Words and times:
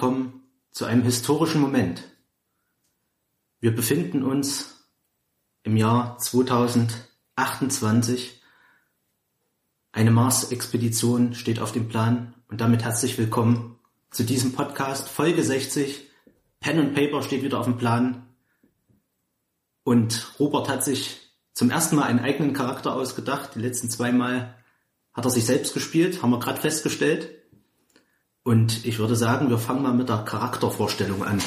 Willkommen 0.00 0.48
zu 0.70 0.86
einem 0.86 1.02
historischen 1.02 1.60
Moment. 1.60 2.02
Wir 3.60 3.74
befinden 3.74 4.22
uns 4.22 4.88
im 5.62 5.76
Jahr 5.76 6.16
2028. 6.16 8.40
Eine 9.92 10.10
Mars-Expedition 10.10 11.34
steht 11.34 11.60
auf 11.60 11.72
dem 11.72 11.88
Plan 11.88 12.32
und 12.48 12.62
damit 12.62 12.82
herzlich 12.82 13.18
willkommen 13.18 13.78
zu 14.10 14.24
diesem 14.24 14.54
Podcast 14.54 15.06
Folge 15.06 15.42
60. 15.42 16.08
Pen 16.60 16.78
und 16.78 16.94
Paper 16.94 17.22
steht 17.22 17.42
wieder 17.42 17.60
auf 17.60 17.66
dem 17.66 17.76
Plan 17.76 18.26
und 19.84 20.32
Robert 20.40 20.70
hat 20.70 20.82
sich 20.82 21.20
zum 21.52 21.70
ersten 21.70 21.96
Mal 21.96 22.04
einen 22.04 22.20
eigenen 22.20 22.54
Charakter 22.54 22.94
ausgedacht. 22.94 23.54
Die 23.54 23.60
letzten 23.60 23.90
zwei 23.90 24.12
Mal 24.12 24.54
hat 25.12 25.26
er 25.26 25.30
sich 25.30 25.44
selbst 25.44 25.74
gespielt, 25.74 26.22
haben 26.22 26.30
wir 26.30 26.40
gerade 26.40 26.58
festgestellt. 26.58 27.39
Und 28.42 28.86
ich 28.86 28.98
würde 28.98 29.16
sagen, 29.16 29.50
wir 29.50 29.58
fangen 29.58 29.82
mal 29.82 29.92
mit 29.92 30.08
der 30.08 30.18
Charaktervorstellung 30.18 31.22
an. 31.22 31.42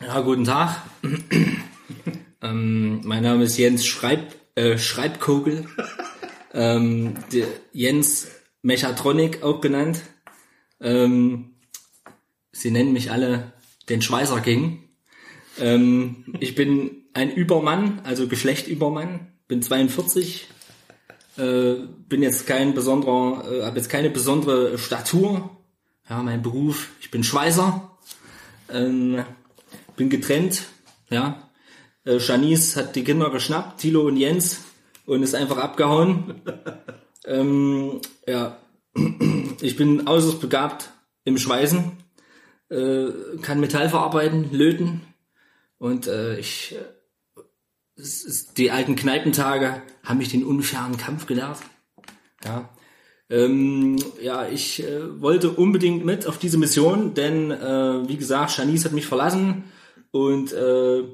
Ja, 0.00 0.20
guten 0.20 0.44
Tag. 0.44 0.82
ähm, 2.42 3.00
mein 3.04 3.22
Name 3.22 3.44
ist 3.44 3.58
Jens 3.58 3.86
Schreib, 3.86 4.34
äh, 4.54 4.78
Schreibkogel. 4.78 5.66
ähm, 6.54 7.14
Jens 7.72 8.28
Mechatronik 8.62 9.42
auch 9.42 9.60
genannt. 9.60 10.00
Ähm, 10.80 11.54
sie 12.50 12.70
nennen 12.70 12.92
mich 12.92 13.10
alle 13.10 13.52
den 13.88 14.00
Schweißer 14.00 14.40
King. 14.40 14.88
Ähm, 15.60 16.34
ich 16.40 16.54
bin 16.54 17.04
ein 17.12 17.30
Übermann, 17.30 18.00
also 18.04 18.26
Geschlechtübermann, 18.26 19.32
bin 19.48 19.62
42, 19.62 20.48
äh, 21.36 21.74
bin 22.08 22.22
jetzt 22.22 22.46
kein 22.46 22.74
besonderer, 22.74 23.44
äh, 23.50 23.62
habe 23.64 23.78
jetzt 23.78 23.88
keine 23.88 24.10
besondere 24.10 24.78
Statur. 24.78 25.50
Ja, 26.08 26.22
mein 26.22 26.42
Beruf, 26.42 26.90
ich 27.00 27.10
bin 27.10 27.24
Schweißer, 27.24 27.90
ähm, 28.70 29.24
bin 29.96 30.10
getrennt. 30.10 30.64
Ja, 31.10 31.48
äh, 32.04 32.18
Janice 32.18 32.76
hat 32.76 32.96
die 32.96 33.04
Kinder 33.04 33.30
geschnappt, 33.30 33.80
Tilo 33.80 34.02
und 34.02 34.16
Jens, 34.16 34.62
und 35.06 35.22
ist 35.22 35.34
einfach 35.34 35.58
abgehauen. 35.58 36.42
ähm, 37.26 38.00
ja, 38.26 38.58
ich 39.60 39.76
bin 39.76 40.08
äußerst 40.08 40.40
begabt 40.40 40.90
im 41.24 41.38
Schweißen, 41.38 41.92
äh, 42.70 43.06
kann 43.42 43.60
Metall 43.60 43.88
verarbeiten, 43.88 44.52
löten 44.52 45.02
und 45.78 46.06
äh, 46.06 46.38
ich 46.38 46.72
ist, 46.72 46.78
die 48.56 48.70
alten 48.70 48.96
Kneipentage 48.96 49.82
haben 50.02 50.18
mich 50.18 50.30
den 50.30 50.44
unfairen 50.44 50.96
Kampf 50.96 51.26
gelehrt. 51.26 51.58
Ja, 52.44 52.68
ähm, 53.30 53.96
ja 54.20 54.48
ich 54.48 54.82
äh, 54.82 55.20
wollte 55.20 55.50
unbedingt 55.50 56.04
mit 56.04 56.26
auf 56.26 56.38
diese 56.38 56.58
Mission, 56.58 57.14
denn 57.14 57.50
äh, 57.50 58.08
wie 58.08 58.16
gesagt, 58.16 58.52
Shanice 58.52 58.84
hat 58.84 58.92
mich 58.92 59.06
verlassen 59.06 59.64
und 60.10 60.52
äh, 60.52 61.04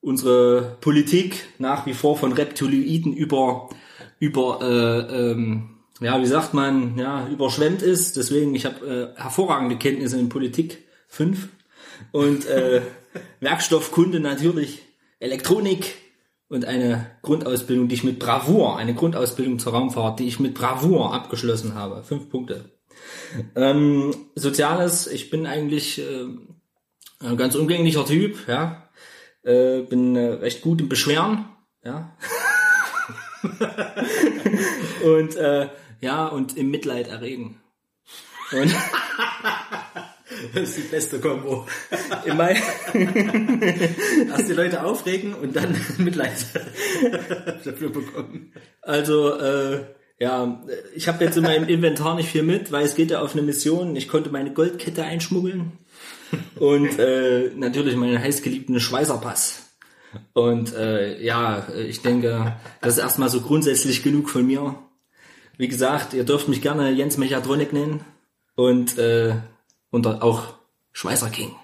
unsere 0.00 0.76
Politik 0.80 1.46
nach 1.58 1.86
wie 1.86 1.94
vor 1.94 2.16
von 2.16 2.32
Reptiloiden 2.32 3.12
über 3.12 3.68
über 4.18 4.60
äh, 4.62 5.30
ähm, 5.30 5.70
ja 6.00 6.20
wie 6.20 6.26
sagt 6.26 6.54
man 6.54 6.98
ja 6.98 7.28
überschwemmt 7.28 7.82
ist. 7.82 8.16
Deswegen 8.16 8.54
ich 8.54 8.66
habe 8.66 9.14
äh, 9.16 9.20
hervorragende 9.20 9.76
Kenntnisse 9.76 10.18
in 10.18 10.28
Politik 10.28 10.84
5 11.08 11.48
und 12.12 12.46
äh, 12.46 12.82
Werkstoffkunde 13.40 14.20
natürlich 14.20 14.85
Elektronik 15.18 15.94
und 16.48 16.64
eine 16.64 17.10
Grundausbildung, 17.22 17.88
die 17.88 17.94
ich 17.96 18.04
mit 18.04 18.18
Bravour, 18.18 18.76
eine 18.76 18.94
Grundausbildung 18.94 19.58
zur 19.58 19.72
Raumfahrt, 19.72 20.20
die 20.20 20.26
ich 20.26 20.38
mit 20.40 20.54
Bravour 20.54 21.12
abgeschlossen 21.12 21.74
habe. 21.74 22.02
Fünf 22.04 22.30
Punkte. 22.30 22.70
Ähm, 23.54 24.14
Soziales, 24.34 25.06
ich 25.06 25.30
bin 25.30 25.46
eigentlich 25.46 25.98
äh, 25.98 26.26
ein 27.20 27.36
ganz 27.36 27.54
umgänglicher 27.54 28.04
Typ, 28.04 28.48
ja. 28.48 28.88
Äh, 29.42 29.82
bin 29.82 30.16
äh, 30.16 30.34
recht 30.34 30.62
gut 30.62 30.80
im 30.80 30.88
Beschweren, 30.88 31.46
ja. 31.84 32.16
und 35.04 35.36
äh, 35.36 35.68
ja, 36.00 36.26
und 36.26 36.56
im 36.56 36.70
Mitleid 36.70 37.08
erregen. 37.08 37.60
Und 38.52 38.74
Das 40.54 40.70
ist 40.70 40.78
die 40.78 40.82
beste 40.82 41.20
Kombo. 41.20 41.66
In 42.24 42.36
Mai 42.36 42.60
Erst 44.28 44.48
die 44.48 44.54
Leute 44.54 44.82
aufregen 44.82 45.34
und 45.34 45.54
dann 45.54 45.76
Mitleid 45.98 46.32
dafür 47.64 47.90
bekommen. 47.90 48.52
Also, 48.82 49.38
äh, 49.38 49.84
ja, 50.18 50.62
ich 50.94 51.08
habe 51.08 51.24
jetzt 51.24 51.36
in 51.36 51.44
meinem 51.44 51.68
Inventar 51.68 52.16
nicht 52.16 52.30
viel 52.30 52.42
mit, 52.42 52.72
weil 52.72 52.84
es 52.84 52.94
geht 52.94 53.10
ja 53.10 53.20
auf 53.20 53.34
eine 53.34 53.42
Mission. 53.42 53.94
Ich 53.94 54.08
konnte 54.08 54.30
meine 54.30 54.52
Goldkette 54.52 55.04
einschmuggeln 55.04 55.72
und 56.58 56.98
äh, 56.98 57.50
natürlich 57.54 57.96
meinen 57.96 58.18
heißgeliebten 58.18 58.80
Schweißerpass. 58.80 59.66
Und 60.32 60.74
äh, 60.74 61.22
ja, 61.22 61.68
ich 61.76 62.00
denke, 62.00 62.56
das 62.80 62.94
ist 62.96 63.02
erstmal 63.02 63.28
so 63.28 63.42
grundsätzlich 63.42 64.02
genug 64.02 64.30
von 64.30 64.46
mir. 64.46 64.74
Wie 65.58 65.68
gesagt, 65.68 66.14
ihr 66.14 66.24
dürft 66.24 66.48
mich 66.48 66.62
gerne 66.62 66.90
Jens 66.90 67.18
Mechatronik 67.18 67.72
nennen. 67.72 68.00
Und 68.54 68.98
äh, 68.98 69.34
und 69.96 70.06
auch 70.06 70.54
Schweißer 70.92 71.30
King. 71.30 71.56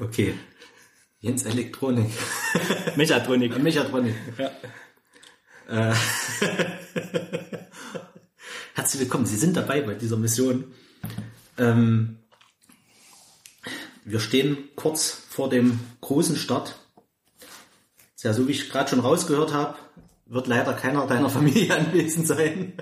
Okay. 0.00 0.34
Jens 1.20 1.44
Elektronik. 1.44 2.10
Mechatronik. 2.96 3.56
Mechatronik. 3.62 4.16
Ja. 4.36 4.50
Äh. 5.90 5.94
Herzlich 8.74 9.02
willkommen. 9.02 9.26
Sie 9.26 9.36
sind 9.36 9.56
dabei 9.56 9.82
bei 9.82 9.94
dieser 9.94 10.16
Mission. 10.16 10.74
Ähm, 11.56 12.18
wir 14.04 14.18
stehen 14.18 14.70
kurz 14.74 15.10
vor 15.28 15.50
dem 15.50 15.78
großen 16.00 16.34
Start. 16.34 16.80
Ja, 18.22 18.32
so 18.32 18.48
wie 18.48 18.52
ich 18.52 18.70
gerade 18.70 18.90
schon 18.90 19.00
rausgehört 19.00 19.52
habe, 19.52 19.76
wird 20.26 20.48
leider 20.48 20.72
keiner 20.72 21.06
deiner 21.06 21.30
Familie 21.30 21.76
anwesend 21.76 22.26
sein. 22.26 22.72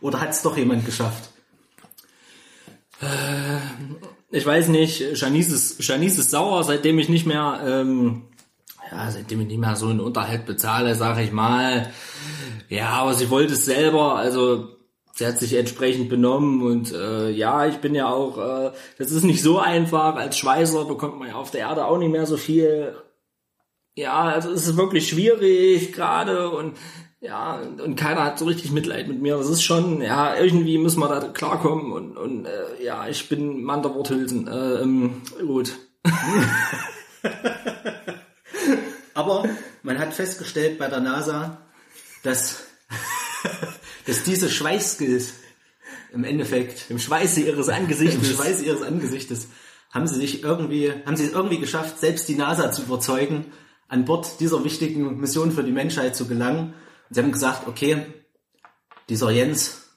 Oder 0.00 0.20
hat 0.20 0.30
es 0.30 0.42
doch 0.42 0.56
jemand 0.56 0.86
geschafft? 0.86 1.30
Äh, 3.00 3.58
ich 4.30 4.44
weiß 4.44 4.68
nicht, 4.68 5.00
Janice 5.14 5.52
ist, 5.52 5.88
Janice 5.88 6.18
ist 6.18 6.30
sauer, 6.30 6.64
seitdem 6.64 6.98
ich 6.98 7.08
nicht 7.08 7.26
mehr, 7.26 7.60
ähm, 7.64 8.24
ja, 8.90 9.10
seitdem 9.10 9.40
ich 9.40 9.46
nicht 9.46 9.60
mehr 9.60 9.76
so 9.76 9.88
einen 9.88 10.00
Unterhalt 10.00 10.46
bezahle, 10.46 10.94
sage 10.94 11.22
ich 11.22 11.32
mal. 11.32 11.90
Ja, 12.68 12.88
aber 12.90 13.14
sie 13.14 13.30
wollte 13.30 13.54
es 13.54 13.64
selber, 13.64 14.16
also 14.16 14.76
sie 15.14 15.26
hat 15.26 15.38
sich 15.38 15.54
entsprechend 15.54 16.08
benommen 16.08 16.62
und 16.62 16.92
äh, 16.92 17.30
ja, 17.30 17.66
ich 17.66 17.76
bin 17.76 17.94
ja 17.94 18.08
auch, 18.08 18.38
äh, 18.38 18.72
das 18.98 19.10
ist 19.10 19.24
nicht 19.24 19.42
so 19.42 19.58
einfach. 19.58 20.16
Als 20.16 20.38
Schweißer 20.38 20.84
bekommt 20.84 21.18
man 21.18 21.28
ja 21.28 21.34
auf 21.36 21.50
der 21.50 21.62
Erde 21.62 21.86
auch 21.86 21.98
nicht 21.98 22.10
mehr 22.10 22.26
so 22.26 22.36
viel. 22.36 22.94
Ja, 23.94 24.24
also 24.24 24.50
es 24.50 24.66
ist 24.66 24.76
wirklich 24.76 25.08
schwierig 25.08 25.92
gerade 25.92 26.50
und 26.50 26.76
ja, 27.20 27.60
und 27.60 27.96
keiner 27.96 28.24
hat 28.24 28.38
so 28.38 28.44
richtig 28.44 28.72
Mitleid 28.72 29.08
mit 29.08 29.22
mir. 29.22 29.36
Das 29.36 29.48
ist 29.48 29.62
schon, 29.62 30.02
ja, 30.02 30.36
irgendwie 30.36 30.78
müssen 30.78 31.00
wir 31.00 31.08
da 31.08 31.26
klarkommen 31.28 31.92
und, 31.92 32.16
und 32.16 32.44
äh, 32.44 32.84
ja, 32.84 33.08
ich 33.08 33.28
bin 33.28 33.62
Mann 33.62 33.82
der 33.82 33.94
Worthülsen. 33.94 34.46
Äh, 34.46 34.82
ähm, 34.82 35.22
gut. 35.38 35.76
Aber 39.14 39.48
man 39.82 39.98
hat 39.98 40.12
festgestellt 40.12 40.78
bei 40.78 40.88
der 40.88 41.00
NASA, 41.00 41.62
dass, 42.22 42.64
dass 44.06 44.22
diese 44.24 44.50
Schweißskills 44.50 45.32
im 46.12 46.24
Endeffekt 46.24 46.90
im 46.90 46.98
Schweiße 46.98 47.40
ihres 47.40 47.70
Angesichtes, 47.70 48.28
im 48.28 48.36
Schweiße 48.36 48.64
ihres 48.64 48.82
Angesichtes 48.82 49.48
haben 49.90 50.06
sie 50.06 50.16
sich 50.16 50.42
irgendwie, 50.42 50.92
haben 51.06 51.16
sie 51.16 51.24
es 51.24 51.32
irgendwie 51.32 51.58
geschafft, 51.58 51.98
selbst 51.98 52.28
die 52.28 52.34
NASA 52.34 52.70
zu 52.70 52.82
überzeugen, 52.82 53.46
an 53.88 54.04
Bord 54.04 54.40
dieser 54.40 54.62
wichtigen 54.64 55.18
Mission 55.18 55.52
für 55.52 55.64
die 55.64 55.72
Menschheit 55.72 56.14
zu 56.14 56.26
gelangen 56.26 56.74
Sie 57.10 57.20
haben 57.20 57.32
gesagt, 57.32 57.66
okay, 57.68 58.06
dieser 59.08 59.30
Jens, 59.30 59.90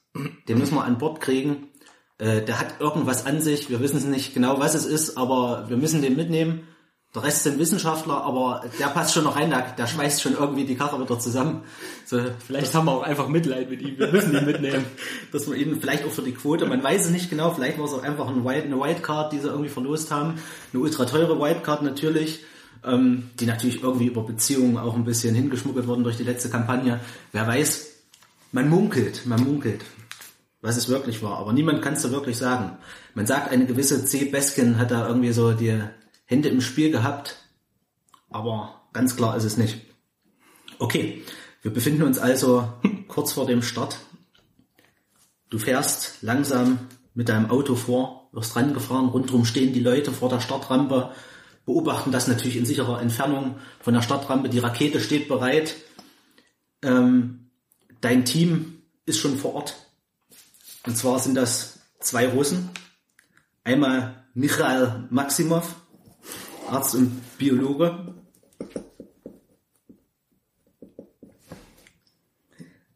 den 0.48 0.58
müssen 0.58 0.76
wir 0.76 0.84
an 0.84 0.98
Bord 0.98 1.22
kriegen. 1.22 1.70
Äh, 2.18 2.42
der 2.42 2.60
hat 2.60 2.80
irgendwas 2.80 3.26
an 3.26 3.42
sich. 3.42 3.70
Wir 3.70 3.80
wissen 3.80 4.10
nicht 4.12 4.34
genau, 4.34 4.60
was 4.60 4.76
es 4.76 4.86
ist, 4.86 5.18
aber 5.18 5.70
wir 5.70 5.78
müssen 5.78 6.02
den 6.02 6.16
mitnehmen. 6.16 6.68
Der 7.16 7.24
Rest 7.24 7.42
sind 7.42 7.58
Wissenschaftler, 7.58 8.22
aber 8.24 8.64
der 8.80 8.86
passt 8.86 9.16
schon 9.16 9.24
noch 9.24 9.36
rein, 9.36 9.50
der, 9.50 9.72
der 9.76 9.88
schweißt 9.88 10.22
schon 10.22 10.34
irgendwie 10.34 10.66
die 10.66 10.76
Karre 10.76 11.02
wieder 11.02 11.18
zusammen. 11.18 11.64
So, 12.06 12.22
vielleicht 12.46 12.76
haben 12.76 12.86
wir 12.86 12.92
auch 12.92 13.02
einfach 13.02 13.28
Mitleid 13.28 13.68
mit 13.68 13.82
ihm, 13.82 13.98
wir 13.98 14.12
müssen 14.12 14.36
ihn 14.36 14.46
mitnehmen. 14.46 14.86
Dass 15.32 15.50
wir 15.50 15.58
ihn 15.58 15.82
vielleicht 15.82 16.06
auch 16.06 16.12
für 16.12 16.22
die 16.22 16.36
Quote, 16.36 16.68
man 16.68 16.84
weiß 16.84 17.06
es 17.06 17.10
nicht 17.10 17.32
genau, 17.32 17.50
vielleicht 17.50 17.80
war 17.80 17.86
es 17.86 17.94
auch 17.94 18.04
einfach 18.04 18.28
ein 18.28 18.48
eine 18.48 18.80
Whitecard, 18.80 19.34
die 19.34 19.40
sie 19.40 19.48
irgendwie 19.48 19.70
verlost 19.70 20.12
haben. 20.12 20.36
Eine 20.72 20.84
ultra 20.84 21.06
teure 21.06 21.42
Whitecard 21.42 21.82
natürlich 21.82 22.44
ähm, 22.84 23.30
die 23.40 23.46
natürlich 23.46 23.84
irgendwie 23.84 24.08
über 24.08 24.24
Beziehungen 24.24 24.78
auch 24.78 24.96
ein 24.96 25.06
bisschen 25.06 25.36
hingeschmuggelt 25.36 25.88
wurden 25.88 26.04
durch 26.04 26.18
die 26.18 26.24
letzte 26.24 26.50
Kampagne. 26.50 27.00
Wer 27.32 27.48
weiß, 27.48 27.88
man 28.52 28.70
munkelt, 28.70 29.26
man 29.26 29.44
munkelt, 29.44 29.84
was 30.62 30.78
es 30.78 30.90
wirklich 30.90 31.22
war. 31.22 31.38
Aber 31.38 31.54
niemand 31.54 31.82
kann 31.82 31.94
es 31.94 32.02
so 32.02 32.12
wirklich 32.12 32.38
sagen. 32.38 32.78
Man 33.14 33.26
sagt, 33.26 33.52
eine 33.52 33.66
gewisse 33.66 34.06
C. 34.06 34.26
Beskin 34.26 34.78
hat 34.78 34.92
da 34.92 35.08
irgendwie 35.08 35.32
so 35.32 35.54
die 35.54 35.82
Hände 36.26 36.50
im 36.50 36.62
Spiel 36.62 36.92
gehabt, 36.92 37.38
aber 38.30 38.82
ganz 38.94 39.16
klar 39.16 39.36
ist 39.36 39.44
es 39.44 39.58
nicht. 39.58 39.82
Okay, 40.78 41.24
wir 41.62 41.74
befinden 41.74 42.04
uns 42.04 42.20
also 42.20 42.72
kurz 43.08 43.34
vor 43.34 43.46
dem 43.46 43.62
Start. 43.62 43.98
Du 45.50 45.58
fährst 45.58 46.22
langsam 46.22 46.80
mit 47.14 47.30
deinem 47.30 47.50
Auto 47.50 47.76
vor, 47.76 48.30
wirst 48.32 48.56
rangefahren, 48.56 49.10
rundherum 49.10 49.46
stehen 49.46 49.74
die 49.74 49.80
Leute 49.80 50.12
vor 50.12 50.30
der 50.30 50.40
Startrampe, 50.40 51.12
beobachten 51.70 52.12
das 52.12 52.28
natürlich 52.28 52.58
in 52.58 52.66
sicherer 52.66 53.00
Entfernung 53.00 53.58
von 53.80 53.94
der 53.94 54.02
Startrampe. 54.02 54.50
Die 54.50 54.58
Rakete 54.58 55.00
steht 55.00 55.28
bereit. 55.28 55.76
Ähm, 56.82 57.52
dein 58.02 58.26
Team 58.26 58.82
ist 59.06 59.20
schon 59.20 59.38
vor 59.38 59.54
Ort. 59.54 59.76
Und 60.88 60.98
zwar 60.98 61.20
sind 61.20 61.36
das 61.36 61.80
zwei 62.00 62.28
Russen. 62.28 62.72
Einmal 63.64 64.26
Michael 64.34 65.08
Maximov, 65.12 65.76
Arzt 66.68 66.96
und 66.96 67.22
Biologe. 67.38 68.16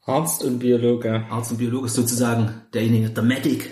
Arzt 0.02 0.44
und 0.44 0.58
Biologe. 0.58 1.28
Arzt 1.30 1.52
und 1.52 1.58
Biologe 1.60 1.86
ist 1.86 1.94
sozusagen 1.94 2.64
derjenige, 2.74 3.12
der 3.12 3.24
Medic, 3.24 3.70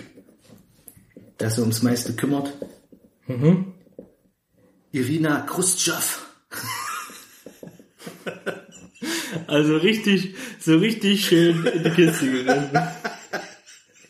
der 1.40 1.50
sich 1.50 1.58
ums 1.58 1.82
meiste 1.82 2.14
kümmert. 2.14 2.52
Mhm. 3.26 3.72
Irina 4.92 5.40
Khrushchev. 5.46 6.18
Also 9.46 9.76
richtig, 9.78 10.34
so 10.60 10.76
richtig 10.78 11.26
schön 11.26 11.64
in 11.66 11.84
die 11.84 11.90
Kiste 11.90 12.30
gerannt. 12.30 12.70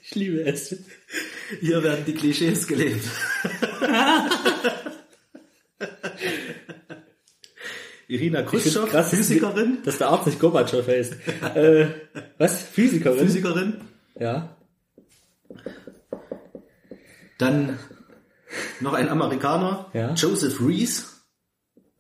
Ich 0.03 0.15
liebe 0.15 0.45
es. 0.45 0.77
Hier 1.61 1.83
werden 1.83 2.05
die 2.05 2.15
Klischees 2.15 2.67
gelebt. 2.67 3.05
Irina 8.09 8.43
Khrushchev, 8.43 8.87
krass, 8.91 9.11
Physikerin. 9.11 9.79
Dass 9.85 9.99
der 9.99 10.09
Arzt 10.09 10.27
nicht 10.27 10.39
Gorbatschow 10.39 10.87
heißt. 10.87 11.15
äh, 11.55 11.87
was? 12.39 12.63
Physikerin? 12.65 13.27
Physikerin. 13.27 13.75
Ja. 14.19 14.57
Dann 17.39 17.79
noch 18.81 18.93
ein 18.95 19.09
Amerikaner, 19.09 19.91
Ja. 19.93 20.15
Joseph 20.15 20.61
Rees. 20.61 21.25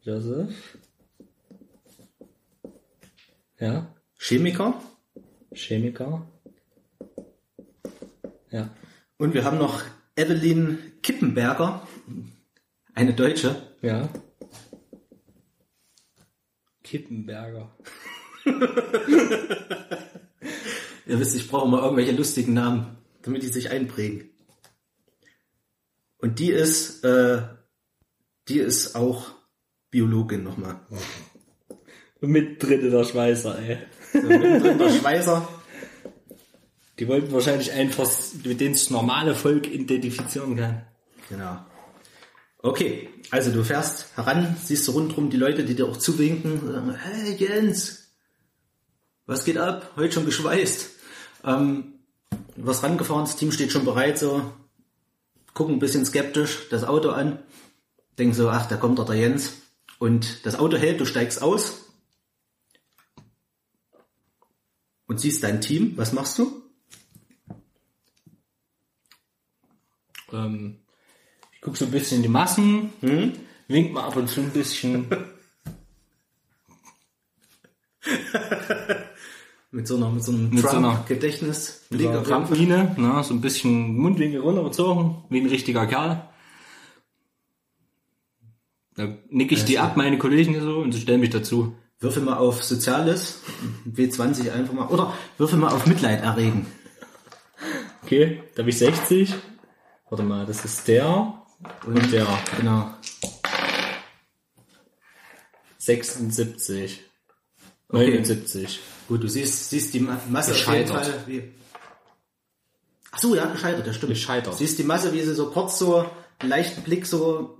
Joseph. 0.03 0.79
Ja. 3.59 3.95
Chemiker. 4.19 4.81
Chemiker. 5.53 6.27
Ja. 8.51 8.71
Und 9.19 9.35
wir 9.35 9.45
haben 9.45 9.59
noch 9.59 9.83
Evelyn 10.17 10.79
Kippenberger, 11.03 11.87
eine 12.95 13.15
Deutsche. 13.15 13.57
Ja. 13.81 14.09
Kippenberger. 16.83 17.75
Ihr 21.07 21.19
wisst, 21.21 21.35
ich 21.37 21.49
brauche 21.49 21.69
mal 21.69 21.83
irgendwelche 21.83 22.13
lustigen 22.13 22.55
Namen, 22.55 22.97
damit 23.23 23.43
die 23.43 23.49
sich 23.49 23.71
einprägen. 23.71 24.31
Und 26.23 26.39
die 26.39 26.51
ist, 26.51 27.05
äh, 27.05 27.43
die 28.49 28.61
ist 28.61 28.95
auch 28.95 29.33
Biologin 29.91 30.45
nochmal. 30.45 30.81
Mit 32.21 32.63
drin 32.63 32.81
in 32.81 32.91
der 32.93 33.03
Schweißer, 33.03 33.59
ey. 33.59 33.79
So, 34.13 34.29
mittendrin 34.29 34.79
der 34.79 34.91
Schweißer. 34.91 35.49
Die 37.01 37.09
wollten 37.09 37.33
wahrscheinlich 37.33 37.73
einfach, 37.73 38.09
mit 38.45 38.61
denen 38.61 38.75
das 38.75 38.89
normale 38.91 39.35
Volk 39.35 39.67
identifizieren 39.67 40.57
kann. 40.57 40.87
Genau. 41.29 41.59
Okay, 42.59 43.09
also 43.31 43.51
du 43.51 43.65
fährst 43.65 44.17
heran, 44.17 44.57
siehst 44.63 44.87
du 44.87 44.93
rundherum 44.93 45.29
die 45.29 45.37
Leute, 45.37 45.65
die 45.65 45.75
dir 45.75 45.87
auch 45.87 45.97
zuwinken, 45.97 46.73
sagen, 46.73 46.95
hey 46.95 47.35
Jens, 47.35 48.13
was 49.27 49.45
geht 49.45 49.59
ab? 49.59 49.91
Heute 49.97 50.13
schon 50.13 50.27
geschweißt. 50.27 50.91
Ähm, 51.45 51.95
wirst 52.55 52.85
rangefahren, 52.85 53.25
das 53.25 53.35
Team 53.35 53.51
steht 53.51 53.73
schon 53.73 53.85
bereit, 53.85 54.21
so, 54.21 54.53
gucken 55.55 55.77
ein 55.77 55.81
bisschen 55.81 56.05
skeptisch 56.05 56.69
das 56.71 56.85
Auto 56.85 57.11
an, 57.11 57.39
denken 58.19 58.35
so, 58.35 58.49
ach, 58.51 58.67
da 58.67 58.77
kommt 58.77 58.99
doch 58.99 59.07
der 59.07 59.17
Jens. 59.17 59.63
Und 59.99 60.45
das 60.47 60.59
Auto 60.59 60.77
hält, 60.77 61.01
du 61.01 61.05
steigst 61.05 61.43
aus 61.43 61.85
und 65.07 65.21
siehst 65.21 65.43
dein 65.43 65.61
Team. 65.61 65.97
Was 65.97 66.13
machst 66.13 66.39
du? 66.39 66.63
Ähm, 70.33 70.81
ich 71.53 71.61
guck 71.61 71.77
so 71.77 71.85
ein 71.85 71.91
bisschen 71.91 72.17
in 72.17 72.23
die 72.23 72.29
Massen, 72.29 72.93
wink 73.69 73.93
mal 73.93 74.05
ab 74.05 74.17
und 74.17 74.29
zu 74.29 74.41
ein 74.41 74.51
bisschen. 74.51 75.07
Mit 79.75 79.89
so 79.89 79.97
einer, 79.97 80.11
mit 80.11 80.23
so 80.23 80.33
einem 80.33 80.51
Mit 80.51 80.61
so 80.61 80.69
einer- 80.77 80.93
Trump-Gedächtnis. 80.93 81.87
Mit 81.89 82.07
einer 82.07 82.23
Trampline, 82.23 82.95
ne, 82.99 83.25
so 83.25 83.33
ein 83.33 83.41
bisschen 83.41 83.97
Mundwinkel 83.97 84.41
runtergezogen, 84.41 85.25
wie 85.31 85.41
ein 85.41 85.47
richtiger 85.49 85.87
Kerl. 85.87 86.29
Da 88.95 89.09
nick 89.31 89.51
ich 89.51 89.65
die 89.65 89.79
ab, 89.79 89.97
meine 89.97 90.19
Kollegen 90.19 90.61
so, 90.61 90.77
und 90.81 90.93
sie 90.93 91.01
stellen 91.01 91.21
mich 91.21 91.31
dazu. 91.31 91.75
Würfel 92.01 92.23
mal 92.23 92.37
auf 92.37 92.63
Soziales, 92.63 93.41
W20 93.91 94.51
einfach 94.53 94.75
mal, 94.75 94.89
oder 94.89 95.15
würfel 95.39 95.59
mal 95.59 95.73
auf 95.73 95.87
Mitleid 95.87 96.23
erregen. 96.23 96.67
Okay, 98.03 98.43
da 98.55 98.61
habe 98.61 98.71
ich 98.71 98.77
60. 98.79 99.33
Warte 100.11 100.25
mal, 100.25 100.45
das 100.45 100.67
ist 100.67 100.87
der 100.89 101.43
und 101.87 102.13
der 102.13 102.27
Genau. 102.59 102.91
76. 105.79 107.01
Okay. 107.89 108.11
79. 108.19 108.81
Gut, 109.13 109.23
du 109.25 109.29
siehst, 109.29 109.69
siehst 109.69 109.93
die 109.93 110.01
Ma- 110.01 110.19
Masse 110.31 110.53
auf 110.53 110.57
jeden 110.57 110.87
Gescheitert. 110.87 111.05
Fall. 111.07 111.15
Wie 111.27 111.43
Ach 113.11 113.19
so, 113.19 113.35
ja, 113.35 113.45
gescheitert, 113.45 113.87
das 113.87 113.97
stimmt. 113.97 114.13
Gescheitert. 114.15 114.57
Siehst 114.57 114.79
die 114.79 114.85
Masse, 114.85 115.13
wie 115.13 115.21
sie 115.21 115.35
so 115.35 115.51
kurz 115.51 115.79
so, 115.79 116.07
einen 116.39 116.49
leichten 116.49 116.81
Blick 116.81 117.05
so, 117.05 117.59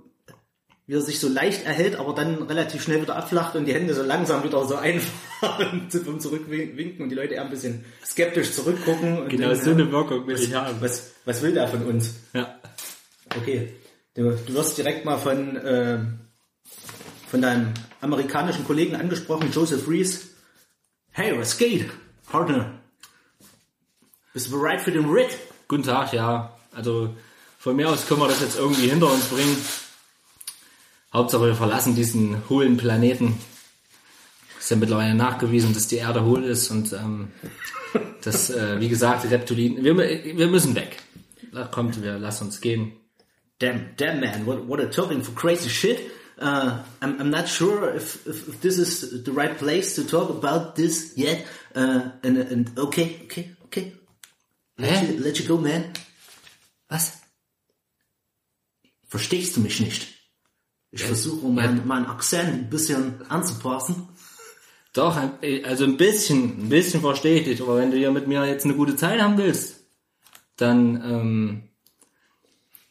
wie 0.87 0.95
er 0.95 1.01
sich 1.01 1.19
so 1.19 1.29
leicht 1.29 1.63
erhält, 1.63 1.95
aber 1.97 2.15
dann 2.15 2.41
relativ 2.41 2.81
schnell 2.81 3.03
wieder 3.03 3.15
abflacht 3.17 3.55
und 3.55 3.65
die 3.65 3.73
Hände 3.75 3.93
so 3.93 4.01
langsam 4.01 4.43
wieder 4.43 4.65
so 4.65 4.75
einfahren 4.89 5.91
zum 5.91 6.19
Zurückwinken 6.19 7.03
und 7.03 7.09
die 7.09 7.15
Leute 7.15 7.35
eher 7.35 7.43
ein 7.43 7.51
bisschen 7.51 7.85
skeptisch 8.03 8.51
zurückgucken. 8.53 9.19
Und 9.19 9.29
Genau, 9.29 9.49
denken, 9.49 9.63
so 9.63 9.71
eine 9.71 9.91
Wirkung 9.91 10.25
will 10.25 10.39
ich 10.41 10.55
haben. 10.55 10.81
was, 10.81 11.11
was 11.25 11.43
will 11.43 11.53
der 11.53 11.67
von 11.67 11.85
uns? 11.85 12.15
Ja. 12.33 12.59
Okay. 13.37 13.73
Du, 14.15 14.31
du 14.31 14.53
wirst 14.55 14.75
direkt 14.79 15.05
mal 15.05 15.17
von, 15.19 15.55
äh, 15.57 15.99
von 17.27 17.41
deinem 17.43 17.73
amerikanischen 18.01 18.65
Kollegen 18.65 18.95
angesprochen, 18.95 19.51
Joseph 19.53 19.87
Rees. 19.87 20.29
Hey, 21.15 21.37
was 21.37 21.59
geht, 21.59 21.91
Partner? 22.27 22.73
Bist 24.33 24.47
du 24.47 24.59
bereit 24.59 24.81
für 24.81 24.91
den 24.91 25.07
Ritt? 25.07 25.37
Guten 25.67 25.83
Tag, 25.83 26.11
ja. 26.11 26.57
Also 26.71 27.15
von 27.59 27.75
mir 27.75 27.87
aus 27.87 28.07
können 28.07 28.21
wir 28.21 28.29
das 28.29 28.41
jetzt 28.41 28.57
irgendwie 28.57 28.89
hinter 28.89 29.13
uns 29.13 29.25
bringen. 29.25 29.55
Hauptsache 31.13 31.45
wir 31.45 31.53
verlassen 31.53 31.93
diesen 31.93 32.41
hohlen 32.49 32.77
Planeten. 32.77 33.39
Ist 34.57 34.71
ja 34.71 34.77
mittlerweile 34.77 35.13
nachgewiesen, 35.13 35.75
dass 35.75 35.87
die 35.87 35.97
Erde 35.97 36.25
hohl 36.25 36.43
ist 36.45 36.71
und 36.71 36.93
ähm, 36.93 37.31
dass, 38.23 38.49
äh, 38.49 38.79
wie 38.79 38.89
gesagt, 38.89 39.23
die 39.23 39.27
Reptilien, 39.27 39.83
wir, 39.83 39.95
wir 39.95 40.47
müssen 40.47 40.73
weg. 40.73 40.97
Da 41.51 41.65
kommt, 41.65 42.01
wir 42.01 42.17
lassen 42.17 42.45
uns 42.45 42.59
gehen. 42.59 42.93
Damn, 43.59 43.89
damn 43.97 44.19
man, 44.19 44.47
what, 44.47 44.67
what 44.67 44.79
a 44.79 44.87
talking 44.87 45.21
for 45.21 45.35
crazy 45.35 45.69
shit. 45.69 45.99
Uh, 46.39 46.83
I'm, 47.01 47.21
I'm 47.21 47.29
not 47.29 47.47
sure 47.47 47.89
if, 47.95 48.25
if, 48.27 48.47
if 48.47 48.61
this 48.61 48.79
is 48.79 49.23
the 49.23 49.31
right 49.31 49.57
place 49.57 49.95
to 49.95 50.03
talk 50.03 50.29
about 50.29 50.75
this 50.75 51.13
yet. 51.15 51.45
Uh, 51.75 52.09
and, 52.23 52.37
and 52.37 52.79
okay, 52.79 53.19
okay, 53.23 53.51
okay. 53.65 53.93
Let, 54.77 55.07
you, 55.07 55.19
let 55.19 55.39
you 55.39 55.47
go, 55.47 55.57
man. 55.57 55.93
Was? 56.89 57.21
Verstehst 59.07 59.55
du 59.55 59.61
mich 59.61 59.79
nicht? 59.79 60.07
Ich 60.91 61.03
versuche, 61.03 61.47
meinen 61.47 61.87
meinen 61.87 62.05
Akzent 62.05 62.49
ein 62.49 62.69
bisschen 62.69 63.29
anzupassen. 63.29 64.09
Doch, 64.93 65.17
also 65.63 65.85
ein 65.85 65.97
bisschen, 65.97 66.65
ein 66.65 66.69
bisschen 66.69 67.01
verstehe 67.01 67.39
ich 67.39 67.45
dich, 67.45 67.61
aber 67.61 67.77
wenn 67.77 67.89
du 67.89 67.97
hier 67.97 68.11
mit 68.11 68.27
mir 68.27 68.45
jetzt 68.45 68.65
eine 68.65 68.75
gute 68.75 68.95
Zeit 68.95 69.19
haben 69.19 69.37
willst, 69.39 69.87
dann, 70.55 70.95
ähm, 71.03 71.69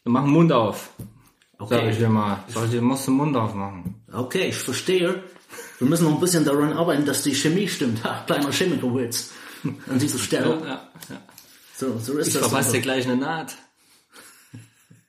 dann 0.02 0.12
mach 0.12 0.24
den 0.24 0.32
Mund 0.32 0.50
auf. 0.50 0.90
Sag 1.68 1.84
ich 1.84 1.98
dir 1.98 2.08
mal. 2.08 2.44
Sag 2.48 2.64
ich 2.64 2.70
dir, 2.70 2.80
du 2.80 2.84
musst 2.86 3.06
den 3.06 3.14
Mund 3.14 3.36
aufmachen. 3.36 4.02
Okay, 4.12 4.48
ich 4.48 4.56
verstehe. 4.56 5.22
Wir 5.78 5.88
müssen 5.88 6.04
noch 6.04 6.14
ein 6.14 6.20
bisschen 6.20 6.44
daran 6.44 6.72
arbeiten, 6.72 7.04
dass 7.04 7.22
die 7.22 7.34
Chemie 7.34 7.68
stimmt. 7.68 8.02
Ha, 8.04 8.22
kleiner 8.26 8.50
Chemikerwitz. 8.52 9.30
An 9.64 9.98
dieser 9.98 10.18
Stelle. 10.18 10.58
Ja, 10.64 10.88
ja. 11.10 11.22
So, 11.76 11.98
so 11.98 12.18
ist 12.18 12.28
Ich 12.28 12.34
das. 12.34 12.42
verpasse 12.42 12.72
dir 12.72 12.80
gleich 12.80 13.04
eine 13.06 13.16
Naht. 13.16 13.54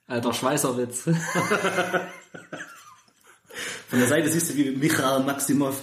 Alter 0.06 0.32
Schweißerwitz. 0.34 1.02
Von 3.88 3.98
der 3.98 4.08
Seite 4.08 4.30
siehst 4.30 4.50
du, 4.50 4.56
wie 4.56 4.70
Michael 4.72 5.22
Maximov 5.24 5.76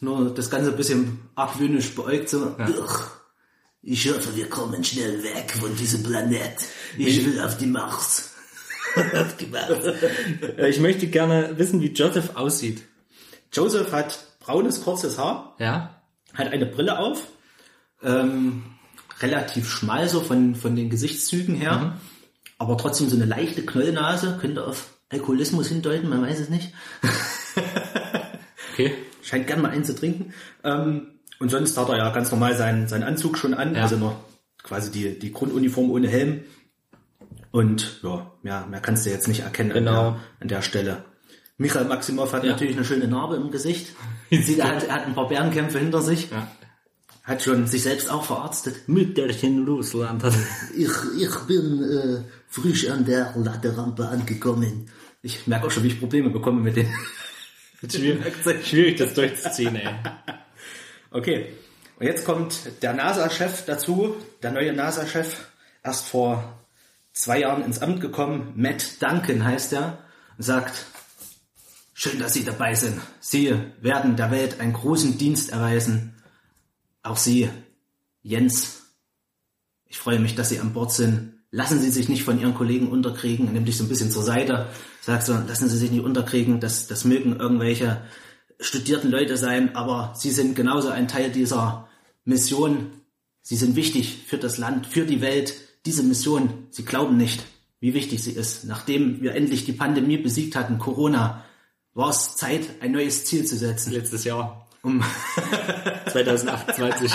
nur 0.00 0.34
das 0.34 0.50
Ganze 0.50 0.70
ein 0.70 0.76
bisschen 0.76 1.20
argwöhnisch 1.34 1.94
beäugt. 1.94 2.28
So. 2.28 2.56
Ugh. 2.58 3.10
Ich 3.82 4.08
hoffe, 4.08 4.34
wir 4.34 4.48
kommen 4.48 4.82
schnell 4.82 5.22
weg 5.22 5.54
von 5.60 5.74
diesem 5.76 6.02
Planet. 6.02 6.56
Ich 6.96 7.24
will 7.24 7.40
auf 7.40 7.56
die 7.58 7.66
Mars. 7.66 8.33
Ich 10.68 10.80
möchte 10.80 11.06
gerne 11.08 11.56
wissen, 11.58 11.80
wie 11.80 11.92
Joseph 11.92 12.36
aussieht. 12.36 12.82
Joseph 13.52 13.92
hat 13.92 14.18
braunes, 14.40 14.82
kurzes 14.82 15.18
Haar. 15.18 15.54
Ja? 15.58 16.00
hat 16.34 16.48
eine 16.48 16.66
Brille 16.66 16.98
auf, 16.98 17.22
ähm, 18.02 18.64
relativ 19.20 19.70
schmal 19.70 20.08
so 20.08 20.20
von, 20.20 20.56
von 20.56 20.74
den 20.74 20.90
Gesichtszügen 20.90 21.54
her, 21.54 21.96
aber 22.58 22.76
trotzdem 22.76 23.08
so 23.08 23.14
eine 23.14 23.24
leichte 23.24 23.64
Knollnase, 23.64 24.36
könnte 24.40 24.66
auf 24.66 24.88
Alkoholismus 25.10 25.68
hindeuten, 25.68 26.08
man 26.08 26.22
weiß 26.22 26.40
es 26.40 26.48
nicht. 26.48 26.72
Okay. 28.72 28.94
Scheint 29.22 29.46
gern 29.46 29.62
mal 29.62 29.70
einen 29.70 29.84
zu 29.84 29.94
trinken. 29.94 30.34
Ähm, 30.64 31.06
und 31.38 31.50
sonst 31.50 31.76
hat 31.78 31.88
er 31.88 31.98
ja 31.98 32.10
ganz 32.10 32.30
normal 32.32 32.56
seinen, 32.56 32.88
seinen 32.88 33.04
Anzug 33.04 33.38
schon 33.38 33.54
an, 33.54 33.74
Ja. 33.76 33.82
also 33.82 33.96
noch 33.96 34.16
quasi 34.64 34.90
die, 34.90 35.16
die 35.18 35.32
Grunduniform 35.32 35.90
ohne 35.90 36.08
Helm. 36.08 36.40
Und 37.54 38.00
ja, 38.02 38.32
mehr, 38.42 38.66
mehr 38.66 38.80
kannst 38.80 39.06
du 39.06 39.10
jetzt 39.10 39.28
nicht 39.28 39.42
erkennen 39.42 39.72
Genau. 39.72 40.08
an, 40.08 40.14
der, 40.14 40.20
an 40.40 40.48
der 40.48 40.62
Stelle. 40.62 41.04
Michael 41.56 41.84
Maximov 41.84 42.32
hat 42.32 42.42
natürlich 42.42 42.74
eine 42.74 42.84
schöne 42.84 43.06
Narbe 43.06 43.36
im 43.36 43.52
Gesicht. 43.52 43.94
Sieht, 44.32 44.58
er, 44.58 44.74
hat, 44.74 44.82
er 44.82 44.92
hat 44.92 45.06
ein 45.06 45.14
paar 45.14 45.28
Bärenkämpfe 45.28 45.78
hinter 45.78 46.02
sich. 46.02 46.32
Ja. 46.32 46.48
Hat 47.22 47.44
schon 47.44 47.68
sich 47.68 47.84
selbst 47.84 48.10
auch 48.10 48.24
verarztet. 48.24 48.88
Mütterchen 48.88 49.64
Russland. 49.68 50.24
Ich, 50.76 50.90
ich 51.16 51.34
bin 51.46 51.80
äh, 51.84 52.24
frisch 52.48 52.90
an 52.90 53.04
der 53.04 53.32
Laderampe 53.36 54.08
angekommen. 54.08 54.90
Ich 55.22 55.46
merke 55.46 55.68
auch 55.68 55.70
schon, 55.70 55.84
wie 55.84 55.88
ich 55.88 56.00
Probleme 56.00 56.30
bekomme 56.30 56.60
mit 56.60 56.74
den. 56.74 56.88
Schwierig, 57.88 58.34
schwierig 58.64 58.96
das 58.96 59.14
durchzuziehen, 59.14 59.76
ey. 59.76 59.90
Okay. 61.12 61.52
Und 62.00 62.06
jetzt 62.06 62.24
kommt 62.24 62.82
der 62.82 62.94
NASA-Chef 62.94 63.64
dazu, 63.64 64.16
der 64.42 64.50
neue 64.50 64.72
NASA-Chef, 64.72 65.36
erst 65.84 66.08
vor 66.08 66.63
zwei 67.14 67.40
Jahren 67.40 67.64
ins 67.64 67.80
Amt 67.80 68.00
gekommen. 68.00 68.52
Matt 68.56 69.00
Duncan 69.02 69.44
heißt 69.44 69.72
er 69.72 69.98
sagt, 70.36 70.86
schön, 71.94 72.18
dass 72.18 72.34
Sie 72.34 72.44
dabei 72.44 72.74
sind. 72.74 73.00
Sie 73.20 73.56
werden 73.80 74.16
der 74.16 74.30
Welt 74.30 74.60
einen 74.60 74.74
großen 74.74 75.16
Dienst 75.16 75.50
erweisen. 75.50 76.14
Auch 77.02 77.16
Sie, 77.16 77.48
Jens. 78.22 78.82
Ich 79.86 79.98
freue 79.98 80.18
mich, 80.18 80.34
dass 80.34 80.48
Sie 80.48 80.58
an 80.58 80.72
Bord 80.72 80.92
sind. 80.92 81.34
Lassen 81.50 81.80
Sie 81.80 81.90
sich 81.90 82.08
nicht 82.08 82.24
von 82.24 82.40
Ihren 82.40 82.54
Kollegen 82.54 82.88
unterkriegen. 82.88 83.54
Er 83.54 83.62
dich 83.62 83.76
so 83.76 83.84
ein 83.84 83.88
bisschen 83.88 84.10
zur 84.10 84.24
Seite. 84.24 84.66
Sagt 85.00 85.24
so, 85.24 85.34
lassen 85.34 85.68
Sie 85.68 85.78
sich 85.78 85.92
nicht 85.92 86.02
unterkriegen. 86.02 86.58
Das, 86.58 86.88
das 86.88 87.04
mögen 87.04 87.38
irgendwelche 87.38 88.02
studierten 88.58 89.10
Leute 89.10 89.36
sein, 89.36 89.76
aber 89.76 90.14
Sie 90.16 90.30
sind 90.30 90.56
genauso 90.56 90.88
ein 90.88 91.06
Teil 91.06 91.30
dieser 91.30 91.88
Mission. 92.24 92.90
Sie 93.40 93.56
sind 93.56 93.76
wichtig 93.76 94.24
für 94.26 94.38
das 94.38 94.58
Land, 94.58 94.88
für 94.88 95.04
die 95.04 95.20
Welt. 95.20 95.54
Diese 95.86 96.02
Mission, 96.02 96.66
Sie 96.70 96.84
glauben 96.84 97.16
nicht, 97.16 97.44
wie 97.80 97.92
wichtig 97.92 98.22
sie 98.22 98.32
ist. 98.32 98.64
Nachdem 98.64 99.20
wir 99.20 99.34
endlich 99.34 99.66
die 99.66 99.72
Pandemie 99.72 100.16
besiegt 100.16 100.56
hatten, 100.56 100.78
Corona, 100.78 101.44
war 101.92 102.08
es 102.08 102.34
Zeit, 102.36 102.62
ein 102.80 102.92
neues 102.92 103.26
Ziel 103.26 103.44
zu 103.44 103.56
setzen. 103.56 103.92
Letztes 103.92 104.24
Jahr. 104.24 104.66
Um 104.82 105.02
2028. 106.10 107.12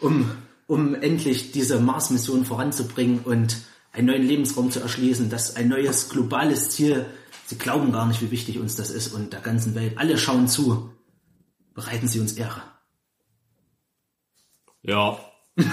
um, 0.00 0.30
um 0.66 0.94
endlich 0.96 1.52
diese 1.52 1.78
Mars-Mission 1.78 2.44
voranzubringen 2.44 3.20
und 3.20 3.58
einen 3.92 4.08
neuen 4.08 4.26
Lebensraum 4.26 4.72
zu 4.72 4.80
erschließen. 4.80 5.30
Das 5.30 5.50
ist 5.50 5.56
ein 5.56 5.68
neues 5.68 6.08
globales 6.08 6.70
Ziel. 6.70 7.06
Sie 7.46 7.56
glauben 7.56 7.92
gar 7.92 8.06
nicht, 8.06 8.22
wie 8.22 8.32
wichtig 8.32 8.58
uns 8.58 8.74
das 8.74 8.90
ist 8.90 9.12
und 9.12 9.32
der 9.32 9.40
ganzen 9.40 9.76
Welt. 9.76 9.98
Alle 9.98 10.18
schauen 10.18 10.48
zu. 10.48 10.90
Bereiten 11.74 12.08
Sie 12.08 12.18
uns 12.18 12.32
Ehre. 12.32 12.62
Ja. 14.82 15.18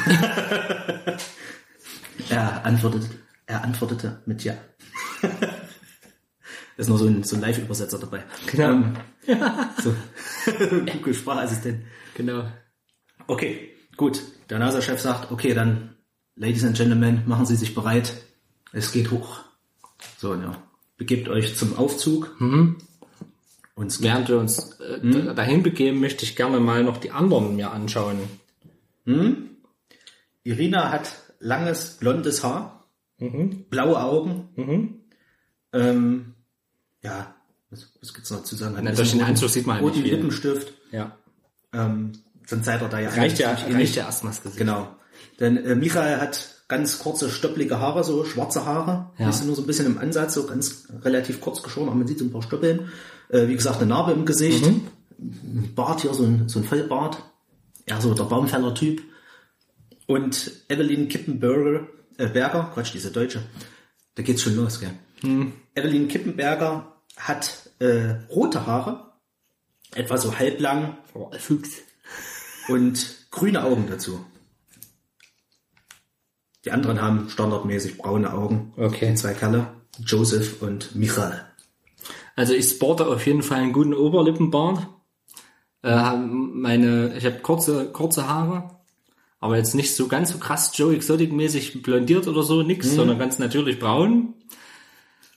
Er 2.29 2.65
antwortete, 2.65 3.07
er 3.45 3.63
antwortete 3.63 4.21
mit 4.25 4.43
Ja. 4.43 4.55
ist 6.77 6.89
nur 6.89 6.97
so 6.97 7.05
ein, 7.05 7.23
so 7.23 7.35
ein 7.35 7.41
Live-Übersetzer 7.41 7.99
dabei. 7.99 8.23
Genau. 8.47 8.69
Ähm, 8.69 8.97
so. 9.81 9.95
Google 10.91 11.13
Sprachassistent. 11.13 11.83
Genau. 12.15 12.45
Okay, 13.27 13.69
gut. 13.97 14.21
Der 14.49 14.59
NASA-Chef 14.59 14.99
sagt, 14.99 15.31
okay, 15.31 15.53
dann, 15.53 15.95
Ladies 16.35 16.63
and 16.63 16.75
Gentlemen, 16.75 17.23
machen 17.27 17.45
Sie 17.45 17.55
sich 17.55 17.75
bereit. 17.75 18.13
Es 18.73 18.91
geht 18.91 19.11
hoch. 19.11 19.41
So, 20.17 20.33
ja. 20.35 20.57
Begebt 20.97 21.29
euch 21.29 21.55
zum 21.55 21.77
Aufzug. 21.77 22.35
Und 22.39 23.87
es 23.87 23.99
geht. 23.99 24.09
Während 24.11 24.29
wir 24.29 24.37
uns 24.39 24.79
äh, 24.79 25.33
dahin 25.35 25.63
begeben, 25.63 25.99
möchte 25.99 26.25
ich 26.25 26.35
gerne 26.35 26.59
mal 26.59 26.83
noch 26.83 26.97
die 26.97 27.11
anderen 27.11 27.55
mir 27.55 27.71
anschauen. 27.71 28.19
Irina 30.43 30.91
hat 30.91 31.11
langes, 31.41 31.97
blondes 31.97 32.43
Haar, 32.43 32.87
blaue 33.69 34.01
Augen. 34.01 35.01
Ähm, 35.73 36.33
ja, 37.03 37.35
was, 37.69 37.87
was 38.01 38.13
gibt's 38.13 38.31
noch 38.31 38.43
zu 38.43 38.55
sagen? 38.55 38.77
Hat 38.77 38.83
Na, 38.83 38.91
ein 38.91 38.95
durch 38.95 39.11
den 39.11 39.21
Anzug 39.21 39.49
sieht 39.49 39.65
man 39.65 39.75
halt 39.75 39.85
roten 39.85 39.97
nicht 39.97 40.07
viel. 40.07 40.15
Lippenstift. 40.15 40.73
Ja. 40.91 41.17
Ähm, 41.73 42.11
sonst 42.45 42.65
seid 42.65 42.81
ihr 42.81 42.89
da 42.89 42.99
ja 42.99 43.09
Reicht 43.09 43.39
ja, 43.39 43.51
reicht 43.51 43.95
ja 43.95 44.05
erstmal 44.05 44.33
das 44.33 44.43
Gesicht. 44.43 44.59
Genau. 44.59 44.95
Denn 45.39 45.57
äh, 45.57 45.75
Michael 45.75 46.19
hat 46.19 46.63
ganz 46.67 46.99
kurze, 46.99 47.29
stoppelige 47.29 47.79
Haare, 47.79 48.03
so 48.03 48.23
schwarze 48.23 48.65
Haare. 48.65 49.11
Ja. 49.17 49.27
Die 49.27 49.33
sind 49.33 49.47
nur 49.47 49.55
so 49.55 49.63
ein 49.63 49.67
bisschen 49.67 49.85
im 49.85 49.97
Ansatz, 49.97 50.33
so 50.33 50.45
ganz 50.45 50.87
relativ 51.01 51.41
kurz 51.41 51.63
geschoren, 51.63 51.87
aber 51.87 51.97
man 51.97 52.07
sieht 52.07 52.19
so 52.19 52.25
ein 52.25 52.31
paar 52.31 52.41
Stoppeln. 52.41 52.89
Äh, 53.29 53.47
wie 53.47 53.55
gesagt, 53.55 53.77
eine 53.77 53.87
Narbe 53.87 54.11
im 54.11 54.25
Gesicht. 54.25 54.65
Mhm. 54.65 54.87
Ein 55.19 55.73
Bart 55.75 56.01
hier, 56.01 56.13
so 56.13 56.23
ein, 56.23 56.49
so 56.49 56.59
ein 56.59 56.65
Vollbart. 56.65 57.23
Ja, 57.87 57.99
so 57.99 58.13
der 58.13 58.23
Baumfäller-Typ. 58.23 59.01
Und 60.11 60.51
Evelyn 60.67 61.07
Kippenberger, 61.07 61.87
äh, 62.17 62.27
Berger, 62.27 62.69
Quatsch, 62.73 62.93
diese 62.93 63.11
Deutsche. 63.11 63.41
Da 64.15 64.23
geht's 64.23 64.41
schon 64.41 64.57
los, 64.57 64.79
gell? 64.81 64.91
Mhm. 65.21 65.53
Evelyn 65.73 66.09
Kippenberger 66.09 66.97
hat 67.15 67.69
äh, 67.79 68.15
rote 68.29 68.65
Haare, 68.65 69.13
etwa 69.95 70.17
so 70.17 70.37
halblang 70.37 70.97
Oh, 71.13 71.31
Fuchs. 71.37 71.77
und 72.67 73.27
grüne 73.31 73.63
Augen 73.63 73.87
dazu. 73.89 74.25
Die 76.65 76.71
anderen 76.71 77.01
haben 77.01 77.29
standardmäßig 77.29 77.97
braune 77.97 78.33
Augen. 78.33 78.73
Okay. 78.75 79.15
Zwei 79.15 79.33
Kerle, 79.33 79.67
Joseph 80.05 80.61
und 80.61 80.93
Michael. 80.93 81.41
Also 82.35 82.53
ich 82.53 82.69
sporte 82.69 83.07
auf 83.07 83.25
jeden 83.25 83.43
Fall 83.43 83.59
einen 83.61 83.73
guten 83.73 83.93
Oberlippenbart. 83.93 84.87
Äh, 85.83 86.17
meine, 86.17 87.15
ich 87.17 87.25
habe 87.25 87.39
kurze, 87.39 87.91
kurze 87.91 88.27
Haare, 88.27 88.80
aber 89.41 89.57
jetzt 89.57 89.73
nicht 89.73 89.95
so 89.95 90.07
ganz 90.07 90.31
so 90.31 90.37
krass 90.37 90.71
Joe 90.75 90.95
Exotic 90.95 91.33
mäßig 91.33 91.81
blondiert 91.81 92.27
oder 92.27 92.43
so, 92.43 92.61
nix, 92.61 92.93
sondern 92.95 93.17
ganz 93.19 93.39
natürlich 93.39 93.79
braun. 93.79 94.35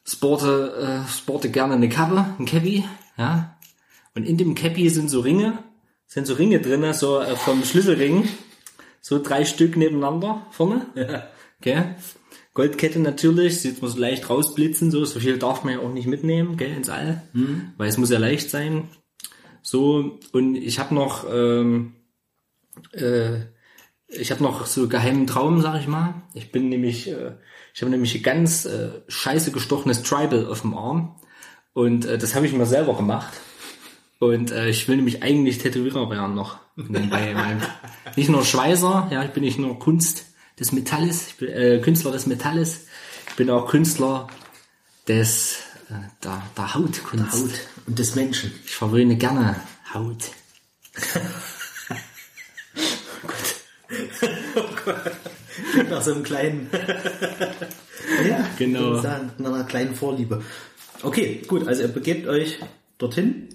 Sporte, 0.07 1.05
äh, 1.07 1.11
sporte 1.11 1.51
gerne 1.51 1.75
eine 1.75 1.89
Kappe, 1.89 2.35
ein 2.39 2.45
Cappy, 2.45 2.85
ja. 3.17 3.59
Und 4.15 4.25
in 4.25 4.37
dem 4.37 4.55
Cappy 4.55 4.91
sind 4.91 5.09
so 5.09 5.21
Ringe, 5.21 5.59
sind 6.07 6.27
so 6.27 6.35
Ringe 6.35 6.61
drinne, 6.61 6.93
so 6.93 7.19
äh, 7.19 7.35
vom 7.35 7.65
Schlüsselring, 7.65 8.29
so 9.01 9.21
drei 9.21 9.47
Stück 9.47 9.77
nebeneinander 9.77 10.47
vorne. 10.51 10.87
Ja. 10.95 11.29
Gell? 11.61 11.97
Goldkette 12.53 12.99
natürlich, 12.99 13.63
sie 13.63 13.75
muss 13.81 13.97
leicht 13.97 14.29
rausblitzen, 14.29 14.91
so, 14.91 15.05
so 15.07 15.19
viel 15.19 15.39
darf 15.39 15.65
man 15.65 15.75
ja 15.75 15.81
auch 15.81 15.93
nicht 15.93 16.07
mitnehmen, 16.07 16.59
gell, 16.59 16.77
ins 16.77 16.91
All, 16.91 17.23
weil 17.79 17.89
es 17.89 17.97
muss 17.97 18.11
ja 18.11 18.19
leicht 18.19 18.51
sein. 18.51 18.89
So, 19.63 20.21
und 20.33 20.57
ich 20.57 20.79
habe 20.79 20.95
noch, 20.95 21.25
ähm, 21.33 21.95
äh, 22.93 23.54
ich 24.17 24.31
habe 24.31 24.43
noch 24.43 24.67
so 24.67 24.89
geheimen 24.89 25.27
Traum, 25.27 25.61
sag 25.61 25.81
ich 25.81 25.87
mal. 25.87 26.23
Ich 26.35 26.53
bin 26.53 26.69
nämlich, 26.69 27.09
äh, 27.09 27.33
ich 27.75 27.83
habe 27.83 27.91
nämlich 27.91 28.15
ein 28.15 28.23
ganz 28.23 28.65
äh, 28.65 28.91
scheiße 29.09 29.53
gestochenes 29.53 30.03
Tribal 30.03 30.47
auf 30.47 30.63
dem 30.63 30.77
Arm 30.77 31.17
und 31.73 32.07
äh, 32.07 32.19
das 32.19 32.35
habe 32.35 32.47
ich 32.47 32.53
mir 32.53 32.67
selber 32.67 32.97
gemacht. 32.97 33.33
Und 34.21 34.53
äh, 34.53 34.69
ich 34.69 34.89
will 34.89 34.97
nämlich 34.97 35.23
eigentlich 35.23 35.59
Tätowierer 35.59 36.09
werden 36.09 36.35
noch. 36.35 36.59
Nebenbei, 36.77 37.35
nicht 38.17 38.31
nur 38.31 38.45
Schweißer, 38.45 39.09
ja, 39.11 39.25
ich 39.25 39.31
bin 39.31 39.45
nicht 39.45 39.59
nur 39.59 39.79
Kunst 39.79 40.27
des 40.59 40.73
Metalles, 40.73 41.29
ich 41.29 41.37
bin 41.37 41.49
äh, 41.51 41.81
Künstler 41.81 42.13
des 42.13 42.27
Metalles, 42.27 42.87
ich 43.29 43.35
bin 43.35 43.51
auch 43.51 43.69
Künstler 43.69 44.29
des 45.09 45.59
äh, 45.91 45.95
der, 46.23 46.43
der 46.57 46.75
Hautkunst. 46.75 47.33
Haut 47.33 47.51
und 47.87 47.99
des 47.99 48.15
Menschen. 48.15 48.53
Ich 48.65 48.75
verwöhne 48.75 49.17
gerne 49.17 49.57
Haut. 49.93 50.31
Nach 55.91 56.03
so 56.03 56.13
einem 56.13 56.23
kleinen, 56.23 56.69
ja, 58.29 58.47
Genau. 58.59 59.01
sagen, 59.01 59.33
nach 59.39 59.53
einer 59.53 59.65
kleinen 59.65 59.95
Vorliebe. 59.95 60.43
Okay, 61.03 61.43
gut, 61.47 61.67
also 61.69 61.83
ihr 61.83 61.89
begebt 61.89 62.27
euch 62.27 62.59
dorthin, 62.99 63.49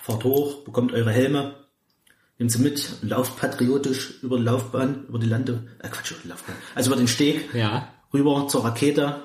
fahrt 0.00 0.24
hoch, 0.24 0.64
bekommt 0.64 0.92
eure 0.92 1.10
Helme, 1.10 1.54
nehmt 2.38 2.50
sie 2.50 2.58
mit 2.62 2.90
und 3.02 3.08
lauft 3.10 3.36
patriotisch 3.38 4.22
über 4.22 4.38
die 4.38 4.44
Laufbahn, 4.44 5.04
über 5.08 5.18
die 5.18 5.26
Lande, 5.26 5.66
äh 5.80 5.88
Quatsch, 5.88 6.12
über 6.12 6.20
die 6.24 6.28
Laufbahn, 6.28 6.56
also 6.74 6.90
über 6.90 6.96
den 6.98 7.08
Steg, 7.08 7.54
Ja. 7.54 7.88
rüber 8.12 8.46
zur 8.48 8.64
Rakete, 8.64 9.22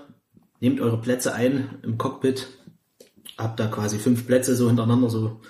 nehmt 0.60 0.79
eure 0.82 1.00
Plätze 1.00 1.34
ein 1.34 1.79
im 1.84 1.98
Cockpit, 1.98 2.48
habt 3.38 3.60
da 3.60 3.67
quasi 3.67 4.00
fünf 4.00 4.25
Plätze 4.27 4.56
so 4.56 4.67
hintereinander, 4.67 5.10
so 5.10 5.41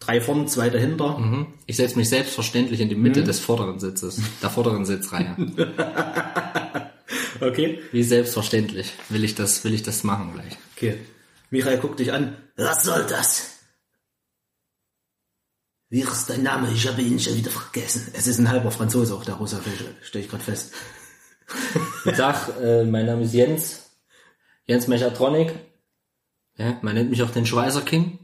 drei 0.00 0.20
vorne, 0.20 0.46
zwei 0.46 0.70
dahinter. 0.70 1.46
Ich 1.66 1.76
setze 1.76 1.96
mich 1.96 2.08
selbstverständlich 2.08 2.80
in 2.80 2.88
die 2.88 2.96
Mitte 2.96 3.22
des 3.22 3.38
vorderen 3.38 3.78
Sitzes, 3.78 4.20
der 4.42 4.50
vorderen 4.50 4.84
Sitzreihe. 4.84 5.36
Okay. 7.40 7.80
Wie 7.92 8.02
selbstverständlich 8.02 8.92
will 9.08 9.24
ich 9.24 9.34
das, 9.34 9.64
will 9.64 9.72
ich 9.72 9.82
das 9.82 10.04
machen 10.04 10.34
gleich. 10.34 10.56
Okay. 10.76 10.98
Michael 11.50 11.78
guckt 11.78 11.98
dich 11.98 12.12
an. 12.12 12.36
Was 12.56 12.84
soll 12.84 13.04
das? 13.08 13.58
Wie 15.88 16.02
ist 16.02 16.30
dein 16.30 16.42
Name? 16.42 16.70
Ich 16.72 16.86
habe 16.86 17.02
ihn 17.02 17.18
schon 17.18 17.36
wieder 17.36 17.50
vergessen. 17.50 18.12
Es 18.12 18.26
ist 18.26 18.38
ein 18.38 18.48
halber 18.48 18.70
Franzose, 18.70 19.14
auch 19.14 19.24
der 19.24 19.34
russische, 19.34 19.62
stelle 20.02 20.24
ich 20.24 20.30
gerade 20.30 20.44
fest. 20.44 20.72
Ich 22.04 22.16
sag, 22.16 22.60
äh, 22.60 22.84
mein 22.84 23.06
Name 23.06 23.24
ist 23.24 23.34
Jens. 23.34 23.90
Jens 24.66 24.86
Mechatronic. 24.86 25.52
Ja, 26.56 26.78
man 26.82 26.94
nennt 26.94 27.10
mich 27.10 27.22
auch 27.22 27.30
den 27.30 27.46
Schweißer 27.46 27.80
King. 27.80 28.18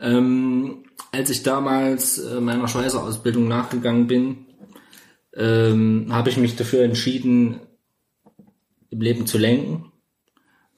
Ähm, 0.00 0.84
als 1.12 1.30
ich 1.30 1.42
damals 1.42 2.18
äh, 2.18 2.40
meiner 2.40 2.68
Schweißerausbildung 2.68 3.48
nachgegangen 3.48 4.06
bin, 4.06 4.46
ähm, 5.34 6.06
habe 6.10 6.30
ich 6.30 6.36
mich 6.36 6.56
dafür 6.56 6.84
entschieden, 6.84 7.60
im 8.90 9.00
Leben 9.00 9.26
zu 9.26 9.38
lenken. 9.38 9.92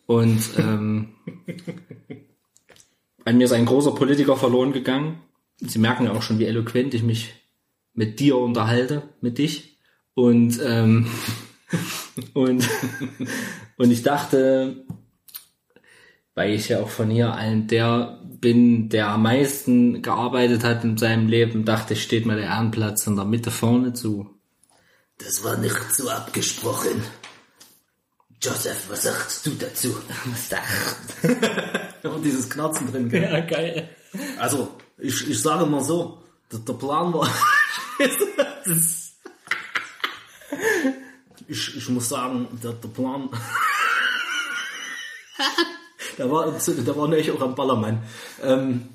Und 0.06 0.40
ähm, 0.58 1.14
an 3.24 3.38
mir 3.38 3.44
ist 3.44 3.52
ein 3.52 3.66
großer 3.66 3.94
Politiker 3.94 4.36
verloren 4.36 4.72
gegangen. 4.72 5.20
Sie 5.58 5.78
merken 5.78 6.04
ja 6.04 6.12
auch 6.12 6.22
schon, 6.22 6.38
wie 6.38 6.46
eloquent 6.46 6.94
ich 6.94 7.02
mich 7.02 7.34
mit 7.94 8.18
dir 8.20 8.36
unterhalte, 8.36 9.02
mit 9.20 9.38
dich. 9.38 9.78
Und, 10.14 10.60
ähm, 10.64 11.06
und, 12.34 12.68
und 13.76 13.90
ich 13.90 14.02
dachte, 14.02 14.84
weil 16.34 16.52
ich 16.52 16.68
ja 16.68 16.80
auch 16.80 16.88
von 16.88 17.10
hier 17.10 17.34
ein 17.34 17.66
der 17.66 18.20
bin, 18.40 18.88
der 18.88 19.08
am 19.08 19.22
meisten 19.22 20.02
gearbeitet 20.02 20.64
hat 20.64 20.82
in 20.84 20.96
seinem 20.96 21.28
Leben, 21.28 21.64
dachte 21.64 21.94
ich, 21.94 22.02
steht 22.02 22.26
mir 22.26 22.36
der 22.36 22.46
Ehrenplatz 22.46 23.06
in 23.06 23.16
der 23.16 23.26
Mitte 23.26 23.50
vorne 23.50 23.92
zu. 23.92 24.30
Das 25.18 25.44
war 25.44 25.56
nicht 25.58 25.92
so 25.92 26.08
abgesprochen. 26.08 27.02
Joseph, 28.42 28.88
was 28.88 29.02
sagst 29.02 29.44
du 29.44 29.50
dazu? 29.50 29.94
Was 30.24 30.48
da? 32.02 32.08
Und 32.08 32.22
dieses 32.24 32.48
Knarzen 32.48 32.90
drin, 32.90 33.10
gell? 33.10 33.22
Ja, 33.22 33.40
geil. 33.40 33.90
Also, 34.38 34.78
ich, 34.96 35.28
ich 35.28 35.42
sage 35.42 35.66
mal 35.66 35.84
so, 35.84 36.22
der, 36.50 36.60
der 36.60 36.72
Plan 36.72 37.12
war. 37.12 37.28
ich, 41.48 41.76
ich 41.76 41.88
muss 41.90 42.08
sagen, 42.08 42.48
der, 42.62 42.72
der 42.72 42.88
Plan. 42.88 43.28
Da 46.16 46.30
war, 46.30 46.50
da 46.50 46.96
war 46.96 47.08
nämlich 47.08 47.30
auch 47.30 47.40
am 47.40 47.54
Ballermann. 47.54 48.02
Ähm, 48.42 48.88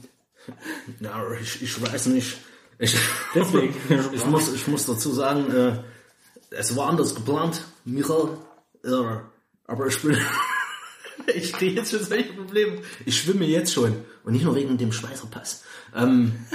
ja, 0.99 1.31
ich, 1.41 1.61
ich 1.61 1.81
weiß 1.81 2.07
nicht. 2.07 2.37
Ich, 2.79 2.95
Deswegen. 3.33 3.75
ich, 4.13 4.25
muss, 4.25 4.53
ich 4.53 4.67
muss 4.67 4.85
dazu 4.85 5.13
sagen, 5.13 5.51
äh, 5.51 5.83
es 6.51 6.75
war 6.75 6.89
anders 6.89 7.15
geplant, 7.15 7.63
Michael. 7.85 8.37
Äh, 8.83 9.17
aber 9.67 9.87
ich 9.87 10.01
bin. 10.01 10.17
ich 11.33 11.53
kriege 11.53 11.75
jetzt 11.75 11.91
schon 11.91 12.03
solche 12.03 12.33
Probleme. 12.33 12.81
Ich 13.05 13.19
schwimme 13.21 13.45
jetzt 13.45 13.73
schon. 13.73 13.95
Und 14.23 14.33
nicht 14.33 14.43
nur 14.43 14.55
wegen 14.55 14.77
dem 14.77 14.91
Schweißerpass. 14.91 15.63
Ähm, 15.95 16.45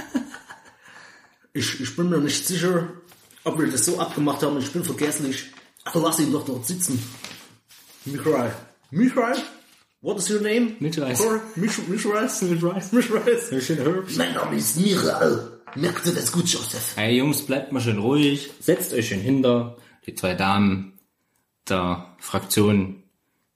ich, 1.53 1.79
ich 1.81 1.95
bin 1.95 2.09
mir 2.09 2.19
nicht 2.19 2.45
sicher, 2.45 2.89
ob 3.43 3.59
wir 3.59 3.69
das 3.69 3.85
so 3.85 3.99
abgemacht 3.99 4.43
haben. 4.43 4.57
Ich 4.59 4.71
bin 4.71 4.83
vergesslich. 4.83 5.51
Ach, 5.83 5.95
lass 5.95 6.19
ihn 6.19 6.31
doch 6.31 6.45
dort 6.45 6.65
sitzen. 6.65 7.01
Michael. 8.05 8.53
Michael? 8.91 9.37
What 10.01 10.17
is 10.17 10.29
your 10.29 10.41
name? 10.41 10.77
Michael. 10.79 11.15
Sir? 11.15 11.41
Mich- 11.55 11.87
Michael? 11.87 12.27
Michael? 12.91 14.03
Mein 14.17 14.33
Name 14.33 14.55
ist 14.55 14.77
Michael. 14.77 15.61
Merkt 15.75 16.05
ihr 16.07 16.13
das 16.13 16.31
gut, 16.31 16.47
Joseph? 16.47 16.93
Hey 16.95 17.17
Jungs, 17.17 17.43
bleibt 17.45 17.71
mal 17.71 17.79
schön 17.79 17.99
ruhig, 17.99 18.49
setzt 18.59 18.93
euch 18.93 19.07
schön 19.09 19.19
hinter. 19.21 19.77
Die 20.07 20.15
zwei 20.15 20.33
Damen 20.33 20.97
der 21.69 22.15
Fraktion, 22.17 23.03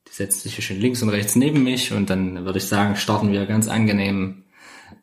die 0.08 0.14
setzen 0.14 0.42
sich 0.42 0.54
hier 0.56 0.64
schön 0.64 0.80
links 0.80 1.02
und 1.02 1.10
rechts 1.10 1.36
neben 1.36 1.64
mich 1.64 1.92
und 1.92 2.10
dann 2.12 2.46
würde 2.46 2.60
ich 2.60 2.66
sagen, 2.68 2.96
starten 2.96 3.32
wir 3.32 3.48
ganz 3.48 3.68
angenehm, 3.68 4.44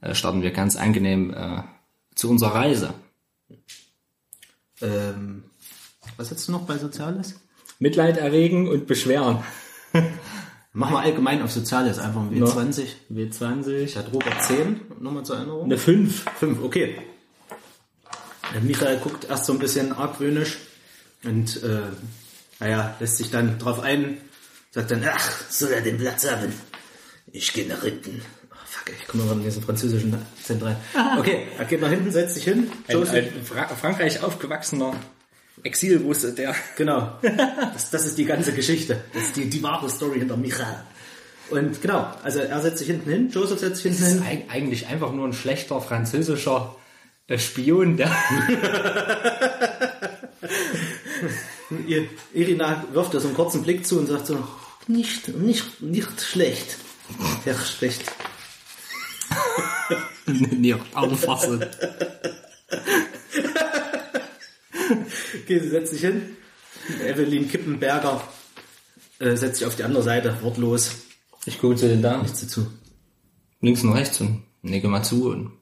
äh, 0.01 0.15
starten 0.15 0.43
wir 0.43 0.53
ganz 0.53 0.77
angenehm 0.77 1.35
äh, 1.35 1.63
zu 2.15 2.31
unserer 2.31 2.55
Reise. 2.55 2.95
Ähm, 4.81 5.43
was 6.17 6.31
hättest 6.31 6.47
du 6.49 6.53
noch 6.53 6.67
bei 6.67 6.79
Soziales? 6.79 7.35
Mitleid 7.81 8.17
erregen 8.17 8.69
und 8.69 8.87
beschweren. 8.87 9.43
Machen 10.75 10.95
wir 10.95 11.01
allgemein 11.01 11.43
auf 11.43 11.53
Soziales, 11.53 11.99
einfach 11.99 12.23
ein 12.23 12.31
W20. 12.31 12.87
W20. 13.13 13.95
Hat 13.95 14.11
Robert 14.13 14.43
10, 14.43 14.81
nochmal 15.01 15.23
zur 15.23 15.37
Erinnerung. 15.37 15.65
Eine 15.65 15.77
5. 15.77 16.25
5, 16.39 16.63
okay. 16.63 16.97
Der 18.55 18.61
Michael 18.63 18.99
guckt 18.99 19.27
erst 19.29 19.45
so 19.45 19.53
ein 19.53 19.59
bisschen 19.59 19.93
argwöhnisch 19.93 20.59
und 21.25 21.63
äh, 21.63 21.81
naja, 22.59 22.97
lässt 23.01 23.19
sich 23.19 23.31
dann 23.31 23.59
drauf 23.59 23.81
ein, 23.81 24.19
sagt 24.71 24.91
dann, 24.91 25.05
ach, 25.07 25.51
soll 25.51 25.73
er 25.73 25.83
den 25.83 25.99
Platz 25.99 26.31
haben? 26.31 26.53
Ich 27.33 27.53
gehe 27.53 27.69
nach 27.69 27.83
hinten. 27.83 28.23
Oh, 28.51 28.55
fuck, 28.65 28.95
ich 28.99 29.07
komme 29.07 29.25
mal 29.25 29.33
in 29.33 29.43
diesen 29.43 29.63
französischen 29.63 30.15
Akzent 30.15 30.63
rein. 30.63 30.77
Okay, 31.19 31.49
er 31.59 31.67
geht 31.67 31.83
nach 31.83 31.91
hinten, 31.91 32.11
setzt 32.11 32.35
sich 32.35 32.45
hin. 32.45 32.71
Ein, 32.89 33.09
ein 33.09 33.45
Fra 33.45 33.69
Frankreich 33.69 34.23
aufgewachsener 34.23 34.95
Exilrusse, 35.63 36.33
der 36.35 36.55
Genau. 36.77 37.19
Das, 37.73 37.91
das 37.91 38.07
ist 38.07 38.19
die 38.19 38.25
ganze 38.25 38.53
Geschichte. 38.53 39.01
Das 39.15 39.23
ist 39.25 39.37
die, 39.37 39.49
die 39.49 39.63
wahre 39.63 39.89
Story 39.91 40.19
hinter 40.19 40.37
Michael. 40.37 40.83
Und 41.51 41.81
genau, 41.83 42.07
also 42.23 42.41
er 42.41 42.61
setzt 42.61 42.79
sich 42.79 42.87
hinten 42.89 43.11
hin, 43.11 43.29
Joseph 43.31 43.59
setzt 43.61 43.83
sich 43.83 43.93
hinten 43.95 44.03
ist 44.19 44.25
hin. 44.25 44.45
eig- 44.49 44.51
eigentlich 44.51 44.87
einfach 44.87 45.13
nur 45.13 45.27
ein 45.29 45.33
schlechter 45.35 45.81
französischer 45.83 46.75
äh, 47.27 47.39
Spion, 47.39 47.97
der 47.99 48.11
Irina 52.35 52.85
wirft 52.93 53.15
da 53.15 53.21
so 53.21 53.29
einen 53.29 53.37
kurzen 53.37 53.63
Blick 53.63 53.87
zu 53.87 53.99
und 53.99 54.07
sagt 54.07 54.27
so, 54.27 54.47
nicht, 54.87 55.29
nicht, 55.29 55.81
nicht 55.83 56.21
schlecht. 56.23 56.77
Ja, 57.45 57.55
schlecht. 57.55 58.03
nicht 60.27 60.79
anfassen. 60.95 61.65
Okay, 65.43 65.61
sie 65.61 65.69
setzt 65.69 65.93
sich 65.93 66.01
hin. 66.01 66.23
Evelyn 67.07 67.49
Kippenberger 67.49 68.23
äh, 69.19 69.37
setzt 69.37 69.59
sich 69.59 69.67
auf 69.67 69.77
die 69.77 69.85
andere 69.85 70.03
Seite, 70.03 70.37
wortlos. 70.43 70.91
Ich 71.45 71.61
gucke 71.61 71.77
zu 71.77 71.89
den 71.89 72.03
Damen. 72.03 72.23
Nichts 72.23 72.41
dazu. 72.41 72.67
Links 73.61 73.83
und 73.83 73.93
rechts 73.93 74.21
und 74.21 74.43
nicke 74.63 74.89
mal 74.89 75.03
zu 75.03 75.31
und 75.31 75.53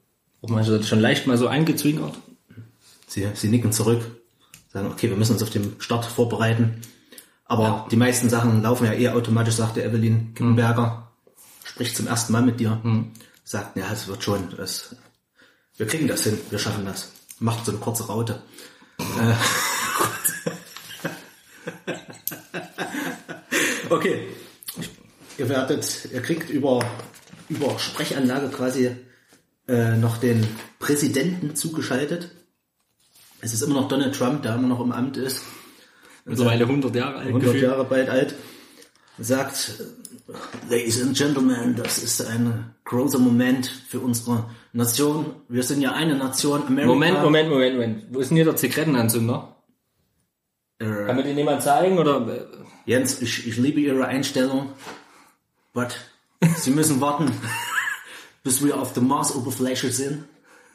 auch 0.43 0.49
mal 0.49 0.65
so- 0.65 0.83
schon 0.83 1.01
leicht 1.01 1.27
mal 1.27 1.37
so 1.37 1.49
eingezwinkert. 1.49 2.15
Sie, 3.07 3.27
sie 3.35 3.49
nicken 3.49 3.73
zurück, 3.73 4.03
sagen, 4.73 4.87
okay, 4.89 5.11
wir 5.11 5.17
müssen 5.17 5.33
uns 5.33 5.43
auf 5.43 5.51
den 5.51 5.75
Start 5.81 6.05
vorbereiten. 6.05 6.81
Aber 7.45 7.89
die 7.91 7.97
meisten 7.97 8.29
Sachen 8.31 8.63
laufen 8.63 8.85
ja 8.87 8.93
eh 8.93 9.09
automatisch, 9.09 9.55
sagte 9.55 9.83
Evelyn 9.83 10.33
Kippenberger. 10.35 11.11
Spricht 11.65 11.97
zum 11.97 12.07
ersten 12.07 12.33
Mal 12.33 12.43
mit 12.43 12.61
dir. 12.61 12.81
Sagt, 13.45 13.77
ja, 13.77 13.91
es 13.93 14.07
wird 14.07 14.23
schon. 14.23 14.49
Das, 14.57 14.95
wir 15.77 15.87
kriegen 15.87 16.07
das 16.09 16.23
hin, 16.25 16.39
wir 16.51 16.59
schaffen 16.59 16.85
das. 16.87 17.11
Macht 17.41 17.65
so 17.67 17.73
eine 17.73 17.81
kurze 17.81 18.07
Raute. 18.07 18.43
Okay. 23.91 24.29
Ihr 25.37 25.49
werdet, 25.49 26.09
ihr 26.13 26.23
kriegt 26.23 26.49
über, 26.49 26.85
über 27.49 27.79
Sprechanlage 27.79 28.49
quasi 28.49 28.97
äh, 29.67 29.97
noch 29.97 30.19
den 30.19 30.47
Präsidenten 30.79 31.57
zugeschaltet. 31.57 32.31
Es 33.41 33.53
ist 33.53 33.63
immer 33.63 33.75
noch 33.75 33.89
Donald 33.89 34.15
Trump, 34.15 34.43
der 34.43 34.55
immer 34.55 34.69
noch 34.69 34.81
im 34.81 34.93
Amt 34.93 35.17
ist, 35.17 35.43
Mittlerweile 36.25 36.65
100 36.65 36.95
Jahre 36.95 37.17
alt. 37.17 37.27
100 37.29 37.43
gefühlt. 37.43 37.63
Jahre 37.65 37.85
bald 37.85 38.09
alt, 38.09 38.35
sagt, 39.19 39.83
Ladies 40.69 41.03
and 41.03 41.17
Gentlemen, 41.17 41.75
das 41.77 41.99
ist 41.99 42.25
ein 42.25 42.75
großer 42.85 43.19
Moment 43.19 43.67
für 43.67 44.01
unsere 44.01 44.49
Nation. 44.73 45.35
Wir 45.49 45.63
sind 45.63 45.81
ja 45.81 45.93
eine 45.93 46.17
Nation, 46.17 46.67
Amerika. 46.67 46.87
Moment, 46.87 47.23
Moment, 47.23 47.51
Moment, 47.51 47.75
Moment. 47.75 48.05
Wo 48.11 48.21
ist 48.21 48.29
denn 48.31 48.37
hier 48.37 48.45
der 48.45 48.57
Zigarettenanzünder? 48.57 49.57
Äh, 50.79 50.85
Kann 50.85 51.17
mir 51.17 51.25
den 51.25 51.37
jemand 51.37 51.63
zeigen 51.63 51.99
oder? 51.99 52.49
Jens, 52.87 53.21
ich, 53.21 53.47
ich 53.47 53.57
liebe 53.57 53.81
Ihre 53.81 54.07
Einstellung, 54.07 54.71
but 55.73 55.97
Sie 56.57 56.71
müssen 56.71 57.01
warten, 57.01 57.31
bis 58.43 58.65
wir 58.65 58.81
auf 58.81 58.93
der 58.93 59.03
Marsoberfläche 59.03 59.91
sind. 59.91 60.25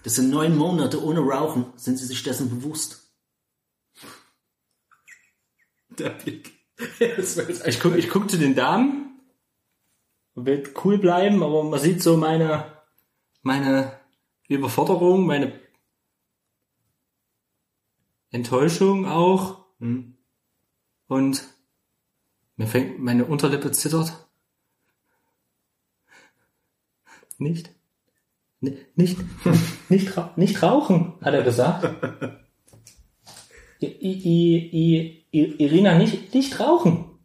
Das 0.03 0.15
sind 0.15 0.29
neun 0.29 0.55
Monate 0.55 1.03
ohne 1.03 1.21
Rauchen. 1.21 1.65
Sind 1.77 1.97
Sie 1.97 2.05
sich 2.05 2.21
dessen 2.21 2.49
bewusst? 2.49 3.09
Der 5.89 6.09
Blick. 6.09 6.51
Ich 7.65 7.79
guck, 7.79 7.95
ich 7.95 8.09
guck 8.09 8.29
zu 8.29 8.37
den 8.37 8.53
Damen. 8.53 9.19
Will 10.35 10.63
cool 10.83 10.97
bleiben, 10.97 11.41
aber 11.41 11.63
man 11.63 11.79
sieht 11.79 12.03
so 12.03 12.17
meine, 12.17 12.65
meine 13.45 13.99
Überforderung, 14.49 15.25
meine 15.27 15.59
Enttäuschung 18.31 19.05
auch. 19.05 19.65
Und 21.07 21.43
mir 22.57 22.67
fängt 22.67 22.99
meine 22.99 23.25
Unterlippe 23.25 23.71
zittert. 23.71 24.27
Nicht? 27.37 27.69
Ni- 28.61 28.77
Nicht, 28.95 29.17
nicht, 29.89 30.17
ra- 30.17 30.33
nicht 30.37 30.63
rauchen, 30.63 31.13
hat 31.21 31.33
er 31.35 31.43
gesagt. 31.43 31.83
I, 33.81 33.85
I, 33.85 35.23
I, 35.31 35.55
Irina, 35.63 35.95
nicht, 35.99 36.33
nicht 36.33 36.59
rauchen. 36.59 37.19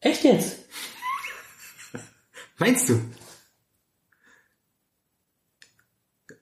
Echt 0.00 0.24
jetzt? 0.24 0.66
Meinst 2.58 2.88
du? 2.90 3.00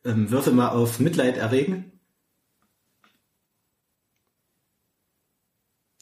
Ähm, 0.07 0.31
würfel 0.31 0.53
mal 0.53 0.69
auf 0.69 1.01
Mitleid 1.01 1.37
erregen. 1.37 1.93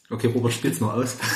Okay, 0.09 0.27
Robert 0.27 0.53
spielt's 0.53 0.79
noch 0.79 0.93
aus. 0.93 1.17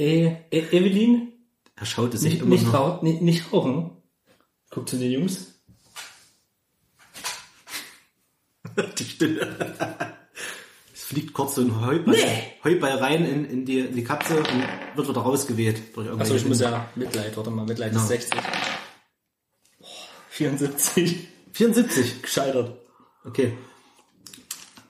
E 0.00 0.36
e 0.52 0.60
Evelyn? 0.70 1.32
Er 1.74 1.84
schaute 1.84 2.16
sich 2.18 2.34
Nicht, 2.34 2.42
immer 2.42 2.54
nicht, 2.54 2.72
rauchen, 2.72 3.04
nicht, 3.04 3.20
nicht 3.20 3.52
rauchen. 3.52 4.00
Guck 4.70 4.88
zu 4.88 4.96
den 4.96 5.10
Jungs. 5.10 5.60
Die 8.98 9.04
Stille. 9.04 10.07
Fliegt 11.08 11.32
kurz 11.32 11.54
so 11.54 11.62
ein 11.62 11.80
Heuball, 11.80 12.14
Nee. 12.14 12.52
Heuball 12.62 12.98
rein 12.98 13.24
in, 13.24 13.46
in, 13.46 13.64
die, 13.64 13.78
in 13.78 13.96
die 13.96 14.04
Kapsel 14.04 14.36
und 14.40 14.46
wird 14.94 15.08
wieder 15.08 15.22
rausgeweht. 15.22 15.96
Durch 15.96 16.06
Achso, 16.10 16.34
ich 16.34 16.44
muss 16.44 16.60
ja 16.60 16.86
Mitleid, 16.96 17.34
warte 17.34 17.48
mal, 17.50 17.64
Mitleid 17.64 17.94
Ja. 17.94 17.98
ist 17.98 18.08
60. 18.08 18.38
Boah, 19.78 19.88
74. 20.28 21.28
74. 21.54 22.20
Gescheitert. 22.20 22.76
Okay. 23.24 23.56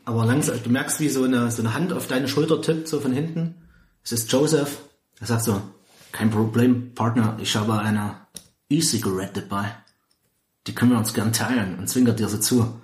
Aber 0.07 0.24
langsam, 0.24 0.61
du 0.61 0.70
merkst, 0.70 0.98
wie 0.98 1.09
so 1.09 1.22
eine, 1.22 1.52
so 1.52 1.62
eine 1.62 1.72
Hand 1.72 1.92
auf 1.92 2.09
deine 2.09 2.26
Schulter 2.26 2.61
tippt, 2.61 2.88
so 2.88 2.98
von 2.98 3.12
hinten. 3.12 3.68
Es 4.02 4.11
ist 4.11 4.33
Joseph. 4.33 4.76
Er 5.20 5.28
sagt 5.28 5.44
so, 5.44 5.62
kein 6.11 6.31
Problem, 6.33 6.94
Partner, 6.96 7.38
ich 7.40 7.54
habe 7.54 7.78
eine 7.78 8.26
E-Cigarette 8.68 9.42
dabei. 9.42 9.72
Die 10.66 10.74
können 10.74 10.90
wir 10.90 10.98
uns 10.98 11.14
gern 11.14 11.33
teilen 11.33 11.78
und 11.78 11.88
zwinkert 11.88 12.18
dir 12.18 12.28
so 12.28 12.38
zu. 12.38 12.83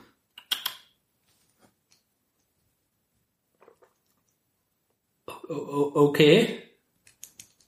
O 5.27 5.33
o 5.33 5.34
okay. 5.49 6.63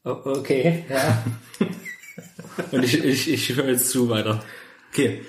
Okay, 0.04 0.84
ja. 0.88 1.24
Und 2.72 2.84
ich, 2.84 3.02
ich, 3.04 3.32
ich 3.32 3.56
höre 3.56 3.68
jetzt 3.68 3.90
zu 3.90 4.08
weiter. 4.08 4.42
Okay. 4.90 5.22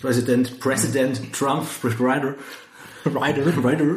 Präsident, 0.00 0.60
Präsident 0.60 1.32
Trump 1.32 1.68
spricht 1.68 2.00
Ryder. 2.00 2.34
Ryder, 3.06 3.46
Ryder. 3.64 3.96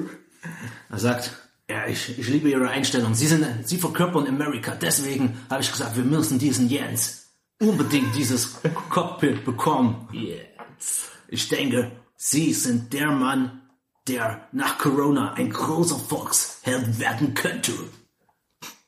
Er 0.89 0.97
sagt, 0.97 1.31
ja, 1.69 1.88
ich, 1.88 2.17
ich 2.17 2.27
liebe 2.27 2.49
Ihre 2.49 2.69
Einstellung. 2.69 3.13
Sie 3.13 3.27
sind, 3.27 3.45
Sie 3.63 3.77
verkörpern 3.77 4.27
Amerika. 4.27 4.75
Deswegen 4.75 5.38
habe 5.49 5.62
ich 5.62 5.71
gesagt, 5.71 5.95
wir 5.95 6.03
müssen 6.03 6.39
diesen 6.39 6.69
Jens 6.69 7.29
unbedingt 7.60 8.15
dieses 8.15 8.60
Cockpit 8.89 9.43
bekommen. 9.43 10.07
Yes. 10.12 11.10
Ich 11.27 11.47
denke, 11.49 11.91
Sie 12.15 12.53
sind 12.53 12.93
der 12.93 13.12
Mann, 13.12 13.62
der 14.08 14.48
nach 14.52 14.78
Corona 14.78 15.34
ein 15.34 15.52
großer 15.52 16.00
Volksheld 16.00 17.00
werden 17.00 17.34
könnte. 17.34 17.74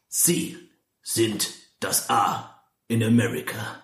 Sie 0.08 0.58
sind 1.02 1.52
das 1.80 2.10
A 2.10 2.64
in 2.88 3.04
Amerika. 3.04 3.84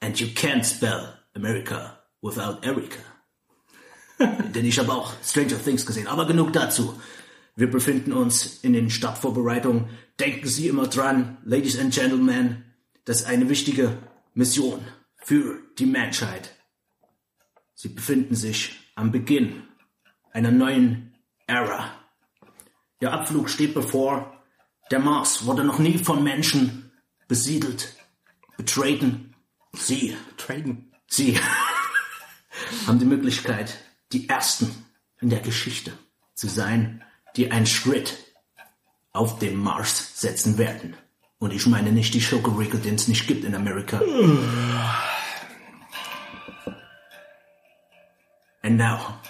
And 0.00 0.18
you 0.20 0.28
can't 0.28 0.64
spell 0.64 1.14
America 1.34 2.02
without 2.20 2.58
Erica. 2.62 3.00
Denn 4.18 4.64
ich 4.64 4.78
habe 4.78 4.92
auch 4.92 5.12
Stranger 5.22 5.62
Things 5.62 5.84
gesehen. 5.84 6.06
Aber 6.06 6.26
genug 6.26 6.52
dazu. 6.52 7.00
Wir 7.54 7.70
befinden 7.70 8.12
uns 8.12 8.62
in 8.62 8.74
den 8.74 8.90
Startvorbereitungen. 8.90 9.88
Denken 10.20 10.46
Sie 10.46 10.68
immer 10.68 10.88
dran, 10.88 11.38
Ladies 11.44 11.78
and 11.78 11.94
Gentlemen, 11.94 12.64
das 13.04 13.20
ist 13.20 13.26
eine 13.26 13.48
wichtige 13.48 13.96
Mission 14.34 14.84
für 15.16 15.60
die 15.78 15.86
Menschheit. 15.86 16.55
Sie 17.78 17.90
befinden 17.90 18.34
sich 18.34 18.74
am 18.94 19.12
Beginn 19.12 19.62
einer 20.32 20.50
neuen 20.50 21.14
Ära. 21.46 21.92
Ihr 23.00 23.12
Abflug 23.12 23.50
steht 23.50 23.74
bevor. 23.74 24.42
Der 24.90 24.98
Mars 24.98 25.44
wurde 25.44 25.62
noch 25.62 25.78
nie 25.78 25.98
von 25.98 26.24
Menschen 26.24 26.90
besiedelt, 27.28 27.94
betreten. 28.56 29.34
Sie 29.74 30.16
Traden. 30.38 30.90
Sie 31.06 31.38
haben 32.86 32.98
die 32.98 33.04
Möglichkeit, 33.04 33.76
die 34.12 34.26
Ersten 34.26 34.70
in 35.20 35.28
der 35.28 35.40
Geschichte 35.40 35.92
zu 36.34 36.48
sein, 36.48 37.04
die 37.36 37.50
einen 37.50 37.66
Schritt 37.66 38.16
auf 39.12 39.38
den 39.38 39.54
Mars 39.56 40.18
setzen 40.18 40.56
werden. 40.56 40.96
Und 41.38 41.52
ich 41.52 41.66
meine 41.66 41.92
nicht 41.92 42.14
die 42.14 42.22
Schokoriegel, 42.22 42.80
den 42.80 42.94
es 42.94 43.06
nicht 43.06 43.26
gibt 43.26 43.44
in 43.44 43.54
Amerika. 43.54 44.00
And 48.66 48.78
now 48.78 49.20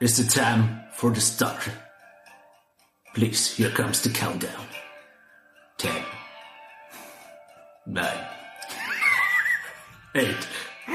is 0.00 0.16
the 0.16 0.24
time 0.24 0.80
for 0.90 1.12
the 1.12 1.20
start. 1.20 1.70
Please, 3.14 3.54
here 3.54 3.70
comes 3.70 4.02
the 4.02 4.10
countdown. 4.10 4.66
Ten. 5.78 6.02
Nine. 7.86 8.26
Eight. 10.16 10.48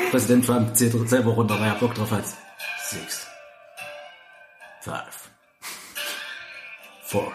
Präsident 0.10 0.46
Trump 0.46 0.76
zählt 0.76 1.10
selber 1.10 1.32
runter, 1.32 1.58
weil 1.62 1.70
er 1.70 1.76
Bock 1.76 1.96
drauf 1.96 2.12
hat. 2.12 2.26
Six. 2.90 3.26
Five. 4.82 5.32
Four. 7.04 7.32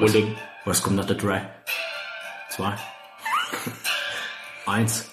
Und 0.00 0.12
dann, 0.12 0.36
Was 0.64 0.82
kommt 0.82 0.96
nach 0.96 1.06
der 1.06 1.16
drei? 1.16 1.48
Zwei. 2.50 2.76
Eins. 4.66 5.04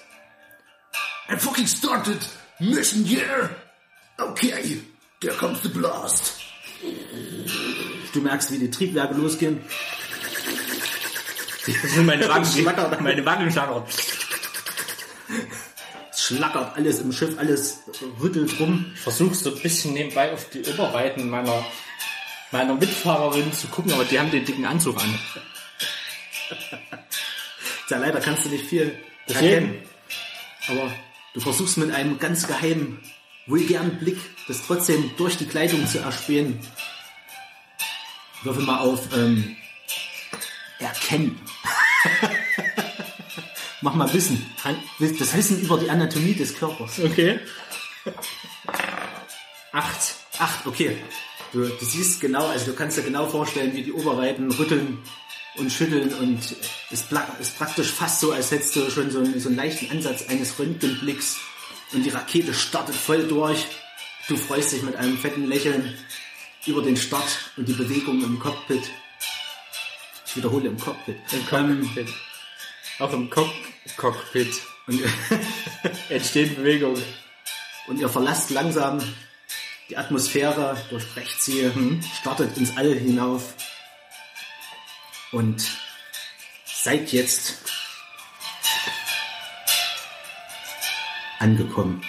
And 1.28 1.40
fucking 1.40 1.68
started! 1.68 2.18
Mission 2.58 3.04
year! 3.06 3.54
Okay, 4.18 4.80
there 5.20 5.34
comes 5.34 5.62
the 5.62 5.68
blast. 5.68 6.34
Du 8.12 8.20
merkst, 8.20 8.50
wie 8.52 8.58
die 8.58 8.70
Triebwerke 8.70 9.14
losgehen. 9.14 9.60
das 11.66 11.74
sind 11.94 12.06
meine 12.06 12.28
Wangen, 12.28 13.02
meine 13.02 13.24
Wangen 13.24 13.50
schlackern. 13.50 13.84
Es 16.10 16.22
schlackert 16.24 16.76
alles 16.76 17.00
im 17.00 17.12
Schiff, 17.12 17.38
alles 17.38 17.80
rüttelt 18.20 18.58
rum. 18.58 18.92
Ich 18.94 19.00
versuche 19.00 19.34
so 19.34 19.54
ein 19.54 19.60
bisschen 19.60 19.92
nebenbei 19.94 20.32
auf 20.32 20.48
die 20.50 20.64
Oberweiten 20.64 21.28
meiner, 21.28 21.64
meiner 22.52 22.74
Mitfahrerin 22.74 23.52
zu 23.52 23.66
gucken, 23.68 23.92
aber 23.92 24.04
die 24.04 24.18
haben 24.18 24.30
den 24.30 24.44
dicken 24.44 24.64
Anzug 24.64 24.96
an. 24.98 25.18
Ja, 27.88 27.98
leider 27.98 28.20
kannst 28.20 28.44
du 28.44 28.48
nicht 28.48 28.66
viel 28.66 28.98
Deswegen. 29.28 29.46
erkennen. 29.52 29.82
Aber 30.68 30.90
du 31.34 31.40
versuchst 31.40 31.76
mit 31.78 31.92
einem 31.92 32.18
ganz 32.18 32.46
geheimen, 32.46 33.00
vulgären 33.46 33.98
Blick 33.98 34.18
das 34.48 34.62
trotzdem 34.66 35.10
durch 35.16 35.36
die 35.36 35.46
Kleidung 35.46 35.86
zu 35.86 35.98
erspähen. 35.98 36.58
Würfel 38.42 38.62
mal 38.64 38.78
auf 38.78 39.00
ähm, 39.16 39.56
Erkennen. 40.78 41.40
Mach 43.80 43.94
mal 43.94 44.12
Wissen. 44.12 44.44
Das 45.18 45.34
Wissen 45.36 45.60
über 45.60 45.78
die 45.78 45.90
Anatomie 45.90 46.34
des 46.34 46.54
Körpers. 46.56 46.98
Okay. 47.00 47.40
Acht. 49.72 50.14
Acht, 50.38 50.66
okay. 50.66 50.96
Du, 51.52 51.66
du 51.66 51.84
siehst 51.84 52.20
genau, 52.20 52.46
also 52.46 52.66
du 52.66 52.74
kannst 52.74 52.96
dir 52.98 53.02
genau 53.02 53.26
vorstellen, 53.28 53.74
wie 53.74 53.82
die 53.82 53.92
Oberweiten 53.92 54.50
rütteln 54.52 54.98
und 55.56 55.72
schütteln 55.72 56.12
und 56.14 56.40
es 56.90 57.02
pla- 57.02 57.26
ist 57.40 57.56
praktisch 57.56 57.88
fast 57.90 58.20
so, 58.20 58.32
als 58.32 58.50
hättest 58.50 58.76
du 58.76 58.90
schon 58.90 59.10
so 59.10 59.20
einen, 59.20 59.40
so 59.40 59.48
einen 59.48 59.56
leichten 59.56 59.90
Ansatz 59.90 60.26
eines 60.28 60.58
Röntgenblicks 60.58 61.38
und 61.92 62.02
die 62.02 62.10
Rakete 62.10 62.54
startet 62.54 62.94
voll 62.94 63.26
durch. 63.28 63.66
Du 64.28 64.36
freust 64.36 64.72
dich 64.72 64.82
mit 64.82 64.96
einem 64.96 65.18
fetten 65.18 65.46
Lächeln 65.46 65.96
über 66.66 66.82
den 66.82 66.96
Start 66.96 67.52
und 67.56 67.68
die 67.68 67.74
Bewegung 67.74 68.22
im 68.22 68.38
Cockpit. 68.38 68.82
Ich 70.26 70.36
wiederhole 70.36 70.68
im 70.68 70.78
Cockpit. 70.78 71.16
Im 71.32 71.46
Cockpit. 71.46 72.08
Auch 72.98 73.12
im 73.12 73.30
Cock 73.30 73.50
Cockpit 73.96 74.62
Und, 74.86 75.00
entsteht 76.08 76.56
Bewegung. 76.56 77.00
und 77.86 78.00
ihr 78.00 78.08
verlasst 78.08 78.50
langsam 78.50 79.00
die 79.88 79.96
Atmosphäre, 79.96 80.76
durchbrecht 80.90 81.40
sie, 81.40 81.70
startet 82.20 82.56
ins 82.56 82.76
All 82.76 82.92
hinauf 82.94 83.54
und 85.30 85.64
seid 86.64 87.12
jetzt 87.12 87.58
angekommen. 91.38 92.02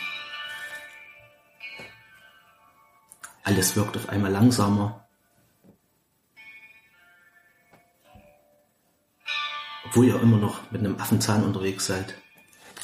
Alles 3.44 3.76
wirkt 3.76 3.96
auf 3.96 4.10
einmal 4.10 4.32
langsamer. 4.32 5.08
Obwohl 9.86 10.08
ihr 10.08 10.22
immer 10.22 10.38
noch 10.38 10.70
mit 10.72 10.82
einem 10.82 11.00
Affenzahn 11.00 11.44
unterwegs 11.44 11.86
seid. 11.86 12.16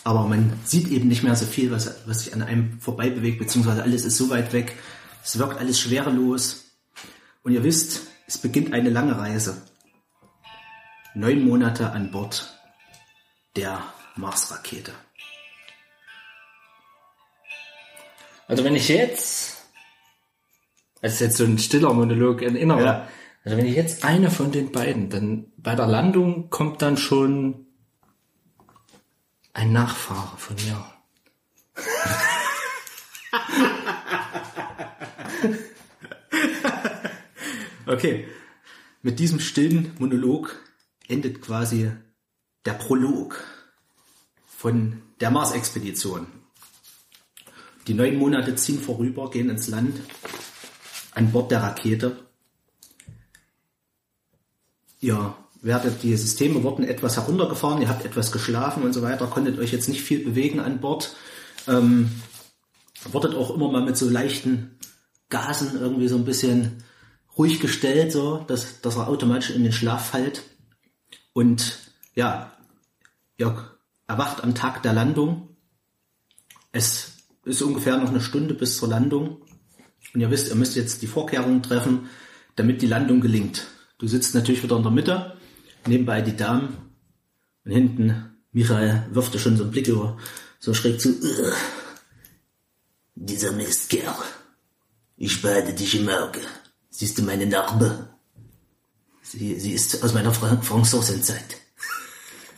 Aber 0.06 0.26
man 0.26 0.60
sieht 0.64 0.88
eben 0.88 1.08
nicht 1.08 1.24
mehr 1.24 1.36
so 1.36 1.46
viel, 1.46 1.72
was, 1.72 2.08
was 2.08 2.24
sich 2.24 2.34
an 2.34 2.42
einem 2.42 2.80
vorbei 2.80 3.10
bewegt, 3.10 3.40
beziehungsweise 3.40 3.84
alles 3.84 4.06
ist 4.06 4.18
so 4.18 4.30
weit 4.30 4.54
weg. 4.54 4.78
Es 5.24 5.38
wirkt 5.38 5.58
alles 5.58 5.80
schwerelos. 5.80 6.72
Und 7.44 7.54
ihr 7.54 7.64
wisst, 7.64 8.08
es 8.28 8.38
beginnt 8.38 8.74
eine 8.74 8.90
lange 8.90 9.18
Reise. 9.18 9.62
Neun 11.14 11.46
Monate 11.46 11.92
an 11.92 12.12
Bord 12.12 12.58
der 13.56 13.84
Mars-Rakete. 14.16 14.94
Also 18.54 18.66
wenn 18.66 18.76
ich 18.76 18.88
jetzt, 18.88 19.66
das 21.02 21.14
ist 21.14 21.22
jetzt 21.22 21.38
so 21.38 21.44
ein 21.44 21.58
stiller 21.58 21.92
Monolog, 21.92 22.44
ein 22.44 22.56
innerer, 22.56 22.84
Ja. 22.84 23.08
Also 23.44 23.58
wenn 23.58 23.66
ich 23.66 23.76
jetzt 23.76 24.06
eine 24.06 24.30
von 24.30 24.52
den 24.52 24.72
beiden, 24.72 25.10
dann 25.10 25.52
bei 25.58 25.74
der 25.74 25.88
Landung 25.88 26.52
kommt 26.52 26.84
dann 26.84 26.96
schon 26.96 27.66
ein 29.54 29.72
Nachfahre 29.72 30.38
von 30.38 30.56
mir. 30.58 30.86
Okay. 37.86 38.28
Mit 39.02 39.20
diesem 39.20 39.40
stillen 39.40 39.94
Monolog 40.00 40.58
endet 41.08 41.42
quasi 41.42 41.92
der 42.66 42.74
Prolog 42.74 43.44
von 44.46 45.02
der 45.20 45.32
Mars-Expedition. 45.32 46.43
Die 47.88 47.94
neun 47.94 48.18
Monate 48.18 48.56
ziehen 48.56 48.80
vorüber, 48.80 49.30
gehen 49.30 49.50
ins 49.50 49.68
Land 49.68 50.00
an 51.14 51.32
Bord 51.32 51.52
der 51.52 51.62
Rakete. 51.62 52.18
Ihr 55.02 55.36
werdet, 55.62 56.04
die 56.04 56.16
Systeme 56.16 56.64
wurden 56.64 56.84
etwas 56.84 57.18
heruntergefahren, 57.18 57.82
ihr 57.82 57.90
habt 57.90 58.06
etwas 58.06 58.32
geschlafen 58.32 58.84
und 58.84 58.94
so 58.94 59.02
weiter, 59.02 59.28
konntet 59.28 59.60
euch 59.60 59.72
jetzt 59.72 59.90
nicht 59.90 60.02
viel 60.02 60.24
bewegen 60.24 60.60
an 60.60 60.80
Bord. 60.80 61.16
Ähm, 61.68 62.12
wurdet 63.12 63.36
auch 63.36 63.54
immer 63.54 63.72
mal 63.72 63.84
mit 63.84 63.98
so 63.98 64.10
leichten 64.10 64.78
Gasen 65.30 65.80
irgendwie 65.80 66.08
so 66.08 66.16
ein 66.16 66.26
bisschen 66.26 66.84
ruhig 67.38 67.60
gestellt, 67.60 68.12
so, 68.12 68.38
dass, 68.48 68.82
dass 68.82 68.96
er 68.96 69.08
automatisch 69.08 69.50
in 69.50 69.64
den 69.64 69.74
Schlaf 69.74 70.12
fällt. 70.12 70.44
Und 71.34 71.80
ja, 72.16 72.54
ihr 73.38 73.70
erwacht 74.08 74.44
am 74.44 74.56
Tag 74.56 74.84
der 74.84 74.94
Landung. 74.94 75.50
Es 76.72 77.13
ist 77.46 77.62
ungefähr 77.62 77.98
noch 77.98 78.10
eine 78.10 78.22
Stunde 78.22 78.54
bis 78.54 78.78
zur 78.78 78.90
Landung. 78.90 79.42
Und 80.14 80.22
ihr 80.22 80.30
wisst, 80.32 80.50
ihr 80.50 80.56
müsst 80.56 80.76
jetzt 80.76 81.02
die 81.02 81.08
Vorkehrungen 81.08 81.64
treffen, 81.64 82.10
damit 82.56 82.82
die 82.82 82.88
Landung 82.88 83.22
gelingt. 83.22 83.68
Du 83.98 84.08
sitzt 84.08 84.36
natürlich 84.36 84.64
wieder 84.64 84.78
in 84.78 84.84
der 84.84 84.92
Mitte, 84.92 85.38
nebenbei 85.88 86.22
die 86.22 86.36
Damen 86.36 86.78
und 87.66 87.72
hinten 87.72 88.36
Michael 88.52 89.08
wirft 89.12 89.34
dir 89.34 89.40
schon 89.40 89.58
so 89.58 89.64
einen 89.64 89.72
Blick 89.72 89.88
über, 89.88 90.18
so 90.60 90.74
schräg 90.74 91.00
zu. 91.02 91.10
"Ugh, 91.10 91.54
Dieser 93.16 93.52
Mistkerl. 93.52 94.16
Ich 95.18 95.42
beide 95.42 95.74
dich 95.74 95.96
im 95.96 96.10
Auge. 96.10 96.40
Siehst 96.90 97.18
du 97.18 97.24
meine 97.24 97.46
Narbe? 97.46 98.10
Sie, 99.22 99.60
sie 99.60 99.74
ist 99.74 100.04
aus 100.04 100.14
meiner 100.14 100.34
Fra 100.34 100.58
Franzosenzeit. 100.62 101.58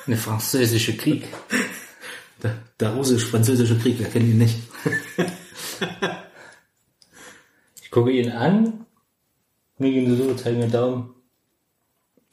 Eine 0.08 0.18
französische 0.18 0.96
Krieg. 0.98 1.28
Der, 2.44 2.58
der 2.80 2.94
russisch-französische 2.94 3.78
Krieg, 3.78 3.96
wer 4.00 4.10
kennt 4.10 4.26
ihn 4.26 4.38
nicht? 4.38 4.60
Ich 7.82 7.92
gucke 7.92 8.12
ihn 8.12 8.32
an, 8.32 8.86
mir 9.78 9.92
gehen 9.92 10.18
so, 10.18 10.34
zeige 10.36 10.58
mir 10.58 10.68
Daumen. 10.68 11.16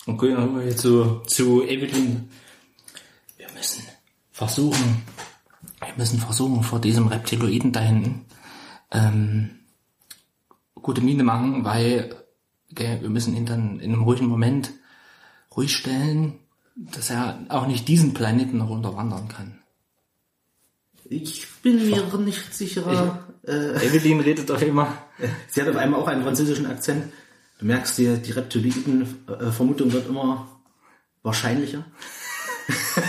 Gucke 0.04 0.34
dann 0.34 0.54
mal 0.54 0.74
zu, 0.74 1.20
zu 1.26 1.62
Evelyn. 1.62 2.28
Wir 3.36 3.46
müssen 3.54 3.84
versuchen, 4.32 5.02
wir 5.80 5.94
müssen 5.96 6.18
versuchen, 6.18 6.64
vor 6.64 6.80
diesem 6.80 7.06
Reptiloiden 7.06 7.72
da 7.72 7.80
hinten, 7.80 8.24
ähm, 8.90 9.50
gute 10.74 11.00
Miene 11.00 11.22
machen, 11.22 11.64
weil 11.64 12.16
gell, 12.70 13.00
wir 13.02 13.10
müssen 13.10 13.36
ihn 13.36 13.46
dann 13.46 13.80
in 13.80 13.92
einem 13.92 14.02
ruhigen 14.02 14.26
Moment 14.26 14.72
ruhig 15.56 15.74
stellen, 15.74 16.38
dass 16.74 17.10
er 17.10 17.44
auch 17.48 17.66
nicht 17.66 17.86
diesen 17.88 18.14
Planeten 18.14 18.58
noch 18.58 18.70
unterwandern 18.70 19.28
kann. 19.28 19.61
Ich 21.16 21.46
bin 21.62 21.76
mir 21.90 22.02
nicht 22.18 22.54
sicherer. 22.54 23.28
Äh, 23.46 23.86
Evelyn 23.86 24.20
redet 24.20 24.48
doch 24.48 24.60
immer. 24.62 24.96
sie 25.48 25.60
hat 25.60 25.68
auf 25.68 25.76
einmal 25.76 26.00
auch 26.00 26.08
einen 26.08 26.22
französischen 26.22 26.66
Akzent. 26.66 27.12
Du 27.58 27.66
merkst, 27.66 27.98
die, 27.98 28.16
die 28.16 28.32
Reptiloiden-Vermutung 28.32 29.92
wird 29.92 30.08
immer 30.08 30.48
wahrscheinlicher. 31.22 31.84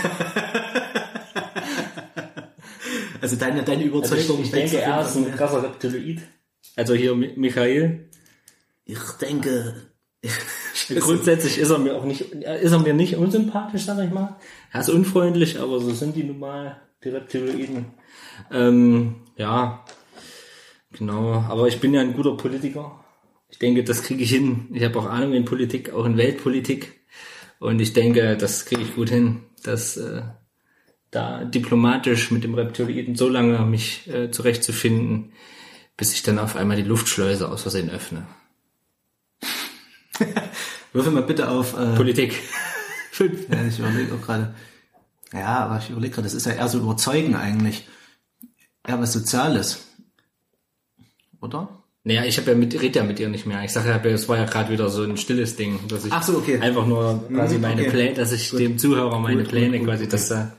also 3.20 3.36
deine, 3.36 3.62
deine 3.62 3.84
Überzeugung. 3.84 4.42
ich 4.42 4.50
denke, 4.50 4.80
er 4.80 5.00
ist 5.02 5.16
ein 5.16 5.34
krasser 5.34 5.62
Reptiloid. 5.62 6.20
Also 6.76 6.94
hier 6.94 7.14
Mi- 7.14 7.36
Michael. 7.36 8.10
Ich 8.84 8.98
denke, 9.20 9.74
Grundsätzlich 11.00 11.58
ist 11.58 11.70
er 11.70 11.78
mir 11.78 11.94
auch 11.96 12.04
nicht, 12.04 12.20
ist 12.32 12.72
er 12.72 12.78
mir 12.78 12.94
nicht 12.94 13.16
unsympathisch, 13.16 13.84
sag 13.84 13.98
ich 14.04 14.10
mal. 14.10 14.36
Er 14.72 14.80
ist 14.80 14.90
unfreundlich, 14.90 15.58
aber 15.58 15.80
so 15.80 15.90
sind 15.92 16.16
die 16.16 16.24
nun 16.24 16.38
mal, 16.38 16.76
die 17.04 17.10
Reptiloiden. 17.10 17.86
Ähm, 18.50 19.16
ja, 19.36 19.84
genau. 20.92 21.44
Aber 21.48 21.68
ich 21.68 21.80
bin 21.80 21.94
ja 21.94 22.00
ein 22.00 22.14
guter 22.14 22.36
Politiker. 22.36 23.04
Ich 23.50 23.58
denke, 23.58 23.84
das 23.84 24.02
kriege 24.02 24.22
ich 24.22 24.30
hin. 24.30 24.68
Ich 24.72 24.82
habe 24.82 24.98
auch 24.98 25.06
Ahnung 25.06 25.34
in 25.34 25.44
Politik, 25.44 25.92
auch 25.92 26.06
in 26.06 26.16
Weltpolitik. 26.16 27.00
Und 27.60 27.80
ich 27.80 27.92
denke, 27.92 28.36
das 28.36 28.66
kriege 28.66 28.82
ich 28.82 28.94
gut 28.94 29.10
hin, 29.10 29.44
dass 29.62 29.96
äh, 29.96 30.22
da 31.10 31.44
diplomatisch 31.44 32.30
mit 32.30 32.44
dem 32.44 32.54
Reptiloiden 32.54 33.14
so 33.14 33.28
lange 33.28 33.60
mich 33.60 34.08
äh, 34.08 34.30
zurechtzufinden, 34.30 35.32
bis 35.96 36.12
ich 36.14 36.22
dann 36.22 36.38
auf 36.38 36.56
einmal 36.56 36.76
die 36.76 36.82
Luftschleuse 36.82 37.48
aus 37.48 37.62
Versehen 37.62 37.90
öffne. 37.90 38.26
würfel 40.92 41.12
mal 41.12 41.22
bitte 41.22 41.48
auf. 41.48 41.78
Äh, 41.78 41.94
Politik. 41.94 42.34
Fünf. 43.12 43.48
ja, 43.48 43.64
ich 43.64 43.78
überlege 43.78 44.14
auch 44.14 44.22
gerade. 44.22 44.54
Ja, 45.34 45.64
aber 45.66 45.78
ich 45.78 45.90
überlege 45.90 46.14
gerade, 46.14 46.26
das 46.26 46.34
ist 46.34 46.46
ja 46.46 46.52
eher 46.52 46.68
so 46.68 46.78
überzeugen 46.78 47.34
eigentlich. 47.34 47.86
Eher 48.86 49.00
was 49.00 49.12
Soziales. 49.12 49.86
Oder? 51.40 51.82
Naja, 52.04 52.24
ich 52.24 52.36
habe 52.38 52.50
ja 52.50 52.56
mit, 52.56 52.80
red 52.80 52.96
ja 52.96 53.02
mit 53.04 53.18
ihr 53.18 53.28
nicht 53.30 53.46
mehr. 53.46 53.64
Ich 53.64 53.72
sage 53.72 53.88
ja, 53.88 53.96
es 53.96 54.28
war 54.28 54.36
ja 54.36 54.44
gerade 54.44 54.70
wieder 54.70 54.90
so 54.90 55.02
ein 55.02 55.16
stilles 55.16 55.56
Ding, 55.56 55.80
dass 55.88 56.04
ich 56.04 56.12
Ach 56.12 56.22
so, 56.22 56.36
okay. 56.36 56.58
einfach 56.60 56.86
nur 56.86 57.24
quasi 57.32 57.56
Mhm, 57.56 57.60
meine 57.62 57.80
okay. 57.82 57.90
Pläne, 57.90 58.14
dass 58.14 58.32
ich 58.32 58.50
dem 58.50 58.78
Zuhörer 58.78 59.18
meine 59.18 59.42
Gut, 59.42 59.50
Pläne 59.50 59.78
gut, 59.78 59.86
gut, 59.86 59.94
quasi, 59.94 60.08
dass 60.08 60.30
er 60.30 60.54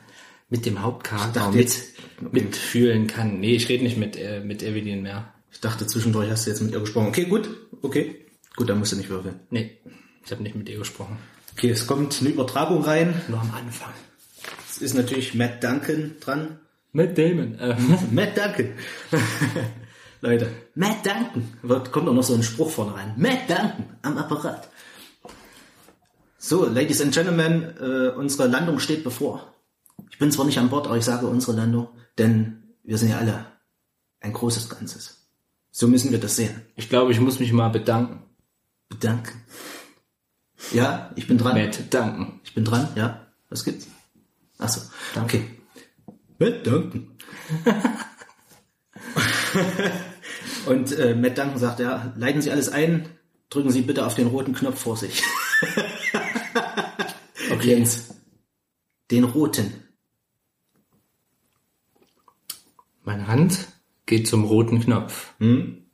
mit 0.49 0.65
dem 0.65 0.81
Hauptcharakter 0.81 1.51
mit, 1.51 1.59
jetzt- 1.61 1.93
mitfühlen 2.31 3.05
kann. 3.07 3.39
Nee, 3.39 3.55
ich 3.55 3.69
rede 3.69 3.83
nicht 3.83 3.97
mit, 3.97 4.15
äh, 4.17 4.39
mit 4.41 4.63
Evelyn 4.63 5.03
mehr. 5.03 5.33
Ich 5.51 5.59
dachte 5.61 5.85
zwischendurch 5.85 6.29
hast 6.31 6.45
du 6.45 6.49
jetzt 6.49 6.61
mit 6.61 6.71
ihr 6.73 6.79
gesprochen. 6.79 7.07
Okay, 7.07 7.25
gut. 7.25 7.49
Okay. 7.83 8.25
Gut, 8.55 8.67
dann 8.69 8.79
musst 8.79 8.91
du 8.93 8.95
nicht 8.97 9.09
würfeln. 9.09 9.39
Nee, 9.51 9.77
ich 10.25 10.31
habe 10.31 10.41
nicht 10.41 10.55
mit 10.55 10.67
ihr 10.67 10.77
gesprochen. 10.79 11.17
Okay, 11.53 11.69
es 11.69 11.85
kommt 11.87 12.17
eine 12.21 12.29
Übertragung 12.29 12.83
rein. 12.83 13.21
Nur 13.27 13.39
am 13.39 13.51
Anfang. 13.51 13.91
Es 14.75 14.81
ist 14.81 14.93
natürlich 14.93 15.33
Matt 15.33 15.63
Duncan 15.63 16.15
dran. 16.19 16.59
Mit 16.91 17.17
Damon. 17.17 17.57
Äh, 17.59 17.77
Matt 18.11 18.35
Duncan. 18.35 18.73
Leute, 20.21 20.51
Matt 20.73 21.05
Duncan. 21.05 21.53
Wird, 21.61 21.93
kommt 21.93 22.09
auch 22.09 22.13
noch 22.13 22.23
so 22.23 22.33
ein 22.33 22.43
Spruch 22.43 22.69
vorne 22.69 22.93
rein. 22.93 23.13
Matt 23.15 23.49
Duncan 23.49 23.97
am 24.01 24.17
Apparat. 24.17 24.67
So, 26.37 26.65
Ladies 26.65 27.01
and 27.01 27.13
Gentlemen, 27.13 27.73
äh, 27.79 28.09
unsere 28.17 28.49
Landung 28.49 28.79
steht 28.79 29.05
bevor. 29.05 29.53
Ich 30.11 30.17
bin 30.19 30.29
zwar 30.31 30.45
nicht 30.45 30.59
an 30.59 30.69
Bord, 30.69 30.87
aber 30.87 30.97
ich 30.97 31.05
sage 31.05 31.25
unsere 31.25 31.53
Landung, 31.55 31.87
denn 32.17 32.75
wir 32.83 32.97
sind 32.97 33.09
ja 33.09 33.17
alle 33.17 33.45
ein 34.19 34.33
großes 34.33 34.67
Ganzes. 34.67 35.25
So 35.71 35.87
müssen 35.87 36.11
wir 36.11 36.19
das 36.19 36.35
sehen. 36.35 36.61
ich 36.75 36.89
glaube, 36.89 37.13
ich 37.13 37.21
muss 37.21 37.39
mich 37.39 37.53
mal 37.53 37.69
bedanken. 37.69 38.23
Bedanken. 38.89 39.41
Ja, 40.73 41.11
ich 41.15 41.27
bin 41.27 41.37
dran. 41.37 41.57
Matt 41.57 41.93
danken. 41.93 42.41
Ich 42.43 42.53
bin 42.53 42.65
dran, 42.65 42.89
ja. 42.95 43.25
Was 43.49 43.63
gibt's? 43.63 43.87
Achso, 44.57 44.81
okay. 45.21 45.43
Matt 46.39 46.65
Duncan. 46.65 47.17
Und 50.65 50.97
äh, 50.97 51.15
Matt 51.15 51.37
Duncan 51.37 51.59
sagt, 51.59 51.79
ja, 51.79 52.13
leiten 52.17 52.41
Sie 52.41 52.51
alles 52.51 52.69
ein, 52.69 53.07
drücken 53.49 53.71
Sie 53.71 53.81
bitte 53.81 54.05
auf 54.05 54.15
den 54.15 54.27
roten 54.27 54.53
Knopf 54.53 54.79
vor 54.79 54.97
sich. 54.97 55.23
okay. 57.51 57.69
Jens, 57.69 58.15
den 59.11 59.23
roten. 59.23 59.83
Meine 63.03 63.27
Hand 63.27 63.67
geht 64.05 64.27
zum 64.27 64.45
roten 64.45 64.79
Knopf. 64.79 65.33
Hm? 65.39 65.85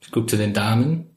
Ich 0.00 0.10
gucke 0.10 0.26
zu 0.26 0.36
den 0.36 0.54
Damen. 0.54 1.13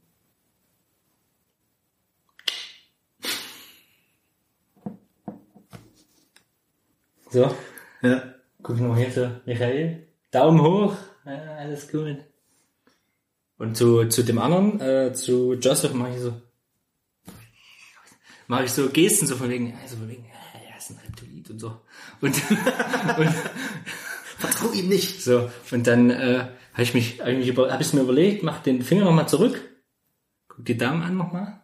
So, 7.37 7.55
Ja. 8.01 8.33
guck 8.63 8.77
ich 8.77 8.81
noch 8.81 8.97
hier 8.97 9.13
zu 9.13 9.41
Michael. 9.45 10.07
Daumen 10.31 10.59
hoch, 10.59 10.95
ja, 11.23 11.55
alles 11.59 11.87
gut. 11.87 12.17
Und 13.59 13.77
zu, 13.77 14.05
zu 14.05 14.23
dem 14.23 14.39
anderen, 14.39 14.81
äh, 14.81 15.13
zu 15.13 15.53
Joseph 15.53 15.93
mache 15.93 16.15
ich 16.15 16.19
so, 16.19 16.33
mache 18.47 18.63
ich 18.63 18.71
so 18.71 18.89
Gesten 18.89 19.27
so 19.27 19.35
von 19.35 19.51
wegen, 19.51 19.77
also 19.83 19.97
von 19.97 20.09
wegen, 20.09 20.25
ja, 20.25 20.61
er 20.67 20.77
ist 20.79 20.89
ein 20.89 20.97
Reptilit 21.05 21.47
und 21.51 21.59
so. 21.59 21.79
Und, 22.21 22.35
und 23.19 23.35
Vertrau 24.39 24.71
ihm 24.71 24.89
nicht. 24.89 25.21
so, 25.23 25.51
und 25.69 25.85
dann 25.85 26.09
äh, 26.09 26.39
habe 26.73 26.81
ich 26.81 26.95
mich, 26.95 27.19
ich 27.19 27.37
mich 27.37 27.47
über, 27.49 27.71
hab 27.71 27.79
ich's 27.79 27.93
mir 27.93 28.01
überlegt, 28.01 28.41
mach 28.41 28.63
den 28.63 28.81
Finger 28.81 29.05
nochmal 29.05 29.29
zurück, 29.29 29.61
guck 30.47 30.65
die 30.65 30.75
Daumen 30.75 31.03
an 31.03 31.15
nochmal, 31.15 31.61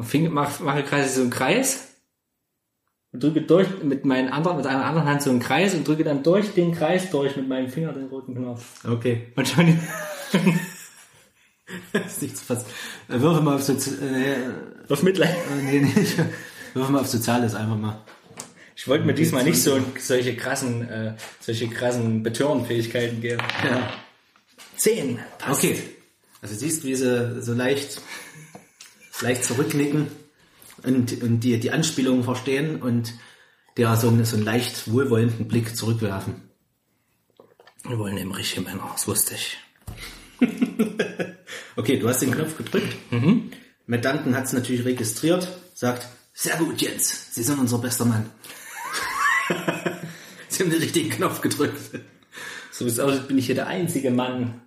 Finger, 0.00 0.30
mach, 0.30 0.58
mache 0.60 0.84
quasi 0.84 1.10
so 1.16 1.20
einen 1.20 1.28
Kreis 1.30 1.89
und 3.12 3.22
drücke 3.22 3.42
durch 3.42 3.66
mit 3.82 4.04
meinen 4.04 4.28
anderen, 4.28 4.58
mit 4.58 4.66
einer 4.66 4.84
anderen 4.84 5.08
Hand 5.08 5.22
so 5.22 5.30
einen 5.30 5.40
Kreis 5.40 5.74
und 5.74 5.86
drücke 5.86 6.04
dann 6.04 6.22
durch 6.22 6.54
den 6.54 6.72
Kreis 6.72 7.10
durch 7.10 7.36
mit 7.36 7.48
meinem 7.48 7.68
Finger 7.68 7.92
den 7.92 8.06
roten 8.06 8.34
Knopf. 8.34 8.84
Okay. 8.84 9.32
Und 9.34 9.48
schon, 9.48 9.68
ist 12.06 12.22
nichts 12.22 12.40
fast. 12.40 12.66
Äh, 13.08 13.20
Würfe 13.20 13.40
mal 13.42 13.56
auf 13.56 13.62
Sozi 13.62 13.90
äh, 13.90 14.36
Auf 14.88 15.02
Mitleid. 15.02 15.34
äh, 15.34 15.62
nee, 15.62 15.80
nee. 15.80 16.06
Würfe 16.74 16.92
mal 16.92 17.00
auf 17.00 17.08
Soziales 17.08 17.54
einfach 17.54 17.76
mal. 17.76 18.00
Ich 18.76 18.86
wollte 18.88 19.04
mir 19.04 19.12
diesmal 19.12 19.44
nicht 19.44 19.62
so 19.62 19.78
solche 19.98 20.36
krassen, 20.36 20.88
äh, 20.88 21.14
solche 21.40 21.68
krassen 21.68 22.22
Betörenfähigkeiten 22.22 23.20
geben. 23.20 23.42
Ja. 23.62 23.90
Zehn. 24.76 25.18
Passt. 25.38 25.64
Okay. 25.64 25.82
Also 26.40 26.54
siehst, 26.54 26.84
wie 26.84 26.94
sie 26.94 27.42
so 27.42 27.52
leicht, 27.52 28.00
leicht 29.20 29.44
zurücknicken 29.44 30.06
und, 30.84 31.22
und 31.22 31.40
die, 31.40 31.58
die 31.58 31.70
Anspielungen 31.70 32.24
verstehen 32.24 32.82
und 32.82 33.14
der 33.76 33.96
so 33.96 34.08
einen, 34.08 34.24
so 34.24 34.36
einen 34.36 34.44
leicht 34.44 34.90
wohlwollenden 34.90 35.48
Blick 35.48 35.76
zurückwerfen. 35.76 36.50
Wir 37.84 37.98
wollen 37.98 38.14
nämlich 38.14 38.60
Männer, 38.60 38.90
das 38.92 39.08
wusste 39.08 39.34
ich. 39.34 39.58
Okay, 41.76 41.98
du 41.98 42.08
hast 42.08 42.20
den 42.20 42.32
Knopf 42.32 42.56
gedrückt. 42.56 42.94
Mhm. 43.10 43.50
Duncan 43.86 44.36
hat 44.36 44.44
es 44.44 44.52
natürlich 44.52 44.84
registriert, 44.84 45.48
sagt, 45.72 46.08
sehr 46.32 46.56
gut, 46.56 46.80
Jens, 46.80 47.34
Sie 47.34 47.42
sind 47.42 47.58
unser 47.58 47.78
bester 47.78 48.04
Mann. 48.04 48.30
Sie 50.48 50.62
haben 50.62 50.70
den 50.70 50.80
richtigen 50.80 51.10
Knopf 51.10 51.40
gedrückt. 51.40 51.80
So 52.70 52.84
wie 52.84 52.90
es 52.90 52.98
aussieht, 52.98 53.28
bin 53.28 53.38
ich 53.38 53.46
hier 53.46 53.54
der 53.54 53.66
einzige 53.66 54.10
Mann. 54.10 54.60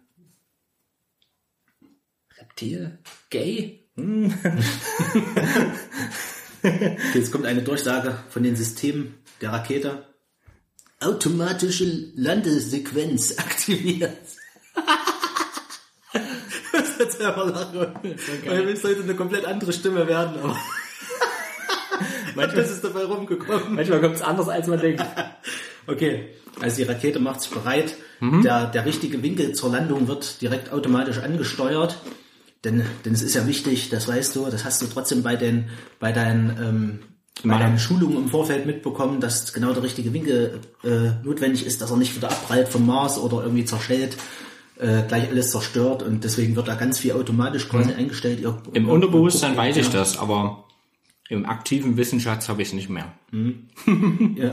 Reptil? 2.38 3.00
Gay? 3.30 3.83
Okay, 3.96 4.32
Jetzt 7.14 7.32
kommt 7.32 7.46
eine 7.46 7.62
Durchsage 7.62 8.18
von 8.30 8.42
den 8.44 8.56
Systemen 8.56 9.16
der 9.42 9.52
Rakete. 9.52 10.08
Automatische 11.00 11.86
Landesequenz 12.16 13.38
aktiviert. 13.38 14.18
das 16.72 16.90
ist 16.90 17.00
jetzt 17.00 17.22
einfach 17.22 17.46
lachen. 17.46 18.16
Weil 18.46 18.70
es 18.70 18.82
sollte 18.82 19.04
eine 19.04 19.16
komplett 19.16 19.46
andere 19.46 19.74
Stimme 19.74 20.08
werden, 20.08 20.40
aber 20.42 20.58
Manchmal, 22.36 22.64
ist 22.64 22.84
dabei 22.84 23.04
rumgekommen. 23.04 23.76
manchmal 23.76 24.02
kommt 24.02 24.16
es 24.16 24.22
anders, 24.22 24.48
als 24.50 24.68
man 24.68 24.80
denkt. 24.80 25.04
Okay, 25.86 26.30
also 26.62 26.78
die 26.78 26.84
Rakete 26.84 27.20
macht 27.20 27.42
sich 27.42 27.52
bereit. 27.52 27.96
Der, 28.22 28.68
der 28.68 28.86
richtige 28.86 29.22
Winkel 29.22 29.52
zur 29.52 29.70
Landung 29.70 30.08
wird 30.08 30.42
direkt 30.42 30.72
automatisch 30.72 31.18
angesteuert. 31.18 31.98
Denn, 32.64 32.84
denn 33.04 33.14
es 33.14 33.22
ist 33.22 33.34
ja 33.36 33.46
wichtig, 33.48 33.90
das 33.90 34.08
weißt 34.08 34.36
du, 34.36 34.46
das 34.46 34.64
hast 34.64 34.82
du 34.82 34.86
trotzdem 34.88 35.22
bei 35.22 35.36
den, 35.36 35.66
bei 36.00 36.12
deinen, 36.14 36.50
ähm, 36.62 37.00
bei 37.44 37.58
deinen 37.58 37.78
Schulungen 37.78 38.18
im 38.18 38.30
Vorfeld 38.30 38.66
mitbekommen, 38.66 39.20
dass 39.20 39.52
genau 39.52 39.74
der 39.74 39.84
richtige 39.84 40.14
Winkel 40.14 40.60
äh, 40.84 41.12
notwendig 41.26 41.66
ist, 41.66 41.82
dass 41.82 41.92
er 41.92 41.98
nicht 41.98 42.16
wieder 42.16 42.30
abprallt 42.32 42.70
vom 42.70 42.86
Mars 42.86 43.18
oder 43.18 43.44
irgendwie 43.44 43.66
zerschellt, 43.66 44.16
äh, 44.80 45.04
gleich 45.08 45.28
alles 45.30 45.52
zerstört 45.52 46.04
und 46.04 46.24
deswegen 46.24 46.56
wird 46.56 46.68
da 46.70 46.76
ganz 46.76 47.00
viel 47.00 47.12
automatisch 47.14 47.68
quasi 47.68 47.92
eingestellt. 47.94 48.40
Ihr, 48.40 48.58
Im 48.74 48.86
ihr- 48.86 48.92
Unterbewusstsein 48.92 49.54
ihr- 49.54 49.58
weiß 49.58 49.78
ich 49.78 49.88
ja. 49.88 49.92
das, 50.00 50.18
aber 50.18 50.64
im 51.30 51.46
aktiven 51.46 51.98
Wissensschatz 51.98 52.48
habe 52.48 52.62
ich 52.62 52.70
es 52.70 52.74
nicht 52.74 52.90
mehr. 52.90 53.12
Ja. 54.36 54.52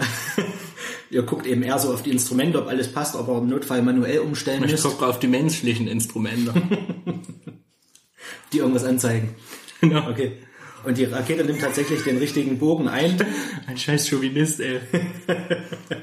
ihr 1.10 1.22
guckt 1.22 1.46
eben 1.46 1.62
eher 1.62 1.78
so 1.78 1.92
auf 1.92 2.02
die 2.02 2.10
Instrumente, 2.10 2.60
ob 2.60 2.68
alles 2.68 2.90
passt, 2.92 3.14
ob 3.14 3.28
ihr 3.28 3.38
im 3.38 3.48
Notfall 3.48 3.82
manuell 3.82 4.20
umstellen 4.20 4.64
Ich 4.64 4.72
müsst, 4.72 4.84
gucke 4.84 5.06
auf 5.06 5.18
die 5.20 5.28
menschlichen 5.28 5.86
Instrumente. 5.86 6.52
die 8.52 8.58
irgendwas 8.58 8.84
anzeigen. 8.84 9.34
Genau. 9.80 10.08
Okay. 10.10 10.38
Und 10.84 10.96
die 10.98 11.04
Rakete 11.04 11.44
nimmt 11.44 11.60
tatsächlich 11.60 12.02
den 12.02 12.18
richtigen 12.18 12.58
Bogen 12.58 12.88
ein 12.88 13.18
Ein 13.66 13.76
scheiß 13.76 14.08
Chauvinist, 14.08 14.60
ey. 14.60 14.80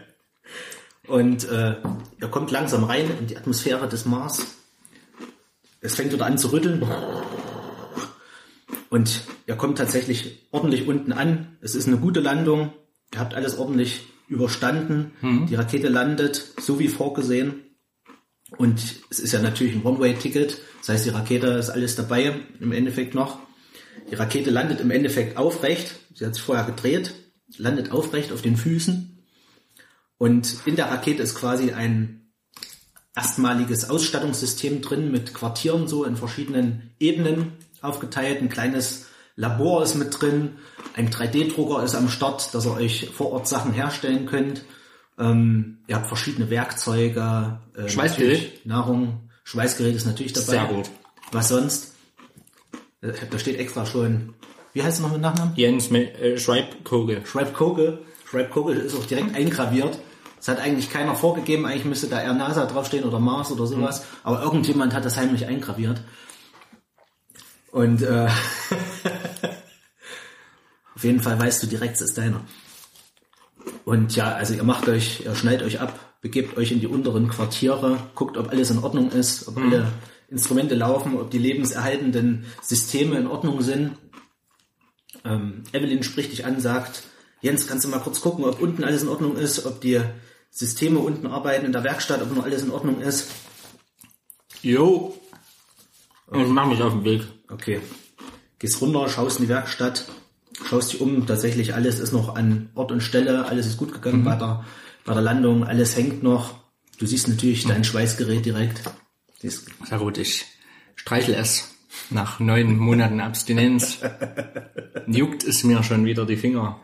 und 1.08 1.50
äh, 1.50 1.76
ihr 2.22 2.28
kommt 2.30 2.52
langsam 2.52 2.84
rein 2.84 3.10
in 3.20 3.28
die 3.28 3.38
Atmosphäre 3.38 3.88
des 3.88 4.06
Mars. 4.06 4.56
Es 5.82 5.96
fängt 5.96 6.13
wieder 6.13 6.26
an 6.26 6.38
zu 6.38 6.52
rütteln. 6.52 6.84
Und 8.90 9.24
ihr 9.46 9.56
kommt 9.56 9.78
tatsächlich 9.78 10.48
ordentlich 10.52 10.88
unten 10.88 11.12
an. 11.12 11.58
Es 11.62 11.76
ist 11.76 11.88
eine 11.88 11.98
gute 11.98 12.20
Landung. 12.20 12.72
Ihr 13.13 13.20
habt 13.20 13.34
alles 13.34 13.58
ordentlich 13.58 14.08
überstanden. 14.28 15.12
Die 15.48 15.56
Rakete 15.56 15.88
landet, 15.88 16.54
so 16.60 16.80
wie 16.80 16.88
vorgesehen. 16.88 17.67
Und 18.56 19.02
es 19.10 19.20
ist 19.20 19.34
ja 19.34 19.42
natürlich 19.42 19.76
ein 19.76 19.84
One-Way-Ticket. 19.84 20.58
Das 20.80 20.90
heißt, 20.90 21.06
die 21.06 21.10
Rakete 21.10 21.48
ist 21.48 21.70
alles 21.70 21.96
dabei 21.96 22.40
im 22.60 22.72
Endeffekt 22.72 23.14
noch. 23.14 23.40
Die 24.10 24.16
Rakete 24.16 24.52
landet 24.52 24.80
im 24.80 24.92
Endeffekt 24.92 25.38
aufrecht. 25.38 25.96
Sie 26.14 26.26
hat 26.26 26.36
sich 26.36 26.44
vorher 26.44 26.66
gedreht, 26.66 27.14
landet 27.58 27.92
aufrecht 27.92 28.32
auf 28.32 28.42
den 28.42 28.56
Füßen. 28.56 29.26
Und 30.18 30.58
in 30.66 30.76
der 30.76 30.90
Rakete 30.90 31.22
ist 31.22 31.36
quasi 31.36 31.74
ein 31.74 32.32
erstmaliges 33.16 33.90
Ausstattungssystem 33.90 34.82
drin 34.82 35.12
mit 35.12 35.34
Quartieren 35.34 35.88
so 35.88 36.06
in 36.06 36.16
verschiedenen 36.16 36.92
Ebenen 37.00 37.54
aufgeteilt. 37.82 38.42
Ein 38.42 38.50
kleines 38.50 39.08
Labor 39.36 39.84
ist 39.84 39.96
mit 39.96 40.22
drin. 40.22 40.58
Ein 40.96 41.10
3D-Drucker 41.10 41.84
ist 41.84 41.96
am 41.96 42.10
Start, 42.10 42.54
dass 42.54 42.66
ihr 42.66 42.74
euch 42.74 43.10
vor 43.10 43.32
Ort 43.32 43.48
Sachen 43.48 43.74
herstellen 43.74 44.26
könnt. 44.26 44.64
Ähm, 45.20 45.80
ihr 45.88 45.96
habt 45.96 46.08
verschiedene 46.08 46.50
Werkzeuge. 46.50 47.60
Äh, 47.76 47.90
Schweißgerät? 47.90 48.66
Nahrung. 48.66 49.30
Schweißgerät 49.44 49.96
ist 49.96 50.06
natürlich 50.06 50.34
dabei. 50.34 50.46
Sehr 50.46 50.66
gut. 50.66 50.90
Was 51.32 51.50
sonst? 51.50 51.96
Äh, 53.02 53.14
Da 53.30 53.40
steht 53.40 53.60
extra 53.60 53.86
schon, 53.86 54.34
wie 54.74 54.84
heißt 54.84 54.98
es 54.98 55.04
noch 55.04 55.12
mit 55.12 55.22
Nachnamen? 55.22 55.54
Jens 55.56 55.92
äh, 55.92 56.38
Schreibkogel. 56.38 57.26
Schreibkogel. 57.26 58.00
Schreibkogel 58.30 58.78
ist 58.78 58.96
auch 58.96 59.06
direkt 59.06 59.36
eingraviert. 59.36 60.00
Das 60.38 60.50
hat 60.50 60.60
eigentlich 60.60 60.92
keiner 60.92 61.16
vorgegeben. 61.16 61.66
Eigentlich 61.66 61.86
müsste 61.86 62.08
da 62.08 62.22
eher 62.22 62.34
NASA 62.34 62.66
draufstehen 62.66 63.06
oder 63.06 63.20
Mars 63.20 63.52
oder 63.52 63.66
sowas. 63.66 64.04
Aber 64.24 64.44
irgendjemand 64.44 64.94
hat 64.94 65.04
das 65.04 65.18
heimlich 65.18 65.48
eingraviert. 65.48 66.02
Und 67.72 68.02
äh, 68.02 68.28
auf 70.96 71.04
jeden 71.04 71.22
Fall 71.22 71.40
weißt 71.40 71.64
du 71.64 71.68
direkt, 71.68 71.96
es 71.96 72.02
ist 72.02 72.18
deiner. 72.18 72.42
Und 73.86 74.16
ja, 74.16 74.34
also 74.34 74.54
ihr 74.54 74.64
macht 74.64 74.88
euch, 74.88 75.26
ihr 75.26 75.36
schneidet 75.36 75.66
euch 75.66 75.80
ab, 75.80 76.00
begebt 76.22 76.58
euch 76.58 76.72
in 76.72 76.80
die 76.80 76.88
unteren 76.88 77.28
Quartiere, 77.28 78.00
guckt, 78.16 78.38
ob 78.38 78.50
alles 78.50 78.70
in 78.70 78.80
Ordnung 78.80 79.12
ist, 79.12 79.48
ob 79.48 79.58
alle 79.58 79.92
Instrumente 80.30 80.76
laufen, 80.76 81.18
ob 81.18 81.32
die 81.32 81.38
lebenserhaltenden 81.38 82.46
Systeme 82.62 83.18
in 83.18 83.28
Ordnung 83.28 83.62
sind. 83.62 83.98
Ähm, 85.24 85.64
Evelyn 85.72 86.04
spricht 86.04 86.32
dich 86.32 86.46
an, 86.46 86.60
sagt, 86.60 87.04
Jens, 87.42 87.68
kannst 87.68 87.86
du 87.86 87.90
mal 87.90 88.00
kurz 88.00 88.22
gucken, 88.22 88.46
ob 88.46 88.60
unten 88.62 88.84
alles 88.84 89.04
in 89.04 89.10
Ordnung 89.10 89.38
ist, 89.38 89.66
ob 89.66 89.80
die 89.80 90.02
Systeme 90.50 91.00
unten 91.00 91.28
arbeiten 91.28 91.66
in 91.66 91.72
der 91.72 91.84
Werkstatt, 91.84 92.22
ob 92.22 92.36
noch 92.36 92.44
alles 92.44 92.64
in 92.64 92.72
Ordnung 92.72 93.00
ist. 93.00 93.30
Jo. 94.62 95.16
Ich 96.34 96.48
mach 96.48 96.68
mich 96.68 96.82
auf 96.82 96.94
den 96.94 97.06
Weg. 97.06 97.24
Okay. 97.50 97.80
Gehst 98.60 98.82
runter, 98.82 99.08
schaust 99.08 99.40
in 99.40 99.46
die 99.46 99.50
Werkstatt, 99.50 100.06
schaust 100.66 100.94
dich 100.94 101.02
um, 101.02 101.26
tatsächlich 101.26 101.74
alles 101.74 102.00
ist 102.00 102.12
noch 102.12 102.36
an 102.36 102.70
Ort 102.76 102.92
und 102.92 103.02
Stelle, 103.02 103.46
alles 103.46 103.68
ist 103.68 103.78
gut 103.78 103.94
gegangen 103.94 104.24
bei, 104.24 104.36
der, 104.36 104.66
bei 105.06 105.14
der 105.14 105.22
Landung, 105.22 105.64
alles 105.64 105.96
hängt 105.96 106.24
noch. 106.24 106.56
Du 106.98 107.06
siehst 107.06 107.28
natürlich 107.28 107.66
dein 107.66 107.84
Schweißgerät 107.84 108.46
direkt. 108.46 108.82
Siehst, 109.40 109.67
Sehr 109.88 110.00
gut, 110.00 110.17
ich 110.17 110.46
streichel 110.96 111.36
es. 111.36 111.69
Nach 112.10 112.40
neun 112.40 112.78
Monaten 112.78 113.21
Abstinenz 113.21 114.00
juckt 115.08 115.44
es 115.44 115.63
mir 115.63 115.84
schon 115.84 116.06
wieder 116.06 116.26
die 116.26 116.38
Finger. 116.38 116.80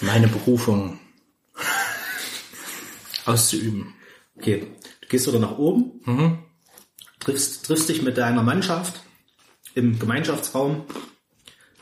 Meine 0.00 0.28
Berufung 0.28 0.98
auszuüben. 3.24 3.94
Okay, 4.36 4.66
du 5.00 5.08
gehst 5.08 5.26
wieder 5.26 5.38
nach 5.38 5.58
oben, 5.58 6.44
triffst, 7.18 7.66
triffst 7.66 7.88
dich 7.88 8.02
mit 8.02 8.16
deiner 8.16 8.42
Mannschaft 8.42 9.02
im 9.74 9.98
Gemeinschaftsraum, 9.98 10.84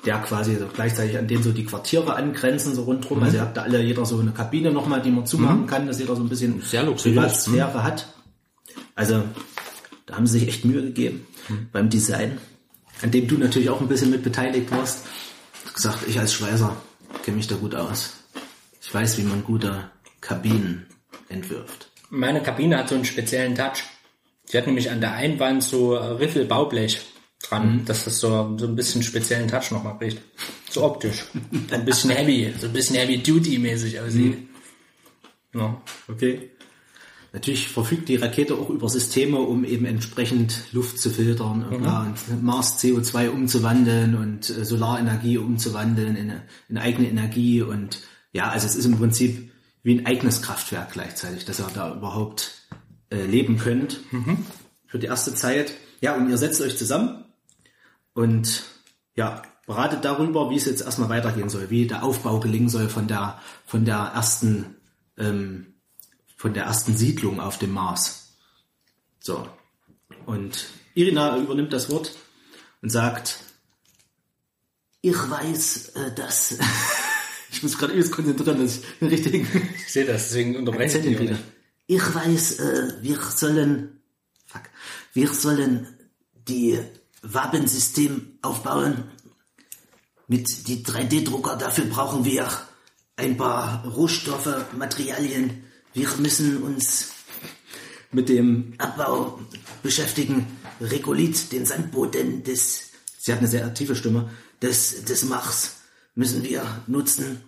der 0.06 0.18
quasi 0.18 0.56
so 0.56 0.66
gleichzeitig 0.72 1.18
an 1.18 1.26
dem 1.26 1.42
so 1.42 1.52
die 1.52 1.64
Quartiere 1.64 2.14
angrenzen, 2.14 2.74
so 2.74 2.84
rundherum. 2.84 3.22
Also 3.22 3.36
ihr 3.36 3.42
habt 3.42 3.56
da 3.56 3.62
alle 3.62 3.82
jeder 3.82 4.06
so 4.06 4.18
eine 4.18 4.30
Kabine 4.30 4.70
nochmal, 4.70 5.02
die 5.02 5.10
man 5.10 5.26
zumachen 5.26 5.66
kann, 5.66 5.86
dass 5.86 5.98
jeder 5.98 6.14
so 6.16 6.22
ein 6.22 6.28
bisschen 6.28 6.62
Sehr 6.62 6.84
Privatsphäre 6.84 7.82
hat. 7.82 8.06
Also 8.94 9.24
da 10.06 10.16
haben 10.16 10.26
sie 10.26 10.38
sich 10.38 10.48
echt 10.48 10.64
Mühe 10.64 10.82
gegeben 10.82 11.26
beim 11.72 11.90
Design, 11.90 12.38
an 13.02 13.10
dem 13.10 13.26
du 13.28 13.36
natürlich 13.36 13.68
auch 13.68 13.80
ein 13.80 13.88
bisschen 13.88 14.10
mit 14.10 14.22
beteiligt 14.22 14.70
warst. 14.70 15.04
Gesagt, 15.74 16.06
ich 16.08 16.18
als 16.18 16.32
Schweißer 16.32 16.76
kenne 17.24 17.36
mich 17.36 17.48
da 17.48 17.56
gut 17.56 17.74
aus. 17.74 18.14
Ich 18.80 18.94
weiß, 18.94 19.18
wie 19.18 19.24
man 19.24 19.42
gute 19.44 19.90
Kabinen 20.20 20.86
entwirft. 21.28 21.90
Meine 22.08 22.42
Kabine 22.42 22.78
hat 22.78 22.88
so 22.88 22.94
einen 22.94 23.04
speziellen 23.04 23.56
Touch. 23.56 23.82
Sie 24.44 24.56
hat 24.56 24.66
nämlich 24.66 24.90
an 24.90 25.00
der 25.00 25.12
Einwand 25.12 25.62
so 25.62 25.96
Riffelbaublech 25.96 27.00
dran, 27.48 27.84
dass 27.84 28.04
das 28.04 28.18
so, 28.18 28.56
so 28.58 28.66
ein 28.66 28.76
bisschen 28.76 29.02
speziellen 29.02 29.48
Touch 29.48 29.70
nochmal 29.70 29.98
kriegt. 29.98 30.20
So 30.70 30.84
optisch. 30.84 31.24
ein 31.70 31.84
bisschen 31.84 32.10
heavy, 32.10 32.52
so 32.58 32.66
ein 32.66 32.72
bisschen 32.72 32.96
heavy-duty-mäßig 32.96 34.00
aussieht. 34.00 34.38
Ja. 35.54 35.80
Okay. 36.08 36.50
Natürlich 37.32 37.68
verfügt 37.68 38.08
die 38.08 38.16
Rakete 38.16 38.54
auch 38.54 38.70
über 38.70 38.88
Systeme, 38.88 39.38
um 39.38 39.64
eben 39.64 39.84
entsprechend 39.84 40.72
Luft 40.72 40.98
zu 40.98 41.10
filtern 41.10 41.64
und, 41.64 41.82
bla, 41.82 42.04
und 42.04 42.42
Mars 42.42 42.82
CO2 42.82 43.28
umzuwandeln 43.28 44.14
und 44.14 44.48
äh, 44.48 44.64
Solarenergie 44.64 45.36
umzuwandeln 45.36 46.16
in, 46.16 46.32
in 46.68 46.78
eigene 46.78 47.08
Energie 47.10 47.60
und 47.60 48.00
ja, 48.32 48.48
also 48.48 48.66
es 48.66 48.74
ist 48.74 48.86
im 48.86 48.96
Prinzip 48.96 49.50
wie 49.82 49.98
ein 49.98 50.06
eigenes 50.06 50.42
Kraftwerk 50.42 50.92
gleichzeitig, 50.92 51.44
dass 51.44 51.60
ihr 51.60 51.68
da 51.74 51.94
überhaupt 51.94 52.66
äh, 53.10 53.24
leben 53.24 53.58
könnt 53.58 54.00
für 54.86 54.98
die 54.98 55.06
erste 55.06 55.34
Zeit. 55.34 55.72
Ja, 56.00 56.16
und 56.16 56.28
ihr 56.28 56.38
setzt 56.38 56.60
euch 56.60 56.76
zusammen 56.76 57.25
und 58.16 58.64
ja, 59.14 59.42
beratet 59.66 60.04
darüber, 60.04 60.48
wie 60.50 60.56
es 60.56 60.64
jetzt 60.64 60.80
erstmal 60.80 61.10
weitergehen 61.10 61.50
soll, 61.50 61.68
wie 61.68 61.86
der 61.86 62.02
Aufbau 62.02 62.40
gelingen 62.40 62.70
soll 62.70 62.88
von 62.88 63.06
der 63.06 63.40
von 63.66 63.84
der 63.84 64.12
ersten 64.14 64.76
ähm, 65.18 65.74
von 66.34 66.54
der 66.54 66.64
ersten 66.64 66.96
Siedlung 66.96 67.40
auf 67.40 67.58
dem 67.58 67.72
Mars. 67.72 68.36
So. 69.20 69.46
Und 70.24 70.66
Irina 70.94 71.36
übernimmt 71.36 71.74
das 71.74 71.90
Wort 71.90 72.16
und 72.80 72.88
sagt, 72.88 73.40
ich 75.02 75.16
weiß, 75.16 75.88
äh, 75.90 76.14
dass 76.14 76.58
ich 77.50 77.62
muss 77.62 77.76
gerade 77.76 77.92
übelst 77.92 78.12
konzentrieren, 78.12 78.62
dass 78.62 78.78
ich 78.78 78.98
den 78.98 79.08
richtigen 79.08 79.46
Ich 79.74 79.92
sehe 79.92 80.06
das, 80.06 80.28
deswegen 80.28 80.56
unterbreche 80.56 80.98
ich 80.98 81.04
hinkriege. 81.04 81.38
Ich 81.86 82.14
weiß, 82.14 82.60
äh, 82.60 82.92
wir 83.02 83.18
sollen, 83.20 84.00
fuck, 84.46 84.62
wir 85.12 85.28
sollen 85.28 85.86
die 86.48 86.80
Wapensystem 87.32 88.38
aufbauen. 88.42 89.04
Mit 90.28 90.68
die 90.68 90.84
3D-Drucker, 90.84 91.56
dafür 91.56 91.84
brauchen 91.84 92.24
wir 92.24 92.48
ein 93.16 93.36
paar 93.36 93.84
Rohstoffe, 93.84 94.64
Materialien. 94.76 95.64
Wir 95.94 96.08
müssen 96.18 96.62
uns 96.62 97.12
mit 98.12 98.28
dem 98.28 98.74
Abbau 98.78 99.38
beschäftigen. 99.82 100.46
Regolith, 100.80 101.52
den 101.52 101.64
Sandboden 101.64 102.42
des, 102.42 102.90
sie 103.18 103.32
hat 103.32 103.38
eine 103.38 103.48
sehr 103.48 103.72
tiefe 103.72 103.96
Stimme, 103.96 104.30
des, 104.60 105.04
des 105.04 105.24
Mars 105.24 105.76
müssen 106.14 106.42
wir 106.42 106.82
nutzen. 106.86 107.40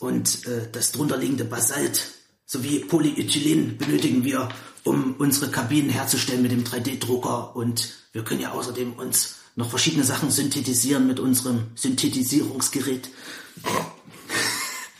Und 0.00 0.46
äh, 0.46 0.68
das 0.70 0.92
drunterliegende 0.92 1.44
Basalt 1.44 2.08
sowie 2.46 2.80
Polyethylen 2.80 3.78
benötigen 3.78 4.24
wir, 4.24 4.48
um 4.84 5.14
unsere 5.18 5.50
Kabinen 5.50 5.90
herzustellen 5.90 6.42
mit 6.42 6.52
dem 6.52 6.64
3D-Drucker. 6.64 7.54
Und 7.56 8.01
wir 8.12 8.24
können 8.24 8.40
ja 8.40 8.52
außerdem 8.52 8.94
uns 8.94 9.38
noch 9.56 9.68
verschiedene 9.70 10.04
Sachen 10.04 10.30
synthetisieren 10.30 11.06
mit 11.06 11.20
unserem 11.20 11.68
Synthetisierungsgerät. 11.74 13.08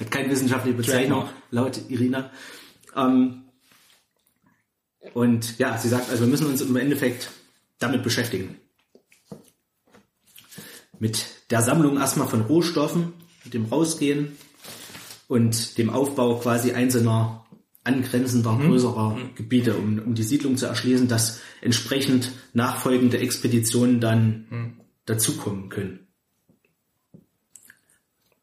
Hat 0.01 0.11
keine 0.11 0.31
wissenschaftliche 0.31 0.77
Bezeichnung, 0.77 1.29
laut 1.51 1.81
Irina. 1.89 2.31
Ähm, 2.97 3.45
und 5.15 5.59
ja, 5.59 5.77
sie 5.79 5.89
sagt, 5.89 6.11
also 6.11 6.25
wir 6.25 6.31
müssen 6.31 6.47
uns 6.47 6.61
im 6.61 6.77
Endeffekt 6.77 7.31
damit 7.79 8.03
beschäftigen. 8.03 8.57
Mit 10.99 11.27
der 11.51 11.63
Sammlung 11.63 11.97
erstmal 11.99 12.29
von 12.29 12.43
Rohstoffen, 12.43 13.13
mit 13.45 13.55
dem 13.55 13.67
Rausgehen 13.67 14.37
und 15.29 15.77
dem 15.79 15.91
Aufbau 15.91 16.39
quasi 16.39 16.73
einzelner 16.73 17.42
angrenzender, 17.85 18.59
größerer 18.61 19.19
Gebiete, 19.35 19.75
um, 19.75 19.99
um 19.99 20.15
die 20.15 20.23
Siedlung 20.23 20.57
zu 20.57 20.67
erschließen, 20.67 21.09
dass 21.09 21.41
entsprechend 21.61 22.31
nachfolgende 22.53 23.19
Expeditionen 23.19 24.01
dann 24.01 24.77
dazukommen 25.05 25.69
können. 25.69 26.07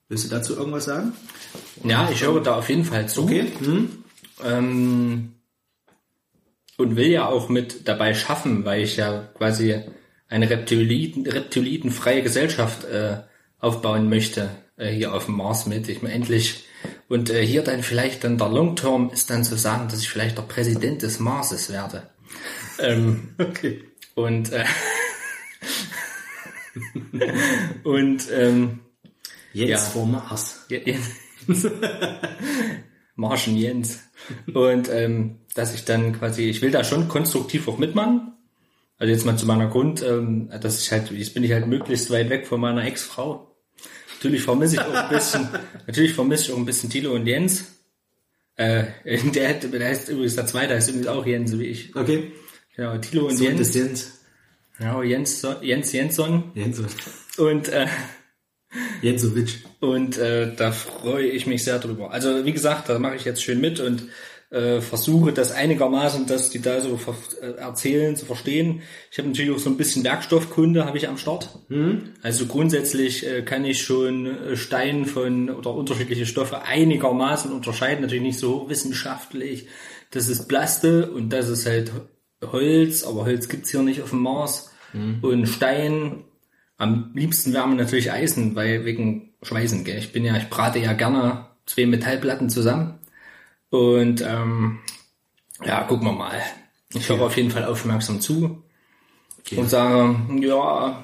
Willst 0.09 0.25
du 0.25 0.29
dazu 0.29 0.55
irgendwas 0.55 0.85
sagen? 0.85 1.13
Ja, 1.83 2.09
ich 2.11 2.23
höre 2.23 2.41
da 2.41 2.55
auf 2.55 2.67
jeden 2.67 2.83
Fall 2.83 3.07
zu. 3.07 3.23
Okay. 3.23 3.45
Hm? 3.59 3.89
Ähm, 4.43 5.33
und 6.77 6.95
will 6.95 7.07
ja 7.07 7.27
auch 7.27 7.47
mit 7.49 7.87
dabei 7.87 8.13
schaffen, 8.13 8.65
weil 8.65 8.81
ich 8.81 8.97
ja 8.97 9.29
quasi 9.35 9.81
eine 10.27 10.49
Reptiliten, 10.49 11.27
reptilitenfreie 11.27 12.23
Gesellschaft 12.23 12.85
äh, 12.85 13.17
aufbauen 13.59 14.09
möchte 14.09 14.49
äh, 14.77 14.89
hier 14.89 15.13
auf 15.13 15.25
dem 15.25 15.35
Mars 15.35 15.67
mit. 15.67 15.89
Ich 15.89 16.01
meine 16.01 16.15
endlich 16.15 16.63
und 17.09 17.29
äh, 17.29 17.45
hier 17.45 17.63
dann 17.63 17.83
vielleicht 17.83 18.23
dann 18.23 18.37
der 18.37 18.49
Long 18.49 18.75
Term 18.75 19.09
ist 19.11 19.29
dann 19.29 19.43
zu 19.43 19.55
sagen, 19.57 19.89
dass 19.89 19.99
ich 19.99 20.09
vielleicht 20.09 20.37
der 20.37 20.43
Präsident 20.43 21.01
des 21.01 21.19
Marses 21.19 21.69
werde. 21.71 22.09
Ähm, 22.79 23.29
Okay. 23.39 23.83
und 24.15 24.51
äh, 24.53 24.63
und 27.83 28.29
ähm, 28.31 28.79
Jetzt 29.51 29.69
Ja. 29.69 29.77
vor 29.79 30.05
Mars. 30.05 30.65
Jens. 30.69 31.09
Marschen 33.15 33.57
Jens. 33.57 33.99
Und 34.53 34.89
ähm, 34.89 35.39
dass 35.55 35.73
ich 35.73 35.85
dann 35.85 36.13
quasi, 36.17 36.43
ich 36.43 36.61
will 36.61 36.69
da 36.71 36.83
schon 36.83 37.07
konstruktiv 37.07 37.67
auch 37.67 37.79
mitmachen. 37.79 38.33
Also 38.99 39.11
jetzt 39.11 39.25
mal 39.25 39.37
zu 39.37 39.47
meiner 39.47 39.67
Grund, 39.67 40.03
ähm, 40.03 40.49
dass 40.61 40.79
ich 40.81 40.91
halt, 40.91 41.09
jetzt 41.11 41.33
bin 41.33 41.43
ich 41.43 41.51
halt 41.51 41.67
möglichst 41.67 42.11
weit 42.11 42.29
weg 42.29 42.45
von 42.45 42.61
meiner 42.61 42.85
Ex-Frau. 42.85 43.48
Natürlich 44.19 44.43
vermisse 44.43 44.75
ich 44.75 44.81
auch 44.81 44.93
ein 44.93 45.09
bisschen, 45.09 45.47
natürlich 45.87 46.13
vermisse 46.13 46.43
ich 46.43 46.51
auch 46.51 46.57
ein 46.57 46.65
bisschen 46.65 46.89
Tilo 46.89 47.13
und 47.13 47.25
Jens. 47.25 47.63
Äh, 48.57 48.83
der, 49.33 49.53
der 49.53 49.87
heißt 49.87 50.09
übrigens 50.09 50.35
der 50.35 50.45
zweite, 50.45 50.73
heißt 50.75 50.89
übrigens 50.89 51.07
auch 51.07 51.25
Jens, 51.25 51.51
so 51.51 51.59
wie 51.59 51.67
ich. 51.67 51.95
Okay. 51.95 52.33
Genau, 52.75 52.97
Tilo 52.97 53.27
und 53.27 53.37
So 53.37 53.45
Jens. 53.45 53.57
des 53.59 53.73
Jens. 53.75 54.11
Ja, 54.77 55.01
Jens, 55.03 55.47
Jens 55.61 55.93
Jensson. 55.93 56.51
Jens. 56.53 56.81
Und 57.37 57.69
äh, 57.69 57.87
Jensowitsch. 59.01 59.59
Und 59.79 60.17
äh, 60.17 60.53
da 60.53 60.73
freue 60.73 61.27
ich 61.27 61.47
mich 61.47 61.63
sehr 61.63 61.79
drüber. 61.79 62.11
Also 62.11 62.45
wie 62.45 62.51
gesagt, 62.51 62.89
da 62.89 62.99
mache 62.99 63.15
ich 63.15 63.23
jetzt 63.23 63.41
schön 63.41 63.61
mit 63.61 63.79
und 63.79 64.03
äh, 64.49 64.81
versuche 64.81 65.31
das 65.31 65.51
einigermaßen, 65.51 66.25
dass 66.25 66.49
die 66.49 66.61
da 66.61 66.81
so 66.81 66.99
äh, 67.41 67.51
erzählen, 67.57 68.15
zu 68.15 68.25
verstehen. 68.25 68.81
Ich 69.11 69.17
habe 69.19 69.27
natürlich 69.27 69.51
auch 69.51 69.59
so 69.59 69.69
ein 69.69 69.77
bisschen 69.77 70.03
Werkstoffkunde 70.03 70.85
habe 70.85 70.97
ich 70.97 71.07
am 71.07 71.17
Start. 71.17 71.59
Also 72.23 72.47
grundsätzlich 72.47 73.27
äh, 73.27 73.43
kann 73.43 73.63
ich 73.63 73.81
schon 73.81 74.25
äh, 74.25 74.55
Stein 74.55 75.05
von 75.05 75.49
oder 75.49 75.73
unterschiedliche 75.73 76.25
Stoffe 76.25 76.63
einigermaßen 76.63 77.51
unterscheiden. 77.51 78.01
Natürlich 78.01 78.23
nicht 78.23 78.39
so 78.39 78.69
wissenschaftlich. 78.69 79.67
Das 80.11 80.27
ist 80.27 80.47
Plaste 80.47 81.11
und 81.11 81.29
das 81.29 81.49
ist 81.49 81.67
halt 81.67 81.91
Holz, 82.41 83.03
aber 83.03 83.25
Holz 83.25 83.49
gibt's 83.49 83.69
hier 83.69 83.83
nicht 83.83 84.01
auf 84.01 84.09
dem 84.09 84.21
Mars. 84.21 84.71
Und 85.21 85.45
Stein, 85.47 86.23
am 86.77 87.11
liebsten 87.13 87.53
wäre 87.53 87.67
mir 87.67 87.75
natürlich 87.75 88.11
Eisen, 88.11 88.55
weil 88.55 88.85
wegen 88.85 89.33
Schweißen, 89.43 89.83
gell? 89.83 89.99
Ich 89.99 90.11
bin 90.11 90.25
ja, 90.25 90.35
ich 90.37 90.49
brate 90.49 90.79
ja 90.79 90.93
gerne 90.93 91.45
zwei 91.65 91.85
Metallplatten 91.85 92.49
zusammen. 92.49 92.98
Und 93.69 94.21
ähm, 94.21 94.79
ja, 95.63 95.83
gucken 95.83 96.07
wir 96.07 96.13
mal. 96.13 96.41
Ich 96.93 97.07
höre 97.07 97.21
auf 97.21 97.37
jeden 97.37 97.51
Fall 97.51 97.65
aufmerksam 97.65 98.19
zu 98.19 98.63
und 99.55 99.69
sage, 99.69 100.15
ja, 100.41 101.03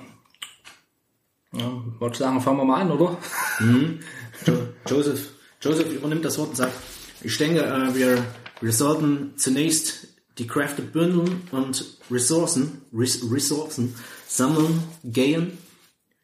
ja, 1.54 1.84
wollte 2.00 2.20
sagen, 2.20 2.42
fangen 2.42 2.58
wir 2.58 2.66
mal 2.66 2.82
an, 2.82 2.92
oder? 2.92 3.18
Jo 4.46 4.68
Joseph, 4.88 5.30
Joseph 5.62 5.92
übernimmt 5.92 6.26
das 6.26 6.38
Wort 6.38 6.50
und 6.50 6.58
sagt, 6.58 6.74
ich 7.22 7.38
denke, 7.38 7.64
äh, 7.64 7.96
wir, 7.96 8.24
wir 8.60 8.72
sollten 8.72 9.34
zunächst 9.38 10.08
die 10.38 10.46
Kräfte 10.46 10.82
bündeln 10.82 11.42
und 11.52 11.98
Ressourcen, 12.12 12.82
Res 12.94 13.22
Ressourcen 13.32 13.96
sammeln, 14.28 14.84
gehen. 15.04 15.58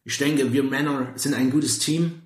Ich 0.04 0.18
denke, 0.18 0.52
wir 0.52 0.64
Männer 0.64 1.14
sind 1.16 1.34
ein 1.34 1.50
gutes 1.50 1.80
Team. 1.80 2.24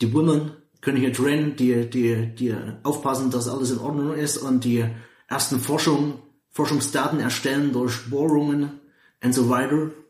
Die 0.00 0.12
Women 0.12 0.52
können 0.80 0.96
hier 0.98 1.12
drin, 1.12 1.56
die, 1.56 1.88
die, 1.88 2.26
die 2.34 2.54
aufpassen, 2.82 3.30
dass 3.30 3.48
alles 3.48 3.70
in 3.70 3.78
Ordnung 3.78 4.14
ist 4.14 4.38
und 4.38 4.64
die 4.64 4.84
ersten 5.28 5.60
Forschung, 5.60 6.20
Forschungsdaten 6.50 7.20
erstellen 7.20 7.72
durch 7.72 8.08
Bohrungen 8.10 8.80
und 9.22 9.32
so 9.32 9.48
weiter. 9.48 9.90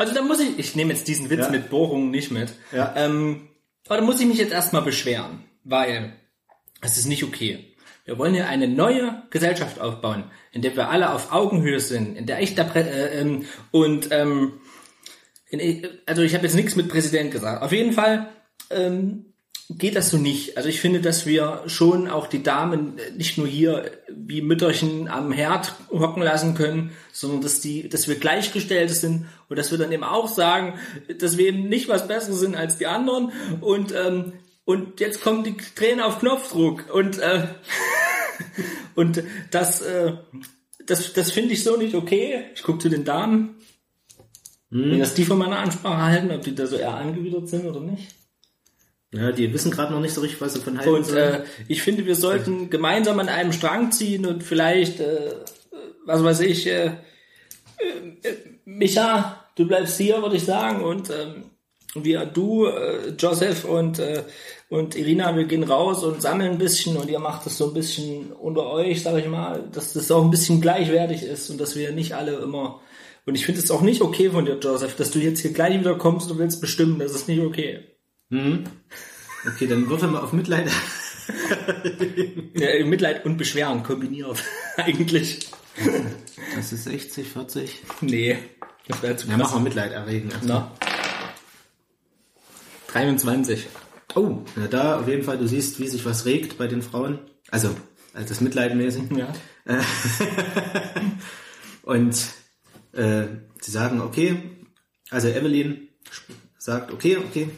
Also 0.00 0.14
da 0.14 0.22
muss 0.22 0.38
ich, 0.38 0.56
ich 0.60 0.76
nehme 0.76 0.92
jetzt 0.92 1.08
diesen 1.08 1.28
Witz 1.28 1.46
Ja. 1.46 1.50
mit 1.50 1.70
Bohrungen 1.70 2.12
nicht 2.12 2.30
mit. 2.30 2.52
Ja. 2.70 2.94
Ähm, 2.96 3.48
aber 3.88 3.96
da 3.96 4.02
muss 4.04 4.20
ich 4.20 4.28
mich 4.28 4.38
jetzt 4.38 4.52
erstmal 4.52 4.82
beschweren, 4.82 5.42
weil 5.64 6.12
es 6.80 6.98
ist 6.98 7.06
nicht 7.06 7.24
okay. 7.24 7.74
Wir 8.04 8.16
wollen 8.16 8.32
hier 8.32 8.46
eine 8.48 8.68
neue 8.68 9.24
Gesellschaft 9.30 9.80
aufbauen, 9.80 10.30
in 10.52 10.62
der 10.62 10.76
wir 10.76 10.88
alle 10.88 11.12
auf 11.12 11.32
Augenhöhe 11.32 11.80
sind, 11.80 12.16
in 12.16 12.26
der 12.26 12.40
ich 12.40 12.54
da 12.54 12.62
äh, 12.74 13.20
ähm, 13.20 13.44
und 13.72 14.08
ähm, 14.12 14.60
in, 15.48 15.84
also 16.06 16.22
ich 16.22 16.34
habe 16.34 16.44
jetzt 16.44 16.54
nichts 16.54 16.76
mit 16.76 16.88
Präsident 16.88 17.32
gesagt. 17.32 17.60
Auf 17.62 17.72
jeden 17.72 17.92
Fall 17.92 18.28
ähm, 18.70 19.27
geht 19.70 19.96
das 19.96 20.10
so 20.10 20.16
nicht. 20.16 20.56
Also 20.56 20.68
ich 20.68 20.80
finde, 20.80 21.00
dass 21.00 21.26
wir 21.26 21.62
schon 21.66 22.08
auch 22.08 22.26
die 22.26 22.42
Damen 22.42 22.98
nicht 23.16 23.36
nur 23.36 23.46
hier 23.46 23.90
wie 24.08 24.40
Mütterchen 24.40 25.08
am 25.08 25.30
Herd 25.30 25.74
hocken 25.90 26.22
lassen 26.22 26.54
können, 26.54 26.92
sondern 27.12 27.42
dass 27.42 27.60
die, 27.60 27.88
dass 27.88 28.08
wir 28.08 28.14
gleichgestellt 28.16 28.90
sind 28.90 29.26
und 29.48 29.58
dass 29.58 29.70
wir 29.70 29.78
dann 29.78 29.92
eben 29.92 30.04
auch 30.04 30.28
sagen, 30.28 30.78
dass 31.18 31.36
wir 31.36 31.48
eben 31.48 31.68
nicht 31.68 31.88
was 31.88 32.08
Besseres 32.08 32.40
sind 32.40 32.56
als 32.56 32.78
die 32.78 32.86
anderen 32.86 33.32
und 33.60 33.92
ähm, 33.94 34.32
und 34.64 35.00
jetzt 35.00 35.22
kommen 35.22 35.44
die 35.44 35.56
Tränen 35.56 36.00
auf 36.00 36.18
Knopfdruck 36.18 36.92
und 36.92 37.18
äh, 37.18 37.48
und 38.94 39.22
das 39.50 39.82
äh, 39.82 40.14
das 40.86 41.12
das 41.12 41.30
finde 41.30 41.52
ich 41.52 41.62
so 41.62 41.76
nicht 41.76 41.94
okay. 41.94 42.44
Ich 42.54 42.62
gucke 42.62 42.78
zu 42.78 42.88
den 42.88 43.04
Damen, 43.04 43.56
wie 44.70 44.98
das 44.98 45.14
die 45.14 45.24
von 45.24 45.38
meiner 45.38 45.58
Ansprache 45.58 46.02
halten, 46.02 46.30
ob 46.30 46.42
die 46.42 46.54
da 46.54 46.66
so 46.66 46.76
eher 46.76 46.94
angewidert 46.94 47.48
sind 47.48 47.66
oder 47.66 47.80
nicht. 47.80 48.17
Ja, 49.12 49.32
die 49.32 49.52
wissen 49.54 49.70
gerade 49.70 49.92
noch 49.92 50.00
nicht 50.00 50.12
so 50.12 50.20
richtig, 50.20 50.40
was 50.40 50.54
sie 50.54 50.60
von 50.60 50.78
halten 50.78 50.90
Und 50.90 51.10
äh, 51.10 51.42
ich 51.66 51.82
finde, 51.82 52.04
wir 52.04 52.14
sollten 52.14 52.68
gemeinsam 52.68 53.18
an 53.20 53.28
einem 53.28 53.52
Strang 53.52 53.90
ziehen 53.90 54.26
und 54.26 54.42
vielleicht, 54.42 55.00
äh, 55.00 55.32
was 56.04 56.22
weiß 56.22 56.40
ich, 56.40 56.66
äh, 56.66 56.86
äh, 56.86 58.28
äh, 58.28 58.36
Micha, 58.66 59.44
du 59.56 59.66
bleibst 59.66 59.96
hier, 59.96 60.20
würde 60.20 60.36
ich 60.36 60.44
sagen, 60.44 60.84
und 60.84 61.08
ähm, 61.08 61.44
wir, 61.94 62.26
du, 62.26 62.66
äh, 62.66 63.14
Joseph 63.18 63.64
und, 63.64 63.98
äh, 63.98 64.24
und 64.68 64.94
Irina, 64.94 65.34
wir 65.34 65.44
gehen 65.44 65.62
raus 65.62 66.04
und 66.04 66.20
sammeln 66.20 66.52
ein 66.52 66.58
bisschen 66.58 66.98
und 66.98 67.08
ihr 67.08 67.18
macht 67.18 67.46
das 67.46 67.56
so 67.56 67.68
ein 67.68 67.74
bisschen 67.74 68.32
unter 68.32 68.66
euch, 68.70 69.02
sag 69.02 69.16
ich 69.16 69.26
mal, 69.26 69.64
dass 69.72 69.94
das 69.94 70.10
auch 70.10 70.22
ein 70.22 70.30
bisschen 70.30 70.60
gleichwertig 70.60 71.22
ist 71.22 71.48
und 71.48 71.58
dass 71.58 71.76
wir 71.76 71.92
nicht 71.92 72.14
alle 72.14 72.32
immer 72.36 72.82
und 73.24 73.34
ich 73.34 73.44
finde 73.44 73.60
es 73.60 73.70
auch 73.70 73.82
nicht 73.82 74.00
okay 74.00 74.30
von 74.30 74.46
dir, 74.46 74.58
Joseph, 74.58 74.96
dass 74.96 75.10
du 75.10 75.18
jetzt 75.18 75.40
hier 75.40 75.52
gleich 75.52 75.78
wieder 75.78 75.96
kommst 75.96 76.30
und 76.30 76.38
willst 76.38 76.62
bestimmen, 76.62 76.98
das 76.98 77.14
ist 77.14 77.28
nicht 77.28 77.42
okay. 77.42 77.84
Mhm. 78.30 78.64
Okay, 79.46 79.66
dann 79.66 79.88
würfel 79.88 80.08
mal 80.08 80.20
auf 80.20 80.32
Mitleid. 80.32 80.70
ja, 82.54 82.84
Mitleid 82.84 83.24
und 83.24 83.36
Beschweren 83.36 83.82
kombiniert, 83.82 84.42
eigentlich. 84.76 85.48
Das 86.54 86.72
ist 86.72 86.84
60, 86.84 87.28
40. 87.28 87.82
Nee, 88.00 88.38
das 88.88 89.02
wäre 89.02 89.16
zu 89.16 89.26
krass. 89.26 89.38
Ja, 89.38 89.44
mach 89.44 89.54
mal 89.54 89.60
Mitleid 89.60 89.92
erregen. 89.92 90.30
Na. 90.42 90.72
23. 92.88 93.66
Oh, 94.14 94.42
na 94.56 94.66
da 94.66 95.00
auf 95.00 95.08
jeden 95.08 95.22
Fall, 95.22 95.38
du 95.38 95.46
siehst, 95.46 95.78
wie 95.78 95.88
sich 95.88 96.04
was 96.04 96.24
regt 96.24 96.58
bei 96.58 96.66
den 96.66 96.82
Frauen. 96.82 97.20
Also, 97.50 97.74
also 98.14 98.28
das 98.28 98.40
Mitleidmäßig. 98.40 99.04
Ja. 99.12 99.32
Und 101.82 102.16
äh, 102.92 103.26
sie 103.60 103.70
sagen, 103.70 104.00
okay, 104.00 104.42
also 105.10 105.28
Evelyn 105.28 105.88
sagt, 106.58 106.92
okay, 106.92 107.18
okay, 107.18 107.50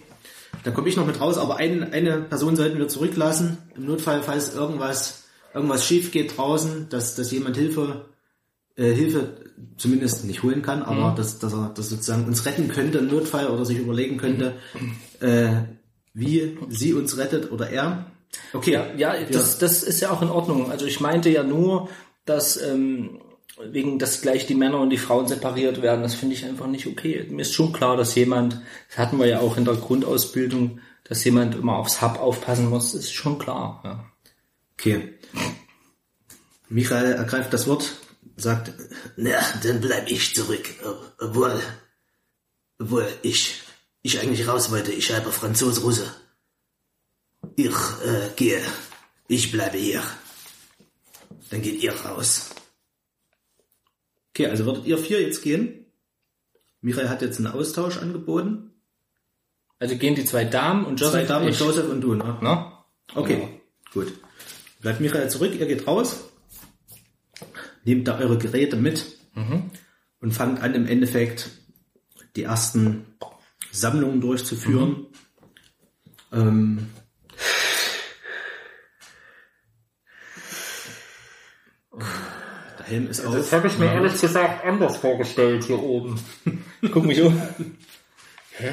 dann 0.64 0.74
komme 0.74 0.88
ich 0.88 0.96
noch 0.96 1.06
mit 1.06 1.20
raus, 1.20 1.38
aber 1.38 1.56
ein, 1.56 1.92
eine 1.92 2.20
Person 2.20 2.56
sollten 2.56 2.78
wir 2.78 2.88
zurücklassen. 2.88 3.58
Im 3.76 3.86
Notfall, 3.86 4.22
falls 4.22 4.54
irgendwas, 4.54 5.24
irgendwas 5.54 5.86
schief 5.86 6.10
geht 6.10 6.36
draußen, 6.36 6.88
dass, 6.90 7.14
dass 7.14 7.30
jemand 7.30 7.56
Hilfe, 7.56 8.06
äh, 8.76 8.92
Hilfe 8.92 9.36
zumindest 9.76 10.24
nicht 10.24 10.42
holen 10.42 10.62
kann, 10.62 10.82
aber 10.82 11.12
mhm. 11.12 11.16
dass, 11.16 11.38
dass 11.38 11.52
er 11.52 11.72
das 11.74 11.88
sozusagen 11.88 12.26
uns 12.26 12.44
retten 12.46 12.68
könnte 12.68 12.98
im 12.98 13.08
Notfall 13.08 13.48
oder 13.48 13.64
sich 13.64 13.78
überlegen 13.78 14.16
könnte, 14.16 14.54
äh, 15.20 15.62
wie 16.12 16.58
sie 16.68 16.94
uns 16.94 17.16
rettet 17.16 17.52
oder 17.52 17.70
er. 17.70 18.06
Okay. 18.52 18.72
Ja, 18.72 18.86
ja, 18.96 19.14
ja, 19.14 19.26
Das, 19.30 19.58
das 19.58 19.82
ist 19.82 20.00
ja 20.00 20.10
auch 20.10 20.22
in 20.22 20.28
Ordnung. 20.28 20.70
Also 20.70 20.86
ich 20.86 21.00
meinte 21.00 21.30
ja 21.30 21.42
nur, 21.42 21.88
dass 22.24 22.60
ähm, 22.62 23.20
wegen, 23.70 23.98
dass 23.98 24.22
gleich 24.22 24.46
die 24.46 24.54
Männer 24.54 24.80
und 24.80 24.90
die 24.90 24.98
Frauen 24.98 25.28
separiert 25.28 25.82
werden, 25.82 26.02
das 26.02 26.14
finde 26.14 26.34
ich 26.34 26.44
einfach 26.44 26.66
nicht 26.66 26.86
okay. 26.86 27.26
Mir 27.28 27.42
ist 27.42 27.54
schon 27.54 27.72
klar, 27.72 27.96
dass 27.96 28.14
jemand, 28.14 28.60
das 28.88 28.98
hatten 28.98 29.18
wir 29.18 29.26
ja 29.26 29.40
auch 29.40 29.56
in 29.56 29.64
der 29.64 29.74
Grundausbildung, 29.74 30.80
dass 31.04 31.24
jemand 31.24 31.54
immer 31.54 31.76
aufs 31.76 32.00
Hub 32.02 32.18
aufpassen 32.18 32.68
muss, 32.68 32.94
ist 32.94 33.12
schon 33.12 33.38
klar. 33.38 33.80
Ja. 33.84 34.04
Okay. 34.74 35.18
Michael 36.68 37.12
ergreift 37.14 37.52
das 37.52 37.66
Wort, 37.66 37.96
sagt, 38.36 38.72
na, 39.16 39.38
dann 39.62 39.80
bleib 39.80 40.10
ich 40.10 40.34
zurück, 40.34 40.68
obwohl, 41.18 41.60
obwohl 42.78 43.08
ich, 43.22 43.60
ich 44.02 44.20
eigentlich 44.20 44.46
raus 44.46 44.70
wollte, 44.70 44.92
ich 44.92 45.12
habe 45.12 45.32
Franzose, 45.32 45.80
Russe. 45.82 46.14
Ich 47.56 47.66
äh, 47.66 48.28
gehe, 48.36 48.60
ich 49.26 49.50
bleibe 49.50 49.78
hier. 49.78 50.02
Dann 51.50 51.62
geht 51.62 51.82
ihr 51.82 51.92
raus. 51.92 52.50
Okay, 54.30 54.46
also 54.46 54.64
würdet 54.64 54.86
ihr 54.86 54.98
vier 54.98 55.20
jetzt 55.20 55.42
gehen? 55.42 55.86
Michael 56.80 57.08
hat 57.08 57.22
jetzt 57.22 57.38
einen 57.38 57.48
Austausch 57.48 57.98
angeboten. 57.98 58.70
Also 59.78 59.96
gehen 59.96 60.14
die 60.14 60.24
zwei 60.24 60.44
Damen 60.44 60.84
und 60.84 61.00
Joseph. 61.00 61.14
Zwei 61.14 61.24
Damen 61.24 61.46
und 61.46 61.58
Joseph 61.58 61.88
und 61.88 62.00
du, 62.00 62.14
ne? 62.14 62.38
No? 62.40 62.72
Okay, 63.14 63.40
ja. 63.40 63.48
gut. 63.92 64.12
Bleibt 64.80 65.00
Michael 65.00 65.28
zurück, 65.30 65.52
ihr 65.58 65.66
geht 65.66 65.86
raus, 65.86 66.20
nehmt 67.84 68.08
da 68.08 68.18
eure 68.18 68.38
Geräte 68.38 68.76
mit 68.76 69.06
mhm. 69.34 69.70
und 70.20 70.32
fangt 70.32 70.62
an 70.62 70.74
im 70.74 70.86
Endeffekt 70.86 71.50
die 72.36 72.44
ersten 72.44 73.06
Sammlungen 73.72 74.20
durchzuführen. 74.20 75.06
Mhm. 76.30 76.38
Ähm, 76.38 76.86
Helm 82.90 83.08
ist 83.08 83.24
auf. 83.24 83.34
Das 83.34 83.52
habe 83.52 83.68
ich 83.68 83.78
mir 83.78 83.86
ja. 83.86 83.94
ehrlich 83.94 84.20
gesagt 84.20 84.64
anders 84.64 84.96
vorgestellt 84.96 85.64
hier 85.64 85.80
oben. 85.80 86.20
Guck 86.82 87.04
mich 87.04 87.22
um. 87.22 87.40
Hä? 88.56 88.72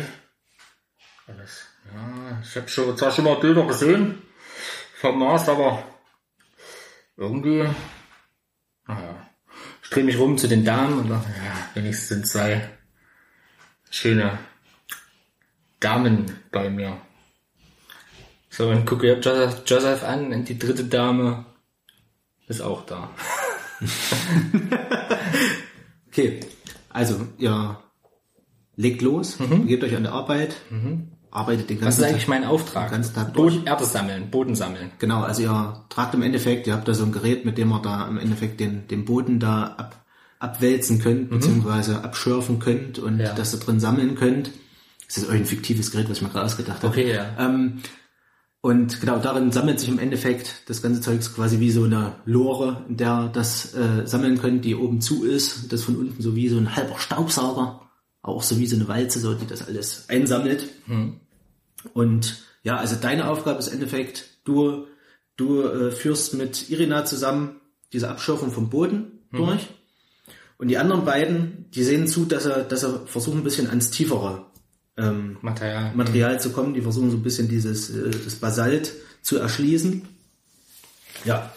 Alles. 1.28 1.68
Ja, 1.93 2.41
ich 2.43 2.55
habe 2.55 2.68
schon, 2.68 2.97
zwar 2.97 3.11
schon 3.11 3.26
mal 3.26 3.36
Bilder 3.36 3.65
gesehen 3.65 4.22
vom 4.99 5.20
Mars, 5.20 5.47
aber 5.47 5.84
irgendwie, 7.15 7.70
naja, 8.88 9.28
ich 9.84 9.89
drehe 9.89 10.03
mich 10.03 10.18
rum 10.18 10.38
zu 10.38 10.47
den 10.47 10.65
Damen 10.65 10.99
und 10.99 11.09
dachte, 11.09 11.30
ja, 11.30 11.70
wenigstens 11.76 12.09
sind 12.09 12.28
zwei 12.28 12.70
schöne 13.89 14.38
Damen 15.80 16.41
bei 16.51 16.70
mir. 16.70 16.99
So, 18.49 18.70
und 18.70 18.86
gucke 18.86 19.20
Joseph 19.65 20.03
an 20.03 20.34
und 20.34 20.49
die 20.49 20.57
dritte 20.57 20.86
Dame 20.86 21.45
ist 22.47 22.61
auch 22.61 22.86
da. 22.86 23.11
okay, 26.07 26.39
also 26.89 27.28
ihr 27.38 27.80
legt 28.75 29.01
los, 29.01 29.39
mhm. 29.39 29.67
gebt 29.67 29.84
euch 29.84 29.95
an 29.95 30.03
der 30.03 30.13
Arbeit, 30.13 30.55
mhm. 30.69 31.09
arbeitet 31.32 31.69
den 31.69 31.80
ganzen 31.80 31.91
Tag. 31.99 31.99
Was 31.99 31.99
ist 31.99 32.03
eigentlich 32.03 32.28
mein 32.28 32.45
Auftrag? 32.45 32.91
Ganzen 32.91 33.13
Tag 33.13 33.34
durch. 33.34 33.65
Erde 33.65 33.86
sammeln, 33.86 34.32
Boden 34.32 34.55
sammeln. 34.55 34.91
Genau, 34.99 35.21
also 35.21 35.41
ihr 35.41 35.86
tragt 35.89 36.13
im 36.13 36.21
Endeffekt, 36.21 36.67
ihr 36.67 36.73
habt 36.73 36.88
da 36.88 36.93
so 36.93 37.03
ein 37.03 37.11
Gerät, 37.11 37.45
mit 37.45 37.57
dem 37.57 37.71
ihr 37.71 37.82
da 37.82 38.07
im 38.07 38.17
Endeffekt 38.17 38.59
den, 38.59 38.88
den 38.88 39.05
Boden 39.05 39.39
da 39.39 39.75
ab, 39.78 40.05
abwälzen 40.39 40.99
könnt, 40.99 41.32
mhm. 41.32 41.36
beziehungsweise 41.36 42.03
abschürfen 42.03 42.59
könnt 42.59 42.99
und 42.99 43.19
ja. 43.19 43.34
das 43.34 43.51
da 43.51 43.57
drin 43.57 43.80
sammeln 43.80 44.15
könnt. 44.15 44.51
Das 45.07 45.17
ist 45.17 45.30
euch 45.30 45.36
ein 45.36 45.45
fiktives 45.45 45.91
Gerät, 45.91 46.09
was 46.09 46.17
ich 46.17 46.23
mir 46.23 46.30
gerade 46.30 46.45
ausgedacht 46.45 46.84
habe. 46.84 46.88
Okay, 46.88 47.13
ja. 47.13 47.25
Ähm, 47.39 47.82
und 48.68 48.99
genau, 48.99 49.18
darin 49.18 49.53
sammelt 49.53 49.80
sich 49.80 49.88
im 49.88 49.97
Endeffekt 49.97 50.63
das 50.65 50.82
ganze 50.82 50.99
Zeugs 50.99 51.34
quasi 51.34 51.61
wie 51.61 51.72
so 51.72 51.86
eine 51.86 52.15
Lore, 52.26 52.84
in 52.89 52.97
der 52.97 53.30
das 53.30 53.74
äh, 53.74 54.05
sammeln 54.05 54.39
könnt, 54.39 54.65
die 54.65 54.76
oben 54.76 54.99
zu 54.99 55.24
ist. 55.24 55.72
Das 55.72 55.84
von 55.84 55.95
unten 55.95 56.22
so 56.22 56.36
wie 56.36 56.49
so 56.49 56.57
ein 56.57 56.76
halber 56.76 56.99
Staubsauger, 56.99 57.80
auch 58.22 58.43
so 58.43 58.59
wie 58.59 58.68
so 58.68 58.76
eine 58.76 58.89
Walze, 58.89 59.22
so 59.22 59.36
die 59.36 59.47
das 59.47 59.65
alles 59.65 60.09
einsammelt. 60.09 60.68
Hm. 60.88 61.22
Und 61.93 62.43
ja, 62.61 62.76
also 62.76 62.97
deine 62.99 63.30
Aufgabe 63.30 63.59
ist 63.59 63.70
im 63.70 63.76
Endeffekt, 63.76 64.38
du, 64.43 64.88
du 65.38 65.61
äh, 65.61 65.91
führst 65.91 66.34
mit 66.34 66.70
Irina 66.70 67.05
zusammen 67.05 67.61
diese 67.93 68.09
Abschürfung 68.09 68.51
vom 68.51 68.70
Boden 68.70 69.22
hm. 69.30 69.45
durch. 69.45 69.68
Und 70.57 70.68
die 70.68 70.78
anderen 70.78 71.05
beiden, 71.05 71.72
die 71.72 71.84
sehen 71.84 72.09
zu, 72.09 72.26
dass 72.26 72.45
er, 72.45 72.65
dass 72.65 72.84
er 72.84 73.05
versuchen, 73.05 73.38
ein 73.38 73.43
bisschen 73.45 73.70
ans 73.70 73.91
Tiefere 73.91 74.46
ähm, 74.97 75.37
Material. 75.41 75.93
Material 75.95 76.39
zu 76.39 76.51
kommen. 76.51 76.73
Die 76.73 76.81
versuchen 76.81 77.11
so 77.11 77.17
ein 77.17 77.23
bisschen 77.23 77.47
dieses 77.47 77.89
äh, 77.89 78.11
das 78.11 78.35
Basalt 78.35 78.93
zu 79.21 79.37
erschließen. 79.37 80.07
Ja. 81.25 81.51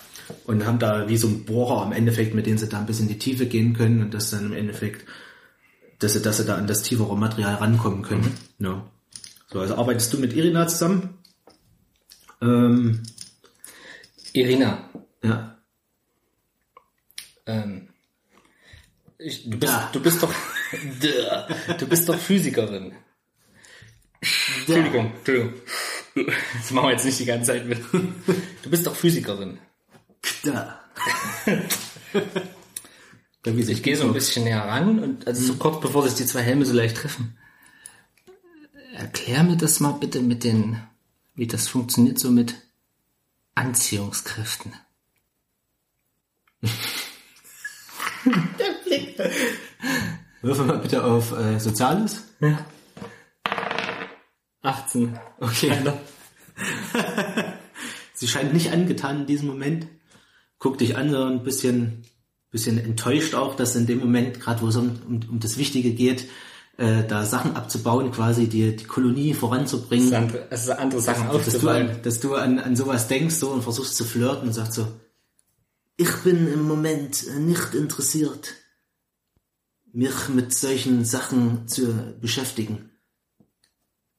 Und 0.45 0.65
haben 0.65 0.79
da 0.79 1.09
wie 1.09 1.17
so 1.17 1.27
ein 1.27 1.45
Bohrer 1.45 1.85
im 1.87 1.93
Endeffekt, 1.93 2.35
mit 2.35 2.47
dem 2.47 2.57
sie 2.57 2.69
da 2.69 2.79
ein 2.79 2.87
bisschen 2.87 3.09
in 3.09 3.15
die 3.15 3.19
Tiefe 3.19 3.47
gehen 3.47 3.75
können 3.75 4.01
und 4.01 4.15
das 4.15 4.31
dann 4.31 4.47
im 4.47 4.53
Endeffekt, 4.53 5.05
dass 5.99 6.13
sie, 6.13 6.23
dass 6.23 6.37
sie 6.37 6.45
da 6.45 6.57
an 6.57 6.69
das 6.69 6.83
tiefere 6.83 7.17
Material 7.17 7.57
rankommen 7.57 8.03
können. 8.03 8.37
Mhm. 8.59 8.67
Ja. 8.67 8.87
So, 9.53 9.59
also 9.59 9.77
arbeitest 9.77 10.13
du 10.13 10.19
mit 10.19 10.33
Irina 10.33 10.69
zusammen? 10.69 11.19
Ähm, 12.41 13.03
Irina. 14.33 14.89
Ja. 15.23 15.57
Ähm, 17.47 17.89
ich, 19.19 19.51
du, 19.51 19.59
bist, 19.59 19.75
du 19.93 20.01
bist 20.01 20.23
doch, 20.23 20.33
du 21.79 21.87
bist 21.87 22.09
doch 22.09 22.17
Physikerin. 22.17 22.93
Entschuldigung, 24.21 25.13
Entschuldigung. 25.17 25.55
Das 26.15 26.71
machen 26.73 26.89
wir 26.89 26.93
jetzt 26.93 27.05
nicht 27.05 27.19
die 27.19 27.25
ganze 27.25 27.53
Zeit 27.53 27.67
mit. 27.67 27.79
Du 27.93 28.71
bist 28.71 28.87
doch 28.87 28.95
Physikerin. 28.95 29.59
Da. 30.45 30.81
ich 33.45 33.83
gehe 33.83 33.97
so 33.97 34.05
ein 34.05 34.13
bisschen 34.13 34.45
näher 34.45 34.65
ran 34.65 34.99
und 34.99 35.27
also 35.27 35.45
so 35.45 35.55
kurz 35.55 35.81
bevor 35.81 36.07
sich 36.07 36.15
die 36.15 36.27
zwei 36.27 36.43
Helme 36.43 36.67
so 36.67 36.75
leicht 36.75 36.97
treffen. 36.97 37.39
Erklär 38.95 39.45
mir 39.45 39.57
das 39.57 39.81
mal 39.81 39.93
bitte 39.93 40.21
mit 40.21 40.45
den, 40.45 40.79
wie 41.35 41.47
das 41.47 41.69
funktioniert 41.69 42.19
so 42.19 42.31
mit 42.31 42.55
Anziehungskräften. 43.55 44.75
Der 48.23 48.73
Blick. 48.85 49.17
Würfel 50.43 50.67
mal 50.67 50.79
bitte 50.79 51.05
auf 51.05 51.33
äh, 51.33 51.59
Soziales. 51.59 52.25
Ja. 52.41 52.67
18. 54.63 55.19
Okay. 55.41 55.73
Sie 58.15 58.29
scheint 58.29 58.53
nicht 58.53 58.73
angetan 58.73 59.21
in 59.21 59.27
diesem 59.27 59.49
Moment. 59.49 59.87
Guck 60.59 60.79
dich 60.79 60.97
an, 60.97 61.11
so 61.11 61.25
ein 61.25 61.43
bisschen, 61.43 62.03
bisschen 62.51 62.79
enttäuscht 62.79 63.35
auch, 63.35 63.55
dass 63.55 63.77
in 63.77 63.87
dem 63.87 63.99
Moment, 63.99 64.41
gerade 64.41 64.61
wo 64.61 64.69
es 64.69 64.77
um, 64.77 65.01
um, 65.09 65.21
um 65.31 65.41
das 65.41 65.57
Wichtige 65.57 65.93
geht, 65.93 66.29
äh, 66.77 67.05
da 67.07 67.25
Sachen 67.25 67.57
abzubauen, 67.57 68.11
quasi 68.11 68.47
die, 68.47 68.77
die 68.77 68.85
Kolonie 68.85 69.35
voranzubringen. 69.35 70.13
Es 70.13 70.35
ist, 70.35 70.47
es 70.51 70.63
ist 70.65 70.71
andere 70.71 71.01
Sachen 71.01 71.29
dass, 71.29 71.45
dass 71.45 71.61
du, 71.61 71.69
an, 71.69 72.03
dass 72.03 72.21
du 72.21 72.35
an, 72.35 72.59
an 72.59 72.77
sowas 72.77 73.09
denkst 73.09 73.37
so 73.37 73.51
und 73.51 73.63
versuchst 73.63 73.97
zu 73.97 74.05
flirten 74.05 74.49
und 74.49 74.55
sagst 74.55 74.75
so, 74.75 74.87
ich 75.97 76.11
bin 76.25 76.51
im 76.51 76.67
Moment 76.67 77.27
nicht 77.39 77.75
interessiert, 77.75 78.55
mich 79.93 80.29
mit 80.29 80.55
solchen 80.55 81.05
Sachen 81.05 81.69
zu 81.69 82.17
beschäftigen. 82.21 82.90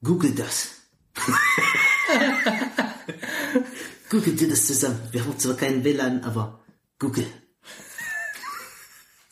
Google 0.02 0.34
das. 0.34 0.70
Google 4.10 4.34
dir 4.34 4.48
das 4.48 4.66
zusammen. 4.66 4.98
Wir 5.12 5.24
haben 5.24 5.38
zwar 5.38 5.56
keinen 5.56 5.84
WLAN, 5.84 6.24
aber 6.24 6.58
Google. 6.98 7.26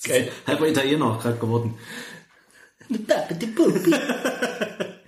Geil. 0.05 0.31
Halber 0.47 0.69
Italiener 0.69 1.07
auch 1.07 1.21
gerade 1.21 1.39
geworden. 1.39 1.77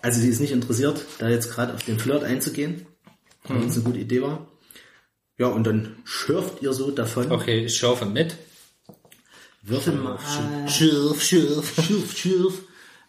Also 0.00 0.22
die 0.22 0.28
ist 0.28 0.40
nicht 0.40 0.52
interessiert, 0.52 1.04
da 1.18 1.28
jetzt 1.28 1.50
gerade 1.50 1.74
auf 1.74 1.82
den 1.82 1.98
Flirt 1.98 2.22
einzugehen, 2.22 2.86
weil 3.42 3.56
uns 3.58 3.74
eine 3.74 3.82
gute 3.82 3.98
Idee 3.98 4.22
war. 4.22 4.46
Ja, 5.38 5.48
und 5.48 5.64
dann 5.64 5.96
schürft 6.04 6.62
ihr 6.62 6.72
so 6.72 6.92
davon. 6.92 7.32
Okay, 7.32 7.64
ich 7.64 7.76
schaufe 7.76 8.06
mit. 8.06 8.36
Würfel 9.62 9.94
mal. 9.94 10.16
Schürf, 10.68 11.20
schürf, 11.22 11.74
schürf, 11.74 12.16
schürf. 12.16 12.62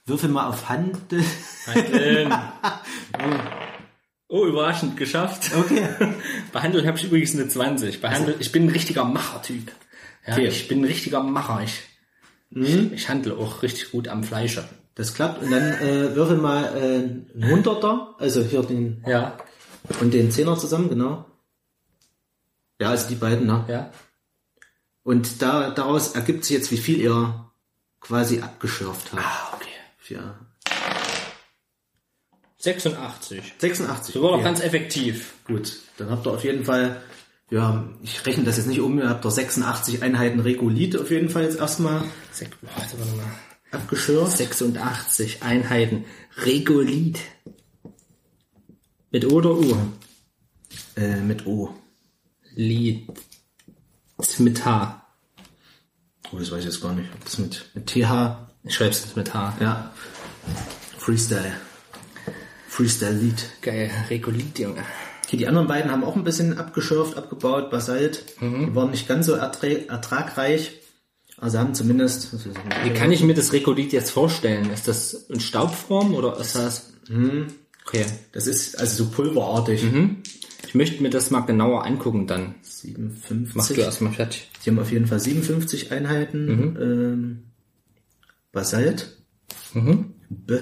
Würfel 0.06 0.30
mal 0.30 0.48
auf 0.48 0.70
Handel. 0.70 1.24
Handeln. 1.68 2.34
Oh, 4.32 4.46
überraschend 4.46 4.96
geschafft. 4.96 5.50
Okay. 5.58 5.88
Bei 6.54 6.60
Handeln 6.62 6.86
habe 6.86 6.96
ich 7.00 7.06
übrigens 7.06 7.34
eine 7.34 7.48
20. 7.48 8.00
Bei 8.00 8.10
Handeln, 8.12 8.38
ich 8.40 8.52
bin 8.52 8.66
ein 8.66 8.70
richtiger 8.70 9.04
Machertyp. 9.04 9.72
Ja, 10.28 10.34
Okay. 10.34 10.48
ich 10.50 10.68
bin 10.68 10.82
ein 10.82 10.86
richtiger 10.86 11.24
Macher. 11.24 11.62
Ich, 11.64 11.82
ich, 12.52 12.92
ich 12.94 13.10
handle 13.10 13.36
auch 13.38 13.64
richtig 13.64 13.90
gut 13.90 14.08
am 14.08 14.24
Fleische. 14.24 14.70
Das 14.94 15.16
klappt. 15.16 15.42
Und 15.42 15.50
dann 15.50 15.64
äh, 15.82 16.16
würfel 16.16 16.38
mal 16.38 16.64
äh, 16.78 16.98
ein 17.44 17.50
Hunderter, 17.50 18.14
also 18.20 18.44
hier 18.44 18.62
den 18.62 19.04
Ja, 19.08 19.36
und 20.00 20.14
den 20.14 20.30
Zehner 20.30 20.56
zusammen, 20.60 20.90
genau. 20.90 21.26
Ja, 22.80 22.90
also 22.92 23.08
die 23.10 23.16
beiden, 23.16 23.48
ne? 23.48 23.66
ja. 23.68 23.92
Und 25.02 25.42
da, 25.42 25.72
daraus 25.72 26.14
ergibt 26.14 26.46
sich 26.46 26.56
jetzt, 26.56 26.70
wie 26.72 26.78
viel 26.78 27.02
ihr 27.02 27.50
quasi 28.00 28.42
abgeschürft 28.42 29.12
habt. 29.14 29.24
Ah, 29.26 29.56
okay. 29.56 29.69
Ja. 30.10 30.40
86. 32.60 33.54
86. 33.58 34.14
So 34.14 34.22
war 34.22 34.30
doch 34.32 34.36
okay. 34.38 34.44
ganz 34.44 34.60
effektiv. 34.60 35.34
Gut, 35.46 35.80
dann 35.98 36.10
habt 36.10 36.28
ihr 36.28 36.32
auf 36.34 36.44
jeden 36.44 36.66
Fall, 36.66 37.02
ja, 37.50 37.88
ich 38.04 38.26
rechne 38.26 38.44
das 38.44 38.58
jetzt 38.58 38.68
nicht 38.68 38.82
um, 38.82 39.00
ihr 39.00 39.10
habt 39.10 39.26
ihr 39.26 39.32
86 39.32 40.04
Einheiten 40.04 40.42
Regolith 40.42 40.98
auf 40.98 41.10
jeden 41.10 41.30
Fall 41.30 41.44
jetzt 41.44 41.58
erstmal 41.58 42.04
Sek 42.32 42.50
warte 42.62 42.98
mal. 42.98 43.32
abgeschürft. 43.72 44.38
86 44.38 45.42
Einheiten 45.42 46.06
Regolith. 46.44 47.20
Mit 49.12 49.26
O 49.26 49.36
oder 49.38 49.52
U? 49.52 49.76
Äh, 50.96 51.22
mit 51.22 51.48
O. 51.48 51.74
Lied. 52.56 53.08
Mit 54.38 54.66
H. 54.66 55.06
Oh, 56.32 56.38
das 56.38 56.52
weiß 56.52 56.60
ich 56.60 56.66
jetzt 56.66 56.82
gar 56.82 56.94
nicht. 56.94 57.10
ob 57.14 57.24
Das 57.24 57.38
mit, 57.38 57.66
mit 57.74 57.88
TH, 57.88 58.49
Ich 58.64 58.76
schreib's 58.76 59.02
jetzt 59.04 59.16
mit 59.18 59.34
H. 59.34 59.56
ja. 59.60 59.92
Freestyle. 60.98 61.54
Freestyle 62.68 63.14
Lied. 63.14 63.46
Geil, 63.62 63.90
Regolith, 64.10 64.60
Junge. 64.60 64.84
Okay, 65.26 65.38
die 65.38 65.48
anderen 65.48 65.68
beiden 65.68 65.92
haben 65.92 66.04
auch 66.04 66.16
ein 66.16 66.24
bisschen 66.24 66.58
abgeschürft, 66.58 67.18
abgebaut, 67.18 67.70
Basalt. 67.70 68.24
Die 68.42 68.76
waren 68.76 68.92
nicht 68.92 69.08
ganz 69.08 69.28
so 69.28 69.34
erträ 69.34 69.86
ertragreich. 69.88 70.80
Also 71.38 71.60
haben 71.60 71.74
zumindest? 71.74 72.34
Wie 72.84 72.90
kann 72.92 73.12
ich 73.12 73.24
mir 73.24 73.34
das 73.34 73.54
Regolith 73.54 73.94
jetzt 73.94 74.12
vorstellen? 74.12 74.70
Ist 74.72 74.88
das 74.88 75.14
in 75.14 75.40
Staubform 75.40 76.14
oder 76.14 76.38
ist 76.40 76.56
das... 76.56 76.94
Okay. 77.86 78.06
das 78.34 78.46
ist 78.46 78.80
also 78.80 79.06
so 79.06 79.10
pulverartig. 79.10 79.84
Ich 80.68 80.76
möchte 80.76 81.02
mir 81.02 81.10
das 81.10 81.32
mal 81.32 81.42
genauer 81.42 81.86
angucken 81.86 82.28
dann. 82.28 82.56
57. 82.62 83.56
Mach 83.56 83.68
du 83.68 83.82
erstmal 83.82 84.14
fertig. 84.14 84.50
Die 84.64 84.70
haben 84.70 84.80
auf 84.80 84.92
jeden 84.92 85.08
Fall 85.08 85.20
57 85.20 85.92
Einheiten 85.92 86.76
ähm, 86.80 87.49
Basalt. 88.52 89.18
B. 90.30 90.60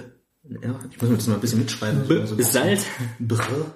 Ja, 0.61 0.79
ich 0.89 1.01
muss 1.01 1.09
mir 1.09 1.17
das 1.17 1.27
mal 1.27 1.35
ein 1.35 1.41
bisschen 1.41 1.59
mitschreiben. 1.59 2.07
B 2.07 2.19
Also, 2.19 2.41
Salt. 2.41 2.85
Brr. 3.19 3.75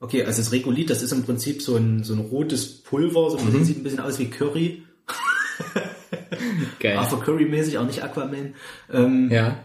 Okay, 0.00 0.24
also 0.24 0.40
das 0.40 0.52
Regolith, 0.52 0.90
das 0.90 1.02
ist 1.02 1.12
im 1.12 1.24
Prinzip 1.24 1.60
so 1.60 1.76
ein, 1.76 2.04
so 2.04 2.14
ein 2.14 2.20
rotes 2.20 2.82
Pulver, 2.82 3.30
so 3.30 3.38
mhm. 3.38 3.64
sieht 3.64 3.78
ein 3.78 3.82
bisschen 3.82 4.00
aus 4.00 4.18
wie 4.18 4.30
Curry. 4.30 4.84
Geil. 6.78 6.96
Aber 6.96 7.20
Curry-mäßig, 7.20 7.78
auch 7.78 7.86
nicht 7.86 8.02
Aquaman. 8.02 8.54
Ähm, 8.92 9.28
Ja. 9.30 9.64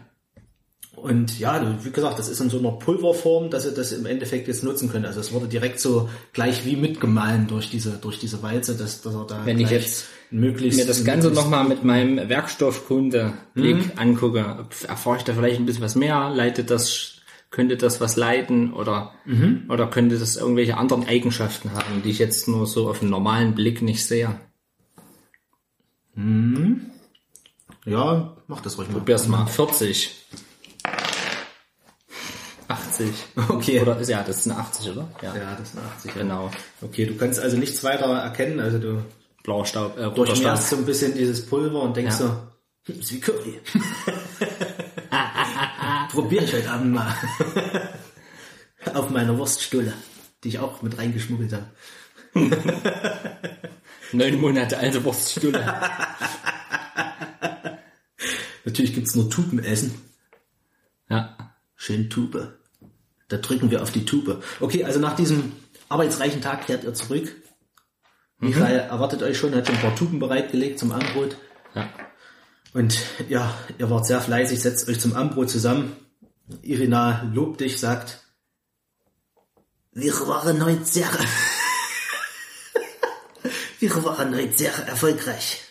Und 0.96 1.38
ja, 1.38 1.84
wie 1.84 1.90
gesagt, 1.90 2.18
das 2.18 2.28
ist 2.28 2.40
in 2.40 2.48
so 2.48 2.58
einer 2.58 2.72
Pulverform, 2.72 3.50
dass 3.50 3.66
ihr 3.66 3.72
das 3.72 3.92
im 3.92 4.06
Endeffekt 4.06 4.48
jetzt 4.48 4.64
nutzen 4.64 4.90
könnt. 4.90 5.04
Also 5.04 5.20
es 5.20 5.32
wurde 5.32 5.48
direkt 5.48 5.78
so 5.78 6.08
gleich 6.32 6.64
wie 6.64 6.76
mitgemahlen 6.76 7.46
durch 7.46 7.68
diese, 7.68 7.92
durch 7.92 8.18
diese 8.18 8.42
Walze, 8.42 8.74
dass, 8.74 9.02
dass 9.02 9.14
er 9.14 9.26
da 9.26 9.44
Wenn 9.44 9.60
ich 9.60 9.70
jetzt 9.70 10.06
möglichst 10.30 10.78
mir 10.78 10.86
das 10.86 11.04
Ganze 11.04 11.30
nochmal 11.30 11.64
mit 11.64 11.84
meinem 11.84 12.28
Werkstoffkunde-Blick 12.28 13.92
angucke, 13.96 14.66
erfahre 14.86 15.18
ich 15.18 15.24
da 15.24 15.34
vielleicht 15.34 15.60
ein 15.60 15.66
bisschen 15.66 15.82
was 15.82 15.94
mehr, 15.94 16.30
leitet 16.30 16.70
das, 16.70 17.20
könnte 17.50 17.76
das 17.76 18.00
was 18.00 18.16
leiten 18.16 18.72
oder, 18.72 19.12
oder 19.68 19.88
könnte 19.88 20.18
das 20.18 20.36
irgendwelche 20.36 20.76
anderen 20.76 21.06
Eigenschaften 21.06 21.72
haben, 21.72 22.02
die 22.02 22.10
ich 22.10 22.18
jetzt 22.18 22.48
nur 22.48 22.66
so 22.66 22.88
auf 22.88 23.00
den 23.00 23.10
normalen 23.10 23.54
Blick 23.54 23.82
nicht 23.82 24.04
sehe. 24.04 24.40
Ja, 27.86 28.36
mach 28.46 28.60
das 28.60 28.78
ruhig 28.78 28.88
mal. 28.88 28.98
Probier's 28.98 29.28
mal. 29.28 29.46
40. 29.46 30.26
80. 32.68 33.10
Okay. 33.48 33.80
Oder, 33.80 34.00
ja, 34.02 34.22
das 34.22 34.38
ist 34.38 34.50
eine 34.50 34.60
80, 34.60 34.90
oder? 34.92 35.08
Ja. 35.22 35.36
Ja, 35.36 35.56
das 35.58 35.68
ist 35.70 35.78
eine 35.78 35.86
80. 35.86 36.14
Ja. 36.14 36.22
Genau. 36.22 36.50
Okay, 36.80 37.06
du 37.06 37.16
kannst 37.16 37.40
also 37.40 37.56
nichts 37.56 37.84
weiter 37.84 38.06
erkennen, 38.06 38.60
also 38.60 38.78
du 38.78 39.04
Blauer 39.44 39.64
Staub, 39.66 39.96
äh, 39.96 40.04
roter 40.04 40.14
Staub. 40.14 40.26
durchmehrst 40.26 40.70
so 40.70 40.76
ein 40.76 40.84
bisschen 40.86 41.14
dieses 41.14 41.46
Pulver 41.46 41.82
und 41.82 41.96
denkst 41.96 42.18
Ja. 42.18 42.26
so, 42.86 42.92
hm, 42.92 43.00
ist 43.00 43.12
wie 43.12 43.20
Curry. 43.20 43.60
Probier 46.10 46.42
ich 46.42 46.52
heute 46.52 46.70
Abend 46.70 46.92
mal. 46.94 47.14
Auf 48.94 49.10
meiner 49.10 49.36
Wurststulle, 49.38 49.92
die 50.42 50.48
ich 50.48 50.58
auch 50.58 50.82
mit 50.82 50.98
reingeschmuggelt 50.98 51.52
habe. 51.52 51.66
Neun 54.12 54.40
Monate 54.40 54.78
alte 54.78 55.02
Wurststulle. 55.04 55.64
Natürlich 58.64 58.94
gibt's 58.94 59.14
nur 59.14 59.30
Tubenessen. 59.30 59.94
ja. 61.08 61.36
Schön 61.76 62.08
Tube. 62.08 62.56
Da 63.28 63.36
drücken 63.36 63.70
wir 63.70 63.82
auf 63.82 63.92
die 63.92 64.06
Tube. 64.06 64.42
Okay, 64.60 64.84
also 64.84 65.00
nach 65.00 65.16
diesem 65.16 65.52
arbeitsreichen 65.90 66.40
Tag 66.40 66.64
kehrt 66.66 66.82
ihr 66.84 66.94
zurück. 66.94 67.34
Michael 68.44 68.78
erwartet 68.80 69.22
euch 69.22 69.38
schon, 69.38 69.54
hat 69.54 69.66
schon 69.66 69.76
ein 69.76 69.80
paar 69.80 69.96
Tuben 69.96 70.18
bereitgelegt 70.18 70.78
zum 70.78 70.92
Abendbrot. 70.92 71.36
Ja. 71.74 71.88
Und 72.74 72.98
ja, 73.28 73.56
ihr 73.78 73.88
wart 73.88 74.06
sehr 74.06 74.20
fleißig, 74.20 74.60
setzt 74.60 74.88
euch 74.88 75.00
zum 75.00 75.14
Abendbrot 75.14 75.48
zusammen. 75.48 75.96
Irina 76.62 77.22
lobt 77.32 77.60
dich, 77.60 77.80
sagt, 77.80 78.20
wir 79.92 80.12
waren 80.26 80.62
heute 80.64 80.84
sehr, 80.84 81.08
wir 83.80 84.04
waren 84.04 84.34
heute 84.34 84.56
sehr 84.56 84.74
erfolgreich. 84.86 85.62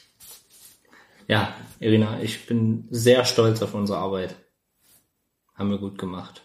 Ja, 1.27 1.55
Irina, 1.79 2.21
ich 2.21 2.45
bin 2.47 2.87
sehr 2.89 3.25
stolz 3.25 3.61
auf 3.61 3.73
unsere 3.73 3.99
Arbeit. 3.99 4.35
Haben 5.53 5.69
wir 5.69 5.77
gut 5.77 5.99
gemacht. 5.99 6.41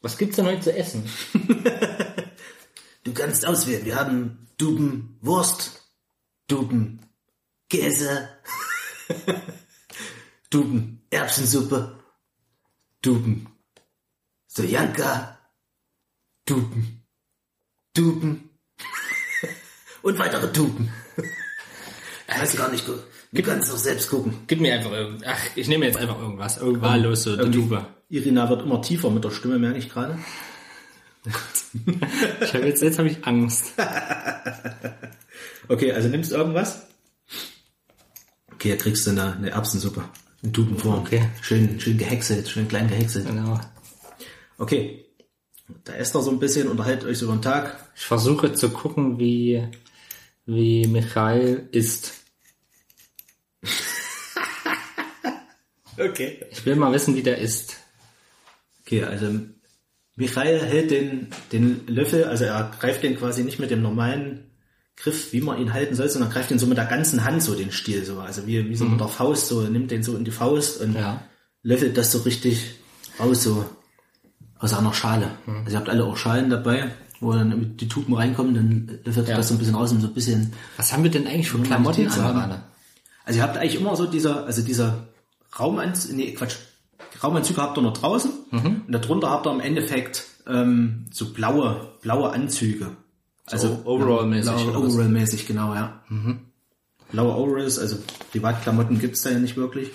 Was 0.00 0.16
gibt's 0.16 0.36
denn 0.36 0.46
heute 0.46 0.60
zu 0.60 0.74
essen? 0.74 1.04
Du 3.04 3.12
kannst 3.12 3.46
auswählen. 3.46 3.84
Wir 3.84 3.96
haben 3.96 4.48
Duben 4.56 5.18
Wurst, 5.20 5.82
Duben 6.48 7.00
Käse, 7.70 8.28
Duben 10.50 11.02
Erbsensuppe, 11.10 11.98
Duben 13.02 13.46
Sojanka, 14.46 15.38
Duben, 16.46 17.04
Duben 17.94 18.50
und 20.02 20.18
weitere 20.18 20.52
Duben. 20.52 20.92
Ich 22.26 22.40
weiß 22.40 22.56
gar 22.56 22.70
nicht, 22.70 22.88
du, 22.88 22.94
du 23.32 23.42
kannst 23.42 23.70
doch 23.70 23.76
selbst 23.76 24.08
gucken. 24.10 24.38
Gib 24.48 24.60
mir 24.60 24.74
einfach 24.74 24.90
irgend. 24.90 25.24
Ach, 25.26 25.38
ich 25.54 25.68
nehme 25.68 25.84
jetzt 25.86 25.98
einfach 25.98 26.18
irgendwas. 26.18 26.56
Irgendwas 26.56 26.98
los, 27.00 27.22
so 27.22 27.36
die 27.36 27.42
Irgendwie- 27.42 27.58
Tube. 27.68 27.86
Irina 28.08 28.48
wird 28.48 28.62
immer 28.62 28.80
tiefer 28.82 29.10
mit 29.10 29.22
der 29.22 29.30
Stimme, 29.30 29.58
merke 29.58 29.78
ich 29.78 29.88
gerade. 29.90 30.18
Ich 31.24 32.54
hab 32.54 32.62
jetzt, 32.62 32.82
jetzt 32.82 32.98
habe 32.98 33.08
ich 33.08 33.26
Angst. 33.26 33.72
Okay, 35.68 35.92
also 35.92 36.08
nimmst 36.08 36.30
du 36.30 36.36
irgendwas? 36.36 36.86
Okay, 38.52 38.68
hier 38.68 38.78
kriegst 38.78 39.06
du 39.06 39.10
eine, 39.10 39.34
eine 39.34 39.50
Erbsensuppe. 39.50 40.04
In 40.42 40.52
Tubenform. 40.52 41.00
Okay. 41.00 41.26
Schön, 41.40 41.80
schön 41.80 41.96
gehäckselt, 41.96 42.48
schön 42.48 42.68
klein 42.68 42.88
gehäckselt. 42.88 43.26
Genau. 43.26 43.58
Okay. 44.58 45.06
Da 45.84 45.94
esst 45.94 46.14
ihr 46.14 46.20
so 46.20 46.30
ein 46.30 46.38
bisschen, 46.38 46.68
unterhaltet 46.68 47.08
euch 47.08 47.18
so 47.18 47.24
über 47.24 47.36
den 47.36 47.42
Tag. 47.42 47.90
Ich 47.96 48.04
versuche 48.04 48.52
zu 48.52 48.68
gucken, 48.68 49.18
wie, 49.18 49.66
wie 50.44 50.86
Michael 50.86 51.68
isst. 51.72 52.12
Okay. 55.96 56.44
Ich 56.50 56.66
will 56.66 56.74
mal 56.74 56.92
wissen, 56.92 57.14
wie 57.14 57.22
der 57.22 57.38
isst. 57.38 57.76
Okay, 58.80 59.04
also 59.04 59.38
Michael 60.16 60.60
hält 60.60 60.90
den, 60.90 61.28
den 61.52 61.86
Löffel, 61.88 62.24
also 62.24 62.44
er 62.44 62.70
greift 62.78 63.02
den 63.02 63.16
quasi 63.18 63.42
nicht 63.42 63.58
mit 63.58 63.70
dem 63.70 63.82
normalen 63.82 64.44
Griff, 64.96 65.32
wie 65.32 65.40
man 65.40 65.60
ihn 65.60 65.72
halten 65.72 65.96
soll, 65.96 66.08
sondern 66.08 66.30
greift 66.30 66.50
den 66.50 66.58
so 66.60 66.66
mit 66.68 66.78
der 66.78 66.84
ganzen 66.86 67.24
Hand 67.24 67.42
so 67.42 67.54
den 67.56 67.72
Stiel 67.72 68.04
so, 68.04 68.20
also 68.20 68.46
wie, 68.46 68.68
wie 68.68 68.76
so 68.76 68.84
mit 68.84 69.00
der 69.00 69.08
Faust, 69.08 69.48
so 69.48 69.62
nimmt 69.62 69.90
den 69.90 70.04
so 70.04 70.16
in 70.16 70.24
die 70.24 70.30
Faust 70.30 70.80
und 70.80 70.94
Ja. 70.94 71.20
löffelt 71.62 71.96
das 71.96 72.12
so 72.12 72.18
richtig 72.18 72.76
aus, 73.18 73.42
so 73.42 73.64
aus 74.60 74.72
einer 74.72 74.94
Schale. 74.94 75.30
Mhm. 75.46 75.56
Also 75.64 75.70
ihr 75.72 75.76
habt 75.78 75.88
alle 75.88 76.04
auch 76.04 76.16
Schalen 76.16 76.48
dabei, 76.48 76.90
wo 77.18 77.32
dann 77.32 77.76
die 77.76 77.88
Tuben 77.88 78.14
reinkommen, 78.14 78.54
dann 78.54 78.98
löffelt 79.04 79.26
Ja. 79.28 79.36
das 79.36 79.48
so 79.48 79.54
ein 79.54 79.58
bisschen 79.58 79.74
raus, 79.74 79.90
um 79.90 80.00
so 80.00 80.06
ein 80.06 80.14
bisschen 80.14 80.52
Was 80.76 80.92
haben 80.92 81.02
wir 81.02 81.10
denn 81.10 81.26
eigentlich 81.26 81.50
für 81.50 81.58
Klamotten 81.60 82.06
an? 82.06 82.62
Also 83.24 83.38
ihr 83.40 83.42
habt 83.42 83.56
eigentlich 83.56 83.74
immer 83.80 83.96
so 83.96 84.06
dieser, 84.06 84.46
also 84.46 84.62
dieser 84.62 85.08
Raumanzug, 85.58 86.12
nee, 86.12 86.32
Quatsch, 86.34 86.54
Raumanzüge 87.22 87.60
habt 87.62 87.78
ihr 87.78 87.82
noch 87.82 87.94
draußen 87.96 88.30
Mhm. 88.50 88.82
und 88.86 88.92
darunter 88.92 89.30
habt 89.30 89.46
ihr 89.46 89.52
im 89.52 89.60
Endeffekt 89.60 90.24
ähm, 90.46 91.06
so 91.12 91.32
blaue, 91.32 91.92
blaue 92.02 92.30
Anzüge. 92.32 92.90
Also 93.46 93.80
Overall-mäßig 93.84 94.52
was? 94.52 94.62
Mhm. 94.64 94.76
Overall-mäßig, 94.76 95.46
genau, 95.46 95.74
ja. 95.74 96.02
Blaue 97.12 97.34
Overalls, 97.36 97.78
also 97.78 97.96
Privatklamotten 98.32 98.98
gibt's 98.98 99.22
da 99.22 99.30
ja 99.30 99.38
nicht 99.38 99.56
wirklich. 99.56 99.90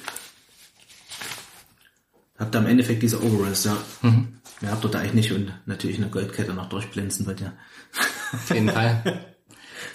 Habt 2.38 2.56
ihr 2.56 2.60
im 2.60 2.68
Endeffekt 2.68 3.04
diese 3.04 3.22
Overalls, 3.24 3.64
ja. 3.66 3.76
Mhm. 4.02 4.39
Mehr 4.62 4.72
habt 4.72 4.84
ihr 4.86 4.89
da 4.89 5.00
eigentlich 5.00 5.14
nicht 5.14 5.32
und 5.32 5.54
natürlich 5.66 5.97
eine 5.97 6.10
Goldkette 6.10 6.54
noch 6.54 6.70
durchblinzen 6.70 7.26
bei 7.26 7.34
dir. 7.34 7.54
Auf 8.34 8.50
jeden 8.54 8.70
Fall. 8.70 9.26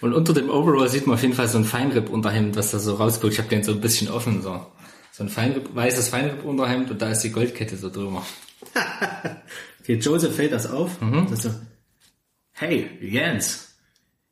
Und 0.01 0.13
unter 0.15 0.33
dem 0.33 0.51
Overall 0.51 0.89
sieht 0.89 1.07
man 1.07 1.15
auf 1.15 1.23
jeden 1.23 1.35
Fall 1.35 1.49
so 1.49 1.59
ein 1.59 1.65
Feinripp-Unterhemd, 1.65 2.57
was 2.57 2.71
da 2.73 2.79
so 2.79 2.95
rausguckt. 2.95 3.33
Ich 3.35 3.39
habe 3.39 3.49
den 3.49 3.63
so 3.63 3.73
ein 3.73 3.81
bisschen 3.81 4.11
offen, 4.11 4.43
so. 4.43 4.67
So 5.17 5.23
ein 5.23 5.29
Feinripp, 5.29 5.73
weißes 5.73 6.09
Feinripp-Unterhemd 6.09 6.91
und 6.91 7.01
da 7.01 7.11
ist 7.11 7.21
die 7.21 7.31
Goldkette 7.31 7.77
so 7.77 7.89
drüber. 7.89 8.27
Okay, 9.81 9.97
Joseph 9.97 10.35
fällt 10.35 10.53
das 10.53 10.67
auf. 10.67 10.99
Mhm. 11.03 11.27
Das 11.29 11.43
so, 11.43 11.51
hey, 12.53 12.89
Jens, 13.03 13.77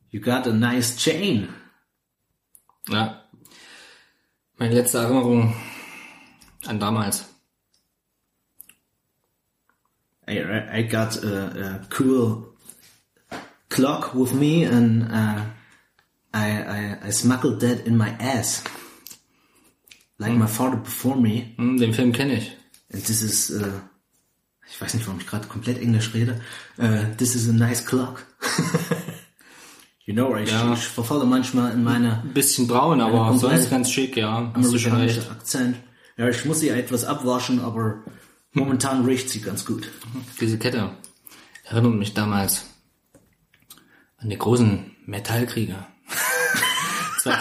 you 0.09 0.18
got 0.18 0.47
a 0.47 0.51
nice 0.51 0.97
chain. 0.97 1.51
Ja. 2.89 3.22
Meine 4.57 4.72
letzte 4.72 4.97
Erinnerung 4.97 5.55
an 6.64 6.80
damals. 6.80 7.26
I, 10.26 10.39
I 10.72 10.89
got 10.89 11.22
a, 11.22 11.49
a 11.49 11.80
cool 11.91 12.57
clock 13.68 14.14
with 14.14 14.33
me 14.33 14.64
and 14.64 15.03
uh, 15.03 15.43
I, 16.33 16.62
I, 16.62 17.09
I 17.09 17.11
smuggled 17.11 17.61
that 17.61 17.87
in 17.87 17.99
my 17.99 18.16
ass. 18.18 18.64
Like 20.18 20.32
my 20.34 20.46
father 20.46 20.76
before 20.76 21.16
me. 21.16 21.52
Hm, 21.56 21.78
den 21.78 21.92
Film 21.94 22.12
kenne 22.12 22.34
ich. 22.36 22.56
And 22.92 23.04
this 23.04 23.22
is, 23.22 23.50
uh, 23.50 23.80
ich 24.70 24.80
weiß 24.80 24.94
nicht, 24.94 25.06
warum 25.06 25.20
ich 25.20 25.26
gerade 25.26 25.48
komplett 25.48 25.80
Englisch 25.80 26.12
rede. 26.14 26.40
Uh, 26.78 27.04
this 27.16 27.34
is 27.34 27.48
a 27.48 27.52
nice 27.52 27.84
clock. 27.84 28.24
you 30.04 30.14
know, 30.14 30.36
ich, 30.36 30.50
Ja. 30.50 30.72
ich 30.74 30.80
verfalle 30.86 31.24
manchmal 31.24 31.72
in 31.72 31.82
meine 31.84 32.20
Ein 32.22 32.34
bisschen 32.34 32.66
braun, 32.68 33.00
aber 33.00 33.36
sonst 33.38 33.70
ganz 33.70 33.90
schick, 33.90 34.16
ja. 34.16 34.52
Hast 34.54 34.72
du 34.72 34.78
schon 34.78 34.92
amerikanische 34.92 35.20
recht. 35.22 35.30
Akzent. 35.30 35.76
Ja, 36.16 36.28
ich 36.28 36.44
muss 36.44 36.60
sie 36.60 36.68
etwas 36.68 37.04
abwaschen, 37.04 37.60
aber 37.60 38.02
momentan 38.52 39.04
riecht 39.04 39.30
sie 39.30 39.40
ganz 39.40 39.64
gut. 39.64 39.90
Diese 40.40 40.58
Kette 40.58 40.90
erinnert 41.64 41.94
mich 41.94 42.12
damals 42.14 42.66
an 44.18 44.28
die 44.28 44.38
großen 44.38 44.94
Metallkriege. 45.06 45.74
War 47.24 47.38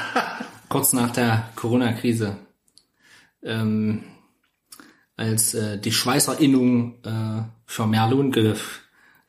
kurz 0.70 0.94
nach 0.94 1.12
der 1.12 1.50
Corona-Krise, 1.56 2.38
ähm, 3.44 4.04
als 5.18 5.54
äh, 5.54 5.80
die 5.80 5.92
Schweißerinnung 5.92 6.96
äh, 7.04 7.44
für 7.66 7.88
mehr 7.88 8.10
Lohn 8.10 8.32
ge 8.32 8.56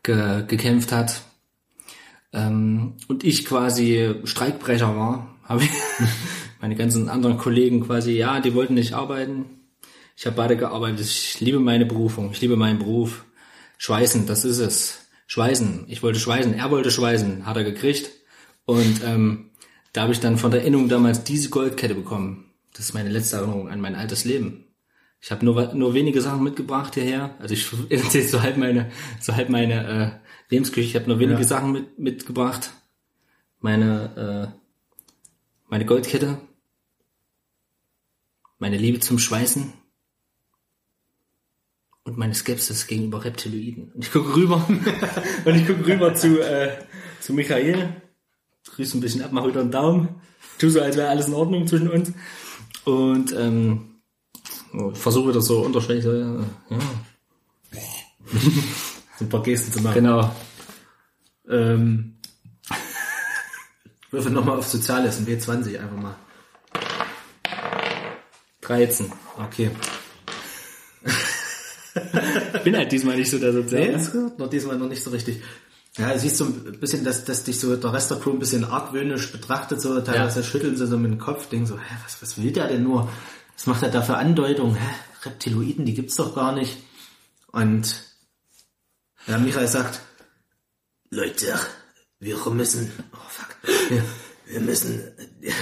ge 0.02 0.44
gekämpft 0.46 0.92
hat 0.92 1.22
ähm, 2.32 2.94
und 3.08 3.24
ich 3.24 3.44
quasi 3.44 4.14
Streikbrecher 4.24 4.96
war, 4.96 5.36
habe 5.44 5.64
ich 5.64 5.70
meine 6.60 6.76
ganzen 6.76 7.08
anderen 7.08 7.38
Kollegen 7.38 7.86
quasi, 7.86 8.12
ja, 8.12 8.40
die 8.40 8.54
wollten 8.54 8.74
nicht 8.74 8.94
arbeiten, 8.94 9.62
ich 10.16 10.26
habe 10.26 10.36
beide 10.36 10.56
gearbeitet. 10.56 11.00
Ich 11.00 11.40
liebe 11.40 11.58
meine 11.58 11.86
Berufung. 11.86 12.30
Ich 12.32 12.40
liebe 12.40 12.56
meinen 12.56 12.78
Beruf. 12.78 13.24
Schweißen, 13.78 14.26
das 14.26 14.44
ist 14.44 14.58
es. 14.58 15.06
Schweißen. 15.26 15.86
Ich 15.88 16.02
wollte 16.02 16.20
schweißen. 16.20 16.54
Er 16.54 16.70
wollte 16.70 16.90
schweißen. 16.90 17.46
Hat 17.46 17.56
er 17.56 17.64
gekriegt. 17.64 18.10
Und 18.64 19.02
ähm, 19.04 19.50
da 19.92 20.02
habe 20.02 20.12
ich 20.12 20.20
dann 20.20 20.38
von 20.38 20.50
der 20.50 20.62
Innung 20.62 20.88
damals 20.88 21.24
diese 21.24 21.50
Goldkette 21.50 21.94
bekommen. 21.94 22.51
Das 22.72 22.86
ist 22.86 22.94
meine 22.94 23.10
letzte 23.10 23.36
Erinnerung 23.36 23.68
an 23.68 23.80
mein 23.80 23.94
altes 23.94 24.24
Leben. 24.24 24.64
Ich 25.20 25.30
habe 25.30 25.44
nur 25.44 25.74
nur 25.74 25.94
wenige 25.94 26.20
Sachen 26.20 26.42
mitgebracht 26.42 26.94
hierher. 26.94 27.36
Also 27.38 27.54
ich 27.54 27.70
erzähle 27.90 28.28
so 28.28 28.42
halb 28.42 28.56
meine 28.56 28.90
so 29.20 29.34
halb 29.36 29.48
meine 29.50 30.20
äh, 30.20 30.52
Lebensküche. 30.52 30.86
Ich 30.88 30.96
habe 30.96 31.08
nur 31.08 31.18
wenige 31.18 31.40
Ja. 31.40 31.46
Sachen 31.46 31.72
mit, 31.72 31.98
mitgebracht. 31.98 32.72
Meine 33.60 34.52
äh, 34.52 34.58
meine 35.68 35.86
Goldkette. 35.86 36.38
Meine 38.58 38.76
Liebe 38.78 39.00
zum 39.00 39.18
Schweißen 39.18 39.72
und 42.04 42.18
meine 42.18 42.34
Skepsis 42.34 42.86
gegenüber 42.86 43.24
Reptiloiden. 43.24 43.92
Und 43.92 44.04
ich 44.04 44.12
gucke 44.12 44.34
rüber 44.36 44.66
und 45.44 45.54
ich 45.54 45.66
gucke 45.66 45.86
rüber 45.86 46.14
zu, 46.14 46.40
äh, 46.40 46.78
zu 47.20 47.32
Michael, 47.32 48.02
grüße 48.74 48.98
ein 48.98 49.00
bisschen 49.00 49.22
ab, 49.22 49.30
mach 49.32 49.46
wieder 49.46 49.60
einen 49.60 49.70
Daumen, 49.70 50.20
tu 50.58 50.68
so, 50.68 50.80
als 50.80 50.96
wäre 50.96 51.08
alles 51.08 51.28
in 51.28 51.34
Ordnung 51.34 51.66
zwischen 51.66 51.88
uns 51.88 52.12
und 52.84 53.32
ähm, 53.32 54.00
oh, 54.74 54.90
versuche 54.94 55.30
wieder 55.30 55.40
so 55.42 55.60
unterschwellig, 55.60 56.04
so, 56.04 56.12
ja, 56.12 56.40
ja, 56.70 56.78
So 59.18 59.24
ein 59.24 59.28
paar 59.28 59.42
Gesten 59.42 59.72
zu 59.72 59.80
machen. 59.82 59.94
genau. 59.94 60.34
Ähm, 61.48 62.16
würfel 64.10 64.32
nochmal 64.32 64.58
auf 64.58 64.66
Soziales, 64.68 65.18
ein 65.18 65.26
W20 65.26 65.78
einfach 65.78 65.96
mal. 65.96 66.16
13. 68.62 69.12
Okay. 69.38 69.70
Ich 72.54 72.62
bin 72.62 72.76
halt 72.76 72.90
diesmal 72.90 73.16
nicht 73.16 73.30
so 73.30 73.38
der 73.38 73.52
Soziale. 73.52 73.88
Nee, 73.88 73.96
ist 73.96 74.12
gut. 74.12 74.38
Noch 74.38 74.48
diesmal 74.48 74.78
noch 74.78 74.88
nicht 74.88 75.02
so 75.02 75.10
richtig. 75.10 75.42
Ja, 75.98 76.12
du 76.12 76.18
siehst 76.18 76.38
so 76.38 76.44
ein 76.46 76.78
bisschen, 76.80 77.04
dass, 77.04 77.24
dass 77.24 77.44
dich 77.44 77.60
so 77.60 77.76
der 77.76 77.92
Rest 77.92 78.10
der 78.10 78.18
Crew 78.18 78.32
ein 78.32 78.38
bisschen 78.38 78.64
argwöhnisch 78.64 79.30
betrachtet, 79.30 79.80
so 79.80 80.00
teilweise 80.00 80.40
Ja. 80.40 80.46
schütteln 80.46 80.76
sie 80.76 80.86
so 80.86 80.96
mit 80.96 81.10
dem 81.10 81.18
Kopf, 81.18 81.48
denken 81.48 81.66
so, 81.66 81.78
hä, 81.78 81.94
was, 82.04 82.22
was 82.22 82.38
will 82.42 82.50
der 82.50 82.68
denn 82.68 82.82
nur? 82.82 83.10
Was 83.54 83.66
macht 83.66 83.82
er 83.82 83.90
da 83.90 84.00
für 84.00 84.16
Andeutungen? 84.16 84.74
Hä, 84.76 84.94
Reptiloiden, 85.24 85.84
die 85.84 85.92
gibt's 85.94 86.16
doch 86.16 86.34
gar 86.34 86.52
nicht. 86.52 86.78
Und 87.52 88.04
ja, 89.26 89.36
Michael 89.38 89.68
sagt, 89.68 90.00
Leute, 91.10 91.58
wir 92.20 92.36
müssen, 92.50 92.90
oh 93.12 93.18
fuck, 93.28 93.56
wir, 93.90 94.02
wir 94.46 94.60
müssen, 94.60 95.02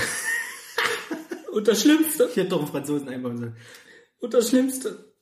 Und 1.52 1.66
das 1.66 1.82
Schlimmste, 1.82 2.28
ich 2.30 2.36
hätte 2.36 2.50
doch 2.50 2.60
einen 2.60 2.68
Franzosen 2.68 3.08
einbauen 3.08 3.36
sollen. 3.38 3.56
und 4.20 4.32
das 4.32 4.48
Schlimmste, 4.50 5.12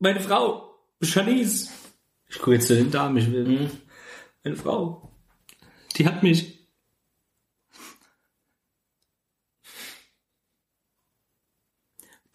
meine 0.00 0.20
Frau, 0.20 0.74
Janice, 1.00 1.68
ich 2.28 2.38
gucke 2.38 2.54
jetzt 2.54 2.66
zu 2.66 2.74
den 2.74 2.90
Damen, 2.90 3.16
ich 3.16 3.30
will, 3.30 3.70
meine 4.42 4.56
Frau, 4.56 5.10
die 5.96 6.06
hat 6.06 6.22
mich 6.22 6.56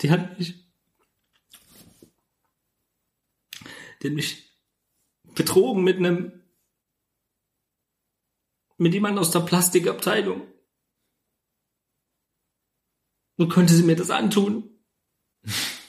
Die 0.01 0.09
hat 0.09 0.39
mich, 0.39 0.55
die 4.01 4.07
hat 4.07 4.15
mich 4.15 4.59
betrogen 5.35 5.83
mit 5.83 5.97
einem, 5.97 6.43
mit 8.77 8.93
jemand 8.95 9.19
aus 9.19 9.29
der 9.29 9.41
Plastikabteilung. 9.41 10.51
Und 13.37 13.49
konnte 13.49 13.73
sie 13.73 13.83
mir 13.83 13.95
das 13.95 14.09
antun? 14.09 14.83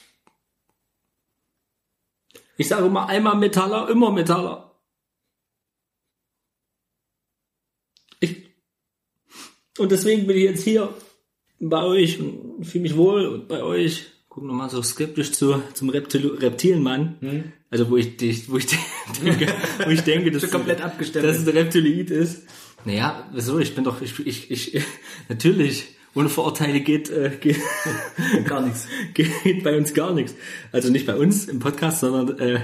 Ich 2.63 2.69
sage 2.69 2.85
immer 2.87 3.07
einmal 3.09 3.35
Metaller, 3.35 3.89
immer 3.89 4.09
Metaller. 4.09 4.73
Ich, 8.19 8.37
und 9.77 9.91
deswegen 9.91 10.27
bin 10.27 10.37
ich 10.37 10.43
jetzt 10.43 10.63
hier 10.63 10.93
bei 11.59 11.83
euch 11.83 12.19
und 12.21 12.63
fühle 12.65 12.83
mich 12.83 12.95
wohl 12.95 13.25
und 13.27 13.47
bei 13.47 13.63
euch. 13.63 14.05
Guck 14.29 14.45
nochmal 14.45 14.69
so 14.69 14.81
skeptisch 14.81 15.31
zu, 15.33 15.61
zum 15.73 15.89
Reptil 15.89 16.25
Reptilenmann. 16.39 17.53
Also 17.69 17.89
wo 17.91 17.97
ich, 17.97 18.17
dich- 18.17 18.49
wo 18.49 18.57
ich 18.57 18.65
denke, 19.23 19.53
wo 19.85 19.89
ich 19.91 20.01
denke, 20.01 20.31
dass, 20.31 20.49
komplett 20.49 20.79
dass 20.79 21.37
es 21.37 21.47
ein 21.47 21.55
Reptiloid 21.57 22.09
ist. 22.09 22.47
Naja, 22.85 23.29
wieso? 23.33 23.59
Ich 23.59 23.75
bin 23.75 23.83
doch, 23.83 24.01
ich, 24.01 24.17
ich, 24.25 24.49
ich 24.49 24.81
natürlich, 25.29 25.95
ohne 26.15 26.29
Vorurteile 26.29 26.79
geht, 26.81 27.09
äh, 27.09 27.37
geht, 27.39 27.57
Gar 28.45 28.61
nichts. 28.61 28.87
geht 29.13 29.63
bei 29.63 29.75
uns 29.77 29.93
gar 29.93 30.13
nichts. 30.13 30.35
Also 30.71 30.89
nicht 30.89 31.05
bei 31.05 31.15
uns 31.15 31.45
im 31.45 31.59
Podcast, 31.59 32.01
sondern 32.01 32.39
äh, 32.39 32.59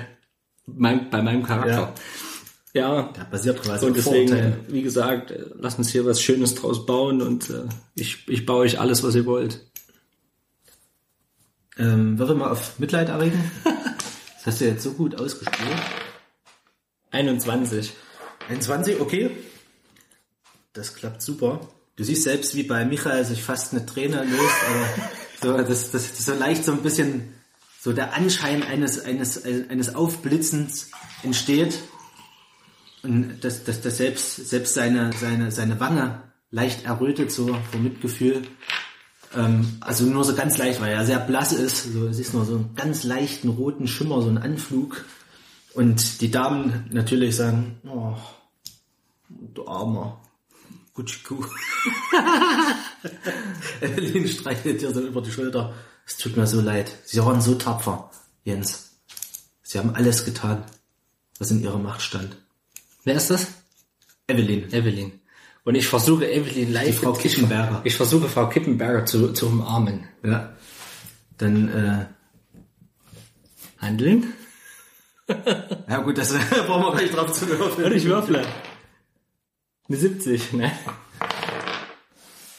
mein, 0.65 1.09
bei 1.09 1.21
meinem 1.21 1.43
Charakter. 1.43 1.71
Ja. 1.71 1.93
Ja, 2.71 3.11
basiert 3.31 3.63
quasi 3.63 3.87
Und 3.87 3.97
deswegen, 3.97 4.27
Vorurteilen. 4.27 4.53
äh, 4.69 4.73
wie 4.73 4.83
gesagt, 4.83 5.31
äh, 5.31 5.43
lasst 5.57 5.79
uns 5.79 5.89
hier 5.89 6.05
was 6.05 6.21
Schönes 6.21 6.53
draus 6.53 6.85
bauen 6.85 7.23
und 7.23 7.49
äh, 7.49 7.63
ich, 7.95 8.27
ich 8.27 8.45
baue 8.45 8.59
euch 8.59 8.79
alles, 8.79 9.01
was 9.01 9.15
ihr 9.15 9.25
wollt. 9.25 9.65
Ähm, 11.79 12.19
würfel 12.19 12.35
mal 12.35 12.51
auf 12.51 12.77
Mitleid 12.77 13.09
erregen. 13.09 13.39
Das 13.63 14.45
hast 14.45 14.61
du 14.61 14.65
jetzt 14.65 14.83
so 14.83 14.91
gut 14.91 15.19
ausgespielt. 15.19 15.71
21. 17.09 17.93
21, 18.49 18.99
okay. 18.99 19.31
Das 20.73 20.93
klappt 20.93 21.23
super. 21.23 21.61
Du 21.99 22.05
siehst 22.05 22.23
selbst, 22.23 22.55
wie 22.55 22.63
bei 22.63 22.85
Michael 22.85 23.25
sich 23.25 23.43
fast 23.43 23.73
eine 23.73 23.85
Träne 23.85 24.23
löst, 24.23 24.55
aber 24.69 24.87
so, 25.41 25.67
das, 25.67 25.91
das, 25.91 26.13
das 26.13 26.25
so 26.25 26.33
leicht 26.33 26.63
so 26.63 26.71
ein 26.71 26.81
bisschen 26.81 27.33
so 27.81 27.91
der 27.91 28.13
Anschein 28.13 28.63
eines, 28.63 29.03
eines, 29.03 29.43
eines 29.43 29.95
Aufblitzens 29.95 30.91
entsteht 31.23 31.77
und 33.03 33.43
dass, 33.43 33.65
dass, 33.65 33.81
dass 33.81 33.97
selbst, 33.97 34.47
selbst 34.47 34.75
seine, 34.75 35.11
seine, 35.11 35.51
seine 35.51 35.81
Wange 35.81 36.23
leicht 36.51 36.85
errötet, 36.85 37.33
so 37.33 37.47
vor 37.69 37.81
Mitgefühl. 37.81 38.43
Ähm, 39.35 39.67
also 39.81 40.05
nur 40.05 40.23
so 40.23 40.33
ganz 40.35 40.57
leicht, 40.57 40.79
weil 40.79 40.93
er 40.93 41.05
sehr 41.05 41.19
blass 41.19 41.51
ist. 41.51 41.91
So, 41.91 42.07
es 42.07 42.17
ist 42.17 42.33
nur 42.33 42.45
so 42.45 42.55
einen 42.55 42.75
ganz 42.75 43.03
leichten 43.03 43.49
roten 43.49 43.89
Schimmer, 43.89 44.21
so 44.21 44.29
ein 44.29 44.37
Anflug. 44.37 45.03
Und 45.73 46.21
die 46.21 46.31
Damen 46.31 46.87
natürlich 46.93 47.35
sagen, 47.35 47.81
oh, 47.85 48.15
du 49.53 49.67
armer 49.67 50.21
Gutschikuh. 50.99 51.45
Evelyn 53.81 54.27
streichelt 54.27 54.81
dir 54.81 54.93
so 54.93 54.99
über 54.99 55.21
die 55.21 55.31
Schulter. 55.31 55.73
Es 56.05 56.17
tut 56.17 56.35
mir 56.35 56.45
so 56.45 56.59
leid. 56.59 56.91
Sie 57.05 57.23
waren 57.23 57.39
so 57.39 57.55
tapfer, 57.55 58.11
Jens. 58.43 58.99
Sie 59.63 59.79
haben 59.79 59.95
alles 59.95 60.25
getan, 60.25 60.65
was 61.37 61.51
in 61.51 61.61
ihrer 61.61 61.77
Macht 61.77 62.01
stand. 62.01 62.35
Wer 63.05 63.15
ist 63.15 63.29
das? 63.29 63.47
Evelyn. 64.27 64.73
Evelyn. 64.73 65.21
Und 65.63 65.75
ich 65.75 65.87
versuche 65.87 66.29
Evelyn 66.29 66.73
live. 66.73 66.87
Die 66.87 66.91
Frau 66.91 67.13
Kippenberger. 67.13 67.79
Ich 67.85 67.95
versuche 67.95 68.27
Frau 68.27 68.49
Kippenberger 68.49 69.05
zu, 69.05 69.31
zu 69.31 69.47
umarmen. 69.47 70.03
Ja. 70.21 70.53
Dann, 71.37 71.69
äh, 71.69 72.05
Handeln? 73.77 74.33
ja 75.87 75.99
gut, 75.99 76.17
das 76.17 76.33
brauchen 76.67 76.83
wir 76.83 76.91
gleich 76.97 77.11
drauf 77.11 77.31
zu 77.31 77.47
würfeln. 77.47 77.87
Und 77.87 77.95
ich 77.95 78.03
würfle. 78.03 78.45
Eine 79.89 79.97
70, 79.97 80.53
ne? 80.53 80.71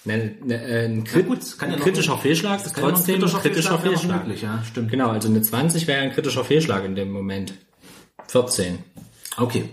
Ne, 0.04 0.34
ne, 0.42 0.54
äh, 0.64 0.86
ein, 0.86 1.04
Krit 1.04 1.26
gut, 1.26 1.58
kann 1.58 1.70
ja 1.70 1.76
noch- 1.76 1.84
kritischer 1.84 2.16
Fehlschlag 2.18 2.64
ist 2.64 2.74
ja 2.76 2.82
noch 2.82 2.88
ein 2.88 2.94
trotzdem 2.94 3.22
ein 3.22 3.30
kritischer 3.30 3.82
wäre 3.82 3.92
noch 3.92 4.00
Fehlschlag. 4.00 4.22
möglich, 4.26 4.42
ja, 4.42 4.64
stimmt. 4.64 4.90
Genau, 4.90 5.10
also 5.10 5.28
eine 5.28 5.42
20 5.42 5.86
wäre 5.86 6.00
ein 6.00 6.12
kritischer 6.12 6.44
Fehlschlag 6.44 6.84
in 6.84 6.94
dem 6.94 7.10
Moment. 7.12 7.52
14. 8.28 8.78
Okay, 9.36 9.68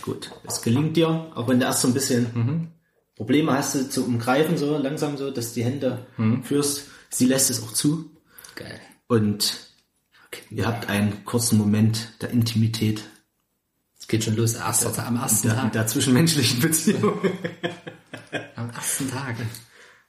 gut. 0.00 0.30
Es 0.46 0.62
gelingt 0.62 0.96
dir, 0.96 1.30
auch 1.34 1.46
wenn 1.48 1.60
du 1.60 1.66
erst 1.66 1.82
so 1.82 1.88
ein 1.88 1.94
bisschen 1.94 2.70
Probleme 3.16 3.52
hast 3.52 3.74
du 3.74 3.88
zu 3.88 4.04
umgreifen, 4.06 4.56
so 4.56 4.76
langsam 4.78 5.16
so, 5.18 5.30
dass 5.30 5.52
die 5.52 5.64
Hände 5.64 6.06
führst. 6.42 6.84
Sie 7.10 7.26
lässt 7.26 7.50
es 7.50 7.62
auch 7.62 7.72
zu 7.72 8.10
Geil. 8.54 8.80
und 9.08 9.54
ihr 10.50 10.66
habt 10.66 10.88
einen 10.88 11.24
kurzen 11.24 11.58
Moment 11.58 12.12
der 12.22 12.30
Intimität, 12.30 13.02
Es 14.06 14.08
geht 14.08 14.22
schon 14.22 14.36
los, 14.36 14.54
erster, 14.54 15.04
am 15.04 15.16
ersten 15.16 15.48
der, 15.48 15.56
Tag. 15.56 15.72
der 15.72 15.86
zwischenmenschlichen 15.88 16.60
Beziehung. 16.60 17.18
Am 18.54 18.70
ersten 18.70 19.10
Tag. 19.10 19.34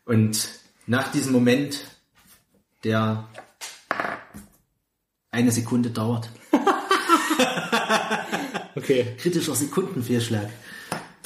Und 0.05 0.49
nach 0.85 1.11
diesem 1.11 1.31
Moment, 1.31 1.79
der 2.83 3.27
eine 5.31 5.51
Sekunde 5.51 5.89
dauert, 5.89 6.29
Okay. 8.75 9.15
kritischer 9.17 9.55
Sekundenfehlschlag, 9.55 10.47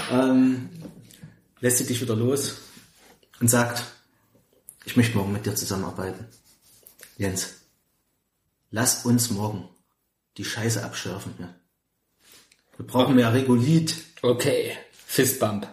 ähm, 0.10 0.70
lässt 1.60 1.80
sie 1.80 1.88
dich 1.88 2.00
wieder 2.00 2.16
los 2.16 2.60
und 3.42 3.50
sagt, 3.50 3.84
ich 4.86 4.96
möchte 4.96 5.18
morgen 5.18 5.34
mit 5.34 5.46
dir 5.46 5.56
zusammenarbeiten. 5.56 6.26
Jens, 7.18 7.50
lass 8.70 9.04
uns 9.04 9.30
morgen 9.30 9.68
die 10.38 10.46
Scheiße 10.46 10.86
abschärfen. 10.86 11.34
Ja. 11.38 11.54
Wir 12.82 12.88
brauchen 12.88 13.16
mehr 13.16 13.32
Regulit. 13.32 13.96
Okay. 14.24 14.76
Fistbump. 15.06 15.68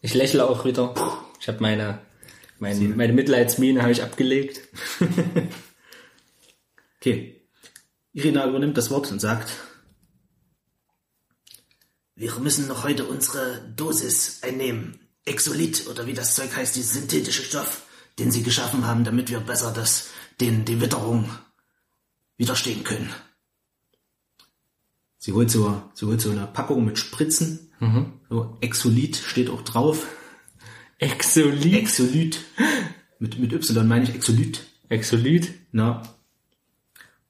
Ich 0.00 0.14
lächle 0.14 0.48
auch 0.48 0.64
wieder. 0.64 0.94
Ich 1.38 1.48
habe 1.48 1.60
meine, 1.60 2.00
meine, 2.58 2.80
meine 2.80 3.12
Mitleidsmiene 3.12 3.82
habe 3.82 3.92
ich 3.92 4.02
abgelegt. 4.02 4.62
Okay. 6.98 7.46
Irina 8.12 8.46
übernimmt 8.46 8.76
das 8.76 8.90
Wort 8.90 9.10
und 9.10 9.20
sagt, 9.20 9.52
wir 12.14 12.34
müssen 12.40 12.68
noch 12.68 12.84
heute 12.84 13.06
unsere 13.06 13.60
Dosis 13.74 14.42
einnehmen. 14.42 15.00
Exolit 15.24 15.88
oder 15.88 16.06
wie 16.06 16.12
das 16.12 16.34
Zeug 16.34 16.54
heißt, 16.54 16.76
dieser 16.76 17.00
synthetische 17.00 17.42
Stoff, 17.42 17.86
den 18.18 18.30
sie 18.30 18.42
geschaffen 18.42 18.86
haben, 18.86 19.04
damit 19.04 19.30
wir 19.30 19.40
besser 19.40 19.72
das, 19.72 20.08
den, 20.40 20.66
die 20.66 20.80
Witterung 20.80 21.30
widerstehen 22.36 22.84
können. 22.84 23.10
Sie 25.22 25.32
holt 25.32 25.50
so, 25.50 25.82
sie 25.94 26.06
holt 26.06 26.18
so 26.20 26.30
eine 26.30 26.46
Packung 26.46 26.84
mit 26.84 26.98
Spritzen. 26.98 27.68
So 28.30 28.56
Exolit 28.62 29.16
steht 29.16 29.50
auch 29.50 29.60
drauf. 29.62 30.06
Exolit. 30.98 31.74
Exolit. 31.74 32.40
Mit, 33.18 33.38
mit 33.38 33.52
Y 33.52 33.86
meine 33.86 34.04
ich 34.04 34.14
Exolit. 34.14 34.62
Exolit. 34.88 35.52
Na. 35.72 36.02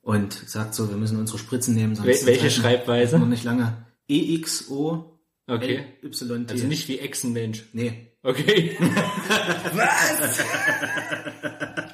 Und 0.03 0.33
sagt 0.33 0.75
so, 0.75 0.89
wir 0.89 0.97
müssen 0.97 1.19
unsere 1.19 1.39
Spritzen 1.39 1.75
nehmen, 1.75 1.97
sonst 1.97 2.09
Wel- 2.09 2.27
welche 2.27 2.51
Schreibweise? 2.51 3.19
wir 3.19 3.27
nicht 3.27 3.45
lange. 3.45 3.87
E 4.09 4.37
EXO 4.37 5.19
Okay. 5.49 5.85
Y. 6.05 6.47
Also 6.49 6.67
nicht 6.69 6.87
wie 6.87 7.01
Echsenmensch. 7.01 7.65
nee. 7.73 8.13
Okay. 8.23 8.77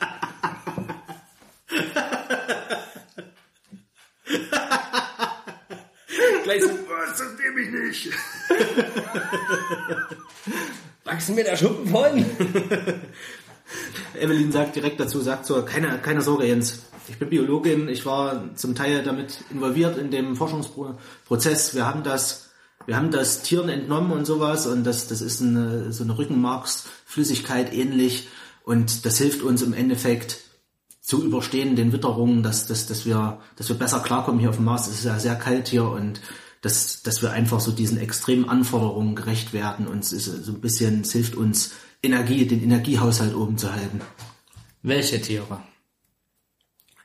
Gleich 6.46 6.62
so, 6.62 6.68
was, 6.68 7.18
das 7.18 7.26
nehme 7.40 7.60
ich 7.60 7.70
nicht. 7.72 8.08
Wachsen 11.04 11.34
mir 11.34 11.42
da 11.42 11.56
Schuppen 11.56 11.88
von? 11.88 12.24
Evelyn 14.20 14.52
sagt 14.52 14.76
direkt 14.76 15.00
dazu, 15.00 15.20
sagt 15.20 15.44
so, 15.44 15.60
keine, 15.64 15.98
keine 15.98 16.22
Sorge 16.22 16.46
Jens, 16.46 16.84
ich 17.08 17.18
bin 17.18 17.30
Biologin, 17.30 17.88
ich 17.88 18.06
war 18.06 18.54
zum 18.54 18.76
Teil 18.76 19.02
damit 19.02 19.38
involviert 19.50 19.98
in 19.98 20.12
dem 20.12 20.36
Forschungsprozess. 20.36 21.74
Wir 21.74 21.84
haben 21.84 22.04
das, 22.04 22.50
wir 22.86 22.96
haben 22.96 23.10
das 23.10 23.42
Tieren 23.42 23.68
entnommen 23.68 24.12
und 24.12 24.24
sowas 24.24 24.68
und 24.68 24.84
das, 24.84 25.08
das 25.08 25.22
ist 25.22 25.42
eine, 25.42 25.92
so 25.92 26.04
eine 26.04 26.16
Rückenmarksflüssigkeit 26.16 27.74
ähnlich 27.74 28.28
und 28.62 29.04
das 29.04 29.18
hilft 29.18 29.42
uns 29.42 29.62
im 29.62 29.74
Endeffekt 29.74 30.45
zu 31.06 31.22
überstehen 31.24 31.76
den 31.76 31.92
Witterungen, 31.92 32.42
dass, 32.42 32.66
dass, 32.66 32.88
dass 32.88 33.06
wir, 33.06 33.40
dass 33.54 33.68
wir 33.68 33.76
besser 33.76 34.00
klarkommen 34.00 34.40
hier 34.40 34.50
auf 34.50 34.56
dem 34.56 34.64
Mars. 34.64 34.88
Es 34.88 34.98
ist 34.98 35.04
ja 35.04 35.20
sehr 35.20 35.36
kalt 35.36 35.68
hier 35.68 35.84
und 35.84 36.20
dass, 36.62 37.00
dass 37.04 37.22
wir 37.22 37.30
einfach 37.30 37.60
so 37.60 37.70
diesen 37.70 37.96
extremen 37.96 38.48
Anforderungen 38.48 39.14
gerecht 39.14 39.52
werden 39.52 39.86
und 39.86 40.00
es 40.00 40.12
ist 40.12 40.24
so 40.24 40.50
ein 40.50 40.60
bisschen, 40.60 41.02
es 41.02 41.12
hilft 41.12 41.36
uns 41.36 41.74
Energie, 42.02 42.44
den 42.44 42.60
Energiehaushalt 42.60 43.36
oben 43.36 43.56
zu 43.56 43.72
halten. 43.72 44.00
Welche 44.82 45.20
Tiere? 45.20 45.62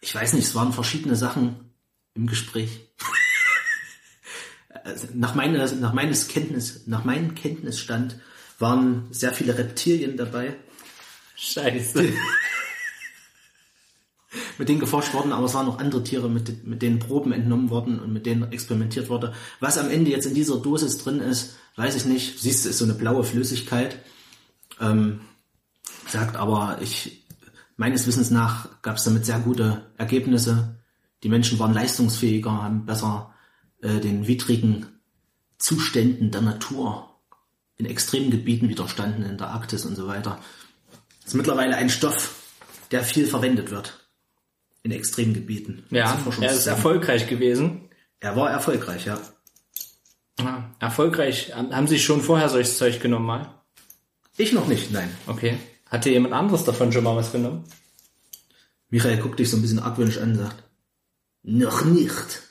Ich 0.02 0.16
weiß 0.16 0.34
nicht, 0.34 0.46
es 0.46 0.56
waren 0.56 0.74
verschiedene 0.74 1.16
Sachen 1.16 1.72
im 2.16 2.28
Gespräch. 2.28 2.92
Also 4.84 5.10
nach, 5.14 5.36
meiner, 5.36 5.72
nach 5.74 5.94
meines 5.94 6.28
Kenntnis, 6.28 6.88
nach 6.88 7.04
meinem 7.04 7.36
Kenntnisstand 7.36 8.20
waren 8.58 9.06
sehr 9.12 9.32
viele 9.32 9.56
Reptilien 9.56 10.18
dabei, 10.18 10.56
Scheiße. 11.36 12.12
mit 14.62 14.70
denen 14.70 14.80
geforscht 14.80 15.16
worden, 15.16 15.32
aber 15.32 15.48
es 15.48 15.56
waren 15.56 15.66
noch 15.66 15.80
andere 15.80 16.04
Tiere, 16.04 16.30
mit, 16.30 16.68
mit 16.68 16.84
denen 16.84 17.00
Proben 17.00 17.32
entnommen 17.32 17.72
worden 17.72 18.00
und 18.00 18.14
mit 18.14 18.28
denen 18.28 18.52
experimentiert 18.52 19.10
wurde. 19.10 19.34
Was 19.60 19.80
am 19.80 19.90
Ende 19.90 20.12
jetzt 20.12 20.28
in 20.28 20.36
dieser 20.36 20.58
Dosis 20.60 21.00
drin 21.00 21.20
ist, 21.20 21.56
weiß 21.78 21.96
ich 21.96 22.06
nicht. 22.06 22.40
Siehst 22.40 22.64
du, 22.64 22.70
ist 22.70 22.78
so 22.78 22.86
eine 22.86 22.94
blaue 22.94 23.24
Flüssigkeit. 23.24 23.98
Ähm, 24.80 25.22
sagt 26.08 26.36
aber, 26.36 26.78
ich, 26.80 27.26
meines 27.76 28.06
Wissens 28.06 28.30
nach 28.30 28.84
gab 28.84 28.98
es 28.98 29.04
damit 29.04 29.26
sehr 29.26 29.40
gute 29.40 29.82
Ergebnisse. 29.98 30.76
Die 31.24 31.30
Menschen 31.30 31.58
waren 31.58 31.74
leistungsfähiger, 31.74 32.52
haben 32.52 32.86
besser 32.86 33.34
äh, 33.82 34.00
den 34.00 34.28
widrigen 34.28 34.86
Zuständen 35.58 36.30
der 36.30 36.42
Natur 36.42 37.10
in 37.78 37.88
extremen 37.88 38.30
Gebieten 38.30 38.70
widerstanden, 38.70 39.24
in 39.24 39.40
der 39.40 39.48
Arktis 39.48 39.88
und 39.88 39.96
so 39.96 40.06
weiter. 40.06 40.38
ist 41.26 41.34
mittlerweile 41.34 41.78
ein 41.78 41.90
Stoff, 41.90 42.36
der 42.92 43.04
viel 43.04 43.26
verwendet 43.26 43.72
wird 43.72 44.01
in 44.84 44.92
extremen 44.92 45.34
Gebieten. 45.34 45.84
Ja, 45.90 46.18
Zu 46.24 46.42
er 46.42 46.52
ist 46.52 46.68
erfolgreich 46.68 47.28
gewesen. 47.28 47.90
Er 48.20 48.36
war 48.36 48.50
erfolgreich, 48.52 49.06
ja. 49.06 49.20
Ja, 50.40 50.72
erfolgreich. 50.80 51.54
Haben 51.56 51.76
haben 51.76 51.88
Sie 51.88 52.00
schon 52.00 52.22
vorher 52.22 52.50
solches 52.50 52.78
Zeug 52.78 53.00
genommen 53.00 53.26
mal? 53.26 53.62
Ich 54.38 54.54
noch 54.54 54.68
nicht, 54.68 54.92
nein. 54.92 55.10
Okay. 55.28 55.58
Hatte 55.88 56.10
jemand 56.10 56.34
anderes 56.34 56.64
davon 56.64 56.92
schon 56.92 57.04
mal 57.04 57.16
was 57.16 57.32
genommen? 57.32 57.64
Michael 58.90 59.18
guckt 59.18 59.40
dich 59.40 59.50
so 59.50 59.58
ein 59.58 59.62
bisschen 59.62 59.80
argwöhnisch 59.80 60.18
an 60.18 60.32
und 60.32 60.38
sagt, 60.38 60.64
noch 61.44 61.86
nicht. 61.86 62.42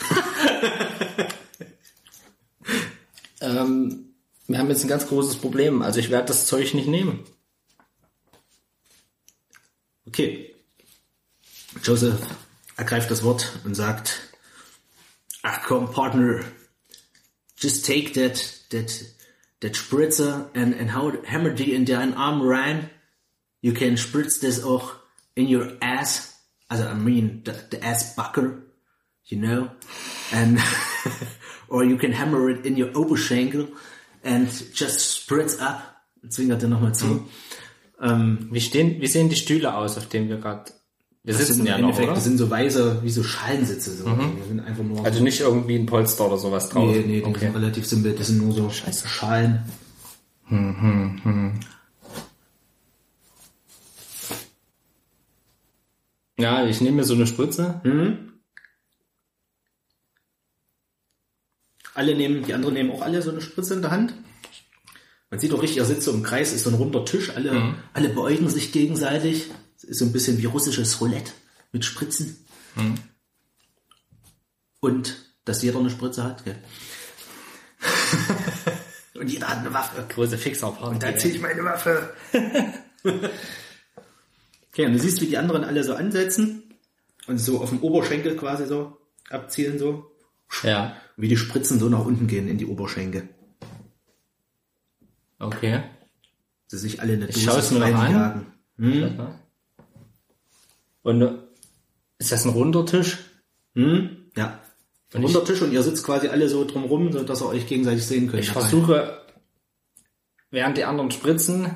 Ähm, 3.44 4.14
wir 4.46 4.58
haben 4.58 4.68
jetzt 4.68 4.84
ein 4.84 4.88
ganz 4.88 5.06
großes 5.06 5.36
Problem. 5.36 5.82
Also 5.82 6.00
ich 6.00 6.10
werde 6.10 6.28
das 6.28 6.46
Zeug 6.46 6.74
nicht 6.74 6.88
nehmen. 6.88 7.20
Okay. 10.14 10.54
Joseph 11.82 12.20
ergreift 12.76 13.10
das 13.10 13.24
Wort 13.24 13.58
und 13.64 13.74
sagt, 13.74 14.32
ach 15.42 15.64
komm, 15.64 15.90
Partner, 15.90 16.44
just 17.56 17.84
take 17.84 18.12
that, 18.12 18.60
that, 18.70 19.04
that 19.60 19.74
spritzer 19.74 20.50
and, 20.54 20.72
and 20.78 20.94
how, 20.94 21.12
hammer 21.26 21.50
die 21.50 21.72
in 21.72 21.84
deinen 21.84 22.14
Arm 22.14 22.42
rein. 22.42 22.90
You 23.60 23.72
can 23.72 23.96
spritz 23.96 24.38
this 24.38 24.62
auch 24.62 24.94
in 25.34 25.52
your 25.52 25.72
ass 25.80 26.34
also 26.68 26.88
I 26.88 26.94
mean 26.94 27.42
the, 27.44 27.52
the 27.70 27.84
ass 27.84 28.14
bucker, 28.14 28.62
you 29.26 29.38
know, 29.38 29.70
and 30.32 30.60
or 31.68 31.82
you 31.82 31.96
can 31.96 32.12
hammer 32.12 32.50
it 32.50 32.64
in 32.64 32.76
your 32.76 32.88
Oberschenkel 32.92 33.72
and 34.22 34.46
just 34.72 35.26
spritz 35.26 35.60
up. 35.60 35.90
Zwingert 36.28 36.62
er 36.62 36.68
nochmal 36.68 36.94
zu. 36.94 37.28
Ähm, 38.00 38.48
Wie, 38.50 38.60
stehen, 38.60 39.00
wie 39.00 39.06
sehen 39.06 39.28
die 39.28 39.36
Stühle 39.36 39.74
aus, 39.74 39.96
auf 39.96 40.08
denen 40.08 40.28
wir 40.28 40.38
gerade... 40.38 40.72
Wir 41.22 41.32
das 41.32 41.46
sitzen 41.46 41.54
sind 41.54 41.66
im 41.66 41.66
ja 41.68 41.78
noch, 41.78 41.84
Endeffekt, 41.88 42.08
oder? 42.08 42.14
das 42.16 42.24
sind 42.24 42.36
so 42.36 42.50
weiße, 42.50 43.00
wie 43.02 43.10
so 43.10 43.22
Schalensitze. 43.22 43.96
So. 43.96 44.04
Die 44.04 44.48
sind 44.48 44.60
einfach 44.60 44.84
nur 44.84 45.04
Also 45.04 45.22
nicht 45.22 45.40
irgendwie 45.40 45.76
ein 45.76 45.86
Polster 45.86 46.26
oder 46.26 46.36
sowas 46.36 46.68
drauf. 46.68 46.84
Nee, 46.84 47.02
nee, 47.06 47.20
die 47.20 47.24
okay. 47.24 47.38
sind 47.46 47.56
relativ 47.56 47.86
simpel. 47.86 48.14
Das 48.14 48.26
sind 48.26 48.38
nur 48.38 48.52
so 48.52 48.68
Schalen. 48.70 49.64
Ja, 56.36 56.66
ich 56.66 56.82
nehme 56.82 56.96
mir 56.96 57.04
so 57.04 57.14
eine 57.14 57.26
Spritze. 57.26 57.80
Alle 61.94 62.14
nehmen, 62.16 62.44
die 62.44 62.52
anderen 62.52 62.74
nehmen 62.74 62.90
auch 62.90 63.00
alle 63.00 63.22
so 63.22 63.30
eine 63.30 63.40
Spritze 63.40 63.72
in 63.72 63.80
der 63.80 63.92
Hand. 63.92 64.12
Man 65.34 65.40
sieht 65.40 65.52
auch 65.52 65.62
richtig, 65.62 65.78
ihr 65.78 65.84
sitzt 65.84 66.04
so 66.04 66.12
im 66.12 66.22
Kreis, 66.22 66.52
ist 66.52 66.62
so 66.62 66.70
ein 66.70 66.76
runder 66.76 67.04
Tisch, 67.04 67.30
alle, 67.34 67.74
alle 67.92 68.08
beäugen 68.08 68.48
sich 68.48 68.70
gegenseitig. 68.70 69.50
Es 69.76 69.82
ist 69.82 69.98
so 69.98 70.04
ein 70.04 70.12
bisschen 70.12 70.38
wie 70.38 70.44
russisches 70.44 71.00
Roulette 71.00 71.32
mit 71.72 71.84
Spritzen. 71.84 72.46
Und 74.78 75.16
dass 75.44 75.60
jeder 75.60 75.80
eine 75.80 75.90
Spritze 75.90 76.22
hat, 76.22 76.44
gell? 76.44 76.54
Und 79.14 79.28
jeder 79.28 79.48
hat 79.48 79.58
eine 79.58 79.74
Waffe. 79.74 80.06
Große 80.08 80.38
Fixerparty. 80.38 80.94
Und 80.94 81.02
da 81.02 81.16
ziehe 81.16 81.34
ich 81.34 81.40
meine 81.40 81.64
Waffe. 81.64 82.14
okay, 84.70 84.86
und 84.86 84.92
du 84.92 84.98
siehst, 85.00 85.20
wie 85.20 85.26
die 85.26 85.38
anderen 85.38 85.64
alle 85.64 85.82
so 85.82 85.94
ansetzen 85.96 86.62
und 87.26 87.38
so 87.38 87.60
auf 87.60 87.70
dem 87.70 87.80
Oberschenkel 87.82 88.36
quasi 88.36 88.66
so 88.66 88.98
abzielen 89.30 89.80
so. 89.80 90.12
Ja, 90.62 90.96
Wie 91.16 91.26
die 91.26 91.36
Spritzen 91.36 91.80
so 91.80 91.88
nach 91.88 92.04
unten 92.04 92.28
gehen 92.28 92.46
in 92.46 92.58
die 92.58 92.66
Oberschenkel. 92.66 93.28
Okay. 95.38 95.82
Sie 96.66 96.78
sich 96.78 97.00
alle 97.00 97.12
eine 97.14 97.26
Ich 97.28 97.42
schaue 97.42 97.58
es 97.58 97.70
mir 97.70 97.78
noch 97.80 97.86
reinjagen. 97.92 98.46
Und 101.02 101.22
äh, 101.22 101.32
ist 102.18 102.32
das 102.32 102.44
ein 102.44 102.50
runder 102.50 102.86
Tisch? 102.86 103.18
Hm? 103.74 104.30
Ja. 104.36 104.60
Ein 105.12 105.22
Und 105.22 105.28
ich- 105.30 105.34
runder 105.36 105.44
Tisch 105.46 105.60
und 105.62 105.72
ihr 105.72 105.82
sitzt 105.82 106.04
quasi 106.04 106.28
alle 106.28 106.48
so 106.48 106.64
drumrum, 106.64 107.12
so 107.12 107.22
dass 107.22 107.42
ihr 107.42 107.46
euch 107.48 107.66
gegenseitig 107.66 108.04
sehen 108.06 108.28
könnt. 108.28 108.42
Ich 108.42 108.48
dabei. 108.48 108.60
versuche, 108.60 109.20
während 110.50 110.76
die 110.78 110.84
anderen 110.84 111.10
spritzen, 111.10 111.70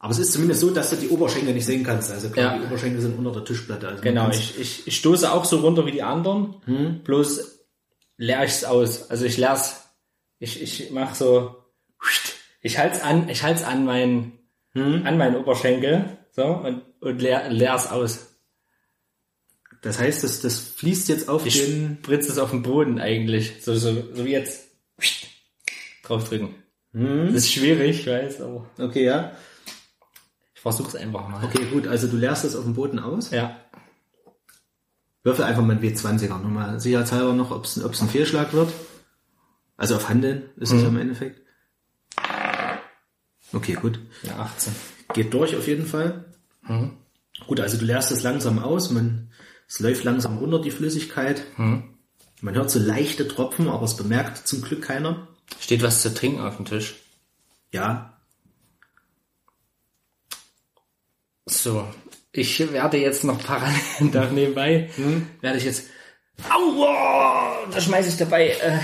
Aber 0.00 0.12
es 0.12 0.18
ist 0.18 0.32
zumindest 0.32 0.60
so, 0.60 0.70
dass 0.70 0.90
du 0.90 0.96
die 0.96 1.08
Oberschenkel 1.08 1.52
nicht 1.54 1.66
sehen 1.66 1.82
kannst. 1.84 2.10
Also 2.12 2.30
klar, 2.30 2.54
Ja. 2.54 2.58
die 2.60 2.66
Oberschenkel 2.66 3.00
sind 3.00 3.18
unter 3.18 3.32
der 3.32 3.44
Tischplatte. 3.44 3.88
Also 3.88 4.02
genau, 4.02 4.30
ich, 4.30 4.58
ich, 4.58 4.86
ich 4.86 4.96
stoße 4.96 5.30
auch 5.32 5.44
so 5.44 5.58
runter 5.58 5.84
wie 5.86 5.90
die 5.92 6.02
anderen, 6.02 7.00
bloß 7.04 7.58
leer 8.16 8.44
ich 8.44 8.52
es 8.52 8.64
aus. 8.64 9.10
Also 9.10 9.24
ich 9.24 9.36
leer's, 9.38 9.87
ich, 10.38 10.62
ich 10.62 10.90
mach 10.90 11.14
so, 11.14 11.56
ich 12.62 12.78
halt's 12.78 13.00
an, 13.00 13.28
ich 13.28 13.42
halt's 13.42 13.62
an 13.62 13.84
meinen, 13.84 14.38
an 14.74 15.18
meinen 15.18 15.36
Oberschenkel, 15.36 16.18
so, 16.30 16.44
und, 16.44 16.82
und 17.00 17.20
leer, 17.20 17.50
leer's 17.50 17.90
aus. 17.90 18.36
Das 19.82 19.98
heißt, 19.98 20.24
das, 20.24 20.40
das 20.40 20.58
fließt 20.58 21.08
jetzt 21.08 21.28
auf 21.28 21.46
Ich 21.46 21.64
den... 21.64 21.98
spritze 22.02 22.32
es 22.32 22.38
auf 22.38 22.50
den 22.50 22.62
Boden 22.62 23.00
eigentlich, 23.00 23.62
so, 23.62 23.74
so, 23.74 23.94
so 24.12 24.24
wie 24.24 24.32
jetzt, 24.32 24.68
draufdrücken. 26.02 26.54
Das 26.92 27.34
ist 27.34 27.52
schwierig, 27.52 28.00
ich 28.00 28.06
weiß, 28.06 28.40
aber 28.40 28.68
Okay, 28.78 29.04
ja. 29.04 29.32
ich 30.54 30.60
versuch's 30.60 30.96
einfach 30.96 31.28
mal. 31.28 31.44
Okay, 31.44 31.64
gut, 31.70 31.86
also 31.86 32.08
du 32.08 32.16
leerst 32.16 32.44
das 32.44 32.56
auf 32.56 32.64
dem 32.64 32.74
Boden 32.74 32.98
aus. 32.98 33.30
Ja, 33.30 33.56
Würfel 35.28 35.44
einfach 35.44 35.62
mal 35.62 35.76
einen 35.76 35.82
W20er. 35.82 36.38
Nur 36.38 36.50
mal 36.50 36.80
sicherheitshalber 36.80 37.34
noch, 37.34 37.50
ob 37.50 37.64
es 37.64 37.76
ein 37.76 38.08
Fehlschlag 38.08 38.52
wird. 38.52 38.72
Also 39.78 39.96
auf 39.96 40.10
Handeln 40.10 40.50
ist 40.56 40.72
es 40.72 40.82
im 40.82 40.98
Endeffekt. 40.98 41.40
Okay, 43.52 43.72
gut. 43.72 43.98
ja 44.24 44.36
18. 44.38 44.74
Geht 45.14 45.32
durch 45.32 45.56
auf 45.56 45.66
jeden 45.66 45.86
Fall. 45.86 46.26
Gut, 47.46 47.60
also 47.60 47.78
du 47.78 47.86
leerst 47.86 48.12
es 48.12 48.22
langsam 48.22 48.58
aus. 48.58 48.90
Man, 48.90 49.32
es 49.66 49.80
läuft 49.80 50.04
langsam 50.04 50.36
runter, 50.36 50.60
die 50.60 50.70
Flüssigkeit. 50.70 51.42
Man 51.56 52.54
hört 52.54 52.70
so 52.70 52.78
leichte 52.78 53.26
Tropfen, 53.26 53.68
aber 53.68 53.84
es 53.84 53.96
bemerkt 53.96 54.46
zum 54.46 54.60
Glück 54.60 54.82
keiner. 54.82 55.28
Steht 55.58 55.82
was 55.82 56.02
zu 56.02 56.12
trinken 56.12 56.40
auf 56.42 56.56
dem 56.56 56.66
Tisch? 56.66 56.96
Ja, 57.72 58.18
So, 61.50 61.88
ich 62.30 62.72
werde 62.72 62.98
jetzt 62.98 63.24
noch 63.24 63.42
parallel 63.42 63.80
da 64.12 64.30
nebenbei, 64.30 64.90
werde 65.40 65.58
ich 65.58 65.64
jetzt, 65.64 65.86
aua, 66.48 67.66
da 67.70 67.80
schmeiße 67.80 68.08
ich 68.08 68.16
dabei, 68.16 68.48
äh, 68.50 68.78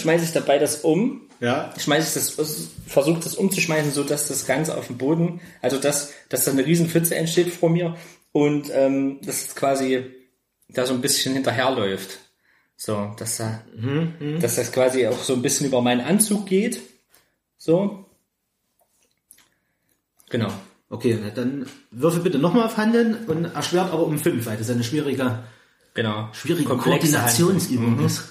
schmeiße 0.00 0.24
ich 0.24 0.32
dabei 0.32 0.58
das 0.58 0.76
um, 0.76 1.22
ja. 1.40 1.72
schmeiße 1.78 2.08
ich 2.08 2.14
das, 2.14 2.70
versuche 2.86 3.20
das 3.20 3.34
umzuschmeißen, 3.34 3.92
so 3.92 4.04
dass 4.04 4.28
das 4.28 4.46
Ganze 4.46 4.76
auf 4.76 4.86
dem 4.86 4.98
Boden, 4.98 5.40
also 5.62 5.78
dass, 5.78 6.12
dass 6.28 6.44
da 6.44 6.52
eine 6.52 6.64
riesen 6.64 6.88
Pfütze 6.88 7.16
entsteht 7.16 7.52
vor 7.52 7.70
mir 7.70 7.96
und 8.32 8.70
ähm, 8.72 9.20
das 9.22 9.42
ist 9.42 9.56
quasi 9.56 10.06
da 10.68 10.86
so 10.86 10.94
ein 10.94 11.00
bisschen 11.00 11.34
hinterherläuft. 11.34 12.18
So, 12.76 13.14
dass 13.18 13.36
da, 13.36 13.62
dass 14.40 14.56
das 14.56 14.72
quasi 14.72 15.06
auch 15.06 15.22
so 15.22 15.34
ein 15.34 15.42
bisschen 15.42 15.66
über 15.66 15.82
meinen 15.82 16.00
Anzug 16.00 16.46
geht. 16.46 16.80
So. 17.58 18.06
Genau. 20.30 20.50
Okay, 20.88 21.18
dann 21.34 21.66
würfel 21.90 22.22
bitte 22.22 22.38
nochmal 22.38 22.64
auf 22.64 22.78
Handeln 22.78 23.26
und 23.26 23.44
erschwert 23.44 23.92
aber 23.92 24.06
um 24.06 24.18
fünf, 24.18 24.46
weil 24.46 24.56
das 24.56 24.70
eine 24.70 24.82
schwierige, 24.82 25.44
Genau. 25.94 26.28
schwierige 26.32 26.64
Komplexe 26.68 27.12
Koordinationsübung 27.12 28.04
ist. 28.04 28.24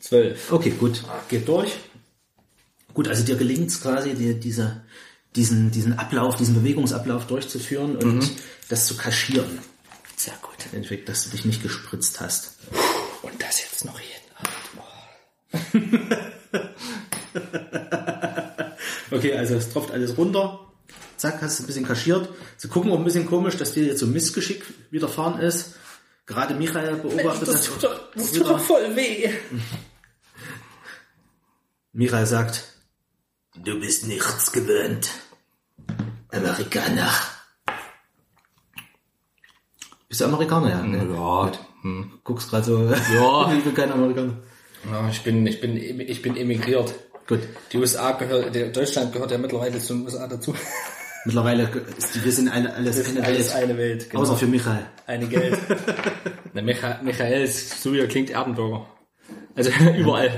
Zwölf. 0.00 0.52
Okay, 0.52 0.70
gut. 0.70 1.02
Geht 1.28 1.48
durch. 1.48 1.76
Gut, 2.92 3.08
also 3.08 3.24
dir 3.24 3.36
gelingt 3.36 3.70
es 3.70 3.80
quasi, 3.80 4.14
dir 4.14 4.34
diese, 4.34 4.82
diesen, 5.34 5.70
diesen 5.70 5.98
Ablauf, 5.98 6.36
diesen 6.36 6.54
Bewegungsablauf 6.54 7.26
durchzuführen 7.26 7.96
und 7.96 8.30
das 8.68 8.86
zu 8.86 8.96
kaschieren. 8.96 9.58
Sehr 10.16 10.34
gut. 10.42 10.54
Im 10.70 10.76
Endeffekt, 10.76 11.08
dass 11.08 11.24
du 11.24 11.30
dich 11.30 11.44
nicht 11.44 11.62
gespritzt 11.62 12.20
hast. 12.20 12.56
Und 13.22 13.42
das 13.42 13.60
jetzt 13.60 13.84
noch 13.84 13.98
jeden 13.98 14.30
Abend. 14.36 14.54
Oh. 15.72 16.58
Okay, 19.14 19.34
also 19.36 19.54
es 19.54 19.70
tropft 19.70 19.92
alles 19.92 20.18
runter. 20.18 20.60
Zack, 21.16 21.40
hast 21.40 21.58
du 21.58 21.62
ein 21.62 21.66
bisschen 21.66 21.86
kaschiert. 21.86 22.28
Sie 22.56 22.68
gucken 22.68 22.90
auch 22.90 22.98
ein 22.98 23.04
bisschen 23.04 23.26
komisch, 23.26 23.56
dass 23.56 23.72
dir 23.72 23.84
jetzt 23.84 24.00
so 24.00 24.06
ein 24.06 24.12
Missgeschick 24.12 24.64
widerfahren 24.90 25.40
ist. 25.40 25.76
Gerade 26.26 26.54
Michael 26.54 26.96
beobachtet 26.96 27.48
Das 27.48 27.64
tut, 27.64 27.82
doch, 27.82 28.00
das 28.14 28.32
tut 28.32 28.48
doch 28.48 28.60
voll 28.60 28.96
weh. 28.96 29.28
Michael 31.92 32.26
sagt, 32.26 32.64
du 33.56 33.78
bist 33.78 34.06
nichts 34.06 34.50
gewöhnt. 34.50 35.10
Amerikaner. 36.30 37.10
Bist 40.08 40.20
du 40.20 40.24
Amerikaner, 40.24 40.70
ja? 40.70 40.82
Ne? 40.82 41.06
Ja. 41.14 41.52
Guckst 42.24 42.50
gerade 42.50 42.64
so, 42.64 42.90
Ja. 43.14 43.52
ich 43.56 43.64
bin 43.64 43.74
kein 43.74 43.92
Amerikaner. 43.92 44.38
ja 44.90 45.08
ich, 45.08 45.22
bin, 45.22 45.46
ich, 45.46 45.60
bin, 45.60 45.76
ich 45.76 46.22
bin 46.22 46.36
emigriert. 46.36 46.94
Gut, 47.26 47.40
Die 47.72 47.78
USA 47.78 48.12
gehört, 48.12 48.54
der 48.54 48.70
Deutschland 48.70 49.12
gehört 49.12 49.30
ja 49.30 49.38
mittlerweile 49.38 49.80
zum 49.80 50.04
USA 50.04 50.26
dazu. 50.26 50.54
mittlerweile 51.24 51.70
ist 51.98 52.14
die, 52.14 52.24
wir 52.24 52.32
sind 52.32 52.48
eine, 52.48 52.72
alles 52.74 53.04
eine 53.08 53.22
Alles 53.24 53.54
Welt. 53.54 53.62
eine 53.64 53.78
Welt. 53.78 54.10
Genau. 54.10 54.22
Außer 54.22 54.36
für 54.36 54.46
Michael. 54.46 54.86
eine 55.06 55.26
Geld. 55.26 55.58
Na, 56.54 56.62
Micha 56.62 57.00
Michael 57.02 57.42
ist 57.44 57.82
so 57.82 57.92
wie 57.92 57.98
er 57.98 58.06
klingt 58.08 58.30
Erdenbürger. 58.30 58.86
Also 59.54 59.70
überall. 59.98 60.30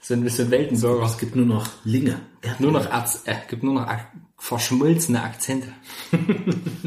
So 0.00 0.14
ein 0.14 0.22
bisschen 0.22 0.50
Weltenbürger. 0.50 1.04
Es 1.06 1.18
gibt 1.18 1.34
nur 1.36 1.46
noch 1.46 1.66
Linge. 1.84 2.20
Ja. 2.44 2.54
Nur 2.60 2.72
noch 2.72 2.88
Erz, 2.90 3.22
äh, 3.24 3.34
gibt 3.48 3.62
nur 3.64 3.74
noch 3.74 3.86
ak 3.88 4.06
verschmolzene 4.38 5.22
Akzente. 5.22 5.68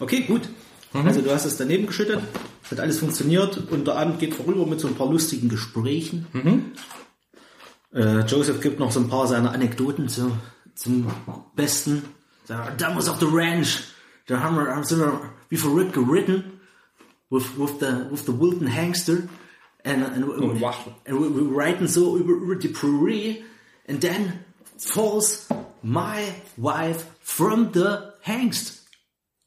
Okay, 0.00 0.22
gut. 0.22 0.48
Also 0.92 1.20
du 1.22 1.30
hast 1.30 1.44
es 1.44 1.56
daneben 1.56 1.86
geschüttet, 1.86 2.20
hat 2.70 2.80
alles 2.80 2.98
funktioniert 2.98 3.56
und 3.70 3.86
der 3.86 3.96
Abend 3.96 4.18
geht 4.18 4.34
vorüber 4.34 4.66
mit 4.66 4.80
so 4.80 4.88
ein 4.88 4.94
paar 4.96 5.08
lustigen 5.08 5.48
Gesprächen. 5.48 6.26
Äh, 7.94 8.20
Joseph 8.26 8.60
gibt 8.60 8.80
noch 8.80 8.90
so 8.90 8.98
ein 9.00 9.08
paar 9.08 9.26
seiner 9.28 9.52
Anekdoten 9.52 10.08
zu, 10.08 10.32
zum 10.74 11.06
Besten. 11.54 12.04
Sagt, 12.44 12.80
Damals 12.80 13.08
auf 13.08 13.18
der 13.18 13.28
Ranch, 13.32 13.84
da 14.26 14.40
haben 14.40 14.56
wir, 14.56 14.74
haben 14.74 14.88
wir 14.88 15.30
wie 15.48 15.56
verrückt 15.56 15.92
geritten 15.92 16.60
with, 17.30 17.56
with, 17.56 17.78
the, 17.80 18.10
with 18.10 18.26
the 18.26 18.32
Wilton 18.32 18.66
Hangster 18.66 19.28
and, 19.84 20.04
and, 20.04 20.60
Wachtel. 20.60 20.94
and 21.06 21.20
we, 21.20 21.28
we 21.28 21.88
so 21.88 22.16
über, 22.16 22.32
über 22.32 22.56
die 22.56 22.68
Prairie 22.68 23.44
and 23.88 24.00
then 24.00 24.44
falls 24.78 25.48
my 25.82 26.32
wife 26.56 27.06
from 27.20 27.72
the 27.72 28.14
hangst. 28.24 28.80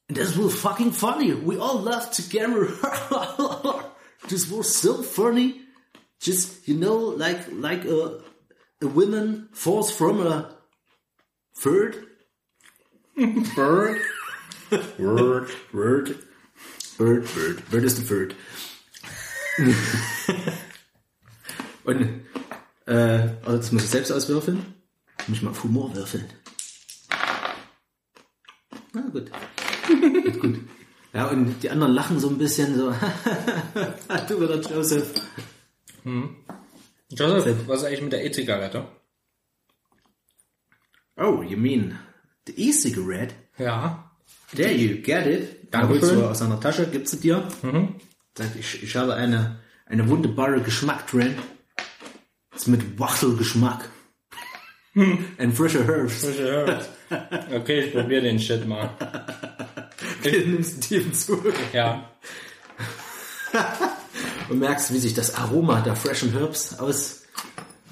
And 0.08 0.18
this 0.18 0.38
was 0.38 0.56
fucking 0.56 0.92
funny. 0.92 1.34
We 1.34 1.58
all 1.58 1.80
laughed 1.82 2.14
together. 2.14 2.68
this 4.28 4.50
was 4.50 4.76
so 4.76 5.02
funny. 5.02 5.62
Just 6.20 6.68
you 6.68 6.76
know, 6.76 6.98
like 6.98 7.52
like 7.52 7.86
a 7.86 8.22
a 8.82 8.88
woman 8.88 9.50
falls 9.52 9.92
from 9.92 10.22
a 10.22 10.55
bird. 11.62 11.96
bird. 13.56 14.02
Word, 14.98 15.50
word. 15.74 16.18
Bird, 16.98 17.28
bird. 17.34 17.70
Bird 17.70 17.84
is 17.84 17.96
the 17.96 18.04
bird. 18.04 18.36
Und, 21.84 22.26
äh, 22.88 22.94
also 23.46 23.58
das 23.58 23.72
muss 23.72 23.84
ich 23.84 23.90
selbst 23.90 24.12
auswürfeln. 24.12 24.66
Muss 25.28 25.38
ich 25.38 25.44
mal 25.44 25.52
auf 25.52 25.64
Humor 25.64 25.96
würfeln. 25.96 26.26
Na 28.94 29.02
gut. 29.12 29.32
Geht 30.24 30.40
gut. 30.40 30.60
Ja, 31.14 31.28
und 31.28 31.62
die 31.64 31.70
anderen 31.70 31.94
lachen 31.94 32.20
so 32.20 32.30
ein 32.30 32.38
bisschen 32.38 32.76
so. 32.76 32.92
du 34.28 34.42
wieder 34.42 34.60
Joseph. 34.60 35.14
Joseph, 37.10 37.68
was 37.68 37.80
ist 37.80 37.86
eigentlich 37.86 38.02
mit 38.02 38.14
der 38.14 38.26
E-Zigarette? 38.26 38.86
Oh, 41.18 41.42
you 41.42 41.58
mean 41.58 41.98
the 42.46 42.54
e-cigarette? 42.58 43.34
Ja. 43.58 44.12
There 44.54 44.74
you 44.74 45.02
get 45.02 45.26
it. 45.28 45.72
Da 45.72 45.82
Dankeschön. 45.82 46.02
holst 46.10 46.16
du 46.16 46.30
aus 46.30 46.40
seiner 46.40 46.60
Tasche, 46.60 46.88
gibst 46.88 47.12
sie 47.14 47.20
dir. 47.20 47.44
Sagt, 48.38 48.56
ich, 48.60 48.84
ich 48.84 48.96
habe 48.96 49.16
eine, 49.16 49.60
eine 49.86 50.08
wunderbare 50.10 50.62
Geschmack 50.62 51.08
drin. 51.08 51.36
Ist 52.56 52.68
mit 52.68 53.00
Wachtelgeschmack. 53.00 53.90
And 55.38 55.54
frische 55.56 55.86
Herbs. 55.86 56.26
Okay, 57.54 57.82
ich 57.86 57.94
probiere 57.94 58.22
den 58.22 58.40
Shit 58.40 58.68
mal. 58.68 58.90
Du 60.24 60.30
nimmst 60.32 60.74
einen 60.74 60.82
tiefen 60.82 61.14
Zug 61.14 61.54
Ja. 61.72 62.10
und 64.50 64.58
merkst, 64.60 64.92
wie 64.92 64.98
sich 64.98 65.14
das 65.14 65.36
Aroma 65.36 65.82
der 65.82 65.96
freshen 65.96 66.32
Herbs 66.32 66.80
aus, 66.80 67.24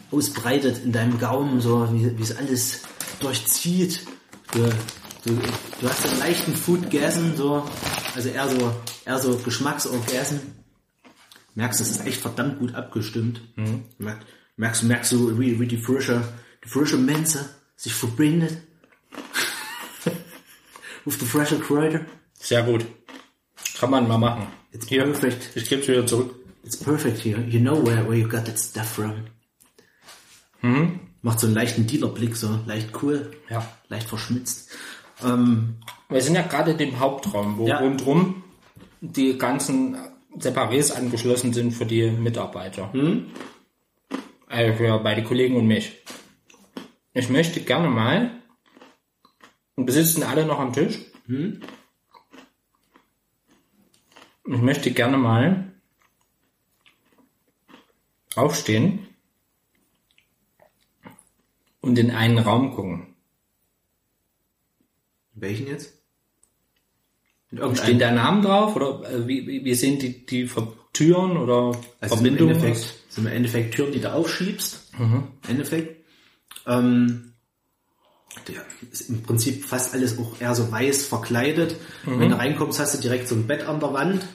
ausbreitet 0.09 0.83
in 0.83 0.91
deinem 0.91 1.19
Gaumen, 1.19 1.61
so 1.61 1.93
wie, 1.93 2.17
wie 2.17 2.23
es 2.23 2.35
alles 2.35 2.81
durchzieht. 3.19 4.05
Du, 4.51 4.69
du, 5.25 5.39
du 5.81 5.89
hast 5.89 6.05
einen 6.07 6.19
leichten 6.19 6.55
Food-Gasen, 6.55 7.35
so, 7.35 7.67
also 8.15 8.29
eher 8.29 8.49
so, 8.49 8.73
eher 9.05 9.19
so 9.19 9.37
Geschmacksorgasm. 9.37 10.37
Merkst, 11.55 11.79
das 11.81 11.89
ist 11.91 12.05
echt 12.05 12.19
verdammt 12.21 12.59
gut 12.59 12.73
abgestimmt. 12.75 13.41
Merkst, 13.97 14.25
merkst, 14.57 14.83
merkst 14.83 15.11
du, 15.11 15.39
wie, 15.39 15.59
wie 15.59 15.67
die 15.67 15.77
frische, 15.77 16.23
die 16.63 16.69
frische 16.69 16.97
Menze 16.97 17.49
sich 17.75 17.93
verbindet. 17.93 18.57
With 21.05 21.19
the 21.19 21.25
fresher 21.25 21.59
Kräuter. 21.59 22.05
Sehr 22.39 22.63
gut. 22.63 22.85
Kann 23.77 23.89
man 23.91 24.07
mal 24.07 24.17
machen. 24.17 24.47
It's 24.71 24.87
Hier, 24.87 25.03
perfect. 25.03 25.49
ich 25.55 25.67
gebe 25.67 25.81
es 25.81 25.87
wieder 25.87 26.05
zurück. 26.05 26.33
It's 26.63 26.77
perfect 26.77 27.19
here. 27.19 27.41
You 27.41 27.59
know 27.59 27.85
where, 27.85 28.07
where 28.07 28.15
you 28.17 28.27
got 28.27 28.45
that 28.45 28.57
stuff 28.57 28.89
from. 28.89 29.25
Macht 31.23 31.39
so 31.39 31.47
einen 31.47 31.55
leichten 31.55 31.87
Dealerblick, 31.87 32.35
so 32.35 32.59
leicht 32.67 32.89
cool, 33.01 33.31
Ja. 33.49 33.65
leicht 33.87 34.07
verschmitzt. 34.09 34.69
Ähm, 35.23 35.77
Wir 36.09 36.21
sind 36.21 36.35
ja 36.35 36.41
gerade 36.43 36.71
in 36.71 36.77
dem 36.77 36.99
Hauptraum, 36.99 37.57
wo 37.57 37.65
Ja. 37.67 37.79
rundrum 37.79 38.43
die 39.01 39.37
ganzen 39.37 39.97
Separés 40.37 40.91
angeschlossen 40.91 41.53
sind 41.53 41.71
für 41.71 41.85
die 41.85 42.11
Mitarbeiter. 42.11 42.91
Also 44.47 44.73
für 44.77 44.99
beide 44.99 45.23
Kollegen 45.23 45.55
und 45.55 45.65
mich. 45.65 46.03
Ich 47.13 47.29
möchte 47.29 47.61
gerne 47.61 47.87
mal, 47.89 48.31
und 49.75 49.85
wir 49.87 49.93
sitzen 49.93 50.23
alle 50.23 50.45
noch 50.45 50.59
am 50.59 50.73
Tisch, 50.73 50.99
ich 54.45 54.61
möchte 54.61 54.91
gerne 54.91 55.17
mal 55.17 55.71
aufstehen 58.35 59.07
und 61.83 61.99
in 61.99 62.11
einen 62.11 62.39
Raum 62.39 62.73
gucken. 62.73 63.07
welchen 65.35 65.67
jetzt? 65.67 65.93
In 67.51 67.57
Steht 67.57 67.59
irgendeinem, 67.59 67.99
der 67.99 68.11
Name 68.13 68.41
drauf 68.41 68.75
oder 68.75 69.11
äh, 69.11 69.27
wie, 69.27 69.45
wie, 69.45 69.65
wie 69.65 69.75
sehen 69.75 69.99
die, 69.99 70.25
die 70.25 70.49
Türen 70.93 71.37
oder 71.37 71.77
also 71.99 72.15
im 72.15 72.21
Verbindungen? 72.21 72.55
Endeffekt, 72.55 72.77
aus? 72.77 73.03
sind 73.09 73.27
im 73.27 73.33
Endeffekt 73.33 73.75
Türen, 73.75 73.91
die 73.91 73.99
du 73.99 74.11
aufschiebst. 74.11 74.93
Im 74.97 75.49
Endeffekt. 75.49 76.05
Ähm, 76.65 77.33
der 78.47 78.61
ist 78.91 79.09
im 79.09 79.21
Prinzip 79.21 79.65
fast 79.65 79.93
alles 79.93 80.17
auch 80.17 80.39
eher 80.39 80.55
so 80.55 80.71
weiß 80.71 81.05
verkleidet. 81.05 81.75
Wenn 82.05 82.29
du 82.29 82.37
reinkommst, 82.37 82.79
hast 82.79 82.95
du 82.95 83.01
direkt 83.01 83.27
so 83.27 83.35
ein 83.35 83.45
Bett 83.45 83.67
an 83.67 83.79
der 83.79 83.93
Wand, 83.93 84.25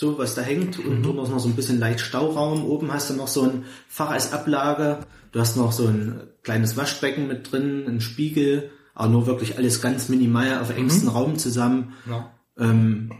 so 0.00 0.16
was 0.16 0.34
da 0.34 0.40
hängt 0.40 0.78
und 0.78 1.02
drunter 1.02 1.24
ist 1.24 1.28
noch 1.28 1.40
so 1.40 1.48
ein 1.48 1.54
bisschen 1.56 1.78
leicht 1.78 2.00
Stauraum. 2.00 2.64
Oben 2.64 2.90
hast 2.90 3.10
du 3.10 3.14
noch 3.14 3.28
so 3.28 3.42
ein 3.42 3.64
Fach 3.86 4.08
als 4.08 4.32
Ablage. 4.32 5.00
Du 5.30 5.40
hast 5.40 5.58
noch 5.58 5.72
so 5.72 5.86
ein 5.86 6.22
kleines 6.42 6.74
Waschbecken 6.78 7.28
mit 7.28 7.52
drin, 7.52 7.84
ein 7.86 8.00
Spiegel, 8.00 8.70
aber 8.94 9.10
nur 9.10 9.26
wirklich 9.26 9.58
alles 9.58 9.82
ganz 9.82 10.08
minimal 10.08 10.58
auf 10.58 10.74
engstem 10.74 11.10
Raum 11.10 11.36
zusammen. 11.36 11.92
Ja. 12.08 12.32
Ähm, 12.58 13.12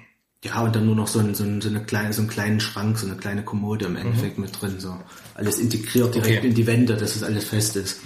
ja, 0.42 0.62
und 0.62 0.74
dann 0.74 0.86
nur 0.86 0.96
noch 0.96 1.06
so, 1.06 1.18
ein, 1.18 1.34
so, 1.34 1.44
ein, 1.44 1.60
so, 1.60 1.68
eine 1.68 1.84
kleine, 1.84 2.14
so 2.14 2.22
einen 2.22 2.30
kleinen 2.30 2.60
Schrank, 2.60 2.98
so 2.98 3.06
eine 3.06 3.16
kleine 3.16 3.44
Kommode 3.44 3.84
im 3.84 3.96
Endeffekt 3.96 4.38
mit 4.38 4.58
drin. 4.58 4.76
So 4.80 4.96
alles 5.34 5.58
integriert 5.58 6.14
direkt 6.14 6.38
Okay. 6.38 6.48
in 6.48 6.54
die 6.54 6.66
Wände, 6.66 6.96
dass 6.96 7.14
es 7.14 7.22
alles 7.22 7.44
fest 7.44 7.76
ist. 7.76 8.00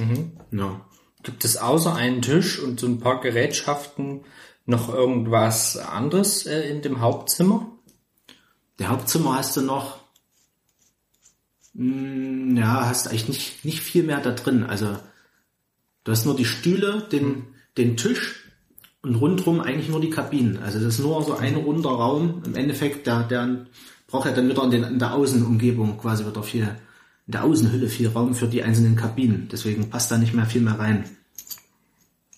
Ja. 0.50 0.80
Gibt 1.22 1.44
es 1.44 1.56
außer 1.58 1.94
einen 1.94 2.22
Tisch 2.22 2.58
und 2.58 2.80
so 2.80 2.88
ein 2.88 2.98
paar 2.98 3.20
Gerätschaften 3.20 4.22
noch 4.66 4.92
irgendwas 4.92 5.76
anderes 5.76 6.44
äh, 6.44 6.68
in 6.68 6.82
dem 6.82 7.00
Hauptzimmer? 7.00 7.70
Der 8.78 8.88
Hauptzimmer 8.88 9.36
hast 9.36 9.56
du 9.56 9.62
noch, 9.62 9.98
mh, 11.74 12.58
ja, 12.58 12.86
hast 12.86 13.08
eigentlich 13.08 13.28
nicht, 13.28 13.64
nicht 13.64 13.80
viel 13.80 14.02
mehr 14.02 14.20
da 14.20 14.32
drin. 14.32 14.64
Also 14.64 14.96
du 16.04 16.12
hast 16.12 16.24
nur 16.24 16.36
die 16.36 16.44
Stühle, 16.44 17.06
den, 17.12 17.44
den 17.76 17.96
Tisch 17.96 18.44
und 19.02 19.16
rundrum 19.16 19.60
eigentlich 19.60 19.88
nur 19.88 20.00
die 20.00 20.10
Kabinen. 20.10 20.58
Also 20.58 20.78
das 20.78 20.94
ist 20.94 21.00
nur 21.00 21.22
so 21.22 21.34
ein 21.34 21.56
runder 21.56 21.90
Raum. 21.90 22.42
Im 22.44 22.56
Endeffekt, 22.56 23.06
der, 23.06 23.22
der 23.22 23.66
braucht 24.06 24.26
ja 24.26 24.32
dann 24.32 24.48
wieder 24.48 24.64
in, 24.64 24.70
den, 24.70 24.84
in 24.84 24.98
der 24.98 25.14
Außenumgebung 25.14 25.98
quasi 25.98 26.26
wieder 26.26 26.42
viel, 26.42 26.62
in 27.26 27.32
der 27.32 27.44
Außenhülle 27.44 27.88
viel 27.88 28.08
Raum 28.08 28.34
für 28.34 28.48
die 28.48 28.62
einzelnen 28.62 28.96
Kabinen. 28.96 29.48
Deswegen 29.52 29.90
passt 29.90 30.10
da 30.10 30.18
nicht 30.18 30.34
mehr 30.34 30.46
viel 30.46 30.62
mehr 30.62 30.78
rein. 30.78 31.04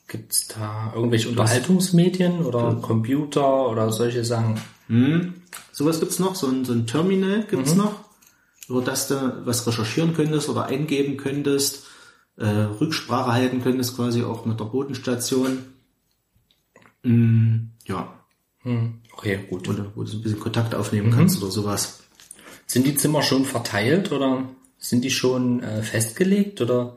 Gibt 0.08 0.32
es 0.32 0.48
da 0.48 0.92
irgendwelche 0.94 1.28
Unterhaltungsmedien 1.28 2.44
oder 2.44 2.76
Computer 2.76 3.68
oder 3.68 3.90
solche 3.90 4.24
Sachen? 4.24 4.60
Sowas 5.72 6.00
gibt's 6.00 6.18
noch, 6.18 6.34
so 6.34 6.46
ein, 6.46 6.64
so 6.64 6.72
ein 6.72 6.86
Terminal 6.86 7.44
gibt's 7.44 7.74
noch, 7.74 8.04
über 8.68 8.82
das 8.82 9.08
du 9.08 9.42
was 9.44 9.66
recherchieren 9.66 10.14
könntest 10.14 10.48
oder 10.48 10.66
eingeben 10.66 11.16
könntest, 11.16 11.86
äh, 12.36 12.46
Rücksprache 12.46 13.32
halten 13.32 13.62
könntest, 13.62 13.96
quasi 13.96 14.22
auch 14.22 14.44
mit 14.44 14.60
der 14.60 14.66
Bodenstation. 14.66 15.58
Mm, 17.02 17.70
ja, 17.86 18.16
Hm. 18.66 18.94
Okay, 19.12 19.38
gut. 19.48 19.68
oder 19.68 19.92
wo 19.94 20.02
du 20.02 20.08
so 20.08 20.18
ein 20.18 20.22
bisschen 20.22 20.40
Kontakt 20.40 20.74
aufnehmen 20.74 21.12
kannst 21.12 21.40
oder 21.40 21.52
sowas. 21.52 22.00
Sind 22.66 22.84
die 22.84 22.96
Zimmer 22.96 23.22
schon 23.22 23.44
verteilt 23.44 24.10
oder 24.10 24.42
sind 24.76 25.04
die 25.04 25.10
schon 25.10 25.62
äh, 25.62 25.82
festgelegt 25.82 26.60
oder 26.60 26.96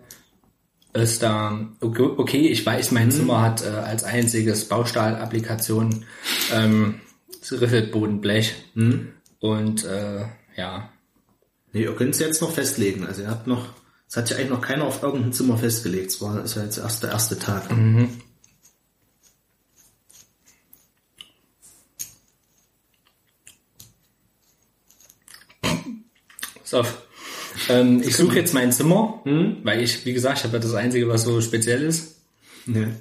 ist 0.94 1.22
da 1.22 1.70
okay, 1.80 2.10
okay 2.18 2.48
ich 2.48 2.66
weiß, 2.66 2.92
mein 2.92 3.12
Zimmer 3.12 3.42
hat 3.42 3.64
äh, 3.64 3.68
als 3.68 4.04
einziges 4.04 4.68
Baustahlapplikation 4.68 6.06
ähm, 6.52 7.02
Riffelbodenblech 7.52 8.56
und 9.40 9.86
äh, 9.86 10.26
ja, 10.56 10.90
Nee, 11.72 11.84
ihr 11.84 11.96
könnt 11.96 12.16
es 12.16 12.20
jetzt 12.20 12.42
noch 12.42 12.52
festlegen. 12.52 13.06
Also 13.06 13.22
ihr 13.22 13.30
habt 13.30 13.46
noch, 13.48 13.70
es 14.08 14.18
hat 14.18 14.30
ja 14.30 14.38
eigentlich 14.38 14.50
noch 14.50 14.62
keiner 14.62 14.86
auf 14.86 15.04
irgendein 15.04 15.34
Zimmer 15.34 15.58
festgelegt. 15.58 16.12
Es 16.12 16.22
war, 16.22 16.44
ist 16.44 16.56
ja 16.56 16.64
jetzt 16.64 16.78
erst 16.80 17.04
der 17.04 17.12
erste 17.12 17.38
Tag. 17.38 17.70
so. 26.64 26.84
Ähm, 27.68 28.02
ich 28.02 28.16
suche 28.16 28.38
jetzt 28.38 28.54
mein 28.54 28.72
Zimmer, 28.72 29.22
weil 29.64 29.82
ich, 29.82 30.06
wie 30.06 30.14
gesagt, 30.14 30.40
ich 30.40 30.44
habe 30.46 30.58
ja 30.58 30.64
das 30.64 30.74
Einzige, 30.74 31.08
was 31.08 31.24
so 31.24 31.40
speziell 31.42 31.84
ist. 31.84 32.22
Ne. 32.66 32.96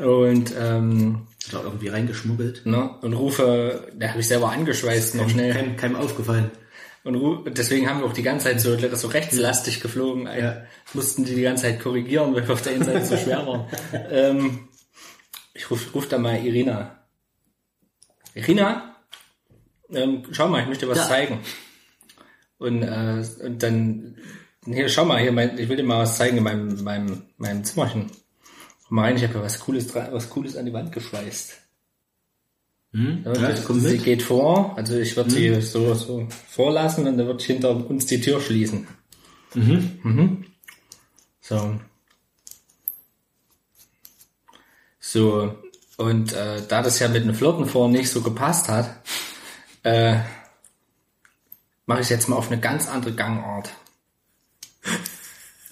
Und 0.00 0.54
ähm, 0.58 1.26
Da 1.50 1.62
irgendwie 1.62 1.88
reingeschmuggelt. 1.88 2.64
ne, 2.66 2.90
und 3.02 3.12
rufe, 3.12 3.88
da 3.94 4.08
habe 4.08 4.20
ich 4.20 4.28
selber 4.28 4.50
angeschweißt 4.50 5.14
noch 5.16 5.28
schnell. 5.28 5.52
Keinem, 5.52 5.76
keinem 5.76 5.96
aufgefallen. 5.96 6.50
Und 7.02 7.16
ru- 7.16 7.50
deswegen 7.50 7.88
haben 7.90 8.00
wir 8.00 8.06
auch 8.06 8.14
die 8.14 8.22
ganze 8.22 8.46
Zeit 8.46 8.60
so, 8.62 8.76
so 8.96 9.08
rechtslastig 9.08 9.80
geflogen. 9.80 10.26
Ja. 10.26 10.62
Mussten 10.94 11.24
die 11.26 11.34
die 11.34 11.42
ganze 11.42 11.64
Zeit 11.64 11.80
korrigieren, 11.80 12.34
weil 12.34 12.46
wir 12.48 12.54
auf 12.54 12.62
der 12.62 12.72
einen 12.74 12.84
Seite 12.84 13.04
so 13.04 13.16
schwer 13.18 13.46
waren. 13.46 13.66
ähm, 14.10 14.68
ich 15.52 15.70
rufe 15.70 15.90
ruf 15.92 16.08
da 16.08 16.16
mal 16.16 16.36
Irina. 16.42 16.98
Irina, 18.34 18.96
ähm, 19.90 20.22
schau 20.32 20.48
mal, 20.48 20.62
ich 20.62 20.68
möchte 20.68 20.88
was 20.88 20.98
Ja. 20.98 21.08
zeigen. 21.08 21.40
Und, 22.58 22.82
äh, 22.82 23.22
und 23.44 23.62
dann, 23.62 24.16
hier, 24.64 24.88
schau 24.88 25.04
mal, 25.04 25.20
hier, 25.20 25.32
mein, 25.32 25.58
ich 25.58 25.68
will 25.68 25.76
dir 25.76 25.82
mal 25.84 26.00
was 26.00 26.16
zeigen 26.16 26.38
in 26.38 26.42
meinem, 26.44 26.82
meinem, 26.82 27.22
meinem 27.36 27.64
Zimmerchen. 27.64 28.10
Rein, 28.96 29.16
ich 29.16 29.24
habe 29.24 29.34
ja 29.34 29.42
was 29.42 29.58
Cooles, 29.60 29.94
was 29.94 30.30
Cooles 30.30 30.56
an 30.56 30.66
die 30.66 30.72
Wand 30.72 30.92
geschweißt. 30.92 31.54
Hm? 32.92 33.22
Ja, 33.24 33.32
Ja, 33.32 33.48
das, 33.48 33.66
sie. 33.66 33.98
Hm? 33.98 34.04
geht 34.04 34.22
vor, 34.22 34.76
also 34.76 34.96
ich 34.96 35.16
würde 35.16 35.30
sie 35.30 35.60
so, 35.60 35.94
so 35.94 36.28
vorlassen 36.48 37.06
und 37.06 37.18
dann 37.18 37.26
wird 37.26 37.42
hinter 37.42 37.70
uns 37.70 38.06
die 38.06 38.20
Tür 38.20 38.40
schließen. 38.40 38.86
Mhm. 39.54 40.44
So. 41.40 41.80
So, 45.00 45.54
Und 45.96 46.32
äh, 46.32 46.62
da 46.66 46.82
das 46.82 46.98
ja 46.98 47.08
mit 47.08 47.24
dem 47.24 47.34
Flirten 47.34 47.66
vorhin 47.66 47.92
nicht 47.92 48.10
so 48.10 48.20
gepasst 48.20 48.68
hat, 48.68 49.02
äh, 49.82 50.18
mache 51.86 52.00
ich 52.00 52.08
jetzt 52.08 52.28
mal 52.28 52.36
auf 52.36 52.50
eine 52.50 52.60
ganz 52.60 52.88
andere 52.88 53.14
Gangart. 53.14 53.70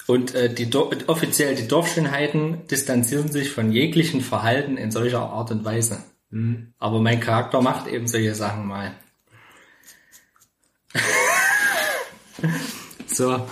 Und 0.07 0.35
äh, 0.35 0.53
die 0.53 0.69
Dor 0.69 0.91
offiziell 1.07 1.55
die 1.55 1.69
Dorfschönheiten 1.69 2.67
distanzieren 2.67 3.31
sich 3.31 3.51
von 3.51 3.71
jeglichen 3.73 4.21
Verhalten 4.21 4.77
in 4.77 4.91
solcher 4.91 5.21
Art 5.21 5.51
und 5.53 5.65
Weise. 5.65 6.03
Aber 6.79 7.01
mein 7.01 7.21
Charakter 7.21 7.61
macht 7.61 7.87
eben 7.87 8.09
solche 8.09 8.35
Sachen 8.35 8.67
mal. 8.67 8.95
so. 13.07 13.47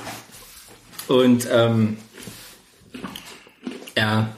Und 1.08 1.46
ähm, 1.50 1.98
er, 3.94 4.34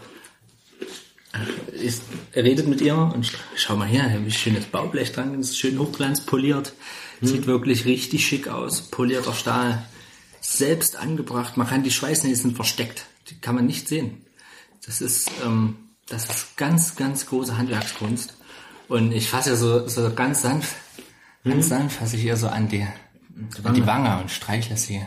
ist, 1.73 2.03
er 2.33 2.45
redet 2.45 2.67
mit 2.67 2.81
ihr 2.81 2.97
und 2.97 3.25
sch- 3.27 3.37
schau 3.57 3.77
mal 3.77 3.87
her, 3.89 4.11
wie 4.25 4.31
schönes 4.31 4.65
Baublech 4.67 5.13
dran, 5.13 5.39
ist 5.41 5.59
schön 5.59 5.79
hochglanzpoliert. 5.79 6.73
Sieht 7.21 7.47
wirklich 7.47 7.85
richtig 7.85 8.27
schick 8.27 8.49
aus. 8.49 8.83
Polierter 8.91 9.33
Stahl. 9.35 9.87
Selbst 10.43 10.97
angebracht. 10.97 11.57
Man 11.57 11.67
kann 11.67 11.83
die 11.83 11.91
Schweißnäsen 11.91 12.55
versteckt. 12.55 13.07
Die 13.29 13.41
kann 13.41 13.55
man 13.55 13.67
nicht 13.67 13.89
sehen. 13.89 14.27
Das 14.85 15.01
ist, 15.01 15.31
ähm, 15.45 15.77
das 16.09 16.29
ist 16.29 16.57
ganz, 16.57 16.97
ganz 16.97 17.27
große 17.27 17.57
Handwerkskunst. 17.57 18.37
Und 18.89 19.13
ich 19.13 19.29
fasse 19.29 19.51
ihr 19.51 19.57
so, 19.57 19.87
so 19.89 20.13
ganz 20.13 20.43
sanft, 20.43 20.75
ganz 21.45 21.69
sanft 21.69 21.97
fasse 21.97 22.17
ich 22.17 22.25
ihr 22.25 22.37
so 22.37 22.49
an 22.49 22.69
die, 22.69 22.87
an 23.63 23.75
die 23.75 23.87
Wange 23.87 24.21
und 24.21 24.31
streichle 24.31 24.77
sie. 24.77 25.01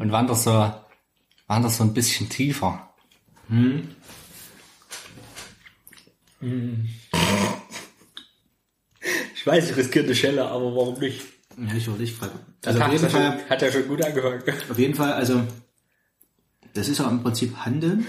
Und 0.00 0.12
wandere 0.12 0.36
so, 0.36 0.72
wandere 1.48 1.72
so 1.72 1.82
ein 1.82 1.92
bisschen 1.92 2.28
tiefer. 2.28 2.88
Ich 9.34 9.46
weiß, 9.46 9.70
ich 9.70 9.76
riskiere 9.76 10.04
eine 10.04 10.14
Schelle, 10.14 10.46
aber 10.46 10.74
warum 10.74 10.98
nicht? 10.98 11.22
Ja, 11.56 11.74
ich 11.74 11.88
wollte 11.88 12.00
dich 12.00 12.12
fragen. 12.12 12.38
Also 12.64 12.80
auf 12.80 12.92
jeden 12.92 13.08
Fall, 13.08 13.38
hat 13.48 13.62
ja 13.62 13.72
schon 13.72 13.88
gut 13.88 14.04
angefangen. 14.04 14.42
auf 14.70 14.78
jeden 14.78 14.94
Fall, 14.94 15.12
also 15.14 15.42
das 16.74 16.88
ist 16.88 16.98
ja 16.98 17.08
im 17.08 17.22
Prinzip 17.22 17.56
Handeln. 17.56 18.06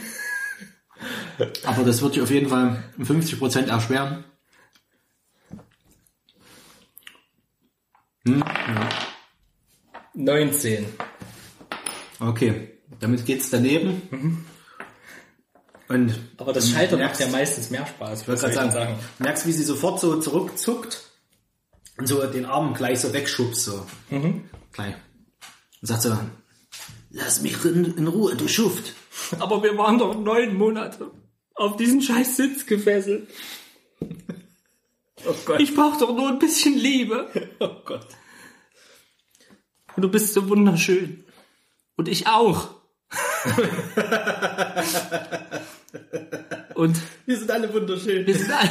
Aber 1.64 1.84
das 1.84 2.02
wird 2.02 2.16
dich 2.16 2.24
auf 2.24 2.32
jeden 2.32 2.50
Fall 2.50 2.84
um 2.98 3.04
50% 3.06 3.68
erschweren. 3.68 4.26
19. 10.14 10.86
Okay, 12.20 12.80
damit 13.00 13.26
geht's 13.26 13.50
daneben. 13.50 14.46
Und 15.88 16.20
Aber 16.36 16.52
das 16.52 16.70
Scheitern 16.70 17.00
macht 17.00 17.18
ja 17.20 17.28
meistens 17.28 17.70
mehr 17.70 17.86
Spaß. 17.86 18.24
Ich 18.24 18.28
wollte 18.28 18.50
gerade 18.50 18.72
sagen, 18.72 19.00
merkst, 19.20 19.48
wie 19.48 19.54
sie 19.54 19.64
sofort 19.64 20.02
so 20.02 20.20
zurückzuckt 20.20 21.07
und 21.98 22.08
so 22.08 22.26
den 22.26 22.46
Arm 22.46 22.74
gleich 22.74 23.00
so 23.02 23.14
wegschubst, 23.14 23.64
so. 23.64 23.86
Gleich. 24.72 24.96
Und 25.82 25.88
sagt 25.88 26.02
so, 26.04 26.18
lass 27.10 27.42
mich 27.42 27.64
in, 27.66 27.98
in 27.98 28.08
Ruhe, 28.08 28.36
du 28.36 28.48
Schuft. 28.48 28.94
Aber 29.40 29.64
wir 29.64 29.78
waren 29.78 29.98
doch 29.98 30.16
neun 30.18 30.56
Monate 30.56 31.12
auf 31.56 31.76
diesen 31.78 32.02
scheiß 32.02 32.38
Sitz 32.38 32.66
gefesselt. 32.66 33.28
Oh 35.26 35.36
Gott. 35.46 35.60
Ich 35.60 35.74
brauch 35.76 35.98
doch 35.98 36.16
nur 36.16 36.30
ein 36.30 36.40
bisschen 36.40 36.78
Liebe. 36.78 37.28
oh 37.60 37.82
Gott. 37.84 38.08
Und 39.96 40.04
du 40.04 40.10
bist 40.10 40.34
so 40.34 40.48
wunderschön. 40.50 41.24
Und 41.96 42.08
ich 42.08 42.28
auch. 42.28 42.70
Und 46.76 46.98
Wir 47.26 47.38
sind 47.38 47.50
alle 47.50 47.74
wunderschön. 47.74 48.28
wir 48.28 48.36
sind 48.36 48.52
alle, 48.52 48.70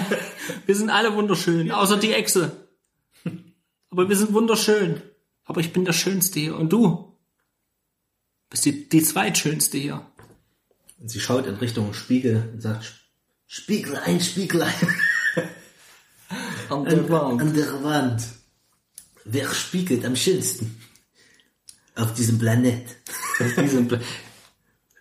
wir 0.67 0.77
sind 0.77 0.91
alle 0.91 1.13
wunderschön, 1.15 1.73
außer 1.73 1.97
die 1.97 2.13
Echse. 2.13 2.66
Aber 3.97 4.11
wir 4.11 4.17
sind 4.17 4.35
wunderschön. 4.35 5.01
Aber 5.47 5.63
ich 5.63 5.73
bin 5.73 5.87
der 5.87 5.95
Schönste 5.95 6.39
hier. 6.39 6.55
Und 6.55 6.71
du? 6.71 7.17
Bist 8.51 8.67
die, 8.67 8.91
die 8.91 9.03
Zweitschönste 9.03 9.79
hier. 9.79 10.07
Und 10.99 11.11
sie 11.11 11.19
schaut 11.19 11.47
in 11.47 11.55
Richtung 11.55 11.95
Spiegel 11.95 12.51
und 12.53 12.61
sagt, 12.61 12.93
Spiegelein, 13.47 14.21
Spiegelein. 14.21 14.75
An 16.69 16.87
An, 16.87 17.41
an 17.41 17.55
der 17.55 17.83
Wand. 17.83 18.23
Wer 19.25 19.49
spiegelt 19.55 20.05
am 20.05 20.15
schönsten? 20.15 20.79
Auf 21.95 22.13
diesem 22.13 22.39
Planet. 22.39 22.85
Auf 23.41 23.55
diesem 23.55 23.89
Pla- 23.89 24.01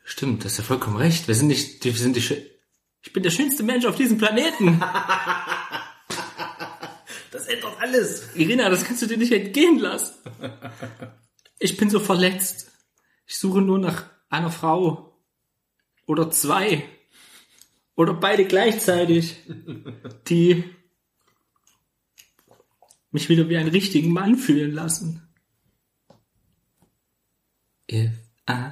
Stimmt, 0.05 0.45
das 0.45 0.53
ist 0.53 0.59
ja 0.59 0.63
vollkommen 0.63 0.95
recht. 0.95 1.27
Wir 1.27 1.35
sind 1.35 1.47
nicht, 1.47 1.83
wir 1.83 1.91
sind 1.91 2.15
die 2.15 2.21
schön. 2.21 2.41
Ich 3.01 3.11
bin 3.11 3.23
der 3.23 3.31
schönste 3.31 3.63
Mensch 3.63 3.85
auf 3.85 3.97
diesem 3.97 4.17
Planeten. 4.17 4.81
Das 7.45 7.53
ändert 7.53 7.79
alles. 7.79 8.35
Irina, 8.35 8.69
das 8.69 8.85
kannst 8.85 9.03
du 9.03 9.05
dir 9.05 9.17
nicht 9.17 9.31
entgehen 9.31 9.77
lassen. 9.77 10.15
Ich 11.59 11.77
bin 11.77 11.89
so 11.91 11.99
verletzt. 11.99 12.71
Ich 13.27 13.37
suche 13.37 13.61
nur 13.61 13.77
nach 13.77 14.05
einer 14.29 14.51
Frau. 14.51 15.19
Oder 16.07 16.31
zwei. 16.31 16.83
Oder 17.95 18.13
beide 18.13 18.45
gleichzeitig. 18.45 19.37
Die 20.27 20.63
mich 23.11 23.29
wieder 23.29 23.47
wie 23.47 23.57
einen 23.57 23.69
richtigen 23.69 24.11
Mann 24.11 24.37
fühlen 24.37 24.71
lassen. 24.71 25.21
If 27.89 28.11
I 28.49 28.71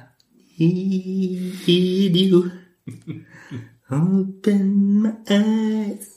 need 0.58 2.16
you, 2.16 2.50
open 3.88 5.02
my 5.02 5.12
eyes. 5.28 6.10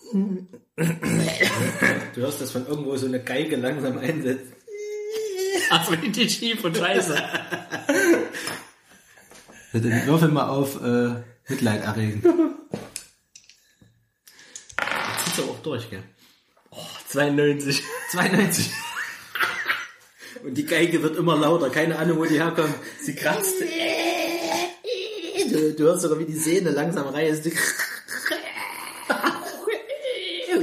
Du 0.78 2.22
hörst, 2.22 2.40
dass 2.40 2.52
von 2.52 2.68
irgendwo 2.68 2.95
so 2.98 3.08
eine 3.08 3.20
Geige 3.24 3.56
langsam 3.56 3.98
einsetzt. 3.98 4.54
Ach, 5.72 5.91
richtig 5.91 6.32
schief 6.32 6.64
und 6.64 6.78
scheiße. 6.78 7.16
Dann 9.74 10.08
würfel 10.08 10.30
mal 10.30 10.49
auf 10.49 10.80
äh, 10.82 11.16
Mitleid 11.48 11.84
erregen. 11.84 12.22
Jetzt 14.78 15.26
zieht's 15.26 15.40
aber 15.40 15.52
auch 15.52 15.64
durch, 15.64 15.90
gell? 15.90 16.04
92. 17.10 17.84
92. 18.12 18.72
Und 20.44 20.54
die 20.54 20.66
Geige 20.66 21.02
wird 21.02 21.18
immer 21.18 21.36
lauter, 21.38 21.72
keine 21.72 21.98
Ahnung, 21.98 22.20
wo 22.20 22.26
die 22.26 22.40
herkommt. 22.40 22.76
Sie 23.02 23.16
kratzt. 23.16 23.56
Du, 25.52 25.74
du 25.74 25.84
hörst 25.84 26.04
sogar, 26.04 26.20
wie 26.20 26.26
die 26.26 26.38
Sehne 26.38 26.70
langsam 26.70 27.08
reißt. 27.08 27.49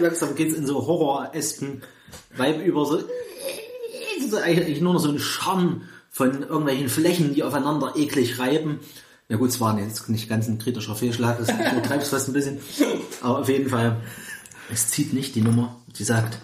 Langsam 0.00 0.34
geht's 0.34 0.54
in 0.54 0.66
so 0.66 0.86
horroresken 0.86 1.82
Vibe 2.36 2.62
über, 2.62 2.86
so, 2.86 3.02
so 4.28 4.36
eigentlich 4.38 4.80
nur 4.80 4.94
noch 4.94 5.00
so 5.00 5.10
ein 5.10 5.18
Charme 5.18 5.88
von 6.10 6.42
irgendwelchen 6.42 6.88
Flächen, 6.88 7.34
die 7.34 7.42
aufeinander 7.42 7.94
eklig 7.96 8.38
reiben. 8.38 8.80
Ja 9.28 9.36
gut, 9.36 9.50
es 9.50 9.60
war 9.60 9.78
jetzt 9.78 10.08
nicht 10.08 10.28
ganz 10.28 10.46
ein 10.46 10.58
kritischer 10.58 10.94
Fehlschlag, 10.94 11.38
das 11.38 11.48
übertreibst 11.48 12.10
fast 12.10 12.28
ein 12.28 12.34
bisschen. 12.34 12.60
Aber 13.20 13.40
auf 13.40 13.48
jeden 13.48 13.70
Fall, 13.70 14.00
es 14.70 14.88
zieht 14.88 15.12
nicht 15.12 15.34
die 15.34 15.40
Nummer. 15.40 15.82
Die 15.98 16.04
sagt, 16.04 16.38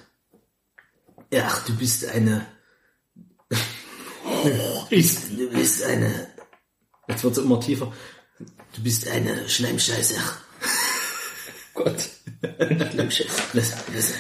ach, 1.34 1.64
du 1.66 1.76
bist 1.76 2.06
eine, 2.06 2.46
du 3.48 5.48
bist 5.50 5.84
eine, 5.84 6.28
jetzt 7.08 7.22
wird's 7.22 7.38
immer 7.38 7.60
tiefer, 7.60 7.92
du 8.74 8.82
bist 8.82 9.08
eine 9.08 9.48
Schleimscheiße. 9.48 10.16
Gott. 11.74 12.10
Lass, 13.52 13.74
lass, 13.94 14.14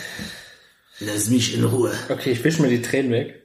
lass 1.00 1.30
mich 1.30 1.54
in 1.54 1.64
Ruhe. 1.64 1.92
Okay, 2.08 2.32
ich 2.32 2.44
wisch 2.44 2.58
mir 2.58 2.68
die 2.68 2.82
Tränen 2.82 3.12
weg. 3.12 3.42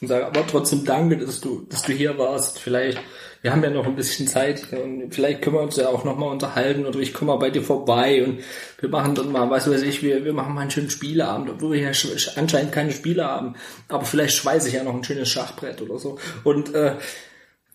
Und 0.00 0.08
sage 0.08 0.26
aber 0.26 0.46
trotzdem 0.46 0.84
danke, 0.84 1.16
dass 1.18 1.40
du, 1.40 1.66
dass 1.70 1.82
du 1.82 1.92
hier 1.92 2.18
warst. 2.18 2.58
Vielleicht, 2.58 2.98
wir 3.42 3.52
haben 3.52 3.62
ja 3.62 3.70
noch 3.70 3.86
ein 3.86 3.96
bisschen 3.96 4.26
Zeit 4.26 4.72
und 4.72 5.14
vielleicht 5.14 5.40
können 5.40 5.56
wir 5.56 5.62
uns 5.62 5.76
ja 5.76 5.88
auch 5.88 6.04
nochmal 6.04 6.30
unterhalten 6.30 6.84
oder 6.84 6.98
ich 6.98 7.14
komme 7.14 7.32
mal 7.32 7.38
bei 7.38 7.50
dir 7.50 7.62
vorbei 7.62 8.24
und 8.24 8.40
wir 8.80 8.88
machen 8.88 9.14
dann 9.14 9.30
mal, 9.32 9.48
was 9.48 9.70
weiß 9.70 9.82
ich, 9.82 10.02
wir, 10.02 10.24
wir 10.24 10.32
machen 10.32 10.52
mal 10.54 10.62
einen 10.62 10.70
schönen 10.70 10.90
Spieleabend, 10.90 11.48
obwohl 11.50 11.72
wir 11.74 11.80
ja 11.80 11.90
sch- 11.90 12.36
anscheinend 12.36 12.72
keine 12.72 12.90
Spiele 12.92 13.24
haben. 13.24 13.54
Aber 13.88 14.04
vielleicht 14.04 14.34
schweiße 14.34 14.68
ich 14.68 14.74
ja 14.74 14.82
noch 14.82 14.94
ein 14.94 15.04
schönes 15.04 15.28
Schachbrett 15.30 15.80
oder 15.80 15.98
so. 15.98 16.18
Und 16.44 16.74
äh, 16.74 16.96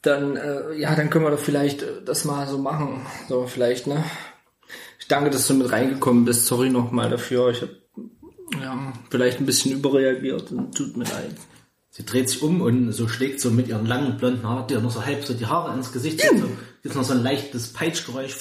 dann, 0.01 0.35
äh, 0.35 0.73
ja, 0.75 0.93
dann 0.95 1.09
können 1.09 1.25
wir 1.25 1.31
doch 1.31 1.39
vielleicht 1.39 1.81
äh, 1.83 2.03
das 2.05 2.25
mal 2.25 2.47
so 2.47 2.57
machen. 2.57 3.05
So, 3.29 3.47
vielleicht, 3.47 3.87
ne? 3.87 4.03
Danke, 5.11 5.29
dass 5.29 5.45
du 5.45 5.55
mit 5.55 5.69
reingekommen 5.69 6.23
bist. 6.23 6.45
Sorry 6.45 6.69
nochmal 6.69 7.09
dafür. 7.09 7.49
Ich 7.49 7.61
habe 7.61 7.75
ja, 8.61 8.93
vielleicht 9.09 9.41
ein 9.41 9.45
bisschen 9.45 9.73
überreagiert 9.73 10.51
und 10.53 10.73
tut 10.73 10.95
mir 10.95 11.03
leid. 11.03 11.35
Sie 11.89 12.05
dreht 12.05 12.29
sich 12.29 12.41
um 12.41 12.61
und 12.61 12.93
so 12.93 13.09
schlägt 13.09 13.41
so 13.41 13.51
mit 13.51 13.67
ihren 13.67 13.85
langen 13.85 14.15
blonden 14.15 14.47
Haaren, 14.47 14.67
die 14.67 14.75
noch 14.75 14.89
so 14.89 15.05
halb 15.05 15.25
so 15.25 15.33
die 15.33 15.45
Haare 15.45 15.75
ins 15.75 15.91
Gesicht 15.91 16.21
sind. 16.21 16.39
So, 16.39 16.49
gibt 16.81 16.95
noch 16.95 17.03
so 17.03 17.11
ein 17.11 17.23
leichtes 17.23 17.73
Peitschgeräusch. 17.73 18.37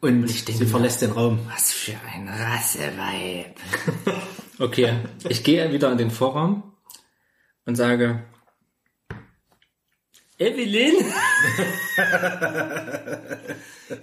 Und 0.00 0.28
ich 0.28 0.44
denke 0.44 0.66
sie 0.66 0.70
verlässt 0.70 1.00
den 1.00 1.12
Raum. 1.12 1.38
Was 1.50 1.72
für 1.72 1.96
ein 2.12 2.28
Rasseweib. 2.28 3.56
okay, 4.58 4.92
ich 5.26 5.42
gehe 5.42 5.72
wieder 5.72 5.90
in 5.90 5.96
den 5.96 6.10
Vorraum 6.10 6.74
und 7.64 7.76
sage, 7.76 8.24
Evelyn? 10.38 10.94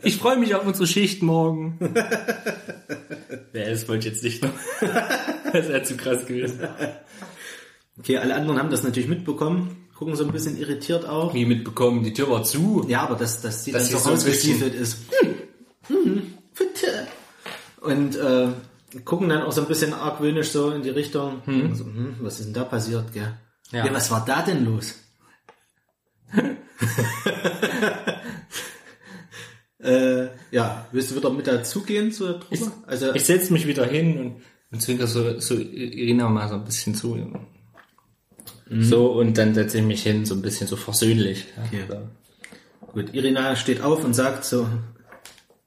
ich 0.04 0.18
freue 0.18 0.38
mich 0.38 0.54
auf 0.54 0.66
unsere 0.66 0.86
Schicht 0.86 1.24
morgen. 1.24 1.80
Wer 3.54 3.68
ist, 3.70 3.88
wollte 3.88 4.08
ich 4.08 4.14
jetzt 4.14 4.24
nicht 4.24 4.44
noch. 4.44 4.52
Das 5.54 5.70
wäre 5.70 5.84
zu 5.84 5.96
krass 5.96 6.26
gewesen. 6.26 6.68
Okay, 7.98 8.18
alle 8.18 8.36
anderen 8.36 8.60
haben 8.60 8.70
das 8.70 8.84
natürlich 8.84 9.08
mitbekommen, 9.08 9.88
gucken 9.98 10.14
so 10.18 10.26
ein 10.26 10.32
bisschen 10.34 10.58
irritiert 10.58 11.08
auch. 11.08 11.34
Wie 11.34 11.46
mitbekommen, 11.46 12.04
die 12.04 12.12
Tür 12.12 12.30
war 12.30 12.44
zu. 12.44 12.84
Ja, 12.90 13.04
aber 13.04 13.16
dass, 13.16 13.42
dass 13.42 13.64
sie 13.64 13.72
Dass 13.72 13.84
dann 13.84 13.88
sie 13.88 13.94
so 13.94 14.00
so 14.04 14.10
rausgestiefelt 14.10 14.74
ist. 14.76 14.98
Hm, 15.88 16.04
hm, 16.04 16.34
bitte. 16.58 17.08
Und 17.80 18.18
äh, 18.18 18.50
gucken 19.06 19.30
dann 19.30 19.44
auch 19.44 19.54
so 19.54 19.62
ein 19.62 19.68
bisschen 19.68 19.94
argwöhnisch 19.94 20.50
so 20.50 20.72
in 20.72 20.82
die 20.82 20.90
Richtung. 20.90 21.42
So, 21.46 21.86
hm, 21.86 22.18
was 22.20 22.42
ist 22.42 22.48
denn 22.48 22.54
da 22.54 22.66
passiert, 22.66 23.14
gell? 23.14 23.38
Ja. 23.72 23.86
Ja. 23.86 23.94
was 23.94 24.12
war 24.12 24.26
da 24.26 24.42
denn 24.42 24.66
los? 24.66 24.96
Äh, 29.80 30.28
ja, 30.52 30.88
willst 30.92 31.12
du 31.12 31.16
wieder 31.16 31.30
mit 31.30 31.48
dazugehen 31.48 32.12
zur 32.12 32.40
Truppe? 32.40 32.72
also, 32.88 33.14
Ich 33.14 33.26
setze 33.26 33.54
mich 33.54 33.68
wieder 33.68 33.86
hin 33.86 34.18
und, 34.18 34.36
und 34.72 34.82
zwinker 34.82 35.08
so, 35.08 35.40
so 35.40 35.56
Irina 35.56 36.30
mal 36.30 36.48
so 36.50 36.56
ein 36.56 36.66
bisschen 36.66 36.96
zu. 36.96 37.18
So, 38.80 39.12
und 39.12 39.38
dann 39.38 39.54
setze 39.54 39.78
ich 39.78 39.84
mich 39.84 40.02
hin, 40.04 40.26
so 40.26 40.34
ein 40.34 40.42
bisschen 40.42 40.66
so 40.68 40.76
versöhnlich. 40.76 41.46
Ja, 41.56 41.64
Okay. 41.66 41.84
so. 41.88 42.88
Gut, 42.94 43.14
Irina 43.14 43.56
steht 43.56 43.82
auf 43.82 44.04
und 44.04 44.14
sagt 44.14 44.44
so, 44.46 44.68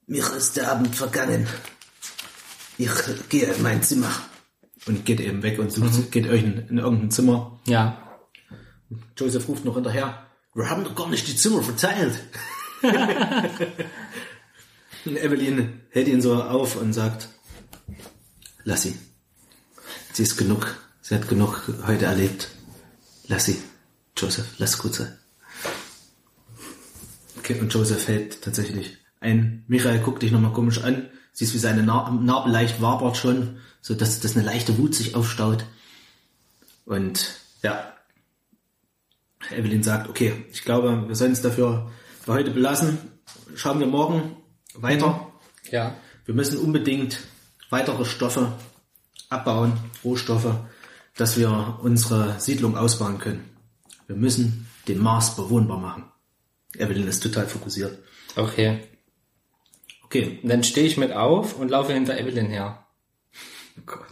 mir 0.06 0.24
ist 0.36 0.56
der 0.56 0.72
Abend 0.72 0.96
vergangen. 0.96 1.46
Ich 2.78 2.88
gehe 3.28 3.44
in 3.52 3.62
mein 3.62 3.82
Zimmer. 3.82 4.10
Und 4.86 5.04
geht 5.04 5.20
eben 5.20 5.42
weg 5.42 5.58
und 5.58 5.70
sucht, 5.70 6.10
geht 6.10 6.28
euch 6.28 6.42
in, 6.42 6.66
in 6.68 6.78
irgendein 6.78 7.10
Zimmer. 7.10 7.60
ja. 7.66 8.02
Joseph 9.18 9.46
ruft 9.48 9.66
noch 9.66 9.74
hinterher, 9.74 10.26
wir 10.54 10.70
haben 10.70 10.84
doch 10.84 10.94
gar 10.94 11.08
nicht 11.08 11.26
die 11.28 11.36
Zimmer 11.36 11.62
verteilt. 11.62 12.20
und 15.04 15.16
Evelyn 15.16 15.80
hält 15.90 16.08
ihn 16.08 16.22
so 16.22 16.42
auf 16.42 16.76
und 16.76 16.92
sagt, 16.92 17.28
lass 18.64 18.82
sie. 18.82 18.98
Sie 20.12 20.22
ist 20.22 20.36
genug. 20.36 20.76
Sie 21.00 21.14
hat 21.14 21.28
genug 21.28 21.70
heute 21.86 22.06
erlebt. 22.06 22.48
Lass 23.28 23.44
sie. 23.44 23.62
Joseph, 24.16 24.54
lass 24.58 24.78
gut 24.78 24.94
sein. 24.94 25.16
Okay, 27.38 27.60
und 27.60 27.72
Joseph 27.72 28.08
hält 28.08 28.42
tatsächlich 28.42 28.98
ein. 29.20 29.64
Michael 29.68 30.00
guckt 30.00 30.22
dich 30.22 30.32
nochmal 30.32 30.52
komisch 30.52 30.82
an. 30.82 31.08
Siehst, 31.32 31.54
wie 31.54 31.58
seine 31.58 31.82
Nar 31.84 32.10
Narbe 32.10 32.50
leicht 32.50 32.82
wabert 32.82 33.16
schon, 33.16 33.60
so 33.80 33.94
dass, 33.94 34.18
dass 34.20 34.36
eine 34.36 34.44
leichte 34.44 34.76
Wut 34.76 34.94
sich 34.94 35.14
aufstaut. 35.14 35.64
Und 36.84 37.36
ja, 37.62 37.92
Evelyn 39.50 39.82
sagt, 39.82 40.08
okay, 40.08 40.32
ich 40.52 40.64
glaube, 40.64 41.04
wir 41.06 41.14
sollen 41.14 41.32
es 41.32 41.42
dafür 41.42 41.90
für 42.22 42.32
heute 42.32 42.50
belassen. 42.50 42.98
Schauen 43.54 43.80
wir 43.80 43.86
morgen 43.86 44.36
weiter. 44.74 45.32
Ja. 45.70 45.96
Wir 46.24 46.34
müssen 46.34 46.58
unbedingt 46.58 47.20
weitere 47.70 48.04
Stoffe 48.04 48.52
abbauen, 49.28 49.72
Rohstoffe, 50.04 50.54
dass 51.16 51.36
wir 51.36 51.78
unsere 51.82 52.38
Siedlung 52.40 52.76
ausbauen 52.76 53.18
können. 53.18 53.48
Wir 54.06 54.16
müssen 54.16 54.68
den 54.88 54.98
Mars 54.98 55.36
bewohnbar 55.36 55.78
machen. 55.78 56.04
Evelyn 56.76 57.08
ist 57.08 57.22
total 57.22 57.46
fokussiert. 57.46 57.98
Okay. 58.36 58.80
Okay. 60.04 60.38
Und 60.42 60.48
dann 60.48 60.64
stehe 60.64 60.86
ich 60.86 60.96
mit 60.96 61.12
auf 61.12 61.58
und 61.58 61.70
laufe 61.70 61.92
hinter 61.92 62.18
Evelyn 62.18 62.46
her. 62.46 62.86
Oh 63.78 63.82
Gott. 63.86 64.06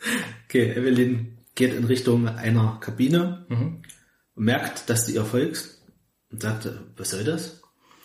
Okay, 0.48 0.72
Evelyn 0.72 1.31
geht 1.54 1.74
in 1.74 1.84
Richtung 1.84 2.28
einer 2.28 2.78
Kabine 2.80 3.46
und 3.48 4.44
merkt, 4.44 4.88
dass 4.88 5.06
du 5.06 5.12
ihr 5.12 5.24
folgst 5.24 5.82
und 6.30 6.42
sagt, 6.42 6.68
was 6.96 7.10
soll 7.10 7.24
das? 7.24 7.60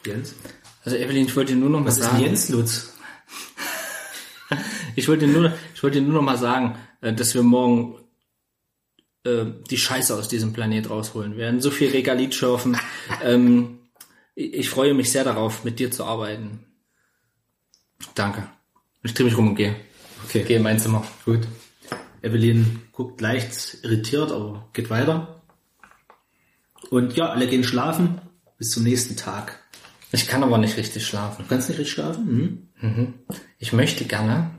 Jens? 0.06 0.36
Also 0.84 0.98
Evelyn, 0.98 1.26
ich 1.26 1.36
wollte 1.36 1.54
dir 1.54 1.60
nur 1.60 1.70
noch 1.70 1.80
mal 1.80 1.88
Was 1.88 1.98
ist 1.98 2.04
sagen. 2.06 2.18
denn 2.18 2.26
Jens 2.28 2.50
Lutz? 2.50 2.94
Ich 4.96 5.08
wollte 5.08 5.28
nur, 5.28 5.54
ich 5.76 5.84
wollte 5.84 6.02
nur 6.02 6.14
noch 6.14 6.22
mal 6.24 6.38
sagen, 6.38 6.76
äh, 7.02 7.14
dass 7.14 7.36
wir 7.36 7.44
morgen 7.44 8.00
äh, 9.26 9.46
die 9.70 9.78
Scheiße 9.78 10.16
aus 10.16 10.28
diesem 10.28 10.54
Planet 10.54 10.90
rausholen 10.90 11.38
werden. 11.38 11.62
So 11.62 11.70
viel 11.70 11.92
Regalit 11.92 12.34
schürfen. 12.34 12.78
ähm, 13.24 13.80
ich 14.34 14.54
ich 14.54 14.70
freue 14.70 14.94
mich 14.96 15.12
sehr 15.12 15.24
darauf, 15.24 15.64
mit 15.64 15.80
dir 15.80 15.92
zu 15.92 16.06
arbeiten. 16.06 16.66
Danke. 18.16 18.48
Ich 19.04 19.14
drehe 19.14 19.26
mich 19.26 19.38
rum 19.38 19.50
und 19.50 19.56
gehe. 19.56 19.76
Okay. 20.26 20.44
Gehe 20.44 20.58
in 20.58 20.64
mein 20.64 20.80
Zimmer. 20.80 21.06
Gut. 21.26 21.48
Evelyn 22.22 22.82
guckt 22.92 23.22
leicht 23.22 23.78
irritiert, 23.84 24.32
aber 24.32 24.68
geht 24.74 24.90
weiter. 24.90 25.42
Und 26.90 27.16
ja, 27.16 27.30
alle 27.30 27.48
gehen 27.48 27.64
schlafen 27.64 28.22
bis 28.58 28.72
zum 28.72 28.84
nächsten 28.84 29.16
Tag. 29.16 29.60
Ich 30.12 30.28
kann 30.28 30.42
aber 30.44 30.58
nicht 30.58 30.78
richtig 30.78 31.06
schlafen. 31.06 31.44
Du 31.44 31.50
kannst 31.50 31.70
nicht 31.70 31.80
richtig 31.80 31.94
schlafen? 31.94 32.70
Hm? 32.80 33.14
Ich 33.60 33.74
möchte 33.74 34.06
gerne, 34.06 34.52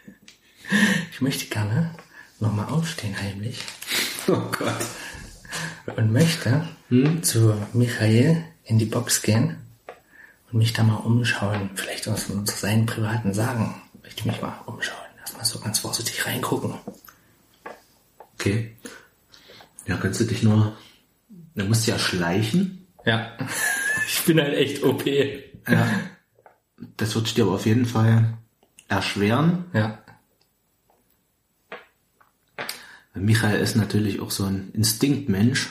ich 1.12 1.20
möchte 1.20 1.46
gerne 1.46 1.94
nochmal 2.40 2.68
aufstehen 2.68 3.16
heimlich 3.20 3.62
Oh 4.28 4.36
Gott. 4.58 4.76
und 5.96 6.12
möchte 6.12 6.68
zu 7.22 7.54
Michael 7.72 8.44
in 8.64 8.78
die 8.78 8.84
Box 8.84 9.22
gehen 9.22 9.56
und 10.52 10.58
mich 10.58 10.72
da 10.72 10.82
mal 10.82 10.96
umschauen. 10.96 11.70
Vielleicht 11.74 12.06
aus 12.08 12.24
von 12.24 12.46
seinen 12.46 12.84
privaten 12.86 13.32
Sagen. 13.32 13.80
Möchte 14.02 14.20
ich 14.20 14.26
mich 14.26 14.42
mal 14.42 14.54
umschauen. 14.66 14.96
Erstmal 15.40 15.58
so 15.58 15.64
ganz 15.64 15.78
vorsichtig 15.78 16.26
reingucken. 16.26 16.74
Okay. 18.34 18.76
Ja, 19.86 19.96
kannst 19.96 20.20
du 20.20 20.24
dich 20.24 20.42
nur. 20.42 20.76
Du 21.54 21.64
musst 21.64 21.86
ja 21.86 21.98
schleichen. 21.98 22.86
Ja. 23.04 23.36
Ich 24.12 24.24
bin 24.24 24.40
halt 24.40 24.54
echt 24.54 24.82
OP. 24.82 25.06
Ja. 25.06 26.00
Das 26.96 27.14
wird 27.14 27.36
dir 27.36 27.44
aber 27.44 27.54
auf 27.54 27.64
jeden 27.64 27.86
Fall 27.86 28.38
erschweren. 28.88 29.66
Ja. 29.72 30.02
Michael 33.14 33.60
ist 33.60 33.76
natürlich 33.76 34.18
auch 34.20 34.32
so 34.32 34.44
ein 34.46 34.72
Instinktmensch. 34.72 35.70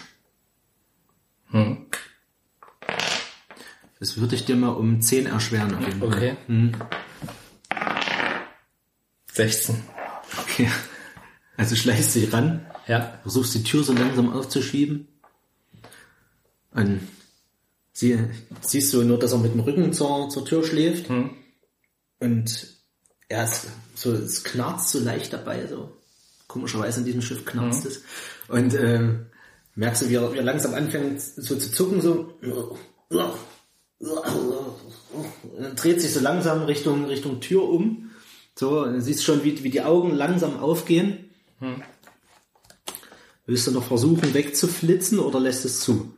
Hm. 1.51 1.87
Das 3.99 4.15
würde 4.15 4.35
ich 4.35 4.45
dir 4.45 4.55
mal 4.55 4.69
um 4.69 5.01
10 5.01 5.25
erschweren 5.25 5.75
auf 5.75 5.85
jeden 5.85 5.99
Fall. 5.99 6.07
Okay. 6.07 6.37
Hm. 6.47 6.71
16. 9.39 9.81
Okay. 10.41 10.69
Also 11.55 11.77
schleichst 11.77 12.13
dich 12.13 12.33
ran, 12.33 12.65
Ja. 12.87 13.19
versuchst 13.21 13.55
die 13.55 13.63
Tür 13.63 13.85
so 13.85 13.93
langsam 13.93 14.33
aufzuschieben. 14.33 15.07
Und 16.73 16.99
sie, 17.93 18.19
siehst 18.59 18.93
du 18.93 19.03
nur, 19.03 19.17
dass 19.17 19.31
er 19.31 19.37
mit 19.37 19.53
dem 19.53 19.61
Rücken 19.61 19.93
zur, 19.93 20.27
zur 20.29 20.43
Tür 20.43 20.65
schläft. 20.65 21.09
Und 22.19 22.67
er 23.29 23.45
ist 23.45 23.67
so, 23.95 24.11
es 24.11 24.43
knarzt 24.43 24.89
so 24.89 24.99
leicht 24.99 25.31
dabei, 25.31 25.67
so. 25.67 25.97
Komischerweise 26.47 26.99
in 26.99 27.05
diesem 27.05 27.21
Schiff 27.21 27.45
knarzt 27.45 27.85
es. 27.85 28.03
Und 28.49 28.73
ähm, 28.73 29.27
merkst 29.75 30.01
du, 30.01 30.09
wie 30.09 30.15
er, 30.15 30.33
wie 30.33 30.37
er 30.37 30.43
langsam 30.43 30.73
anfängt 30.73 31.21
so 31.21 31.55
zu 31.55 31.71
zucken, 31.71 32.01
so. 32.01 32.37
Und 32.41 33.23
dann 35.59 35.75
dreht 35.77 36.01
sich 36.01 36.11
so 36.11 36.19
langsam 36.19 36.63
Richtung, 36.63 37.05
Richtung 37.05 37.39
Tür 37.39 37.63
um. 37.69 38.08
So, 38.59 38.83
du 38.83 38.99
siehst 38.99 39.23
schon, 39.23 39.45
wie, 39.45 39.63
wie 39.63 39.69
die 39.69 39.83
Augen 39.83 40.11
langsam 40.11 40.59
aufgehen. 40.59 41.29
Willst 43.45 43.67
du 43.67 43.71
noch 43.71 43.85
versuchen, 43.85 44.33
wegzuflitzen 44.33 45.19
oder 45.19 45.39
lässt 45.39 45.63
es 45.63 45.79
zu? 45.79 46.13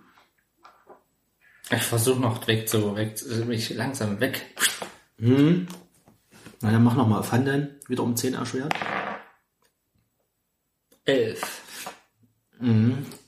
Ich 1.70 1.84
versuche 1.84 2.20
noch 2.20 2.48
weg 2.48 2.68
zu, 2.68 2.96
weg, 2.96 3.24
mich 3.46 3.70
langsam 3.76 4.20
weg. 4.20 4.56
Na 5.20 6.72
dann 6.72 6.84
mach 6.84 6.96
nochmal 6.96 7.20
auf 7.20 7.32
Handeln. 7.32 7.76
Wieder 7.88 8.02
um 8.02 8.16
10 8.16 8.34
erschwert. 8.34 8.74
11. 11.06 11.42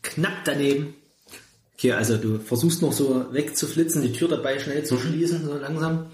Knapp 0.02 0.44
daneben. 0.44 0.96
Okay, 1.76 1.92
also 1.92 2.18
du 2.18 2.40
versuchst 2.40 2.82
noch 2.82 2.94
so 2.94 3.32
wegzuflitzen, 3.32 4.02
die 4.02 4.14
Tür 4.14 4.28
dabei 4.28 4.58
schnell 4.58 4.84
zu 4.84 4.98
schließen, 4.98 5.46
so 5.46 5.56
langsam. 5.56 6.08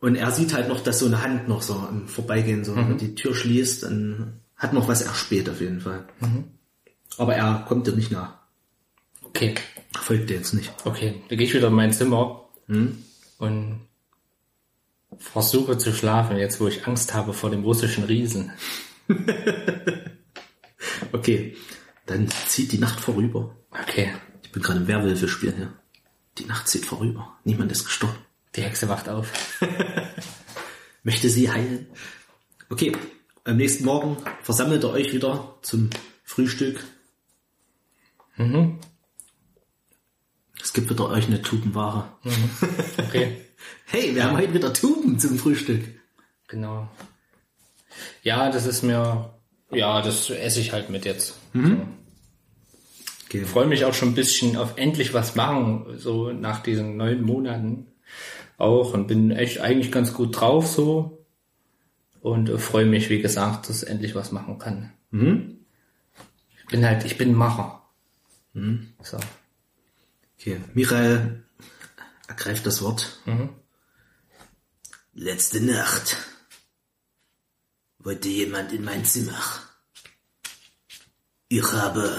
Und 0.00 0.14
er 0.14 0.30
sieht 0.30 0.54
halt 0.54 0.68
noch, 0.68 0.80
dass 0.80 1.00
so 1.00 1.06
eine 1.06 1.22
Hand 1.22 1.48
noch 1.48 1.62
so 1.62 1.74
im 1.90 2.06
Vorbeigehen 2.08 2.64
so 2.64 2.74
die 3.00 3.14
Tür 3.16 3.34
schließt, 3.34 3.82
dann 3.82 4.40
hat 4.56 4.72
noch 4.72 4.86
was 4.88 5.02
erspäht 5.02 5.48
auf 5.48 5.60
jeden 5.60 5.80
Fall. 5.80 6.06
Aber 7.16 7.34
er 7.34 7.64
kommt 7.66 7.86
dir 7.86 7.92
nicht 7.94 8.12
nach. 8.12 8.34
Okay. 9.24 9.54
Folgt 10.00 10.30
dir 10.30 10.36
jetzt 10.36 10.54
nicht. 10.54 10.72
Okay, 10.84 11.22
dann 11.28 11.38
gehe 11.38 11.46
ich 11.46 11.54
wieder 11.54 11.68
in 11.68 11.74
mein 11.74 11.92
Zimmer 11.92 12.48
und 13.38 13.80
versuche 15.18 15.78
zu 15.78 15.92
schlafen, 15.92 16.36
jetzt 16.36 16.60
wo 16.60 16.68
ich 16.68 16.86
Angst 16.86 17.14
habe 17.14 17.32
vor 17.32 17.50
dem 17.50 17.64
russischen 17.64 18.04
Riesen. 18.04 18.52
Okay, 21.12 21.56
dann 22.06 22.28
zieht 22.48 22.72
die 22.72 22.78
Nacht 22.78 23.00
vorüber. 23.00 23.54
Okay, 23.70 24.12
Ich 24.42 24.52
bin 24.52 24.62
gerade 24.62 24.80
im 24.80 24.86
Werwölfe-Spiel 24.88 25.54
hier. 25.54 25.72
Die 26.38 26.44
Nacht 26.44 26.68
zieht 26.68 26.84
vorüber. 26.86 27.36
Niemand 27.44 27.72
ist 27.72 27.84
gestorben. 27.84 28.18
Die 28.56 28.62
Hexe 28.62 28.88
wacht 28.88 29.08
auf. 29.08 29.30
Möchte 31.02 31.28
sie 31.28 31.50
heilen. 31.50 31.86
Okay, 32.70 32.92
am 33.44 33.56
nächsten 33.56 33.84
Morgen 33.84 34.16
versammelt 34.42 34.84
ihr 34.84 34.90
euch 34.90 35.12
wieder 35.12 35.56
zum 35.62 35.90
Frühstück. 36.24 36.84
Es 40.62 40.72
gibt 40.72 40.90
wieder 40.90 41.08
euch 41.08 41.26
eine 41.26 41.42
Tubenware. 41.42 42.12
Okay. 42.98 43.38
Hey, 43.90 44.14
wir 44.14 44.24
haben 44.24 44.36
heute 44.36 44.52
wieder 44.52 44.72
Tuben 44.72 45.18
zum 45.18 45.38
Frühstück. 45.38 45.82
Genau. 46.46 46.88
Ja, 48.22 48.50
das 48.50 48.66
ist 48.66 48.82
mir, 48.82 49.34
ja, 49.70 50.02
das 50.02 50.28
esse 50.28 50.60
ich 50.60 50.72
halt 50.72 50.90
mit 50.90 51.06
jetzt. 51.06 51.34
Okay. 53.26 53.42
Ich 53.42 53.48
freue 53.48 53.66
mich 53.66 53.84
auch 53.86 53.94
schon 53.94 54.10
ein 54.10 54.14
bisschen 54.14 54.56
auf 54.56 54.76
endlich 54.76 55.14
was 55.14 55.34
machen, 55.36 55.98
so 55.98 56.32
nach 56.32 56.62
diesen 56.62 56.96
neun 56.98 57.22
Monaten 57.22 57.86
auch 58.58 58.92
und 58.92 59.06
bin 59.06 59.30
echt 59.30 59.60
eigentlich 59.60 59.90
ganz 59.90 60.12
gut 60.12 60.38
drauf 60.38 60.66
so 60.66 61.24
und 62.20 62.50
äh, 62.50 62.58
freue 62.58 62.84
mich, 62.86 63.08
wie 63.08 63.22
gesagt, 63.22 63.68
dass 63.68 63.82
ich 63.82 63.88
endlich 63.88 64.14
was 64.14 64.32
machen 64.32 64.58
kann. 64.58 64.92
Ich 66.58 66.66
bin 66.66 66.84
halt, 66.84 67.04
ich 67.06 67.16
bin 67.16 67.34
Macher. 67.34 67.88
So. 69.02 69.18
Okay, 70.36 70.60
Michael 70.74 71.44
ergreift 72.26 72.66
das 72.66 72.82
Wort. 72.82 73.20
Letzte 75.14 75.60
Nacht 75.60 76.16
wollte 77.98 78.28
jemand 78.28 78.72
in 78.72 78.84
mein 78.84 79.04
Zimmer. 79.04 79.40
Ich 81.48 81.72
habe 81.72 82.16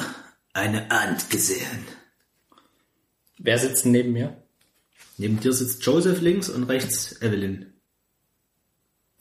eine 0.53 0.89
Ant 0.91 1.29
gesehen. 1.29 1.85
Wer 3.37 3.59
sitzt 3.59 3.85
neben 3.85 4.13
mir? 4.13 4.41
Neben 5.19 5.39
dir 5.39 5.51
sitzt 5.53 5.85
Joseph 5.85 6.21
links 6.21 6.49
und 6.49 6.63
rechts 6.63 7.21
Evelyn. 7.21 7.73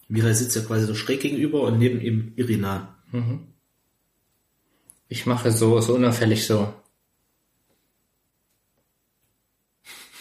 Michael 0.06 0.34
sitzt 0.34 0.56
ja 0.56 0.62
quasi 0.62 0.86
so 0.86 0.94
schräg 0.94 1.20
gegenüber 1.20 1.62
und 1.62 1.78
neben 1.78 2.00
ihm 2.00 2.32
Irina. 2.36 2.96
Ich 5.08 5.26
mache 5.26 5.50
so, 5.52 5.80
so 5.80 5.94
unauffällig 5.96 6.46
so. 6.46 6.72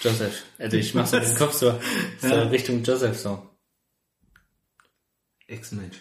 Joseph. 0.01 0.43
Also 0.57 0.77
ich 0.77 0.93
mache 0.93 1.07
so 1.07 1.19
den 1.19 1.35
Kopf 1.37 1.53
so, 1.53 1.79
so 2.21 2.27
Ja. 2.27 2.43
Richtung 2.49 2.83
Joseph 2.83 3.17
so. 3.17 3.47
Ex-Mensch. 5.47 5.97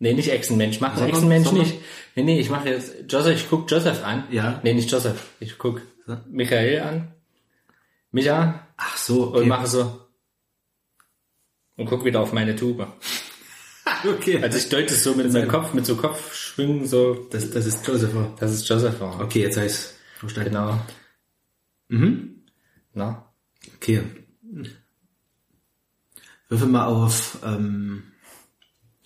Nee, 0.00 0.14
nicht 0.14 0.30
Echsenmensch. 0.30 0.80
Mach 0.80 0.94
Sondern- 0.96 1.10
Echsenmensch 1.14 1.52
nicht. 1.52 1.74
Nee, 2.14 2.22
nee, 2.22 2.40
ich 2.40 2.50
mache 2.50 2.68
jetzt 2.70 2.92
Joseph, 3.10 3.36
ich 3.42 3.48
guck 3.48 3.70
Joseph 3.70 4.02
an. 4.04 4.24
Ja. 4.30 4.60
Nee, 4.62 4.74
nicht 4.74 4.90
Joseph. 4.90 5.32
Ich 5.40 5.58
guck 5.58 5.80
So. 6.06 6.18
Michael 6.28 6.80
an. 6.82 7.14
Micha 8.10 8.68
Ach 8.76 8.96
so, 8.96 9.24
und 9.24 9.38
okay. 9.40 9.46
mache 9.46 9.66
so. 9.66 10.00
Und 11.76 11.86
guck 11.86 12.04
wieder 12.04 12.20
auf 12.20 12.32
meine 12.32 12.54
Tube. 12.56 12.86
okay. 14.04 14.42
Also 14.42 14.58
ich 14.58 14.68
deute 14.68 14.94
es 14.94 15.02
so 15.02 15.14
mit 15.14 15.32
meinem 15.32 15.48
Kopf, 15.48 15.74
mit 15.74 15.84
so 15.84 15.96
Kopfschwingen 15.96 16.86
so, 16.86 17.26
das, 17.30 17.50
das 17.50 17.66
ist 17.66 17.86
Joseph. 17.86 18.12
dass 18.38 18.52
es 18.52 18.68
Joseph. 18.68 19.00
Okay, 19.00 19.42
jetzt 19.42 19.56
heißt 19.56 19.94
verstanden. 20.16 20.50
Genau. 20.50 20.80
Mhm. 21.88 22.42
Na? 22.94 23.32
Okay. 23.76 24.02
Würfel 26.48 26.68
mal 26.68 26.86
auf 26.86 27.38
ähm, 27.44 28.04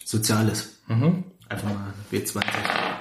Soziales. 0.04 0.80
Mhm. 0.86 1.24
Einfach 1.48 1.68
mal 1.68 1.94
W20 2.10 2.42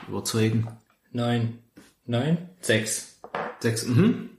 überzeugen. 0.08 0.68
Neun. 1.12 1.60
Neun? 2.06 2.50
Sechs. 2.62 3.20
Sechs. 3.60 3.86
Mhm. 3.86 4.31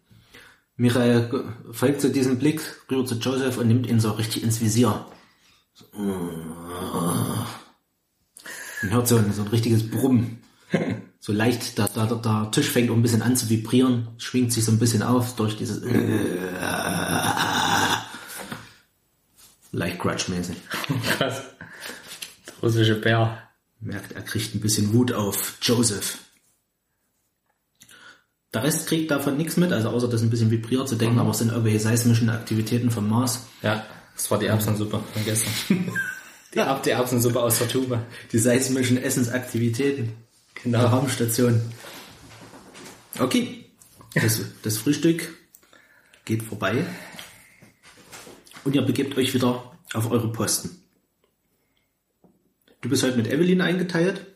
Michael 0.77 1.55
folgt 1.71 2.01
zu 2.01 2.11
diesem 2.11 2.39
Blick 2.39 2.61
rüber 2.91 3.05
zu 3.05 3.17
Joseph 3.17 3.59
und 3.59 3.69
nimmt 3.69 3.87
ihn 3.87 4.01
so 4.01 4.11
richtig 4.13 4.43
ins 4.43 4.61
Visier. 4.61 5.07
So, 5.75 5.85
Man 8.83 8.91
hört 8.91 9.09
so 9.09 9.17
ein, 9.17 9.33
so 9.33 9.43
ein 9.43 9.49
richtiges 9.49 9.89
Brummen. 9.91 10.43
So 11.21 11.33
leicht, 11.33 11.79
der, 11.79 11.89
der, 11.89 12.07
der 12.07 12.51
Tisch 12.51 12.69
fängt 12.69 12.91
auch 12.91 12.95
ein 12.97 13.03
bisschen 13.03 13.23
an 13.23 13.37
zu 13.37 13.49
vibrieren, 13.49 14.09
schwingt 14.19 14.53
sich 14.53 14.65
so 14.65 14.73
ein 14.73 14.79
bisschen 14.79 15.03
auf 15.03 15.37
durch 15.37 15.57
dieses 15.57 15.83
leicht 19.71 19.99
Grudge-mäßig. 19.99 20.57
Krass. 21.17 21.43
Der 22.47 22.55
russische 22.63 22.97
Bär. 22.97 23.39
Merkt, 23.81 24.13
er 24.13 24.23
kriegt 24.23 24.55
ein 24.55 24.61
bisschen 24.61 24.93
Wut 24.93 25.13
auf 25.13 25.59
Joseph. 25.63 26.19
Der 28.55 28.63
Rest 28.65 28.87
kriegt 28.87 29.11
davon 29.11 29.37
nichts 29.39 29.57
mit, 29.57 29.73
also 29.73 29.89
außer 29.89 30.09
dass 30.09 30.21
ein 30.23 30.29
bisschen 30.31 30.51
vibriert 30.51 30.89
zu 30.89 30.97
denken, 30.97 31.19
aber 31.19 31.31
es 31.31 31.39
sind 31.39 31.49
irgendwelche 31.49 31.81
seismischen 31.81 32.29
Aktivitäten 32.29 32.91
vom 32.91 33.09
Mars. 33.09 33.47
Ja, 33.63 33.87
das 34.15 34.31
war 34.31 34.39
die 34.39 34.47
Erbsensuppe 34.47 35.01
von 35.13 35.25
gestern. 35.25 35.53
Die, 36.55 36.59
Erb 36.59 36.83
die 36.83 36.91
Erbsensuppe 36.91 37.41
aus 37.41 37.57
der 37.61 37.69
Tube. 37.69 37.99
Die 38.31 38.39
seismischen 38.39 38.99
Essensaktivitäten 38.99 40.13
Genau. 40.63 40.81
der 40.81 40.89
Raumstation. 40.89 41.63
Okay, 43.19 43.65
das, 44.15 44.39
das 44.63 44.77
Frühstück 44.77 45.35
geht 46.27 46.43
vorbei 46.43 46.85
und 48.65 48.75
ihr 48.75 48.83
begebt 48.83 49.17
euch 49.17 49.33
wieder 49.33 49.73
auf 49.95 50.11
eure 50.11 50.31
Posten. 50.31 50.83
Du 52.83 52.91
bist 52.91 53.03
heute 53.03 53.17
mit 53.17 53.29
Evelyn 53.29 53.63
eingeteilt. 53.63 54.27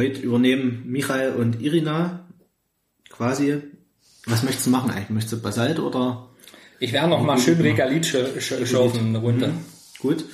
Heute 0.00 0.22
übernehmen 0.22 0.84
Michael 0.86 1.34
und 1.34 1.60
Irina 1.60 2.26
quasi. 3.10 3.58
Was 4.24 4.42
möchtest 4.42 4.64
du 4.66 4.70
machen 4.70 4.90
eigentlich? 4.90 5.10
Möchtest 5.10 5.34
du 5.34 5.42
Basalt 5.42 5.78
oder? 5.78 6.30
Ich 6.78 6.94
werde 6.94 7.10
noch 7.10 7.22
mal 7.22 7.36
schön 7.38 7.60
Regalit 7.60 8.06
sch 8.06 8.16
sch 8.40 8.66
schaufeln 8.66 9.08
eine 9.08 9.18
Runde. 9.18 9.52
Gut, 9.98 10.24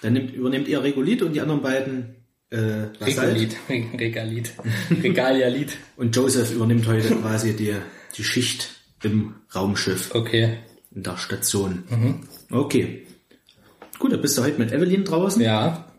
dann 0.00 0.12
nimmt, 0.12 0.32
übernehmt 0.32 0.68
ihr 0.68 0.80
Regolit 0.80 1.22
und 1.22 1.32
die 1.32 1.40
anderen 1.40 1.60
beiden 1.60 2.14
äh, 2.50 2.86
Basalt. 3.00 3.34
Regalit. 3.34 3.56
Regalit. 3.98 4.52
Regalialit. 5.02 5.76
Und 5.96 6.14
Joseph 6.14 6.52
übernimmt 6.54 6.86
heute 6.86 7.12
quasi 7.16 7.56
die, 7.56 7.74
die 8.16 8.22
Schicht 8.22 8.76
im 9.02 9.34
Raumschiff 9.52 10.14
Okay. 10.14 10.58
in 10.94 11.02
der 11.02 11.16
Station. 11.16 11.82
Okay. 12.52 13.04
Gut, 13.98 14.12
dann 14.12 14.20
bist 14.22 14.38
du 14.38 14.44
heute 14.44 14.60
mit 14.60 14.70
Evelyn 14.70 15.02
draußen 15.04 15.42
Ja. 15.42 15.90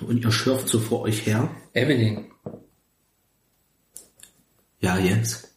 und 0.00 0.24
ihr 0.24 0.32
schürft 0.32 0.70
so 0.70 0.78
vor 0.78 1.02
euch 1.02 1.26
her. 1.26 1.50
Evelyn. 1.74 2.30
Ja, 4.80 4.98
Jens. 4.98 5.48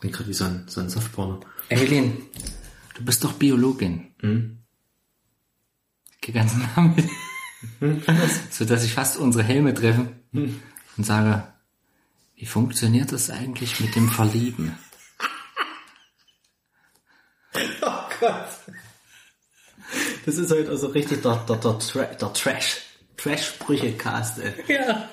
Bin 0.00 0.10
gerade 0.10 0.28
wie 0.28 0.34
so 0.34 0.44
ein, 0.44 0.64
so 0.66 0.80
ein 0.80 0.90
Softporno. 0.90 1.40
Evelyn. 1.68 2.22
Du 2.94 3.04
bist 3.04 3.22
doch 3.24 3.34
Biologin. 3.34 4.14
Hm? 4.20 4.58
Geh 6.20 6.32
ganz 6.32 6.54
nah 6.54 6.82
mit. 6.82 7.08
so 8.50 8.64
dass 8.64 8.84
ich 8.84 8.92
fast 8.92 9.16
unsere 9.16 9.44
Helme 9.44 9.74
treffe 9.74 10.12
und 10.32 11.04
sage, 11.04 11.46
wie 12.36 12.46
funktioniert 12.46 13.12
das 13.12 13.30
eigentlich 13.30 13.80
mit 13.80 13.94
dem 13.94 14.08
Verlieben? 14.08 14.76
Das 20.26 20.38
ist 20.38 20.50
heute 20.50 20.70
also 20.70 20.88
richtig 20.88 21.22
der, 21.22 21.36
der, 21.48 21.56
der, 21.56 21.78
Tra 21.78 22.04
der 22.04 22.32
Trash. 22.32 22.80
Trash-Sprüche-Cast, 23.16 24.38
ey. 24.40 24.52
Ja. 24.68 25.08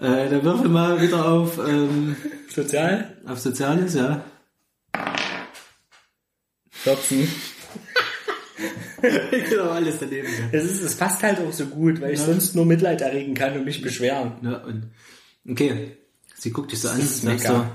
Äh, 0.00 0.28
dann 0.28 0.42
würfel 0.42 0.68
mal 0.68 1.00
wieder 1.00 1.24
auf, 1.26 1.58
ähm, 1.58 2.16
Sozial? 2.52 3.16
auf 3.26 3.38
Soziales, 3.38 3.94
ja. 3.94 4.24
14. 6.70 7.28
genau, 9.50 9.70
alles 9.70 9.96
daneben. 10.00 10.28
Es, 10.52 10.64
ist, 10.64 10.82
es 10.82 10.94
passt 10.96 11.22
halt 11.22 11.38
auch 11.40 11.52
so 11.52 11.66
gut, 11.66 12.00
weil 12.00 12.14
ich 12.14 12.20
sonst 12.20 12.54
nur 12.54 12.66
Mitleid 12.66 13.00
erregen 13.00 13.34
kann 13.34 13.56
und 13.56 13.64
mich 13.64 13.82
beschweren. 13.82 14.32
ja 14.42 14.56
und, 14.58 14.90
okay. 15.48 15.96
Sie 16.36 16.50
guckt 16.50 16.72
dich 16.72 16.80
so 16.80 16.88
an. 16.88 16.98
ist 17.00 17.24
mega. 17.24 17.70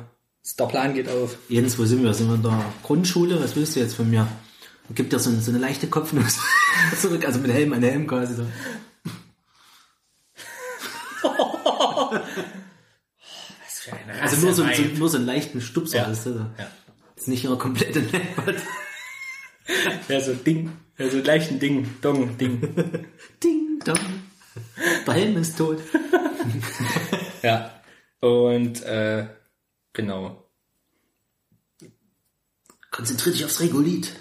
Der 0.57 0.65
Plan 0.65 0.93
geht 0.93 1.07
auf. 1.09 1.31
so, 1.31 1.37
Jens, 1.53 1.77
wo 1.77 1.85
sind 1.85 2.03
wir? 2.03 2.13
Sind 2.13 2.27
wir 2.27 2.35
in 2.35 2.41
der 2.43 2.65
Grundschule? 2.83 3.41
Was 3.41 3.55
willst 3.55 3.75
du 3.75 3.79
jetzt 3.79 3.95
von 3.95 4.09
mir? 4.09 4.27
Und 4.87 4.95
gibt 4.95 5.13
dir 5.13 5.19
so, 5.19 5.29
eine- 5.29 5.41
so 5.41 5.51
eine 5.51 5.59
leichte 5.59 5.87
Kopfnuss 5.87 6.37
zurück, 7.01 7.25
also 7.25 7.39
mit 7.39 7.51
Helm 7.51 7.73
an 7.73 7.83
Helm 7.83 8.07
quasi 8.07 8.33
so. 8.35 8.45
Was 11.80 13.80
für 13.80 13.93
eine 13.93 14.22
Also 14.22 14.38
nur 14.38 14.53
so, 14.53 14.64
so, 14.64 14.69
Rasse, 14.69 14.81
nur 14.84 15.10
so 15.10 15.18
einen 15.18 15.26
leichten 15.26 15.61
Stupser. 15.61 15.97
Ja. 15.97 16.03
ist 16.06 16.26
das, 16.26 16.34
so. 16.34 16.39
Ja. 16.39 16.72
ist 17.15 17.27
nicht 17.27 17.43
ihre 17.43 17.57
komplette 17.57 18.01
Neckbart. 18.01 18.57
Ja, 20.07 20.19
so 20.19 20.34
Ding. 20.34 20.72
Ja, 20.97 21.10
so 21.10 21.22
gleich 21.22 21.51
ein 21.51 21.60
Ding. 21.60 21.88
Dong, 22.01 22.35
Ding. 22.39 22.60
Ding, 23.43 23.80
dong. 23.85 23.99
Helm 25.06 25.38
ist 25.38 25.57
tot. 25.57 25.80
Ja. 27.43 27.81
Und, 28.19 28.81
äh, 28.84 29.27
genau. 29.93 30.49
Konzentrier 32.91 33.31
dich 33.31 33.45
aufs 33.45 33.61
Regolit. 33.61 34.11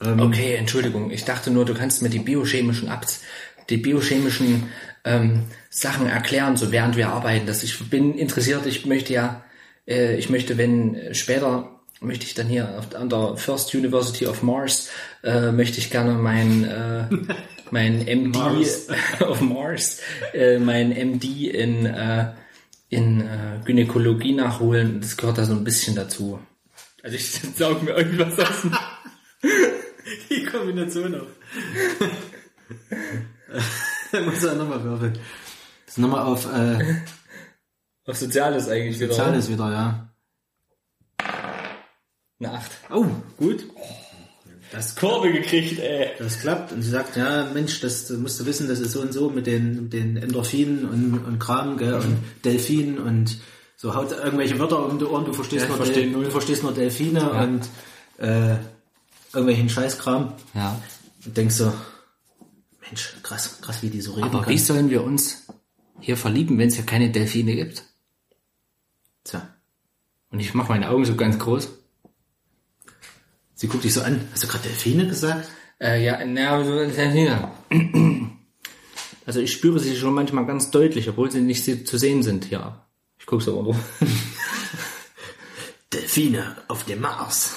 Ähm, 0.00 0.18
Okay, 0.18 0.54
Entschuldigung. 0.54 1.10
Ich 1.10 1.24
dachte 1.24 1.50
nur, 1.50 1.64
du 1.64 1.74
kannst 1.74 2.02
mir 2.02 2.10
die 2.10 2.18
biochemischen 2.18 2.88
Abs, 2.88 3.20
die 3.68 3.76
biochemischen 3.76 4.68
ähm, 5.04 5.44
Sachen 5.70 6.06
erklären, 6.06 6.56
so 6.56 6.72
während 6.72 6.96
wir 6.96 7.08
arbeiten. 7.08 7.46
Dass 7.46 7.62
ich 7.62 7.90
bin 7.90 8.14
interessiert. 8.14 8.66
Ich 8.66 8.86
möchte 8.86 9.12
ja, 9.12 9.44
äh, 9.86 10.16
ich 10.16 10.30
möchte, 10.30 10.58
wenn 10.58 10.94
äh, 10.94 11.14
später 11.14 11.80
möchte 12.00 12.26
ich 12.26 12.34
dann 12.34 12.48
hier 12.48 12.78
auf, 12.78 12.94
an 12.94 13.08
der 13.08 13.36
First 13.36 13.74
University 13.74 14.26
of 14.26 14.42
Mars 14.42 14.90
äh, 15.22 15.52
möchte 15.52 15.78
ich 15.78 15.90
gerne 15.90 16.14
mein 16.14 16.64
äh, 16.64 17.04
mein 17.70 17.98
MD 18.06 18.36
Mars. 18.36 18.88
auf 19.20 19.40
Mars, 19.40 20.00
äh, 20.32 20.58
mein 20.58 20.90
MD 20.90 21.24
in, 21.48 21.86
äh, 21.86 22.32
in 22.90 23.22
äh, 23.22 23.60
Gynäkologie 23.64 24.34
nachholen. 24.34 25.00
Das 25.00 25.16
gehört 25.16 25.38
da 25.38 25.44
so 25.44 25.54
ein 25.54 25.64
bisschen 25.64 25.96
dazu. 25.96 26.38
Also 27.02 27.16
ich 27.16 27.30
saug 27.56 27.82
mir 27.82 27.92
irgendwas 27.92 28.38
aus 28.38 28.66
Die 30.30 30.44
Kombination 30.44 31.14
auch. 31.14 31.26
Muss 34.24 34.44
er 34.44 34.54
nochmal 34.54 34.82
würfeln. 34.84 35.14
Das 35.86 35.96
ist 35.96 35.98
nochmal 35.98 36.22
auf 36.22 36.46
äh, 36.52 36.96
auf 38.06 38.16
Soziales 38.16 38.68
eigentlich 38.68 39.00
wieder. 39.00 39.08
Soziales 39.14 39.48
wieder, 39.48 39.70
ja. 39.70 40.08
Eine 42.38 42.52
8. 42.52 42.70
Oh, 42.90 43.06
gut. 43.38 43.64
Das, 44.72 44.96
Kurve 44.96 45.30
gekriegt, 45.30 45.78
ey. 45.80 46.12
das 46.18 46.40
klappt. 46.40 46.72
Und 46.72 46.82
sie 46.82 46.90
sagt, 46.90 47.16
ja, 47.16 47.46
Mensch, 47.52 47.80
das 47.80 48.08
musst 48.10 48.40
du 48.40 48.46
wissen, 48.46 48.68
das 48.68 48.80
ist 48.80 48.92
so 48.92 49.00
und 49.00 49.12
so 49.12 49.28
mit 49.28 49.46
den, 49.46 49.90
den 49.90 50.16
Endorphinen 50.16 50.88
und, 50.88 51.24
und 51.26 51.38
Kram, 51.38 51.76
gell, 51.76 51.94
und 51.94 52.16
Delfinen 52.42 52.98
und 52.98 53.38
so 53.76 53.94
haut 53.94 54.12
irgendwelche 54.12 54.58
Wörter 54.58 54.86
um 54.86 54.98
die 54.98 55.04
Ohren, 55.04 55.26
du 55.26 55.34
verstehst, 55.34 55.64
Ja, 55.64 55.68
nur, 55.68 55.76
versteh 55.76 56.10
Del 56.10 56.12
du 56.12 56.30
verstehst 56.30 56.62
nur 56.62 56.72
Delfine 56.72 57.20
Ja. 57.20 57.42
und 57.42 57.68
äh, 58.18 58.56
irgendwelchen 59.34 59.68
Scheißkram. 59.68 60.32
Ja. 60.54 60.80
Und 61.26 61.36
denkst 61.36 61.56
so, 61.56 61.72
Mensch, 62.92 63.14
krass, 63.22 63.58
krass, 63.62 63.82
wie 63.82 63.88
die 63.88 64.02
so 64.02 64.12
reden 64.12 64.26
Aber 64.26 64.42
kann. 64.42 64.52
wie 64.52 64.58
sollen 64.58 64.90
wir 64.90 65.02
uns 65.02 65.46
hier 65.98 66.18
verlieben, 66.18 66.58
wenn 66.58 66.68
es 66.68 66.74
hier 66.74 66.84
keine 66.84 67.10
Delfine 67.10 67.56
gibt? 67.56 67.84
Tja, 69.24 69.48
Und 70.30 70.40
ich 70.40 70.52
mache 70.52 70.68
meine 70.72 70.90
Augen 70.90 71.06
so 71.06 71.14
ganz 71.16 71.38
groß. 71.38 71.70
sie 73.54 73.66
guckt 73.68 73.84
dich 73.84 73.94
so 73.94 74.02
an. 74.02 74.28
Hast 74.32 74.42
du 74.42 74.46
gerade 74.46 74.64
Delfine 74.68 75.06
gesagt? 75.08 75.48
Äh, 75.80 76.04
ja, 76.04 76.22
na, 76.26 76.62
Delfine. 76.62 77.50
Also 79.24 79.38
ich 79.38 79.52
spüre 79.52 79.78
sie 79.78 79.96
schon 79.96 80.14
manchmal 80.14 80.46
ganz 80.46 80.72
deutlich, 80.72 81.08
obwohl 81.08 81.30
sie 81.30 81.40
nicht 81.40 81.64
zu 81.64 81.96
sehen 81.96 82.24
sind 82.24 82.46
hier. 82.46 82.84
Ich 83.20 83.24
gucke 83.26 83.44
so 83.44 83.54
runter. 83.60 83.78
Delfine 85.92 86.56
auf 86.66 86.84
dem 86.86 87.02
Mars. 87.02 87.52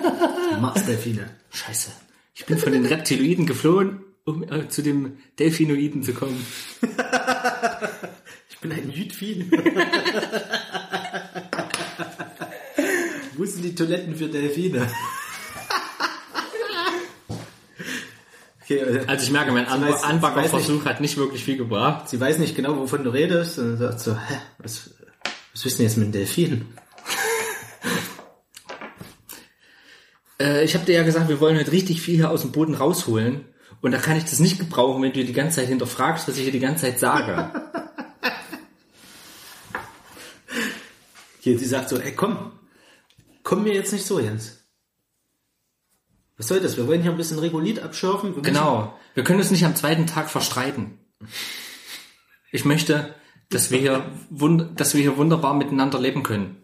Mars-Delfine. 0.60 1.28
Scheiße. 1.50 1.90
Ich 2.34 2.46
bin 2.46 2.56
von 2.56 2.72
den 2.72 2.86
Reptiloiden 2.86 3.44
geflohen, 3.44 4.00
um 4.24 4.42
äh, 4.44 4.68
zu 4.68 4.82
dem 4.82 5.18
Delfinoiden 5.38 6.02
zu 6.02 6.12
kommen. 6.14 6.44
Ich 8.48 8.58
bin 8.68 8.78
ein 8.78 8.92
Jütfin. 8.92 9.50
Wo 13.36 13.44
sind 13.44 13.64
die 13.64 13.74
Toiletten 13.74 14.14
für 14.14 14.28
Delfine? 14.28 14.88
okay, 18.62 18.76
äh, 18.76 19.04
Also 19.08 19.24
ich 19.24 19.32
merke, 19.32 19.50
mein 19.50 19.66
Anbackerversuch 19.66 20.84
hat 20.84 21.00
nicht 21.00 21.16
wirklich 21.16 21.42
viel 21.44 21.56
gebracht. 21.56 22.08
sie 22.08 22.20
weiß 22.20 22.38
nicht 22.38 22.54
genau, 22.54 22.76
wovon 22.76 23.02
du 23.02 23.10
redest 23.10 23.58
und 23.58 23.78
sagt 23.78 23.98
so, 23.98 24.14
hä, 24.14 24.38
was, 24.58 24.90
was 25.52 25.64
wissen 25.64 25.82
jetzt 25.82 25.96
mit 25.96 26.14
Delfinen? 26.14 26.68
Äh, 30.40 30.64
ich 30.64 30.74
habe 30.74 30.84
dir 30.84 30.94
ja 30.94 31.02
gesagt, 31.04 31.28
wir 31.28 31.40
wollen 31.40 31.56
heute 31.58 31.72
richtig 31.72 32.00
viel 32.00 32.16
hier 32.16 32.30
aus 32.30 32.40
dem 32.40 32.52
Boden 32.52 32.74
rausholen. 32.74 33.44
Und 33.82 33.90
da 33.92 33.98
kann 33.98 34.16
ich 34.16 34.24
das 34.24 34.38
nicht 34.38 34.58
gebrauchen, 34.58 35.02
wenn 35.02 35.12
du 35.12 35.24
die 35.24 35.32
ganze 35.32 35.56
Zeit 35.56 35.68
hinterfragst, 35.68 36.26
was 36.28 36.36
ich 36.36 36.44
hier 36.44 36.52
die 36.52 36.60
ganze 36.60 36.84
Zeit 36.86 36.98
sage. 37.00 37.50
Hier, 41.40 41.58
sie 41.58 41.64
sagt 41.66 41.88
so, 41.88 41.98
ey, 41.98 42.14
komm, 42.14 42.52
komm 43.42 43.64
mir 43.64 43.74
jetzt 43.74 43.92
nicht 43.92 44.06
so, 44.06 44.20
Jens. 44.20 44.64
Was 46.36 46.46
soll 46.48 46.60
das? 46.60 46.76
Wir 46.76 46.86
wollen 46.86 47.02
hier 47.02 47.10
ein 47.10 47.16
bisschen 47.16 47.38
Regulit 47.40 47.80
abschürfen. 47.80 48.34
Wir 48.36 48.42
Genau. 48.42 48.96
Wir 49.14 49.24
können 49.24 49.40
uns 49.40 49.50
nicht 49.50 49.64
am 49.64 49.76
zweiten 49.76 50.06
Tag 50.06 50.30
verstreiten. 50.30 50.98
Ich 52.52 52.64
möchte, 52.64 53.14
dass 53.50 53.70
wir 53.70 53.78
hier, 53.78 54.04
dass 54.76 54.94
wir 54.94 55.00
hier 55.02 55.16
wunderbar 55.16 55.54
miteinander 55.54 56.00
leben 56.00 56.22
können. 56.22 56.56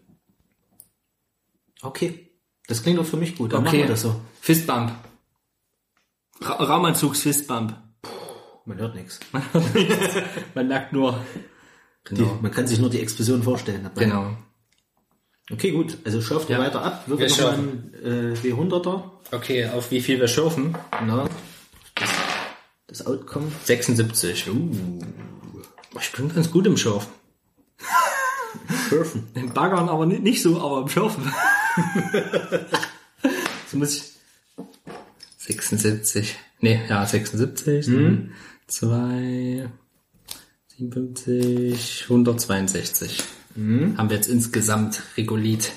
Okay, 1.82 2.30
das 2.66 2.82
klingt 2.82 2.98
doch 2.98 3.06
für 3.06 3.16
mich 3.16 3.36
gut. 3.36 3.52
Dann 3.52 3.64
machen 3.64 3.74
Okay. 3.74 3.82
wir 3.82 3.88
das 3.88 4.02
so. 4.02 4.20
Fistbump. 4.40 4.92
Ra 6.40 6.52
Raumanzugs 6.54 7.22
Fistbump. 7.22 7.76
Man 8.64 8.78
hört 8.78 8.94
nichts. 8.94 9.18
Man 10.54 10.68
merkt 10.68 10.92
nur. 10.92 11.18
Die, 12.10 12.22
man 12.40 12.50
kann 12.50 12.66
sich 12.66 12.78
nur 12.78 12.88
die 12.88 13.00
Explosion 13.00 13.42
vorstellen. 13.42 13.82
dabei. 13.82 14.04
Genau. 14.04 14.36
Okay, 15.50 15.72
gut. 15.72 15.98
Also 16.04 16.20
schürft 16.22 16.48
Ja. 16.48 16.58
weiter 16.58 16.82
ab. 16.82 17.04
Würfel 17.06 17.28
Wir 17.28 17.36
noch 17.36 17.42
mal 17.42 17.54
einen 17.54 18.34
äh, 18.34 18.38
W100er. 18.38 19.02
Okay, 19.32 19.68
auf 19.68 19.90
wie 19.90 20.00
viel 20.00 20.18
wir 20.20 20.28
schürfen? 20.28 20.76
Na, 21.04 21.28
das, 21.96 22.10
das 22.86 23.06
Outcome. 23.06 23.50
76. 23.64 24.48
Uh. 24.50 24.70
Ich 26.00 26.12
bin 26.12 26.34
ganz 26.34 26.50
gut 26.50 26.66
im 26.66 26.76
Schürfen. 26.76 27.10
Schürfen. 28.88 29.28
Im 29.34 29.52
Baggern 29.52 29.88
aber 29.88 30.06
nicht, 30.06 30.22
nicht 30.22 30.42
so, 30.42 30.60
aber 30.60 30.82
im 30.82 30.88
Schürfen. 30.88 31.22
so 33.70 33.76
muss 33.76 33.96
ich. 33.96 34.17
76. 35.56 36.36
Nee, 36.60 36.80
ja, 36.88 37.04
76. 37.06 37.86
Mhm. 37.88 38.30
2, 38.66 39.68
57, 40.78 42.04
162. 42.08 43.22
Haben 43.56 44.10
wir 44.10 44.16
jetzt 44.16 44.28
insgesamt 44.28 45.02
Regulit. 45.16 45.72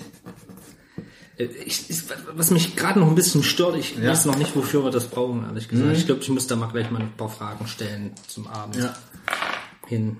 Äh, 1.38 1.46
Ich, 1.66 1.90
ich, 1.90 2.04
was 2.36 2.52
mich 2.52 2.76
gerade 2.76 3.00
noch 3.00 3.08
ein 3.08 3.16
bisschen 3.16 3.44
stört, 3.44 3.76
ich 3.78 3.96
Ja. 3.98 4.12
weiß 4.12 4.26
noch 4.26 4.38
nicht, 4.38 4.56
wofür 4.56 4.84
wir 4.84 4.92
das 4.92 5.08
brauchen, 5.08 5.44
ehrlich 5.46 5.68
gesagt. 5.68 5.98
Ich 5.98 6.06
glaube, 6.06 6.22
ich 6.22 6.30
muss 6.30 6.46
da 6.48 6.56
mal 6.56 6.68
gleich 6.68 6.92
mal 6.92 7.02
ein 7.02 7.16
paar 7.18 7.30
Fragen 7.30 7.66
stellen 7.68 8.12
zum 8.28 8.46
Abend 8.48 8.76
Ja. 8.76 8.96
hin. 9.88 10.18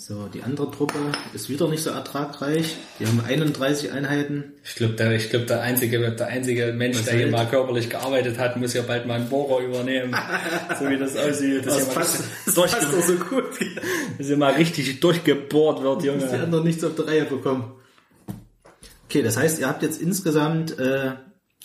So, 0.00 0.28
die 0.28 0.42
andere 0.42 0.70
Truppe 0.70 0.98
ist 1.34 1.50
wieder 1.50 1.68
nicht 1.68 1.82
so 1.82 1.90
ertragreich. 1.90 2.74
Die 2.98 3.06
haben 3.06 3.20
31 3.20 3.92
Einheiten. 3.92 4.54
Ich 4.64 4.74
glaube, 4.76 4.94
der, 4.94 5.12
ich 5.12 5.28
glaub, 5.28 5.46
der 5.46 5.60
einzige, 5.60 6.10
der 6.12 6.26
einzige 6.26 6.72
Mensch, 6.72 6.96
Was 6.96 7.04
der 7.04 7.18
hier 7.18 7.26
mal 7.26 7.46
körperlich 7.46 7.90
gearbeitet 7.90 8.38
hat, 8.38 8.56
muss 8.56 8.72
ja 8.72 8.80
bald 8.80 9.06
mal 9.06 9.20
einen 9.20 9.28
Bohrer 9.28 9.62
übernehmen. 9.62 10.16
so 10.78 10.88
wie 10.88 10.96
das 10.96 11.18
aussieht. 11.18 11.66
Dass 11.66 11.76
Das 11.76 11.86
mal 11.88 11.94
passt, 11.96 12.24
das 12.46 12.54
passt 12.54 12.82
doch 12.82 13.02
so 13.02 13.14
gut. 13.16 13.44
dass 14.16 14.26
hier 14.26 14.38
mal 14.38 14.54
richtig 14.54 15.00
durchgebohrt 15.00 15.82
wird, 15.82 16.02
Die 16.02 16.06
Junge. 16.06 16.30
anderen 16.30 16.64
nichts 16.64 16.82
auf 16.82 16.94
der 16.94 17.06
Reihe 17.06 17.26
bekommen. 17.26 17.74
Okay, 19.04 19.20
das 19.20 19.36
heißt, 19.36 19.60
ihr 19.60 19.68
habt 19.68 19.82
jetzt 19.82 20.00
insgesamt 20.00 20.78
äh, 20.78 21.10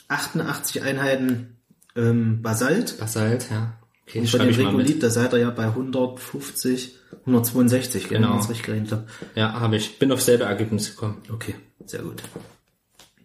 88 0.10 0.84
Einheiten 0.84 1.56
ähm, 1.96 2.42
Basalt. 2.42 2.98
Basalt, 3.00 3.48
ja. 3.50 3.80
Okay, 4.08 4.20
Und 4.20 4.30
von 4.30 4.40
schreibe 4.42 4.54
dem. 4.54 4.68
Regulit, 4.68 5.02
da 5.02 5.10
seid 5.10 5.34
ihr 5.34 5.40
ja 5.40 5.50
bei 5.50 5.66
150, 5.66 6.96
162, 7.26 8.08
gell, 8.08 8.20
Genau. 8.20 8.36
das 8.38 8.50
richtig 8.50 8.66
gerechnet 8.66 8.92
habe. 8.92 9.08
Ja, 9.34 9.54
habe 9.60 9.78
ich. 9.78 9.98
Bin 9.98 10.12
auf 10.12 10.22
selbe 10.22 10.44
Ergebnis 10.44 10.92
gekommen. 10.92 11.22
Okay, 11.34 11.56
sehr 11.86 12.02
gut. 12.04 12.22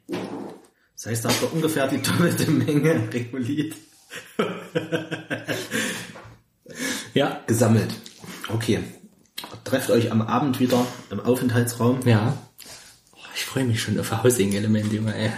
Das 0.08 1.06
heißt, 1.06 1.24
da 1.24 1.28
habt 1.28 1.42
ihr 1.42 1.52
ungefähr 1.52 1.86
die 1.88 2.00
doppelte 2.00 2.50
Menge 2.50 3.08
Regulit 3.12 3.74
Ja. 7.14 7.40
gesammelt. 7.46 7.90
Okay. 8.48 8.80
Trefft 9.64 9.90
euch 9.90 10.10
am 10.10 10.22
Abend 10.22 10.60
wieder 10.60 10.86
im 11.10 11.20
Aufenthaltsraum. 11.20 12.00
Ja. 12.06 12.36
Oh, 13.14 13.18
ich 13.34 13.44
freue 13.44 13.64
mich 13.64 13.82
schon 13.82 13.98
auf 14.00 14.10
Housing-Element, 14.22 14.92
Junge, 14.92 15.14
ey. 15.14 15.30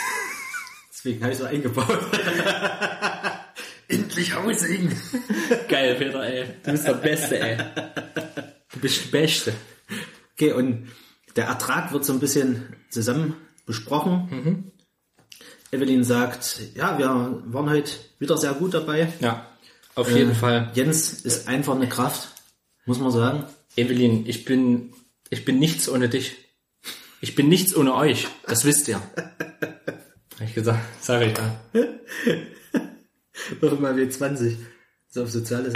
Deswegen 0.92 1.22
habe 1.22 1.32
ich 1.32 1.38
so 1.38 1.44
eingebaut. 1.44 1.86
Endlich 3.92 4.34
Housing! 4.34 4.90
Geil, 5.68 5.96
Peter, 5.96 6.22
ey. 6.22 6.46
Du 6.62 6.70
bist 6.72 6.86
der 6.86 6.94
Beste, 6.94 7.38
ey. 7.38 7.58
Du 8.72 8.80
bist 8.80 9.04
der 9.04 9.18
Beste. 9.20 9.52
Okay, 10.32 10.52
und 10.52 10.88
der 11.36 11.44
Ertrag 11.44 11.92
wird 11.92 12.02
so 12.02 12.14
ein 12.14 12.18
bisschen 12.18 12.74
zusammen 12.88 13.34
besprochen. 13.66 14.72
Evelyn 15.70 16.04
sagt, 16.04 16.60
ja, 16.74 16.96
wir 16.96 17.06
waren 17.44 17.68
heute 17.68 17.92
wieder 18.18 18.38
sehr 18.38 18.54
gut 18.54 18.72
dabei. 18.72 19.12
Ja. 19.20 19.46
Auf 19.94 20.10
jeden 20.10 20.34
Fall. 20.34 20.70
Jens 20.72 21.12
ist 21.12 21.46
einfach 21.46 21.74
eine 21.74 21.88
Kraft, 21.88 22.28
muss 22.86 22.98
man 22.98 23.12
sagen. 23.12 23.44
Evelyn, 23.76 24.24
ich 24.26 24.46
bin, 24.46 24.94
ich 25.28 25.44
bin 25.44 25.58
nichts 25.58 25.86
ohne 25.90 26.08
dich. 26.08 26.36
Ich 27.20 27.34
bin 27.34 27.50
nichts 27.50 27.76
ohne 27.76 27.94
euch. 27.94 28.26
Das 28.46 28.64
wisst 28.64 28.88
ihr. 28.88 28.96
Hab 28.96 30.40
ich 30.40 30.54
gesagt, 30.54 30.80
sage 31.02 31.26
ich 31.26 31.36
ja. 31.36 31.84
Noch 33.60 33.78
mal 33.78 33.94
W20. 33.94 34.56
So 35.08 35.22
auf 35.22 35.30
soziales. 35.30 35.74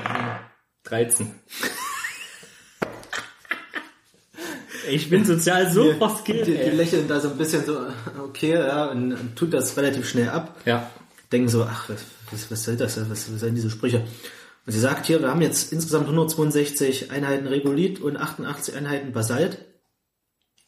13. 0.84 1.32
Ich 4.88 5.10
bin 5.10 5.24
sozial 5.24 5.70
so 5.72 5.92
verskillt, 5.94 6.46
die, 6.46 6.56
die 6.56 6.70
lächeln 6.70 7.08
da 7.08 7.18
so 7.18 7.30
ein 7.30 7.36
bisschen 7.36 7.64
so, 7.64 7.76
okay, 8.22 8.52
ja, 8.52 8.86
und, 8.86 9.12
und 9.12 9.36
tut 9.36 9.52
das 9.52 9.76
relativ 9.76 10.08
schnell 10.08 10.28
ab. 10.28 10.60
Ja. 10.64 10.90
Denken 11.32 11.48
so, 11.48 11.64
ach, 11.64 11.88
was, 11.88 12.04
was, 12.30 12.50
was 12.50 12.64
soll 12.64 12.76
das? 12.76 12.96
Was, 13.10 13.32
was 13.32 13.40
sollen 13.40 13.56
diese 13.56 13.70
Sprüche? 13.70 14.04
Und 14.64 14.72
sie 14.72 14.78
sagt 14.78 15.06
hier, 15.06 15.20
wir 15.20 15.30
haben 15.30 15.42
jetzt 15.42 15.72
insgesamt 15.72 16.04
162 16.04 17.10
Einheiten 17.10 17.46
Regolith 17.46 18.00
und 18.00 18.16
88 18.16 18.76
Einheiten 18.76 19.12
Basalt. 19.12 19.58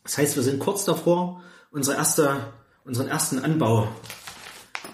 Das 0.03 0.19
heißt, 0.19 0.37
wir 0.37 0.43
sind 0.43 0.59
kurz 0.59 0.85
davor, 0.85 1.43
unsere 1.71 1.97
erste, 1.97 2.53
unseren 2.85 3.09
ersten 3.09 3.39
Anbau 3.39 3.89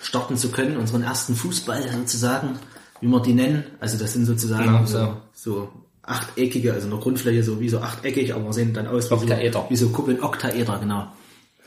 starten 0.00 0.36
zu 0.36 0.50
können, 0.50 0.76
unseren 0.76 1.02
ersten 1.02 1.34
Fußball 1.34 1.90
sozusagen 1.92 2.58
wie 3.00 3.06
wir 3.08 3.20
die 3.20 3.34
nennen. 3.34 3.64
Also 3.80 3.98
das 3.98 4.12
sind 4.14 4.24
sozusagen 4.24 4.64
Genau, 4.64 4.86
so, 4.86 4.98
so. 4.98 5.16
so 5.34 5.72
achteckige, 6.02 6.72
also 6.72 6.86
eine 6.88 6.98
Grundfläche 6.98 7.42
so 7.42 7.60
wie 7.60 7.68
so 7.68 7.80
achteckig, 7.80 8.34
aber 8.34 8.52
sehen 8.52 8.72
dann 8.72 8.86
aus 8.86 9.10
wie 9.10 9.14
Oktaeder. 9.14 9.60
so, 9.60 9.66
wie 9.70 9.76
so 9.76 9.88
Kuppeln. 9.90 10.22
Oktaeder, 10.22 10.78
genau. 10.78 11.12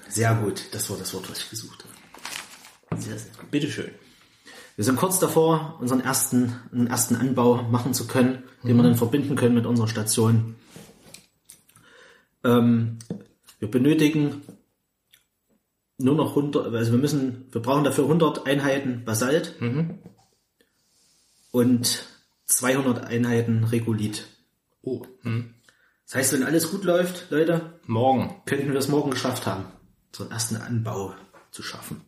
Sehr 0.10 0.34
gut, 0.36 0.64
das 0.72 0.90
war 0.90 0.98
das 0.98 1.14
Wort, 1.14 1.30
was 1.30 1.40
ich 1.40 1.50
gesucht 1.50 1.84
habe. 2.90 3.02
Sehr, 3.02 3.18
sehr 3.18 3.32
gut. 3.40 3.52
Bitteschön. 3.52 3.92
Wir 4.76 4.86
sind 4.86 4.96
kurz 4.96 5.20
davor, 5.20 5.76
unseren 5.80 6.02
ersten, 6.02 6.56
einen 6.72 6.88
ersten 6.88 7.16
Anbau 7.16 7.64
machen 7.64 7.94
zu 7.94 8.08
können, 8.08 8.44
den 8.64 8.76
wir 8.78 8.84
dann 8.84 8.96
verbinden 8.96 9.36
können 9.36 9.56
mit 9.56 9.66
unserer 9.66 9.88
Station. 9.88 10.56
Ähm, 12.44 13.00
wir 13.60 13.70
benötigen 13.70 14.42
nur 15.98 16.16
noch 16.16 16.30
100, 16.30 16.74
also 16.74 16.92
wir 16.92 17.00
müssen, 17.00 17.48
wir 17.52 17.62
brauchen 17.62 17.84
dafür 17.84 18.06
100 18.06 18.46
Einheiten 18.46 19.04
Basalt 19.04 19.56
und 21.52 22.06
200 22.46 23.06
Einheiten 23.06 23.64
Regolith. 23.64 24.28
Oh. 24.82 25.06
Hm. 25.22 25.56
Das 26.06 26.16
heißt, 26.16 26.34
wenn 26.34 26.44
alles 26.44 26.72
gut 26.72 26.84
läuft, 26.84 27.32
Leute, 27.32 27.80
Morgen. 27.86 28.42
könnten 28.46 28.72
wir 28.72 28.80
es 28.80 28.88
morgen 28.88 29.12
geschafft 29.12 29.46
haben, 29.46 29.66
so 30.16 30.24
einen 30.24 30.32
ersten 30.32 30.56
Anbau 30.56 31.14
zu 31.52 31.64
schaffen. 31.64 32.02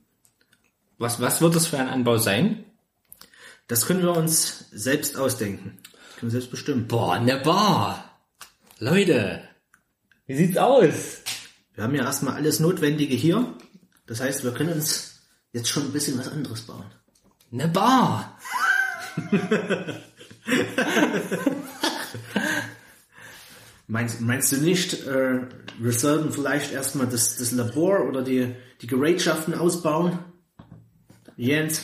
Was, 0.97 1.19
was 1.19 1.41
wird 1.41 1.55
das 1.55 1.67
für 1.67 1.77
ein 1.77 1.89
Anbau 1.89 2.17
sein? 2.17 2.65
Das 3.67 3.85
können 3.85 4.01
wir 4.01 4.15
uns 4.15 4.69
selbst 4.71 5.17
ausdenken. 5.17 5.77
Das 5.83 6.15
können 6.15 6.31
wir 6.31 6.39
selbst 6.39 6.51
bestimmen. 6.51 6.87
Boah, 6.87 7.13
eine 7.13 7.37
Bar. 7.37 8.19
Leute. 8.79 9.41
Wie 10.27 10.35
sieht's 10.35 10.57
aus? 10.57 11.21
Wir 11.75 11.83
haben 11.83 11.95
ja 11.95 12.03
erstmal 12.03 12.35
alles 12.35 12.59
Notwendige 12.59 13.15
hier. 13.15 13.53
Das 14.09 14.19
heißt, 14.21 14.43
wir 14.43 14.51
können 14.53 14.73
uns 14.73 15.19
jetzt 15.53 15.69
schon 15.69 15.83
ein 15.83 15.91
bisschen 15.93 16.17
was 16.17 16.27
anderes 16.27 16.61
bauen. 16.63 16.85
Eine 17.51 17.67
Bar. 17.67 18.37
Meinst, 23.87 24.21
meinst 24.21 24.51
du 24.51 24.57
nicht, 24.57 25.05
äh, 25.07 25.41
wir 25.79 25.91
sollten 25.93 26.31
vielleicht 26.31 26.71
erstmal 26.71 27.07
das, 27.07 27.37
das 27.37 27.51
Labor 27.51 28.05
oder 28.07 28.21
die, 28.21 28.55
die 28.81 28.87
Gerätschaften 28.87 29.53
ausbauen? 29.55 30.19
Jens, 31.37 31.83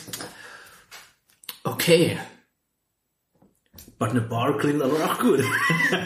Okay. 1.64 2.16
but 3.98 4.10
eine 4.10 4.20
Bar 4.20 4.56
klingt 4.58 4.82
aber 4.82 5.04
auch 5.04 5.18
gut. 5.18 5.40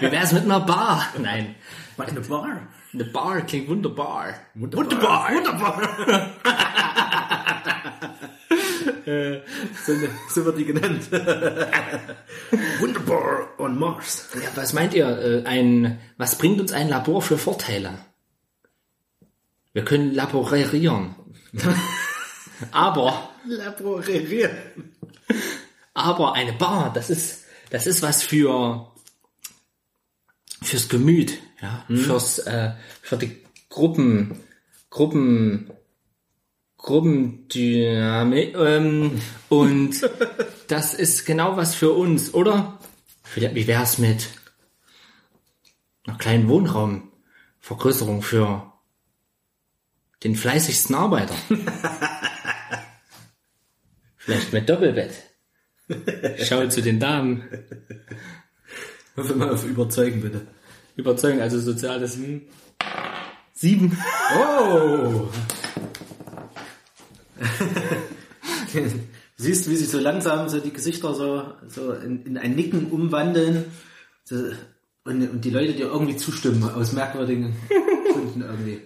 Wie 0.00 0.10
wär's 0.10 0.32
mit 0.32 0.44
einer 0.44 0.60
Bar? 0.60 1.06
Nein. 1.18 1.54
but 1.98 2.08
eine 2.08 2.20
Bar? 2.20 2.66
Eine 2.92 3.04
Bar 3.04 3.42
klingt 3.42 3.68
wunderbar. 3.68 4.34
Wunderbar! 4.54 5.30
Wunderbar! 5.32 6.34
so, 9.86 9.92
ne- 9.92 10.10
so 10.28 10.44
wird 10.44 10.58
die 10.58 10.64
genannt. 10.64 11.10
Wunderbar 12.80 13.48
on 13.58 13.78
Mars. 13.78 14.28
Ja, 14.34 14.48
was 14.56 14.72
meint 14.72 14.94
ihr? 14.94 15.06
Äh, 15.06 15.44
ein, 15.46 16.00
was 16.16 16.36
bringt 16.36 16.60
uns 16.60 16.72
ein 16.72 16.88
Labor 16.88 17.22
für 17.22 17.38
Vorteile? 17.38 17.98
Wir 19.72 19.84
können 19.84 20.12
laborieren. 20.12 21.14
aber, 22.72 23.30
Laborieren. 23.46 24.50
aber 25.94 26.34
eine 26.34 26.52
Bar, 26.54 26.92
das 26.92 27.08
ist, 27.08 27.44
das 27.70 27.86
ist 27.86 28.02
was 28.02 28.24
für, 28.24 28.90
fürs 30.60 30.88
Gemüt, 30.88 31.38
ja, 31.60 31.84
fürs, 31.88 32.38
äh, 32.40 32.72
für 33.02 33.16
die 33.16 33.36
Gruppen, 33.68 34.40
Gruppen, 34.88 35.70
Gruppendynamik, 36.76 38.56
ähm, 38.56 39.20
und 39.48 40.08
das 40.68 40.94
ist 40.94 41.24
genau 41.26 41.56
was 41.56 41.74
für 41.74 41.92
uns, 41.92 42.32
oder? 42.34 42.78
Vielleicht- 43.24 43.54
Wie 43.54 43.66
wär's 43.66 43.98
mit 43.98 44.28
einer 46.06 46.16
kleinen 46.18 46.48
Wohnraumvergrößerung 46.48 48.22
für 48.22 48.72
den 50.24 50.34
fleißigsten 50.36 50.94
Arbeiter? 50.96 51.34
Vielleicht 54.16 54.52
mit 54.52 54.68
Doppelbett. 54.68 55.12
Schau 56.44 56.66
zu 56.68 56.82
den 56.82 57.00
Damen. 57.00 57.42
Hoffe 59.16 59.34
mal 59.34 59.50
auf 59.50 59.64
Überzeugen, 59.64 60.20
bitte. 60.20 60.46
Überzeugen, 61.00 61.40
also 61.40 61.58
soziales 61.58 62.16
hm. 62.16 62.42
Sieben. 63.54 63.98
Oh! 64.38 65.28
Siehst, 69.36 69.68
wie 69.68 69.76
sich 69.76 69.88
so 69.88 69.98
langsam 69.98 70.48
so 70.48 70.60
die 70.60 70.72
Gesichter 70.72 71.14
so, 71.14 71.44
so 71.68 71.92
in, 71.92 72.24
in 72.24 72.38
ein 72.38 72.54
Nicken 72.54 72.86
umwandeln. 72.90 73.64
So, 74.24 74.36
und, 75.04 75.30
und 75.30 75.44
die 75.44 75.50
Leute 75.50 75.72
dir 75.72 75.86
irgendwie 75.86 76.16
zustimmen, 76.16 76.62
aus 76.62 76.92
merkwürdigen 76.92 77.56
Gründen 78.12 78.42
irgendwie. 78.42 78.80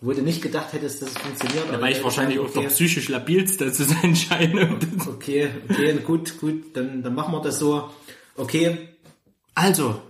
Wo 0.00 0.12
du 0.12 0.22
nicht 0.22 0.40
gedacht 0.40 0.72
hättest, 0.72 1.02
dass 1.02 1.10
es 1.10 1.18
funktioniert. 1.18 1.68
aber 1.68 1.82
Weil 1.82 1.92
ich 1.92 2.02
wahrscheinlich 2.02 2.38
auch 2.38 2.48
okay, 2.48 2.62
der 2.62 2.68
psychisch 2.68 3.08
labilste 3.08 3.70
zu 3.70 3.84
sein 3.84 4.16
scheine. 4.16 4.78
Okay, 5.08 5.50
okay, 5.68 5.98
gut, 6.04 6.40
gut, 6.40 6.74
dann, 6.74 7.02
dann 7.02 7.14
machen 7.14 7.34
wir 7.34 7.42
das 7.42 7.58
so. 7.58 7.90
Okay, 8.36 8.88
Also, 9.54 10.00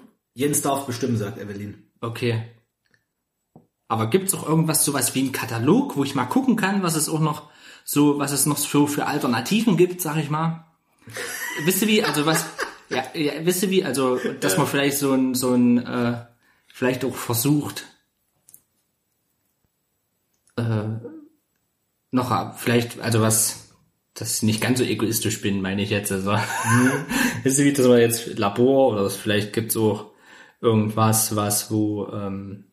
Jens 0.41 0.63
darf 0.63 0.87
bestimmen, 0.87 1.19
sagt 1.19 1.39
Evelyn. 1.39 1.85
okay. 2.01 2.45
Aber 3.89 4.09
gibt's 4.09 4.35
auch 4.35 4.49
irgendwas 4.49 4.85
sowas 4.85 5.17
wie 5.17 5.23
ein 5.23 5.33
Katalog, 5.33 5.97
wo 5.97 6.05
ich 6.05 6.15
mal 6.15 6.25
gucken 6.25 6.55
kann, 6.55 6.85
was 6.85 6.95
es 6.95 7.09
auch 7.09 7.19
noch 7.19 7.51
so, 7.85 8.21
was 8.21 8.31
es 8.31 8.47
noch 8.47 8.57
so 8.57 8.87
für 8.87 9.07
Alternativen 9.07 9.77
gibt, 9.77 10.01
sag 10.01 10.17
ich 10.17 10.31
mal? 10.31 10.65
wisst 11.65 11.83
ihr 11.83 11.89
wie, 11.89 12.05
also 12.05 12.25
was, 12.25 12.47
ja, 12.89 13.03
ja 13.15 13.33
wisst 13.45 13.65
ihr 13.65 13.71
wie, 13.71 13.85
also, 13.85 14.19
dass 14.41 14.57
man 14.57 14.69
vielleicht 14.69 14.97
so 14.97 15.13
ein, 15.13 15.35
so 15.35 15.55
ein, 15.55 15.79
äh, 15.85 16.25
vielleicht 16.69 17.05
auch 17.05 17.17
versucht, 17.17 17.85
äh, 20.57 20.85
noch, 22.13 22.57
vielleicht, 22.57 23.01
also 23.01 23.21
was, 23.21 23.73
dass 24.15 24.37
ich 24.37 24.43
nicht 24.45 24.61
ganz 24.61 24.79
so 24.79 24.85
egoistisch 24.85 25.41
bin, 25.43 25.61
meine 25.63 25.83
ich 25.83 25.91
jetzt, 25.91 26.13
also, 26.13 26.31
wisst 27.43 27.59
ihr 27.59 27.65
wie, 27.65 27.73
dass 27.73 27.87
man 27.89 27.99
jetzt 27.99 28.39
Labor 28.39 28.93
oder 28.93 29.03
es 29.03 29.17
vielleicht 29.17 29.53
gibt's 29.53 29.77
auch 29.77 30.10
irgendwas, 30.61 31.35
was, 31.37 31.71
wo, 31.71 32.07
ähm, 32.13 32.65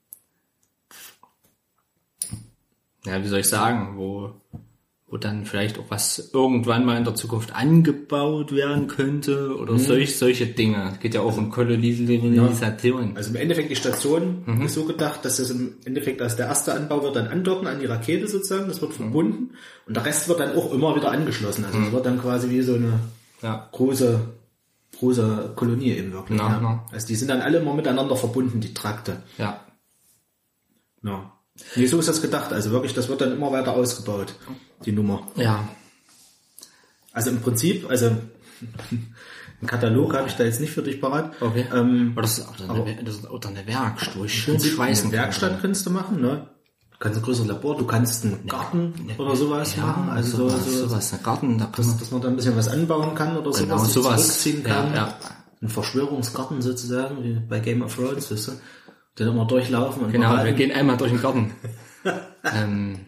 ja, 3.06 3.24
wie 3.24 3.28
soll 3.28 3.40
ich 3.40 3.48
sagen, 3.50 3.98
wo, 3.98 4.32
wo 5.10 5.16
dann 5.16 5.46
vielleicht 5.46 5.80
auch 5.80 5.86
was 5.88 6.32
irgendwann 6.34 6.84
mal 6.86 6.98
in 6.98 7.06
der 7.06 7.16
Zukunft 7.16 7.56
angebaut 7.56 8.52
werden 8.54 8.88
könnte 8.88 9.56
oder 9.56 9.80
solch, 9.80 10.18
solche 10.18 10.48
Dinge. 10.48 10.98
Geht 11.00 11.14
ja 11.14 11.22
auch 11.22 11.38
um 11.38 11.50
Kolonisation. 11.50 13.16
Also 13.16 13.30
im 13.30 13.38
Endeffekt 13.38 13.72
die 13.72 13.78
Station 13.78 14.62
ist 14.66 14.74
so 14.74 14.84
gedacht, 14.84 15.24
dass 15.24 15.38
das 15.38 15.50
im 15.50 15.76
Endeffekt 15.86 16.22
als 16.22 16.36
der 16.36 16.48
erste 16.48 16.74
Anbau 16.74 17.04
wird 17.04 17.16
dann 17.16 17.28
andocken 17.28 17.68
an 17.68 17.80
die 17.80 17.86
Rakete 17.86 18.28
sozusagen, 18.28 18.68
das 18.68 18.82
wird 18.82 18.94
verbunden 18.94 19.52
und 19.86 19.96
der 19.96 20.04
Rest 20.04 20.28
wird 20.28 20.42
dann 20.42 20.54
auch 20.58 20.74
immer 20.74 20.94
wieder 20.98 21.10
angeschlossen. 21.12 21.64
Also 21.64 21.80
es 21.80 21.92
wird 21.94 22.06
dann 22.06 22.20
quasi 22.20 22.50
wie 22.50 22.62
so 22.62 22.74
eine 22.76 23.00
Ja. 23.42 23.70
große, 23.72 24.20
große 24.98 25.54
Kolonie 25.56 25.92
eben 25.92 26.14
wirklich. 26.14 26.40
Ja, 26.40 26.50
ja. 26.50 26.62
ja. 26.62 26.86
Also 26.92 27.08
die 27.08 27.16
sind 27.16 27.30
dann 27.30 27.42
alle 27.42 27.60
immer 27.60 27.74
miteinander 27.74 28.16
verbunden, 28.16 28.62
die 28.62 28.74
Trakte. 28.74 29.24
Ja. 29.38 29.62
Ja. 31.04 31.34
Nee, 31.76 31.88
so 31.88 32.00
ist 32.00 32.10
das 32.10 32.22
gedacht. 32.22 32.54
Also 32.54 32.72
wirklich, 32.72 32.94
das 32.94 33.10
wird 33.10 33.22
dann 33.22 33.32
immer 33.32 33.52
weiter 33.52 33.74
ausgebaut, 33.74 34.36
die 34.86 34.92
Nummer. 34.92 35.28
Ja. 35.36 35.68
Also 37.12 37.32
im 37.32 37.42
Prinzip, 37.42 37.90
also 37.90 38.08
einen 38.92 39.68
Katalog 39.68 40.14
habe 40.14 40.28
ich 40.28 40.36
da 40.36 40.44
jetzt 40.44 40.62
nicht 40.62 40.72
für 40.72 40.84
dich 40.84 41.02
parat. 41.02 41.34
Okay. 41.42 41.66
Ähm, 41.74 42.12
Aber 42.14 42.22
das 42.22 42.38
ist 42.38 42.48
auch 42.48 42.60
eine, 42.60 43.04
das 43.04 43.16
ist 43.16 43.28
auch 43.28 43.44
eine 43.44 43.66
Werkstatt, 43.66 44.30
schön 44.30 44.60
schweißen 44.60 45.08
eine 45.08 45.18
Werkstatt 45.18 45.62
kannst 45.62 45.86
du 45.86 45.90
machen, 45.90 46.22
ne? 46.22 46.50
Du 46.99 47.03
kannst 47.03 47.19
ein 47.19 47.24
größeres 47.24 47.48
Labor, 47.48 47.78
du 47.78 47.86
kannst 47.86 48.26
einen 48.26 48.48
Garten 48.48 49.11
oder 49.19 49.36
sowas 49.36 49.76
kann. 49.76 49.86
machen, 49.86 50.07
Ja, 50.07 50.14
also 50.14 50.38
sowas, 50.38 50.65
so, 50.65 50.72
so, 50.72 50.88
sowas, 50.88 51.14
ein 51.14 51.22
Garten, 51.24 51.57
da 51.60 51.65
kann 51.65 51.86
man, 51.86 51.99
dass 51.99 52.11
man 52.11 52.22
da 52.22 52.28
ein 52.30 52.36
bisschen 52.36 52.56
was 52.57 52.68
anbauen 52.69 53.14
kann 53.14 53.38
oder 53.38 53.52
Genau, 53.52 53.78
sowas, 53.78 53.94
sowas. 53.94 54.15
zurückziehen 54.24 54.64
kann. 54.64 54.88
Ja, 54.91 54.95
ja. 54.95 55.18
Ein 55.61 55.69
Verschwörungsgarten 55.69 56.61
sozusagen, 56.61 57.24
wie 57.24 57.34
bei 57.34 57.60
Game 57.60 57.84
of 57.84 57.95
Thrones, 57.95 58.32
weißt 58.32 58.48
du? 58.48 58.52
Den 59.19 59.28
immer 59.28 59.45
durchlaufen 59.45 60.06
und 60.06 60.11
genau, 60.11 60.44
wir 60.44 60.53
gehen 60.53 60.72
einmal 60.72 60.98
durch 60.98 61.11
den 61.11 61.22
Garten. 61.22 61.52
ähm, 62.44 62.99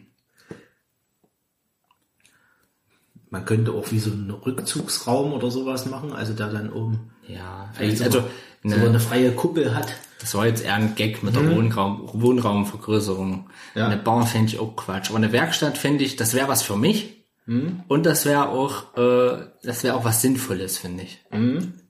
Man 3.31 3.45
könnte 3.45 3.71
auch 3.73 3.91
wie 3.91 3.99
so 3.99 4.11
einen 4.11 4.31
Rückzugsraum 4.31 5.33
oder 5.33 5.51
sowas 5.51 5.85
machen, 5.85 6.13
also 6.13 6.33
der 6.33 6.47
dann 6.47 6.71
oben 6.73 7.11
ja, 7.27 7.69
vielleicht 7.73 8.01
also, 8.01 8.21
so 8.21 8.27
ne, 8.63 8.75
eine 8.75 8.99
freie 8.99 9.31
Kuppel 9.33 9.75
hat. 9.75 9.93
Das 10.19 10.33
war 10.35 10.45
jetzt 10.45 10.63
eher 10.63 10.75
ein 10.75 10.95
Gag 10.95 11.23
mit 11.23 11.35
der 11.35 11.49
Wohnraum, 11.55 12.09
Wohnraumvergrößerung. 12.13 13.49
Ja. 13.73 13.85
Eine 13.85 13.97
Bar 13.97 14.27
fände 14.27 14.49
ich 14.49 14.59
auch 14.59 14.75
Quatsch. 14.75 15.09
Aber 15.09 15.17
eine 15.17 15.31
Werkstatt 15.31 15.77
fände 15.77 16.03
ich, 16.03 16.17
das 16.17 16.33
wäre 16.33 16.49
was 16.49 16.61
für 16.61 16.75
mich. 16.75 17.25
Und 17.87 18.05
das 18.05 18.25
wäre 18.25 18.49
auch, 18.49 18.95
äh, 18.97 19.47
das 19.63 19.83
wäre 19.83 19.95
auch 19.95 20.03
was 20.03 20.21
Sinnvolles, 20.21 20.77
finde 20.77 21.03
ich. 21.03 21.19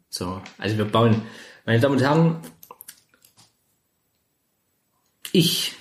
So, 0.10 0.41
also 0.57 0.77
wir 0.77 0.85
bauen, 0.85 1.23
meine 1.65 1.80
Damen 1.80 1.95
und 1.95 2.01
Herren, 2.01 2.38
ich 5.31 5.73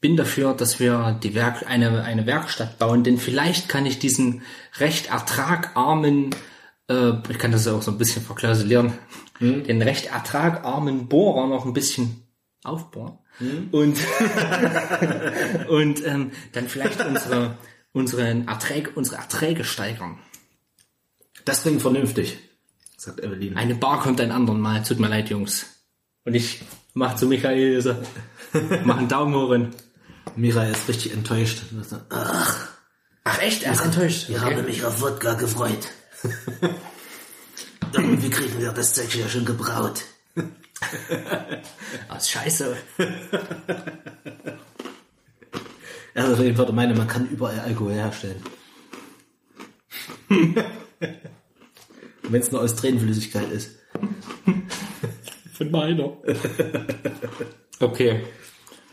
bin 0.00 0.16
dafür, 0.16 0.54
dass 0.54 0.78
wir 0.78 1.18
die 1.22 1.34
Werk, 1.34 1.66
eine, 1.68 2.02
eine 2.04 2.26
Werkstatt 2.26 2.78
bauen, 2.78 3.04
denn 3.04 3.18
vielleicht 3.18 3.68
kann 3.68 3.86
ich 3.86 3.98
diesen 3.98 4.42
recht 4.78 5.08
ertragarmen 5.08 6.30
äh, 6.88 7.12
ich 7.28 7.38
kann 7.38 7.52
das 7.52 7.66
ja 7.66 7.72
auch 7.72 7.82
so 7.82 7.90
ein 7.90 7.98
bisschen 7.98 8.22
verklausulieren, 8.22 8.92
den 9.40 9.82
recht 9.82 10.06
ertragarmen 10.06 11.08
Bohrer 11.08 11.46
noch 11.46 11.66
ein 11.66 11.72
bisschen 11.72 12.22
aufbohren. 12.64 13.18
Und, 13.70 13.98
und 15.68 16.06
ähm, 16.06 16.32
dann 16.52 16.68
vielleicht 16.68 17.04
unsere, 17.04 17.58
unseren 17.92 18.48
Erträge, 18.48 18.90
unsere 18.94 19.16
Erträge 19.16 19.64
steigern. 19.64 20.18
Das 21.44 21.62
klingt 21.62 21.82
vernünftig, 21.82 22.38
sagt 22.96 23.20
Evelyn. 23.20 23.56
Eine 23.56 23.74
Bar 23.74 24.00
kommt 24.00 24.20
ein 24.22 24.32
anderen 24.32 24.60
Mal. 24.60 24.82
Tut 24.82 24.98
mir 25.00 25.08
leid, 25.08 25.28
Jungs. 25.28 25.66
Und 26.24 26.34
ich 26.34 26.62
mach 26.94 27.16
zu 27.16 27.26
Michael 27.26 27.80
so, 27.82 27.94
mach 28.84 28.96
einen 28.96 29.08
Daumen 29.08 29.34
hoch 29.34 29.50
und, 29.50 29.74
Mira 30.34 30.64
ist 30.64 30.88
richtig 30.88 31.12
enttäuscht. 31.12 31.62
Ach, 32.10 32.68
ach 33.24 33.38
echt, 33.40 33.62
er 33.62 33.72
ist 33.72 33.84
enttäuscht. 33.84 34.28
ich 34.28 34.38
habe 34.38 34.62
mich 34.62 34.84
auf 34.84 35.00
Wodka 35.00 35.34
gefreut. 35.34 35.88
Irgendwie 37.92 38.30
kriegen 38.30 38.58
wir 38.60 38.72
das 38.72 38.94
Zeug 38.94 39.14
ja 39.14 39.28
schon 39.28 39.44
gebraut. 39.44 40.04
Ist 42.16 42.30
scheiße. 42.30 42.76
Er 46.14 46.24
ist 46.24 46.32
auf 46.32 46.40
jeden 46.40 46.56
Fall 46.56 46.64
der 46.66 46.74
Meinung, 46.74 46.96
man 46.96 47.08
kann 47.08 47.28
überall 47.28 47.60
Alkohol 47.60 47.92
herstellen. 47.92 48.42
Wenn 52.22 52.40
es 52.40 52.50
nur 52.50 52.62
aus 52.62 52.74
Tränenflüssigkeit 52.74 53.50
ist. 53.52 53.76
Von 55.54 55.70
meiner. 55.70 56.16
Okay. 57.80 58.24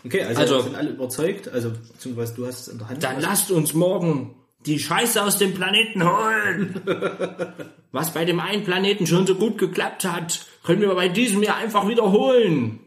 Okay, 0.06 0.22
also, 0.24 0.42
Also- 0.42 0.62
sind 0.64 0.76
alle 0.76 0.90
überzeugt, 0.90 1.48
also 1.48 1.72
beziehungsweise 1.72 2.36
du 2.36 2.46
hast 2.46 2.62
es 2.62 2.68
in 2.68 2.78
der 2.78 2.90
Hand. 2.90 3.04
Dann 3.04 3.22
lasst 3.22 3.52
uns 3.52 3.74
morgen 3.74 4.36
die 4.66 4.80
Scheiße 4.80 5.22
aus 5.24 5.38
dem 5.38 5.54
Planeten 5.54 6.04
holen. 6.04 6.82
Was 7.92 8.14
bei 8.14 8.26
dem 8.26 8.40
einen 8.40 8.64
Planeten 8.64 9.06
schon 9.06 9.28
so 9.28 9.36
gut 9.36 9.58
geklappt 9.58 10.06
hat, 10.06 10.46
können 10.64 10.82
wir 10.82 10.94
bei 10.96 11.10
diesem 11.10 11.44
ja 11.44 11.56
einfach 11.56 11.88
wiederholen. 11.88 12.80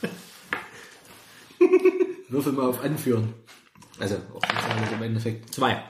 Würfel 2.28 2.52
mal 2.52 2.68
auf 2.68 2.82
Anführen. 2.82 3.34
Also 3.98 4.16
auch 4.34 4.92
im 4.92 5.02
Endeffekt. 5.02 5.54
Zwei. 5.54 5.82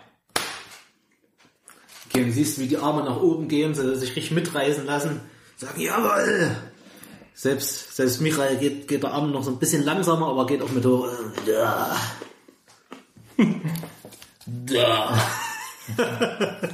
Okay, 2.09 2.25
du 2.25 2.33
siehst, 2.33 2.59
wie 2.61 2.69
die 2.69 2.77
Arme 2.77 3.03
nach 3.03 3.21
oben 3.21 3.49
gehen, 3.49 3.75
sie 3.75 3.97
sich 3.97 4.15
richtig 4.15 4.33
mitreißen 4.33 4.85
lassen, 4.85 5.21
sagen, 5.57 5.81
jawohl! 5.81 6.51
Selbst, 7.35 7.97
selbst 7.97 8.21
Michael 8.21 8.59
geht, 8.59 8.87
geht 8.87 9.03
der 9.03 9.13
Arm 9.13 9.33
noch 9.33 9.43
so 9.43 9.51
ein 9.51 9.59
bisschen 9.59 9.83
langsamer, 9.83 10.29
aber 10.29 10.47
geht 10.47 10.63
auch 10.63 10.71
mit 10.71 10.85
hoch. 10.85 11.09
Ja. 11.47 11.97
Da. 14.47 15.19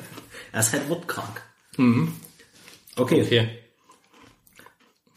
Er 0.53 0.61
ist 0.61 0.73
halt 0.73 0.89
wortkrank. 0.89 1.43
Okay, 2.97 3.23
Okay. 3.23 3.59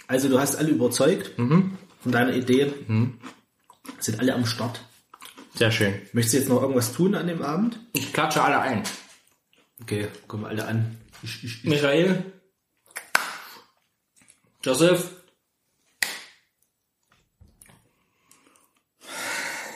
also 0.08 0.30
du 0.30 0.40
hast 0.40 0.56
alle 0.56 0.70
überzeugt 0.70 1.32
von 1.36 1.78
deiner 2.12 2.34
Idee. 2.34 2.72
Sind 4.00 4.20
alle 4.20 4.34
am 4.36 4.46
Start. 4.46 4.82
Sehr 5.56 5.72
schön. 5.72 5.94
Möchtest 6.14 6.34
du 6.34 6.38
jetzt 6.40 6.50
noch 6.50 6.62
irgendwas 6.62 6.94
tun 6.94 7.16
an 7.16 7.28
dem 7.28 7.42
Abend? 7.42 7.80
Ich 7.94 8.14
klatsche 8.14 8.42
alle 8.44 8.60
ein. 8.60 8.84
Okay, 9.82 10.08
kommen 10.28 10.46
alle 10.46 10.66
an. 10.68 10.98
Ich, 11.24 11.44
ich, 11.44 11.64
ich. 11.64 11.70
Michael. 11.70 12.32
Joseph. 14.64 15.12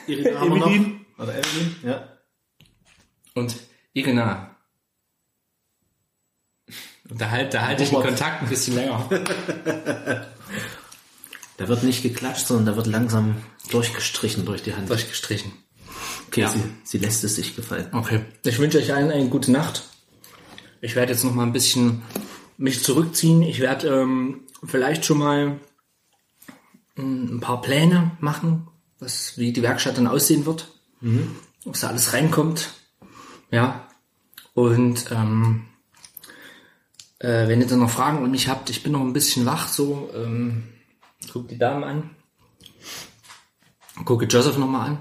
Irina 0.08 0.40
haben 0.40 0.50
wir 0.54 0.60
noch. 0.60 0.68
Evelyn. 0.72 1.06
Oder 1.18 1.38
Evelyn, 1.40 1.76
ja. 1.84 2.17
Und 3.38 3.56
Irina. 3.94 4.56
Und 7.10 7.22
da 7.22 7.30
halt, 7.30 7.54
da 7.54 7.62
halte 7.62 7.84
ich 7.84 7.90
den. 7.90 8.02
Kontakt 8.02 8.42
ein 8.42 8.50
bisschen 8.50 8.76
länger. 8.76 9.08
Da 11.58 11.68
wird 11.68 11.84
nicht 11.84 12.04
geklatscht, 12.04 12.48
sondern 12.48 12.66
da 12.68 12.76
wird 12.76 12.88
langsam 12.88 13.38
durchgestrichen 13.72 14.46
durch 14.46 14.62
die 14.64 14.74
Hand. 14.76 14.90
Durchgestrichen. 14.90 15.52
Okay, 16.28 16.42
Ja. 16.42 16.50
sie, 16.50 16.62
sie 16.84 16.98
lässt 16.98 17.24
es 17.24 17.36
sich 17.36 17.56
gefallen. 17.56 17.88
Okay. 17.94 18.26
Ich 18.44 18.60
wünsche 18.60 18.78
euch 18.80 18.94
allen 18.94 19.12
eine 19.12 19.30
gute 19.30 19.52
Nacht. 19.52 19.84
Ich 20.82 20.96
werde 20.96 21.14
jetzt 21.14 21.24
noch 21.24 21.34
mal 21.34 21.44
ein 21.44 21.54
bisschen 21.54 22.04
mich 22.58 22.84
zurückziehen. 22.84 23.42
Ich 23.42 23.60
werde 23.60 23.88
ähm, 23.88 24.42
vielleicht 24.66 25.06
schon 25.06 25.18
mal 25.20 25.60
ähm, 26.98 27.38
ein 27.38 27.40
paar 27.40 27.62
Pläne 27.62 28.12
machen, 28.20 28.68
was, 29.00 29.38
wie 29.38 29.54
die 29.54 29.62
Werkstatt 29.64 29.98
dann 29.98 30.08
aussehen 30.08 30.46
wird. 30.46 30.68
Was 31.66 31.80
da 31.82 31.88
alles 31.90 32.14
reinkommt. 32.14 32.70
Ja. 33.52 33.88
Und 34.54 35.12
ähm, 35.12 35.68
äh, 37.20 37.48
wenn 37.48 37.62
ihr 37.62 37.68
dann 37.68 37.80
noch 37.80 37.90
Fragen 37.90 38.24
an 38.24 38.32
mich 38.32 38.48
habt, 38.48 38.70
ich 38.70 38.84
bin 38.84 38.92
noch 38.92 39.02
ein 39.02 39.14
bisschen 39.14 39.46
wach, 39.46 39.68
so 39.68 40.10
ähm, 40.16 40.64
guckt 41.32 41.52
die 41.52 41.58
Damen 41.58 41.84
an. 41.84 42.10
Gucke 44.06 44.26
Joseph 44.26 44.58
noch 44.58 44.68
mal 44.68 44.86
an. 44.86 45.00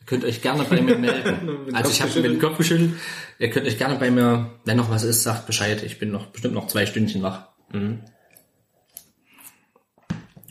Ihr 0.00 0.06
könnt 0.06 0.24
euch 0.24 0.42
gerne 0.42 0.64
bei 0.64 0.80
mir 0.80 0.98
melden. 0.98 1.74
also 1.74 1.90
ich 1.90 2.02
habe 2.02 2.14
mit 2.14 2.24
dem 2.24 2.40
Kopf 2.40 2.58
geschüttelt. 2.58 2.94
Ihr 3.38 3.50
könnt 3.50 3.66
euch 3.66 3.78
gerne 3.78 3.96
bei 3.96 4.10
mir, 4.10 4.58
wenn 4.64 4.76
noch 4.76 4.90
was 4.90 5.04
ist, 5.04 5.22
sagt 5.22 5.46
Bescheid. 5.46 5.82
Ich 5.82 5.98
bin 5.98 6.10
noch 6.10 6.26
bestimmt 6.26 6.54
noch 6.54 6.66
zwei 6.66 6.86
Stündchen 6.86 7.22
wach. 7.22 7.48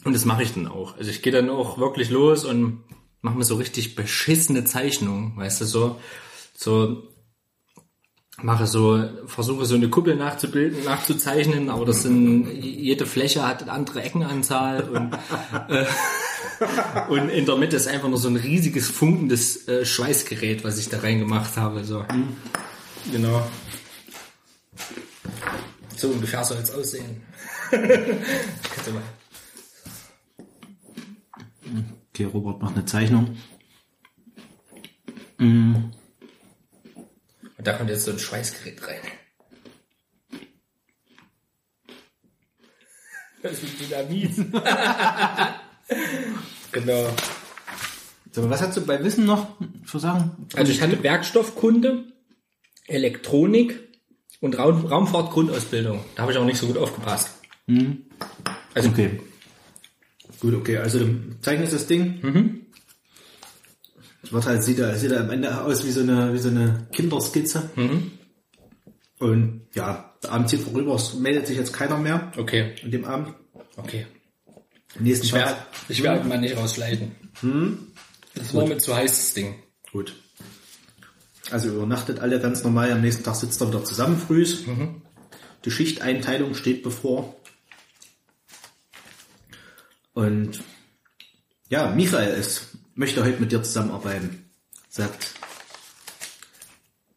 Und 0.05 0.13
das 0.13 0.23
mache 0.23 0.43
ich 0.43 0.53
dann 0.53 0.67
auch. 0.67 0.97
Also 0.97 1.09
ich 1.09 1.21
gehe 1.21 1.33
dann 1.33 1.49
auch 1.49 1.77
wirklich 1.79 2.09
los 2.09 2.45
und 2.45 2.83
mache 3.21 3.37
mir 3.37 3.43
so 3.43 3.55
richtig 3.55 3.95
beschissene 3.95 4.63
Zeichnungen, 4.63 5.35
weißt 5.35 5.61
du, 5.61 5.65
so, 5.65 5.99
so 6.57 7.03
mache 8.41 8.67
so, 8.67 9.03
versuche 9.25 9.65
so 9.65 9.75
eine 9.75 9.89
Kuppel 9.89 10.15
nachzubilden, 10.15 10.83
nachzuzeichnen, 10.83 11.69
aber 11.69 11.85
das 11.85 12.03
sind, 12.03 12.47
jede 12.51 13.05
Fläche 13.05 13.47
hat 13.47 13.63
eine 13.63 13.71
andere 13.71 14.03
Eckenanzahl 14.03 14.83
und, 14.89 15.13
äh, 15.69 15.85
und 17.09 17.29
in 17.29 17.45
der 17.45 17.55
Mitte 17.57 17.75
ist 17.75 17.87
einfach 17.87 18.09
nur 18.09 18.17
so 18.17 18.27
ein 18.27 18.35
riesiges 18.35 18.89
funkendes 18.89 19.67
äh, 19.67 19.85
Schweißgerät, 19.85 20.63
was 20.63 20.77
ich 20.77 20.89
da 20.89 20.99
reingemacht 20.99 21.57
habe, 21.57 21.83
so. 21.83 22.05
Genau. 23.11 23.47
So 25.95 26.09
ungefähr 26.09 26.43
soll 26.43 26.57
es 26.57 26.71
aussehen. 26.71 27.21
Okay, 32.13 32.23
Robert 32.23 32.59
macht 32.63 32.75
eine 32.75 32.85
Zeichnung. 32.85 33.37
Und 37.57 37.65
da 37.65 37.73
kommt 37.73 37.89
jetzt 37.89 38.05
so 38.05 38.11
ein 38.11 38.19
Schweißgerät 38.19 38.87
rein. 38.87 38.99
Das 43.41 43.63
ist 43.63 43.79
Dynamit. 43.79 44.35
genau. 46.71 47.09
So, 48.31 48.49
was 48.49 48.61
hast 48.61 48.77
du 48.77 48.85
bei 48.85 49.03
Wissen 49.03 49.25
noch 49.25 49.57
für 49.85 49.99
Sachen? 49.99 50.47
Also 50.55 50.71
ich 50.71 50.81
hatte 50.81 51.01
Werkstoffkunde, 51.01 52.05
Elektronik 52.87 53.79
und 54.41 54.57
Raum 54.57 54.85
Raumfahrtgrundausbildung. 54.85 56.03
Da 56.15 56.23
habe 56.23 56.31
ich 56.31 56.37
auch 56.37 56.45
nicht 56.45 56.59
so 56.59 56.67
gut 56.67 56.77
aufgepasst. 56.77 57.29
Also 58.73 58.89
Okay. 58.89 59.19
Gut, 60.39 60.53
okay, 60.53 60.77
also 60.77 60.99
du 60.99 61.39
zeichnest 61.41 61.73
das 61.73 61.87
Ding. 61.87 62.66
Es 64.27 64.33
wird 64.33 64.45
halt, 64.45 64.61
sieht, 64.61 64.77
er- 64.79 64.97
sieht 64.97 65.11
er 65.11 65.21
am 65.21 65.29
Ende 65.29 65.61
aus 65.63 65.85
wie 65.85 65.91
so 65.91 66.01
eine, 66.01 66.33
wie 66.33 66.37
so 66.37 66.49
eine 66.49 66.85
Kinderskizze. 66.91 67.69
Und 69.19 69.61
ja, 69.73 70.13
der 70.21 70.31
Abend 70.33 70.49
zieht 70.49 70.59
vorüber, 70.59 70.95
es 70.95 71.13
meldet 71.13 71.47
sich 71.47 71.55
jetzt 71.57 71.71
keiner 71.71 71.97
mehr 71.97 72.29
okay, 72.37 72.75
an 72.83 72.91
dem 72.91 73.05
Abend. 73.05 73.33
okay. 73.77 74.05
Am 74.97 75.03
nächsten 75.03 75.25
Ich 75.27 75.33
werde 75.33 75.55
ich 75.87 76.03
werd 76.03 76.27
mal 76.27 76.39
nicht 76.39 76.57
rausschleichen. 76.57 77.13
Das 78.35 78.53
war 78.53 78.67
mir 78.67 78.77
zu 78.79 78.93
heiß, 78.95 79.11
das 79.11 79.33
Ding. 79.33 79.55
Gut. 79.93 80.13
Also 81.49 81.69
übernachtet 81.69 82.19
alle 82.19 82.41
ganz 82.41 82.63
normal, 82.65 82.91
am 82.91 82.99
nächsten 83.01 83.23
Tag 83.23 83.35
sitzt 83.35 83.61
er 83.61 83.69
wieder 83.69 83.83
zusammen 83.85 84.17
frühs. 84.17 84.65
Die 85.63 85.71
Schichteinteilung 85.71 86.53
steht 86.53 86.83
bevor. 86.83 87.35
Und 90.13 90.61
ja, 91.69 91.91
Michael 91.91 92.33
ist, 92.37 92.76
möchte 92.97 93.23
heute 93.23 93.39
mit 93.39 93.51
dir 93.51 93.63
zusammenarbeiten. 93.63 94.49
Sagt, 94.89 95.33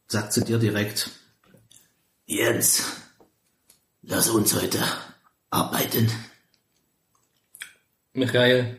sagt 0.06 0.32
zu 0.32 0.44
dir 0.44 0.58
direkt, 0.58 1.10
Jens, 2.26 2.84
lass 4.02 4.28
uns 4.28 4.54
heute 4.54 4.84
arbeiten. 5.48 6.12
Michael, 8.12 8.78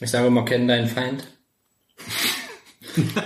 ich 0.00 0.10
sage 0.10 0.28
mal, 0.30 0.44
kenn 0.44 0.66
deinen 0.68 0.88
Feind. 0.88 1.26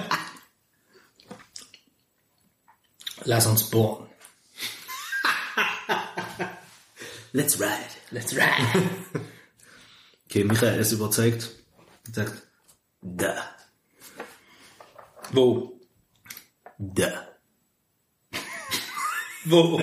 Lass 3.24 3.46
uns 3.46 3.70
bohren. 3.70 4.08
Let's 7.32 7.58
ride. 7.58 7.70
Let's 8.10 8.32
ride. 8.36 8.90
Okay, 10.28 10.42
Michael 10.44 10.80
ist 10.80 10.92
überzeugt 10.92 11.50
und 12.06 12.14
sagt, 12.14 12.42
da, 13.02 13.34
Wo? 15.32 15.80
da. 16.78 17.28
Wo? 19.44 19.80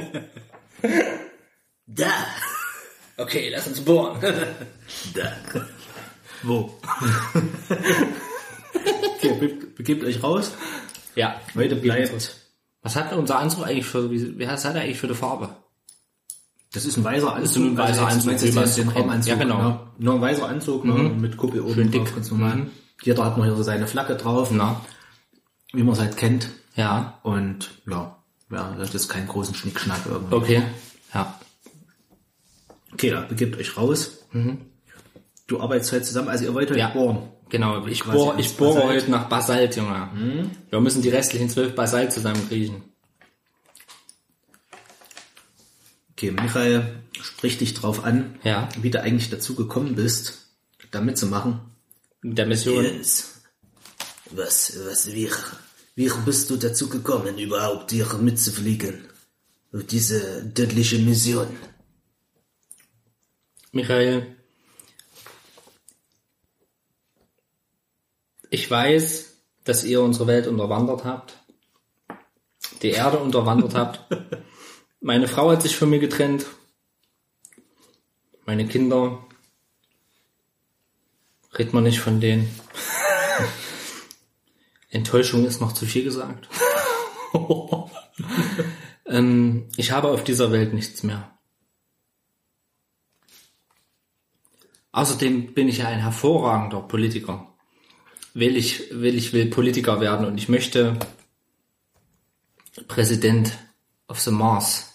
Da. 1.85 2.11
Okay, 3.17 3.49
lass 3.49 3.67
uns 3.67 3.81
bohren. 3.81 4.19
Da. 5.13 5.35
Wo? 6.43 6.79
okay, 8.73 9.33
be 9.39 9.47
begebt 9.75 10.03
euch 10.03 10.21
raus. 10.23 10.51
Ja. 11.15 11.39
Heute 11.55 11.75
bleibt. 11.75 12.41
Was 12.81 12.95
hat 12.95 13.13
unser 13.13 13.39
Anzug 13.39 13.65
eigentlich 13.65 13.85
für, 13.85 14.11
wie, 14.11 14.39
was 14.39 14.65
hat 14.65 14.75
er 14.75 14.81
eigentlich 14.81 14.99
für 14.99 15.07
eine 15.07 15.15
Farbe? 15.15 15.55
Das 16.73 16.85
ist 16.85 16.97
ein 16.97 17.03
weißer 17.03 17.33
Anzug. 17.35 17.63
ein 17.63 17.77
weißer 17.77 18.05
also 18.07 18.15
Anzug, 18.15 18.25
meinst 18.55 18.77
du 18.77 18.81
den 18.81 18.89
kennt. 18.91 18.95
Raumanzug. 19.05 19.29
Ja, 19.31 19.35
genau. 19.37 19.61
Ne? 19.61 19.79
Nur 19.99 20.15
ein 20.15 20.21
weißer 20.21 20.47
Anzug 20.47 20.85
ne? 20.85 20.93
mit 20.93 21.37
Kuppel 21.37 21.61
oben 21.61 21.73
Schön 21.75 21.91
drauf, 21.91 22.05
dick. 22.05 22.15
ganz 22.15 22.31
normal. 22.31 22.67
Jeder 23.03 23.25
hat 23.25 23.37
noch 23.37 23.45
hier 23.45 23.55
so 23.55 23.63
seine 23.63 23.85
Flagge 23.87 24.15
drauf, 24.15 24.49
Na? 24.51 24.81
wie 25.71 25.83
man 25.83 25.93
es 25.93 25.99
halt 25.99 26.17
kennt. 26.17 26.49
Ja. 26.75 27.19
Und 27.21 27.69
ja, 27.87 28.17
ja, 28.51 28.75
das 28.77 28.95
ist 28.95 29.07
kein 29.07 29.27
großen 29.27 29.53
Schnickschnack 29.53 30.01
irgendwie. 30.09 30.33
Okay. 30.35 30.63
Ja. 31.13 31.39
Okay, 32.91 33.11
da 33.11 33.21
begebt 33.21 33.57
euch 33.59 33.77
raus. 33.77 34.25
Du 35.47 35.59
arbeitest 35.61 35.91
heute 35.91 36.03
zusammen, 36.03 36.29
also 36.29 36.45
ihr 36.45 36.53
wollt 36.53 36.69
heute 36.69 36.79
Ja. 36.79 36.89
bohren. 36.89 37.19
Genau. 37.49 37.85
Ich 37.85 38.03
als 38.07 38.45
ich 38.45 38.57
bohre 38.57 38.83
heute 38.85 39.11
nach 39.11 39.29
Basalt, 39.29 39.75
Junge. 39.75 40.09
Wir 40.71 40.79
müssen 40.79 41.03
die 41.03 41.09
restlichen 41.09 41.49
zwölf 41.49 41.75
Basalt 41.75 42.11
zusammenkriegen. 42.11 42.83
Okay, 46.23 46.31
Michael 46.31 47.03
spricht 47.21 47.59
dich 47.59 47.73
drauf 47.73 48.05
an, 48.05 48.39
Ja. 48.45 48.69
wie 48.79 48.89
du 48.89 49.01
eigentlich 49.01 49.29
dazu 49.29 49.55
gekommen 49.55 49.95
bist, 49.95 50.47
da 50.91 51.01
mitzumachen. 51.01 51.59
Mit 52.21 52.37
der 52.37 52.45
Mission. 52.45 52.81
Jens, 52.81 53.41
was, 54.31 54.71
was, 54.85 55.07
wie, 55.11 55.29
wie 55.95 56.09
bist 56.23 56.49
du 56.49 56.55
dazu 56.55 56.87
gekommen, 56.87 57.37
überhaupt 57.37 57.91
hier 57.91 58.05
mitzufliegen? 58.13 59.03
Auf 59.73 59.83
diese 59.83 60.53
tödliche 60.53 60.97
Mission? 60.99 61.47
Michael, 63.73 64.37
ich 68.49 68.71
weiß, 68.71 69.33
dass 69.65 69.83
ihr 69.83 70.01
unsere 70.01 70.27
Welt 70.27 70.47
unterwandert 70.47 71.03
habt, 71.03 71.37
die 72.81 72.91
Erde 72.91 73.19
unterwandert 73.19 73.73
habt. 73.75 74.05
Meine 75.05 75.27
Frau 75.27 75.51
hat 75.51 75.61
sich 75.61 75.75
von 75.75 75.89
mir 75.89 75.99
getrennt, 75.99 76.45
meine 78.45 78.65
Kinder, 78.65 79.27
redet 81.57 81.73
man 81.73 81.83
nicht 81.83 81.99
von 81.99 82.21
denen. 82.21 82.49
Enttäuschung 84.89 85.43
ist 85.43 85.59
noch 85.59 85.73
zu 85.73 85.85
viel 85.85 86.05
gesagt. 86.05 86.47
ähm, 89.05 89.67
ich 89.75 89.91
habe 89.91 90.07
auf 90.07 90.23
dieser 90.23 90.53
Welt 90.53 90.73
nichts 90.73 91.03
mehr. 91.03 91.37
Außerdem 94.93 95.53
bin 95.53 95.67
ich 95.67 95.79
ja 95.79 95.89
ein 95.89 95.99
hervorragender 95.99 96.79
Politiker. 96.79 97.53
Will 98.33 98.55
ich, 98.55 98.89
will 98.91 99.17
ich, 99.17 99.33
will 99.33 99.49
Politiker 99.49 99.99
werden 99.99 100.25
und 100.25 100.37
ich 100.37 100.47
möchte 100.47 100.97
Präsident 102.87 103.57
of 104.07 104.21
the 104.21 104.31
Mars 104.31 104.92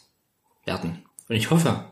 werden. 0.69 1.03
Und 1.28 1.36
ich 1.36 1.51
hoffe, 1.51 1.85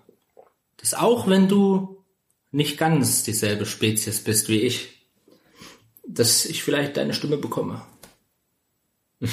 dass 0.77 0.95
auch 0.95 1.27
wenn 1.27 1.49
du 1.49 2.05
nicht 2.53 2.79
ganz 2.79 3.25
dieselbe 3.25 3.67
Spezies 3.67 4.23
bist 4.23 4.49
wie 4.49 4.61
ich, 4.61 4.77
dass 6.07 6.45
ich 6.47 6.63
vielleicht 6.63 6.97
deine 6.97 7.15
Stimme 7.15 7.39
bekomme. 7.39 7.83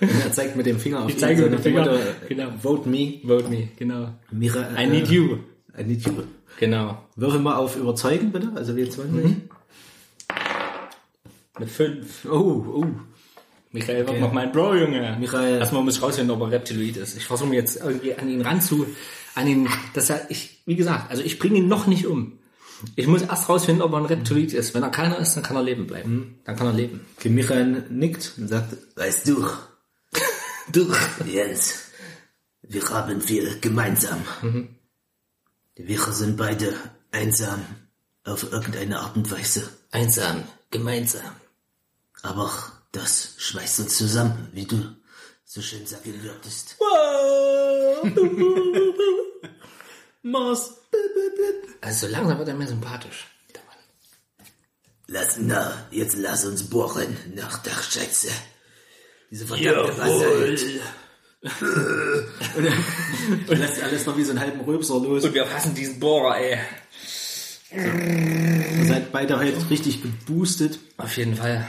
Er 0.00 0.32
zeigt 0.32 0.56
mit 0.56 0.66
dem 0.66 0.80
Finger 0.80 1.04
auf 1.04 1.10
Ich 1.10 1.18
zeige 1.18 1.44
ihn, 1.44 1.50
mit 1.50 1.60
dem 1.60 1.62
Finger. 1.62 1.84
Motto, 1.84 1.98
Genau. 2.28 2.50
Vote 2.60 2.88
me. 2.88 3.20
Vote 3.24 3.48
me, 3.48 3.68
genau. 3.76 4.08
Mira, 4.32 4.68
I 4.76 4.86
need 4.88 5.06
you. 5.08 5.38
I 5.78 5.84
need 5.84 6.04
you. 6.04 6.24
Genau. 6.58 6.98
Würfel 7.14 7.38
mal 7.40 7.54
auf 7.54 7.76
Überzeugen, 7.76 8.32
bitte. 8.32 8.50
Also 8.56 8.72
W20. 8.72 9.04
Mhm. 9.04 9.42
Eine 11.54 11.66
5. 11.68 12.24
Oh, 12.24 12.82
oh. 12.82 12.86
Michael 13.72 14.06
wird 14.06 14.20
noch 14.20 14.32
mein 14.32 14.52
Bro, 14.52 14.74
Junge. 14.74 15.16
Michael. 15.18 15.58
Erstmal 15.58 15.82
muss 15.82 15.96
ich 15.96 16.02
rausfinden, 16.02 16.34
ob 16.34 16.42
er 16.42 16.52
Reptiloid 16.52 16.98
ist. 16.98 17.16
Ich 17.16 17.24
versuche 17.24 17.48
mir 17.48 17.56
jetzt 17.56 17.76
irgendwie 17.76 18.14
an 18.14 18.28
ihn 18.28 18.42
ranzu, 18.42 18.86
an 19.34 19.46
ihn, 19.46 19.68
dass 19.94 20.10
er, 20.10 20.30
ich, 20.30 20.62
wie 20.66 20.76
gesagt, 20.76 21.10
also 21.10 21.22
ich 21.22 21.38
bringe 21.38 21.58
ihn 21.58 21.68
noch 21.68 21.86
nicht 21.86 22.06
um. 22.06 22.38
Ich 22.96 23.06
muss 23.06 23.22
erst 23.22 23.48
rausfinden, 23.48 23.82
ob 23.82 23.92
er 23.92 23.98
ein 23.98 24.06
Reptiloid 24.06 24.52
ist. 24.52 24.74
Wenn 24.74 24.82
er 24.82 24.90
keiner 24.90 25.18
ist, 25.18 25.34
dann 25.34 25.42
kann 25.42 25.56
er 25.56 25.62
leben 25.62 25.86
bleiben. 25.86 26.40
Dann 26.44 26.56
kann 26.56 26.66
er 26.66 26.72
leben. 26.74 27.00
Okay, 27.16 27.30
Michael 27.30 27.86
nickt 27.88 28.34
und 28.36 28.48
sagt, 28.48 28.76
Weißt 28.96 29.26
du, 29.28 29.46
du, 30.70 30.92
Jens, 31.24 31.74
wir 32.62 32.82
haben 32.90 33.20
viel 33.20 33.58
gemeinsam. 33.60 34.22
Wir 35.76 35.98
sind 35.98 36.36
beide 36.36 36.74
einsam 37.10 37.64
auf 38.24 38.52
irgendeine 38.52 39.00
Art 39.00 39.16
und 39.16 39.30
Weise. 39.30 39.68
Einsam, 39.90 40.42
gemeinsam. 40.70 41.32
Aber 42.22 42.50
das 42.92 43.34
schweißt 43.38 43.80
uns 43.80 43.96
zusammen, 43.96 44.48
wie 44.52 44.66
du 44.66 44.94
so 45.44 45.60
schön 45.60 45.86
sagen 45.86 46.22
würdest. 46.22 46.76
Mars. 50.22 50.74
Also 51.80 52.06
so 52.06 52.12
langsam 52.12 52.38
wird 52.38 52.48
er 52.48 52.54
mir 52.54 52.68
sympathisch. 52.68 53.26
Lass, 55.08 55.36
na, 55.38 55.86
jetzt 55.90 56.16
lass 56.16 56.46
uns 56.46 56.70
bohren 56.70 57.16
nach 57.34 57.58
der 57.58 57.82
Schätze. 57.82 58.28
Diese 59.30 59.46
verdammte 59.46 59.92
Basalt. 59.92 60.64
Und 63.48 63.58
lässt 63.58 63.82
alles 63.82 64.06
noch 64.06 64.16
wie 64.16 64.24
so 64.24 64.30
einen 64.30 64.40
halben 64.40 64.60
Röpser 64.60 65.00
los. 65.00 65.24
Und 65.24 65.34
wir 65.34 65.44
fassen 65.44 65.74
diesen 65.74 66.00
Bohrer, 66.00 66.38
ey. 66.38 66.58
Ihr 67.72 68.86
seid 68.86 69.12
beide 69.12 69.38
heute 69.38 69.68
richtig 69.68 70.02
geboostet. 70.02 70.78
Auf 70.96 71.16
jeden 71.16 71.36
Fall. 71.36 71.66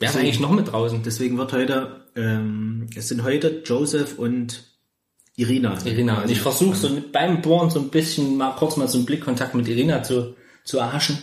Wer 0.00 0.08
ist 0.08 0.16
eigentlich 0.16 0.40
noch 0.40 0.50
mit 0.50 0.72
draußen? 0.72 1.02
Deswegen 1.02 1.36
wird 1.36 1.52
heute, 1.52 2.06
ähm, 2.16 2.88
es 2.96 3.08
sind 3.08 3.22
heute 3.22 3.62
Joseph 3.66 4.18
und 4.18 4.64
Irina. 5.36 5.78
Irina. 5.84 6.22
Und 6.22 6.30
ich 6.30 6.40
versuche 6.40 6.74
so 6.74 6.88
mit, 6.88 7.12
beim 7.12 7.42
Bohren 7.42 7.68
so 7.68 7.80
ein 7.80 7.90
bisschen 7.90 8.38
mal 8.38 8.56
kurz 8.56 8.78
mal 8.78 8.88
so 8.88 8.96
einen 8.96 9.04
Blickkontakt 9.04 9.54
mit 9.54 9.68
Irina 9.68 10.02
zu, 10.02 10.34
zu 10.64 10.78
erhaschen. 10.78 11.18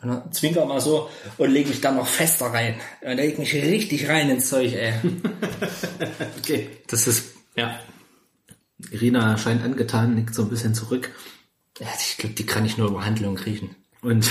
Und 0.00 0.08
dann 0.08 0.32
zwinker 0.32 0.64
mal 0.64 0.80
so 0.80 1.10
und 1.36 1.50
lege 1.50 1.68
mich 1.68 1.82
dann 1.82 1.96
noch 1.96 2.06
fester 2.06 2.46
rein. 2.46 2.76
Und 3.02 3.16
leg 3.16 3.38
mich 3.38 3.52
richtig 3.54 4.08
rein 4.08 4.30
ins 4.30 4.48
Zeug, 4.48 4.72
ey. 4.72 4.94
Okay. 6.38 6.70
Das 6.86 7.06
ist, 7.06 7.34
ja. 7.54 7.78
Irina 8.90 9.36
scheint 9.36 9.62
angetan, 9.62 10.14
nickt 10.14 10.34
so 10.34 10.42
ein 10.42 10.48
bisschen 10.48 10.74
zurück. 10.74 11.10
ja 11.78 11.86
ich 11.98 12.16
glaube, 12.16 12.34
die 12.34 12.46
kann 12.46 12.64
ich 12.64 12.78
nur 12.78 12.88
über 12.88 13.04
Handlung 13.04 13.34
kriechen. 13.34 13.76
Und, 14.00 14.26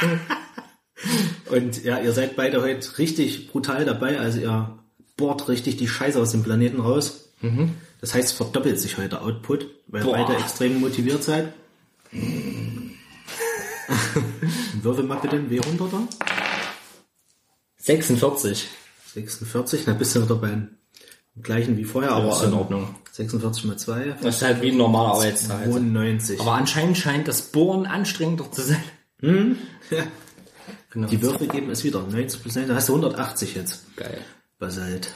und 1.50 1.84
ja, 1.84 2.00
ihr 2.00 2.12
seid 2.12 2.36
beide 2.36 2.62
heute 2.62 2.98
richtig 2.98 3.50
brutal 3.50 3.84
dabei. 3.84 4.18
Also 4.18 4.40
ihr 4.40 4.78
bohrt 5.16 5.48
richtig 5.48 5.76
die 5.76 5.88
Scheiße 5.88 6.20
aus 6.20 6.30
dem 6.32 6.42
Planeten 6.42 6.80
raus. 6.80 7.28
Das 8.00 8.14
heißt, 8.14 8.32
verdoppelt 8.34 8.80
sich 8.80 8.96
heute 8.96 9.20
Output, 9.20 9.66
weil 9.86 10.02
Boah. 10.02 10.12
beide 10.12 10.36
extrem 10.38 10.80
motiviert 10.80 11.22
seid. 11.22 11.52
Würfel 14.82 15.04
mal 15.04 15.16
bitte 15.16 15.36
einen 15.36 15.50
W100er. 15.50 16.08
46. 17.78 18.68
46, 19.14 19.82
na 19.86 19.92
bist 19.92 20.16
du 20.16 20.22
wieder 20.22 20.36
beim 20.36 20.70
gleichen 21.40 21.76
wie 21.76 21.84
vorher, 21.84 22.12
aber 22.12 22.32
ist 22.32 22.42
in 22.42 22.52
ähm, 22.52 22.58
Ordnung. 22.58 22.94
46 23.12 23.64
mal 23.64 23.76
2, 23.76 24.16
Das 24.22 24.36
ist 24.36 24.42
halt 24.42 24.62
wie 24.62 24.70
ein 24.70 24.76
normaler 24.76 25.14
Arbeitstag. 25.14 25.64
92. 25.64 26.40
Aber 26.40 26.52
anscheinend 26.52 26.98
scheint 26.98 27.28
das 27.28 27.42
Bohren 27.42 27.86
anstrengender 27.86 28.50
zu 28.50 28.62
sein. 28.62 28.82
Ja. 29.90 30.04
Genau. 30.94 31.08
Die 31.08 31.20
Würfel 31.20 31.48
geben 31.48 31.70
es 31.70 31.82
wieder. 31.82 32.02
90 32.02 32.40
plus 32.40 32.54
9, 32.54 32.68
da 32.68 32.76
hast 32.76 32.88
du 32.88 32.92
180 32.92 33.56
jetzt. 33.56 33.96
Geil. 33.96 34.18
Basalt. 34.60 35.12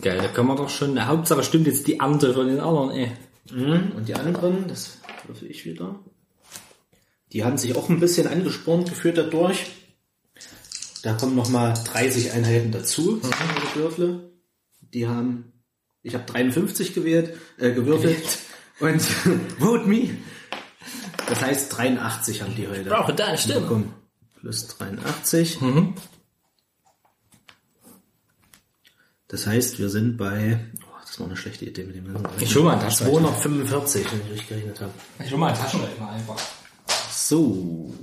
Geil, 0.00 0.16
da 0.16 0.28
können 0.28 0.48
wir 0.48 0.56
doch 0.56 0.70
schon. 0.70 0.94
Der 0.94 1.08
Hauptsache 1.08 1.44
stimmt 1.44 1.66
jetzt 1.66 1.86
die 1.86 1.98
Ernte 1.98 2.32
von 2.32 2.48
den 2.48 2.58
anderen, 2.58 2.90
ey. 2.90 3.12
Und 3.50 4.08
die 4.08 4.14
anderen, 4.14 4.66
das 4.66 4.96
würfel 5.26 5.50
ich 5.50 5.66
wieder. 5.66 6.00
Die 7.32 7.44
haben 7.44 7.58
sich 7.58 7.76
auch 7.76 7.90
ein 7.90 8.00
bisschen 8.00 8.26
angespornt 8.26 8.88
geführt 8.88 9.18
dadurch. 9.18 9.66
Da 11.02 11.12
kommen 11.12 11.36
nochmal 11.36 11.74
30 11.74 12.32
Einheiten 12.32 12.72
dazu, 12.72 13.20
die 13.20 13.78
Würfel. 13.78 14.32
Die 14.80 15.06
haben, 15.06 15.52
ich 16.02 16.14
habe 16.14 16.24
53 16.24 16.94
gewählt, 16.94 17.36
äh, 17.58 17.72
gewürfelt. 17.72 18.38
Und 18.80 19.02
vote 19.58 19.86
me. 19.86 20.16
Das 21.28 21.42
heißt 21.42 21.76
83 21.76 22.40
haben 22.40 22.54
die 22.56 22.66
heute. 22.68 22.88
Brauche 22.88 23.12
deine 23.12 23.36
Stimme. 23.36 23.60
bekommen. 23.60 23.94
Plus 24.44 24.68
83. 24.68 25.58
Das 29.28 29.46
heißt, 29.46 29.78
wir 29.78 29.88
sind 29.88 30.18
bei, 30.18 30.60
oh, 30.82 31.00
das 31.00 31.18
war 31.18 31.26
eine 31.26 31.36
schlechte 31.38 31.64
Idee 31.64 31.84
mit 31.84 31.96
dem 31.96 32.12
ganzen 32.12 32.28
Ich 32.40 32.54
hol 32.54 32.64
mal 32.64 32.78
Taschenrechner. 32.78 33.38
245, 33.38 34.12
wenn 34.12 34.20
ich 34.20 34.30
richtig 34.32 34.48
gerechnet 34.50 34.80
habe. 34.82 34.92
Ich 35.24 35.32
hol 35.32 35.38
mal 35.38 35.46
einen 35.48 35.56
Taschenrechner 35.56 36.10
einfach. 36.10 36.38
So. 37.10 37.94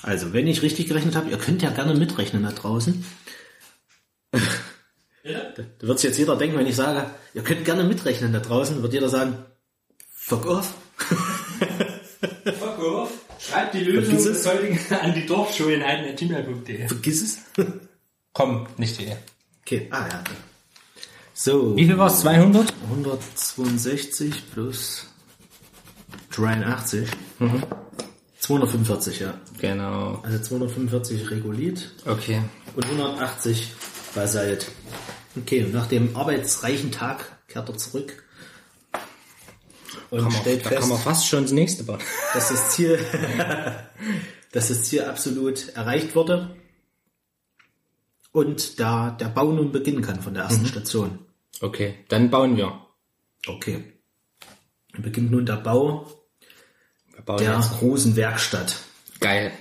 Also, 0.00 0.32
wenn 0.32 0.46
ich 0.46 0.62
richtig 0.62 0.88
gerechnet 0.88 1.14
habe, 1.14 1.28
ihr 1.28 1.36
könnt 1.36 1.60
ja 1.60 1.68
gerne 1.68 1.92
mitrechnen 1.92 2.42
da 2.42 2.52
draußen. 2.52 3.04
Da 5.22 5.86
wird 5.86 5.98
sich 5.98 6.08
jetzt 6.08 6.18
jeder 6.18 6.36
denken, 6.36 6.56
wenn 6.56 6.66
ich 6.66 6.76
sage, 6.76 7.10
ihr 7.34 7.42
könnt 7.42 7.66
gerne 7.66 7.84
mitrechnen 7.84 8.32
da 8.32 8.40
draußen, 8.40 8.80
wird 8.82 8.94
jeder 8.94 9.10
sagen, 9.10 9.44
fuck 10.28 10.46
off. 10.46 10.74
Fuck 12.58 12.78
off. 12.82 13.10
Schreibt 13.38 13.74
die 13.74 13.80
Lösung 13.84 14.16
des 14.16 14.46
heutigen 14.46 14.78
an 15.00 15.14
die 15.14 15.26
Dorfschulen.gmail.de. 15.26 16.88
Vergiss 16.88 17.22
es. 17.22 17.38
Komm, 18.32 18.66
nicht 18.76 18.98
die. 18.98 19.12
Okay, 19.62 19.88
ah 19.90 20.06
ja. 20.08 20.24
So, 21.34 21.76
Wie 21.76 21.86
viel 21.86 21.96
war 21.98 22.08
es? 22.08 22.20
200? 22.20 22.74
162 22.90 24.50
plus 24.52 25.06
83. 26.32 27.08
245, 28.40 29.20
ja. 29.20 29.34
Genau. 29.60 30.20
Also 30.24 30.38
245 30.40 31.30
Regolith 31.30 31.92
Okay. 32.06 32.42
und 32.74 32.84
180 32.84 33.72
Basalt. 34.14 34.66
Okay, 35.36 35.64
und 35.64 35.72
nach 35.72 35.86
dem 35.86 36.16
arbeitsreichen 36.16 36.90
Tag 36.90 37.38
kehrt 37.46 37.68
er 37.68 37.76
zurück 37.76 38.24
und 40.10 40.22
man, 40.22 40.32
stellt 40.32 40.64
da 40.64 40.70
fest, 40.70 40.80
kann 40.80 40.88
man 40.90 40.98
fast 40.98 41.26
schon 41.26 41.42
das 41.42 41.52
nächste 41.52 41.84
bauen. 41.84 42.00
dass 42.34 42.48
das 42.48 42.70
Ziel, 42.70 42.98
dass 44.52 44.68
das 44.68 44.84
Ziel 44.84 45.04
absolut 45.04 45.68
erreicht 45.70 46.14
wurde 46.14 46.56
und 48.32 48.78
da 48.80 49.10
der 49.10 49.28
Bau 49.28 49.52
nun 49.52 49.72
beginnen 49.72 50.02
kann 50.02 50.20
von 50.20 50.34
der 50.34 50.44
ersten 50.44 50.66
Station. 50.66 51.18
Okay, 51.60 52.04
dann 52.08 52.30
bauen 52.30 52.56
wir. 52.56 52.80
Okay. 53.46 53.84
Dann 54.92 55.02
beginnt 55.02 55.30
nun 55.30 55.46
der 55.46 55.56
Bau 55.56 56.06
der 57.36 57.56
jetzt. 57.56 57.78
großen 57.78 58.16
Werkstatt. 58.16 58.76
Geil. 59.20 59.52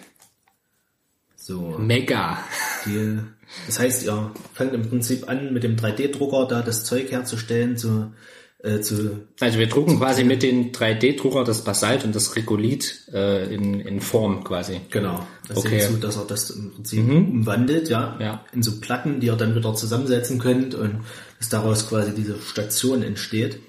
So, 1.35 1.77
Mega. 1.79 2.43
die, 2.85 3.19
das 3.65 3.79
heißt, 3.79 4.05
ihr 4.05 4.33
fangt 4.53 4.73
im 4.73 4.87
Prinzip 4.87 5.29
an, 5.29 5.53
mit 5.53 5.63
dem 5.63 5.75
3D-Drucker 5.75 6.47
da 6.47 6.61
das 6.61 6.83
Zeug 6.83 7.11
herzustellen, 7.11 7.77
zu, 7.77 8.13
äh, 8.63 8.79
zu, 8.81 9.27
Also 9.39 9.59
wir 9.59 9.67
drucken 9.67 9.97
quasi 9.99 10.23
mit 10.23 10.41
den 10.43 10.71
3D-Drucker 10.71 11.43
das 11.43 11.63
Basalt 11.63 12.03
und 12.03 12.15
das 12.15 12.35
Regolith 12.35 13.07
äh, 13.13 13.53
in, 13.53 13.79
in 13.81 14.01
Form 14.01 14.43
quasi. 14.43 14.81
genau, 14.89 15.25
das 15.47 15.57
Okay. 15.59 15.81
so, 15.81 15.97
dass 15.97 16.17
er 16.17 16.25
das 16.25 16.49
im 16.49 16.73
Prinzip 16.73 17.07
umwandelt, 17.07 17.89
ja, 17.89 18.17
Ja. 18.19 18.45
in 18.53 18.63
so 18.63 18.79
Platten, 18.79 19.19
die 19.19 19.27
ihr 19.27 19.35
dann 19.35 19.55
wieder 19.55 19.73
zusammensetzen 19.75 20.39
könnt 20.39 20.73
und 20.75 21.01
dass 21.39 21.49
daraus 21.49 21.87
quasi 21.87 22.13
diese 22.15 22.39
Station 22.41 23.03
entsteht, 23.03 23.59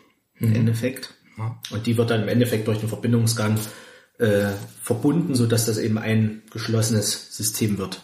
im 0.41 0.55
Endeffekt. 0.55 1.15
Und 1.71 1.87
die 1.87 1.97
wird 1.99 2.11
dann 2.11 2.23
im 2.23 2.29
Endeffekt 2.29 2.67
durch 2.67 2.79
den 2.79 2.89
Verbindungsgang 2.89 3.59
äh, 4.19 4.47
verbunden, 4.83 5.35
so 5.35 5.47
dass 5.47 5.67
das 5.67 5.79
eben 5.79 5.99
ein 5.99 6.43
geschlossenes 6.51 7.37
System 7.37 7.79
wird. 7.79 8.01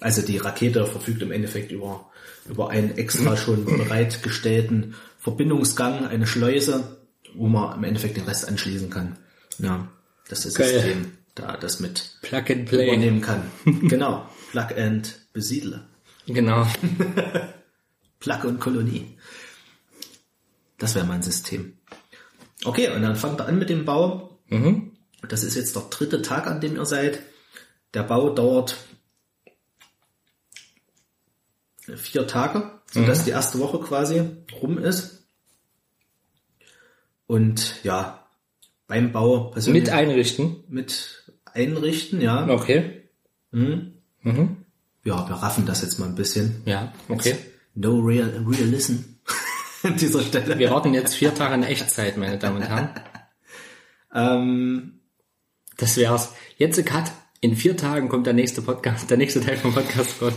Also 0.00 0.22
die 0.22 0.36
Rakete 0.38 0.84
verfügt 0.86 1.22
im 1.22 1.32
Endeffekt 1.32 1.72
über, 1.72 2.10
über 2.48 2.70
einen 2.70 2.96
extra 2.96 3.36
schon 3.36 3.64
bereitgestellten 3.64 4.94
Verbindungsgang, 5.24 6.06
eine 6.06 6.26
Schleuse, 6.26 6.98
wo 7.32 7.48
man 7.48 7.78
im 7.78 7.84
Endeffekt 7.84 8.18
den 8.18 8.24
Rest 8.24 8.46
anschließen 8.46 8.90
kann. 8.90 9.16
Ja, 9.58 9.88
das 10.28 10.44
ist 10.44 10.58
das 10.58 10.66
Geil. 10.66 10.80
System, 10.80 11.12
da 11.34 11.56
das 11.56 11.80
mit 11.80 12.18
Plug 12.20 12.44
and 12.50 12.66
Play. 12.66 12.88
übernehmen 12.88 13.22
kann. 13.22 13.50
genau. 13.64 14.28
Plug 14.50 14.76
and 14.76 15.18
Besiedler. 15.32 15.86
Genau. 16.26 16.66
Plug 18.20 18.44
und 18.44 18.60
Kolonie. 18.60 19.16
Das 20.76 20.94
wäre 20.94 21.06
mein 21.06 21.22
System. 21.22 21.78
Okay, 22.64 22.94
und 22.94 23.00
dann 23.00 23.16
fangt 23.16 23.40
er 23.40 23.46
an 23.46 23.58
mit 23.58 23.70
dem 23.70 23.86
Bau. 23.86 24.38
Das 25.26 25.42
ist 25.42 25.54
jetzt 25.54 25.74
der 25.74 25.84
dritte 25.88 26.20
Tag, 26.20 26.46
an 26.46 26.60
dem 26.60 26.76
ihr 26.76 26.84
seid. 26.84 27.20
Der 27.94 28.02
Bau 28.02 28.28
dauert 28.30 28.76
vier 31.96 32.26
Tage, 32.26 32.70
sodass 32.90 33.24
die 33.24 33.30
erste 33.30 33.58
Woche 33.58 33.80
quasi 33.80 34.22
rum 34.60 34.78
ist. 34.78 35.13
Und 37.26 37.82
ja, 37.84 38.26
beim 38.86 39.12
Bau 39.12 39.44
persönlich 39.50 39.84
Mit 39.84 39.92
einrichten. 39.92 40.56
mit 40.68 41.32
einrichten, 41.44 42.20
ja. 42.20 42.48
Okay. 42.48 43.02
Ja, 45.04 45.28
wir 45.28 45.34
raffen 45.36 45.66
das 45.66 45.82
jetzt 45.82 45.98
mal 45.98 46.06
ein 46.06 46.14
bisschen. 46.14 46.62
Ja, 46.64 46.92
okay. 47.08 47.36
No 47.74 47.98
real, 48.00 48.44
realism 48.46 48.96
an 49.82 49.96
dieser 49.96 50.22
Stelle. 50.22 50.58
Wir 50.58 50.70
warten 50.70 50.94
jetzt 50.94 51.14
vier 51.14 51.34
Tage 51.34 51.54
in 51.54 51.62
Echtzeit, 51.62 52.16
meine 52.16 52.38
Damen 52.38 52.56
und 52.56 52.62
Herren. 52.68 52.88
Ähm, 54.16 55.00
Das 55.76 55.96
wär's. 55.96 56.32
Jetzt 56.56 56.78
ein 56.78 56.84
Cut. 56.84 57.10
In 57.40 57.56
vier 57.56 57.76
Tagen 57.76 58.08
kommt 58.08 58.28
der 58.28 58.32
nächste 58.32 58.62
Podcast, 58.62 59.10
der 59.10 59.16
nächste 59.16 59.40
Teil 59.40 59.56
vom 59.56 59.74
Podcast 59.74 60.22
raus. 60.22 60.34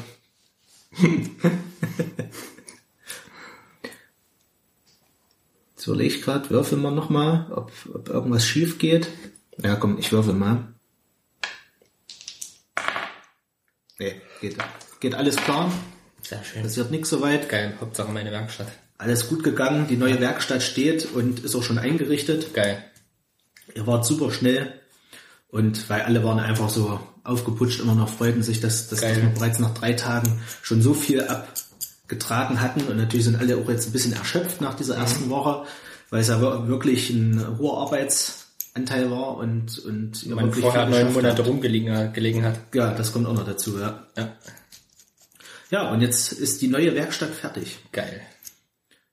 Jetzt 5.88 5.94
überlege 5.94 6.16
ich 6.16 6.22
gerade, 6.22 6.50
würfel 6.50 6.78
mal 6.78 6.92
nochmal, 6.92 7.48
ob, 7.52 7.72
ob 7.94 8.10
irgendwas 8.10 8.46
schief 8.46 8.78
geht. 8.78 9.08
Ja, 9.64 9.76
komm, 9.76 9.98
ich 9.98 10.12
würfel 10.12 10.34
mal. 10.34 10.74
Nee, 13.98 14.22
geht, 14.42 14.58
geht 15.00 15.16
alles 15.16 15.38
klar. 15.38 15.72
Sehr 16.22 16.44
schön. 16.44 16.62
Passiert 16.62 16.92
nichts 16.92 17.10
soweit. 17.10 17.50
Geil. 17.50 17.74
Hauptsache 17.80 18.12
meine 18.12 18.32
Werkstatt. 18.32 18.68
Alles 18.98 19.30
gut 19.30 19.44
gegangen. 19.44 19.88
Die 19.88 19.98
neue 19.98 20.20
Werkstatt 20.20 20.62
steht 20.62 21.08
und 21.14 21.40
ist 21.40 21.56
auch 21.56 21.64
schon 21.64 21.80
eingerichtet. 21.80 22.54
Geil. 22.54 22.84
Ihr 23.74 23.88
wart 23.88 24.06
super 24.06 24.32
schnell. 24.32 24.74
Und 25.48 25.90
weil 25.90 26.02
alle 26.02 26.24
waren 26.24 26.40
einfach 26.40 26.70
so 26.70 27.00
aufgeputscht, 27.24 27.80
immer 27.80 27.96
noch 27.96 28.10
freuten 28.10 28.44
sich, 28.44 28.60
dass, 28.60 28.90
dass, 28.90 29.00
dass 29.00 29.16
wir 29.16 29.30
bereits 29.30 29.60
nach 29.60 29.74
drei 29.74 29.94
Tagen 29.94 30.42
schon 30.62 30.82
so 30.82 30.94
viel 30.94 31.26
abgetragen 32.08 32.62
hatten. 32.62 32.82
Und 32.88 32.98
natürlich 32.98 33.26
sind 33.26 33.40
alle 33.40 33.58
auch 33.58 33.70
jetzt 33.70 33.88
ein 33.88 33.92
bisschen 33.92 34.14
erschöpft 34.14 34.62
nach 34.62 34.76
dieser 34.76 34.96
ersten 34.96 35.30
Woche, 35.30 35.66
weil 36.10 36.22
es 36.22 36.30
ja 36.30 36.42
wir- 36.42 36.68
wirklich 36.68 37.10
ein 37.10 37.58
hoher 37.58 37.82
Arbeitsanteil 37.82 39.12
war 39.12 39.36
und, 39.38 39.78
und 39.80 40.24
ihr 40.24 40.36
Man 40.36 40.46
wirklich 40.46 40.64
vorher 40.64 40.86
neun 40.88 41.14
Monate 41.14 41.42
rumgelegen 41.44 42.14
gelegen 42.14 42.44
hat. 42.46 42.60
Ja, 42.74 42.94
das 42.94 43.12
kommt 43.12 43.28
auch 43.28 43.34
noch 43.34 43.46
dazu, 43.46 43.78
ja. 43.80 44.08
Ja. 44.18 44.36
Ja, 45.70 45.92
und 45.92 46.00
jetzt 46.00 46.32
ist 46.32 46.62
die 46.62 46.70
neue 46.70 46.96
Werkstatt 46.96 47.32
fertig. 47.32 47.78
Geil. 47.92 48.22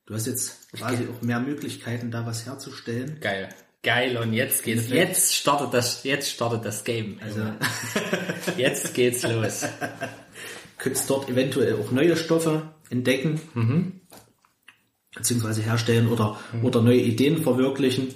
Du 0.06 0.14
hast 0.14 0.26
jetzt 0.28 0.70
quasi 0.72 1.08
auch 1.08 1.20
mehr 1.20 1.40
Möglichkeiten, 1.40 2.12
da 2.12 2.24
was 2.26 2.46
herzustellen. 2.46 3.18
Geil. 3.20 3.48
Geil. 3.82 4.16
Und 4.18 4.32
jetzt 4.34 4.62
geht's. 4.62 4.88
Jetzt 4.88 5.34
startet 5.34 5.74
das, 5.74 6.04
jetzt 6.04 6.30
startet 6.30 6.64
das 6.64 6.84
Game. 6.84 7.18
Also, 7.20 7.40
jetzt 8.56 8.94
geht's 8.94 9.24
los. 9.24 9.64
könntest 10.78 11.10
dort 11.10 11.28
eventuell 11.28 11.74
auch 11.74 11.90
neue 11.90 12.16
Stoffe 12.16 12.62
entdecken, 12.90 13.40
beziehungsweise 15.14 15.62
herstellen 15.62 16.08
oder, 16.08 16.38
oder 16.62 16.82
neue 16.82 17.00
Ideen 17.00 17.42
verwirklichen. 17.42 18.08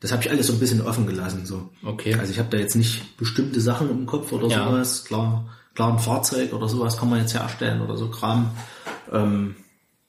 Das 0.00 0.12
habe 0.12 0.22
ich 0.22 0.30
alles 0.30 0.46
so 0.46 0.52
ein 0.52 0.60
bisschen 0.60 0.80
offen 0.82 1.06
gelassen. 1.06 1.46
So. 1.46 1.70
Okay. 1.82 2.14
Also 2.14 2.30
ich 2.32 2.38
habe 2.38 2.50
da 2.50 2.58
jetzt 2.58 2.76
nicht 2.76 3.16
bestimmte 3.16 3.60
Sachen 3.60 3.90
im 3.90 4.06
Kopf 4.06 4.32
oder 4.32 4.48
Ja. 4.48 4.68
sowas. 4.68 5.04
Klar, 5.04 5.48
klar 5.74 5.92
ein 5.92 5.98
Fahrzeug 5.98 6.52
oder 6.52 6.68
sowas 6.68 6.96
kann 6.98 7.08
man 7.10 7.20
jetzt 7.20 7.34
herstellen 7.34 7.80
oder 7.80 7.96
so 7.96 8.10
Kram. 8.10 8.50
Ähm, 9.12 9.56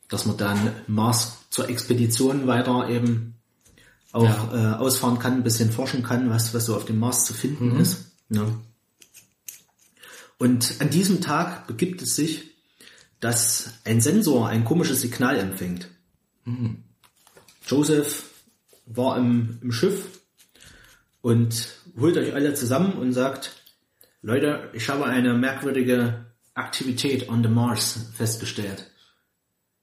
dass 0.10 0.26
man 0.26 0.38
dann 0.38 0.72
Mars 0.88 1.38
zur 1.50 1.70
Expedition 1.70 2.48
weiter 2.48 2.90
eben 2.90 3.36
auch 4.14 4.54
äh, 4.54 4.74
ausfahren 4.78 5.20
kann, 5.20 5.34
ein 5.34 5.44
bisschen 5.44 5.72
forschen 5.72 6.02
kann, 6.02 6.30
was, 6.30 6.54
was 6.54 6.66
so 6.66 6.76
auf 6.76 6.86
dem 6.86 6.98
Mars 7.00 7.26
zu 7.26 7.34
finden 7.34 7.78
ist. 7.80 8.12
Ja. 8.30 8.46
Und 10.38 10.76
an 10.80 10.90
diesem 10.90 11.20
Tag 11.22 11.68
begibt 11.68 12.02
es 12.02 12.16
sich, 12.16 12.57
dass 13.20 13.74
ein 13.84 14.02
Sensor 14.02 14.48
ein 14.48 14.66
komisches 14.66 15.02
Signal 15.02 15.38
empfängt. 15.38 15.90
Joseph 17.66 18.30
war 18.86 19.18
im, 19.18 19.60
im 19.62 19.72
Schiff 19.72 20.22
und 21.22 21.70
holt 22.00 22.18
euch 22.18 22.34
alle 22.34 22.54
zusammen 22.54 22.94
und 22.94 23.12
sagt, 23.12 23.64
Leute, 24.22 24.70
ich 24.74 24.90
habe 24.90 25.06
eine 25.06 25.34
merkwürdige 25.34 26.26
Aktivität 26.54 27.30
on 27.30 27.44
the 27.44 27.50
Mars 27.50 28.12
festgestellt. 28.14 28.90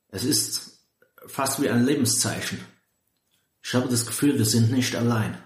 Es 0.09 0.25
ist 0.25 0.81
fast 1.27 1.61
wie 1.63 1.69
ein 1.69 1.85
Lebenszeichen. 1.85 2.61
Ich 3.63 3.75
habe 3.75 3.89
das 3.89 4.07
Gefühl, 4.07 4.39
wir 4.39 4.45
sind 4.45 4.71
nicht 4.71 4.95
allein. 4.95 5.39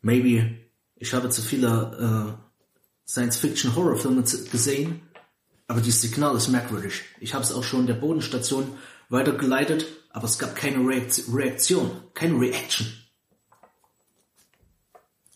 Maybe 0.00 0.58
ich 0.96 1.12
habe 1.14 1.30
zu 1.30 1.42
viele 1.42 2.36
äh, 2.38 3.10
Science-Fiction-Horrorfilme 3.10 4.22
gesehen, 4.22 5.00
aber 5.68 5.80
dieses 5.80 6.00
Signal 6.00 6.36
ist 6.36 6.48
merkwürdig. 6.48 7.02
Ich 7.20 7.34
habe 7.34 7.44
es 7.44 7.52
auch 7.52 7.62
schon 7.62 7.86
der 7.86 7.94
Bodenstation 7.94 8.76
weitergeleitet, 9.08 9.86
aber 10.10 10.24
es 10.24 10.38
gab 10.38 10.56
keine 10.56 10.78
Reakt 10.78 11.22
Reaktion, 11.32 11.90
keine 12.14 12.40
Reaction. 12.40 12.92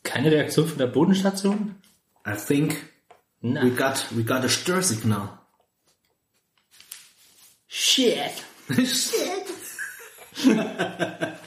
Keine 0.02 0.32
Reaktion 0.32 0.66
von 0.66 0.78
der 0.78 0.88
Bodenstation? 0.88 1.76
I 2.26 2.34
think 2.34 2.76
Na. 3.40 3.62
we 3.62 3.70
got 3.70 4.06
we 4.10 4.24
got 4.24 4.44
a 4.44 4.48
stir 4.48 4.82
signal. 4.82 5.38
Shit. 7.68 8.42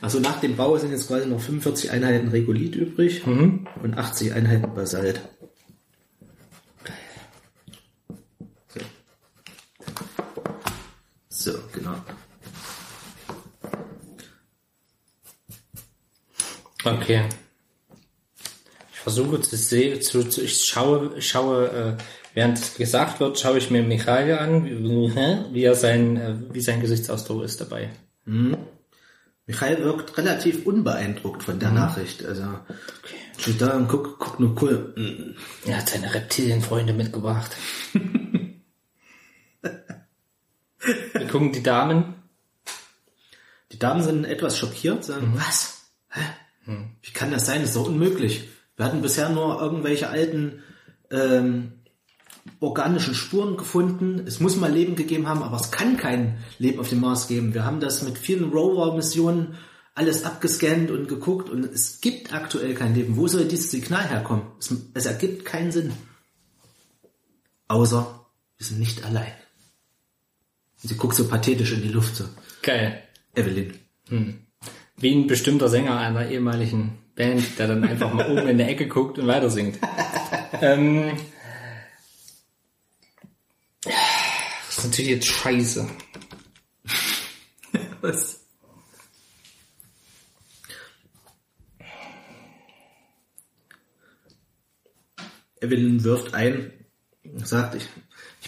Also 0.00 0.18
nach 0.18 0.40
dem 0.40 0.56
Bau 0.56 0.76
sind 0.78 0.90
jetzt 0.90 1.08
quasi 1.08 1.28
noch 1.28 1.40
45 1.40 1.90
Einheiten 1.90 2.28
Regolith 2.28 2.74
übrig 2.74 3.26
und 3.26 3.68
80 3.96 4.32
Einheiten 4.32 4.74
Basalt. 4.74 5.20
So. 8.68 8.80
so, 11.28 11.58
genau. 11.80 11.96
Okay. 16.84 17.24
Ich 18.92 18.98
versuche 18.98 19.40
zu 19.40 19.56
sehen, 19.56 20.02
zu, 20.02 20.28
zu, 20.28 20.42
ich 20.42 20.64
schaue, 20.64 21.12
ich 21.16 21.28
schaue, 21.28 21.68
äh, 21.68 21.96
während 22.34 22.58
es 22.58 22.74
gesagt 22.74 23.20
wird, 23.20 23.38
schaue 23.38 23.58
ich 23.58 23.70
mir 23.70 23.82
Michael 23.82 24.38
an, 24.38 24.64
wie, 24.64 25.54
wie 25.54 25.64
er 25.64 25.74
sein, 25.74 26.16
äh, 26.16 26.34
wie 26.52 26.60
sein 26.60 26.80
Gesichtsausdruck 26.80 27.44
ist 27.44 27.60
dabei. 27.60 27.90
Michael 29.46 29.82
wirkt 29.82 30.16
relativ 30.16 30.66
unbeeindruckt 30.66 31.42
von 31.42 31.58
der 31.58 31.72
Nachricht. 31.72 32.24
Also 32.24 32.44
steht 33.38 33.60
da 33.60 33.76
und 33.76 33.88
guckt, 33.88 34.20
guckt 34.20 34.38
nur 34.38 34.62
cool. 34.62 34.94
Mm. 34.96 35.68
Er 35.68 35.78
hat 35.78 35.88
seine 35.88 36.14
Reptilienfreunde 36.14 36.92
mitgebracht. 36.92 37.56
Wir 40.80 41.26
gucken 41.28 41.52
die 41.52 41.62
Damen. 41.62 42.14
Die 43.72 43.78
Damen 43.78 44.02
sind 44.02 44.24
etwas 44.24 44.58
schockiert, 44.58 45.04
sagen, 45.04 45.32
was? 45.36 45.82
Hä? 46.10 46.20
Wie 47.02 47.12
kann 47.12 47.30
das 47.30 47.46
sein? 47.46 47.60
Das 47.60 47.70
ist 47.70 47.76
doch 47.76 47.86
unmöglich. 47.86 48.48
Wir 48.76 48.84
hatten 48.84 49.02
bisher 49.02 49.28
nur 49.28 49.60
irgendwelche 49.60 50.08
alten 50.08 50.62
ähm, 51.10 51.72
organischen 52.60 53.14
Spuren 53.14 53.56
gefunden. 53.56 54.24
Es 54.26 54.40
muss 54.40 54.56
mal 54.56 54.72
Leben 54.72 54.96
gegeben 54.96 55.28
haben, 55.28 55.42
aber 55.42 55.56
es 55.56 55.70
kann 55.70 55.96
kein 55.96 56.38
Leben 56.58 56.80
auf 56.80 56.88
dem 56.88 57.00
Mars 57.00 57.28
geben. 57.28 57.54
Wir 57.54 57.64
haben 57.64 57.80
das 57.80 58.02
mit 58.02 58.18
vielen 58.18 58.50
Rover-Missionen 58.50 59.58
alles 59.94 60.24
abgescannt 60.24 60.90
und 60.90 61.08
geguckt 61.08 61.50
und 61.50 61.64
es 61.64 62.00
gibt 62.00 62.32
aktuell 62.32 62.74
kein 62.74 62.94
Leben. 62.94 63.16
Wo 63.16 63.28
soll 63.28 63.44
dieses 63.44 63.70
Signal 63.70 64.08
herkommen? 64.08 64.44
Es, 64.58 64.74
es 64.94 65.06
ergibt 65.06 65.44
keinen 65.44 65.72
Sinn. 65.72 65.92
Außer 67.68 68.26
wir 68.56 68.66
sind 68.66 68.78
nicht 68.78 69.04
allein. 69.04 69.32
Sie 70.82 70.96
guckt 70.96 71.14
so 71.14 71.28
pathetisch 71.28 71.72
in 71.72 71.82
die 71.82 71.88
Luft 71.88 72.16
so. 72.16 72.24
Geil. 72.62 73.02
Evelyn. 73.34 73.74
Wie 74.96 75.14
ein 75.14 75.26
bestimmter 75.26 75.68
Sänger 75.68 75.98
einer 75.98 76.28
ehemaligen 76.28 76.98
Band, 77.14 77.58
der 77.58 77.68
dann 77.68 77.84
einfach 77.84 78.12
mal 78.12 78.30
oben 78.30 78.48
in 78.48 78.58
der 78.58 78.68
Ecke 78.68 78.88
guckt 78.88 79.18
und 79.18 79.26
weiter 79.26 79.50
singt. 79.50 79.78
ähm, 80.60 81.16
das 83.82 84.78
ist 84.78 84.84
natürlich 84.84 85.10
jetzt 85.10 85.26
scheiße. 85.26 85.88
Was? 88.00 88.40
Evelyn 95.60 96.02
wirft 96.04 96.32
ein, 96.32 96.72
sagt, 97.36 97.74
ich, 97.74 97.86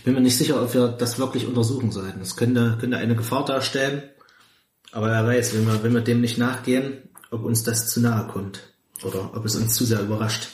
ich 0.03 0.05
bin 0.05 0.15
mir 0.15 0.21
nicht 0.21 0.37
sicher, 0.37 0.61
ob 0.61 0.75
wir 0.75 0.89
das 0.89 1.21
wirklich 1.21 1.47
untersuchen 1.47 1.93
sollten. 1.93 2.21
Es 2.23 2.35
könnte, 2.35 2.77
könnte 2.81 2.97
eine 2.97 3.15
Gefahr 3.15 3.45
darstellen, 3.45 4.03
aber 4.91 5.07
wer 5.07 5.25
weiß, 5.25 5.55
wenn 5.55 5.65
wir, 5.65 5.81
wenn 5.85 5.95
wir 5.95 6.01
dem 6.01 6.21
nicht 6.21 6.39
nachgehen, 6.39 7.09
ob 7.31 7.45
uns 7.45 7.63
das 7.63 7.89
zu 7.89 8.01
nahe 8.01 8.27
kommt 8.27 8.63
oder 9.05 9.31
ob 9.33 9.45
es 9.45 9.55
uns 9.55 9.75
zu 9.77 9.85
sehr 9.85 10.01
überrascht. 10.01 10.49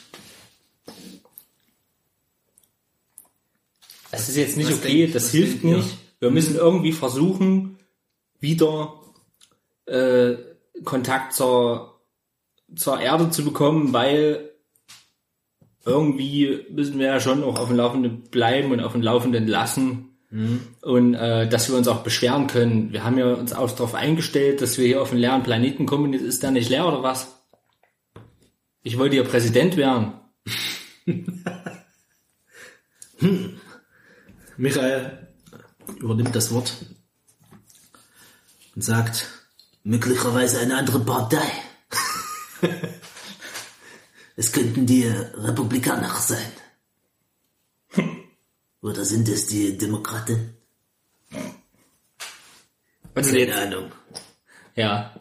Das 4.11 4.29
ist 4.29 4.37
jetzt 4.37 4.59
nicht 4.59 4.71
Was 4.71 4.81
okay, 4.81 4.99
denkt- 5.03 5.15
das 5.15 5.31
hilft 5.31 5.65
nicht. 5.65 5.97
Wir 6.21 6.31
müssen 6.31 6.55
irgendwie 6.57 6.93
versuchen, 6.93 7.79
wieder 8.41 9.01
äh, 9.87 10.35
Kontakt 10.85 11.33
zur, 11.33 11.99
zur 12.77 13.01
Erde 13.01 13.31
zu 13.31 13.45
bekommen, 13.47 13.95
weil 13.95 14.51
irgendwie 15.89 16.65
müssen 16.71 16.99
wir 16.99 17.07
ja 17.07 17.21
schon 17.21 17.43
auch 17.43 17.59
auf 17.59 17.69
dem 17.69 17.77
Laufenden 17.77 18.23
bleiben 18.31 18.73
und 18.73 18.81
auf 18.81 18.93
dem 18.93 19.03
Laufenden 19.03 19.47
lassen. 19.47 20.05
Und 20.83 21.15
äh, 21.15 21.49
dass 21.49 21.71
wir 21.71 21.77
uns 21.77 21.89
auch 21.89 22.03
beschweren 22.03 22.49
können. 22.49 22.93
Wir 22.93 23.03
haben 23.03 23.17
ja 23.17 23.33
uns 23.33 23.55
auch 23.55 23.71
darauf 23.71 23.95
eingestellt, 23.95 24.61
dass 24.61 24.77
wir 24.77 24.87
hier 24.87 25.01
auf 25.01 25.11
einen 25.11 25.21
leeren 25.21 25.43
Planeten 25.43 25.87
kommen. 25.87 26.13
Jetzt 26.13 26.23
ist 26.23 26.43
der 26.43 26.51
nicht 26.51 26.69
leer 26.69 26.87
oder 26.87 27.03
was? 27.03 27.35
Ich 28.83 28.99
wollte 28.99 29.17
ja 29.17 29.23
Präsident 29.23 29.79
werden. 29.79 30.13
Michael 34.59 35.29
übernimmt 35.99 36.37
das 36.37 36.53
Wort 36.53 36.75
und 38.75 38.83
sagt, 38.83 39.39
Möglicherweise 39.89 40.61
eine 40.61 40.77
andere 40.77 41.01
Partei. 41.01 41.51
es 44.39 44.53
könnten 44.53 44.87
die 44.87 45.05
Republikaner 45.07 46.15
sein. 46.15 46.53
Oder 48.83 49.05
sind 49.05 49.29
es 49.29 49.47
die 49.49 49.77
Demokraten? 49.77 50.55
Keine 53.15 53.39
jetzt? 53.39 53.57
Ahnung. 53.59 53.91
Ja. 54.77 55.13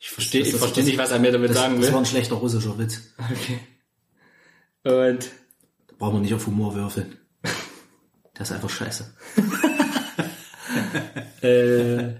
Ich 0.00 0.10
verstehe 0.10 0.40
Das- 0.40 0.48
ich 0.48 0.52
das- 0.54 0.60
verstehe 0.62 0.84
nicht, 0.84 0.98
was 0.98 1.10
er 1.12 1.20
mir 1.20 1.30
damit 1.30 1.50
das, 1.50 1.56
sagen 1.58 1.76
das 1.76 1.86
will. 1.86 1.92
war 1.92 2.00
ein 2.00 2.06
schlechter 2.06 2.34
russischer 2.34 2.76
Witz. 2.78 3.00
Okay. 3.16 3.60
Und 4.82 5.30
Da 5.86 5.94
brauchen 5.98 6.14
wir 6.16 6.20
nicht 6.22 6.34
auf 6.34 6.46
Humor 6.46 6.74
würfeln. 6.74 7.16
Das 8.34 8.48
ist 8.50 8.54
einfach 8.56 8.70
scheiße. 8.70 9.14
äh, 11.42 12.14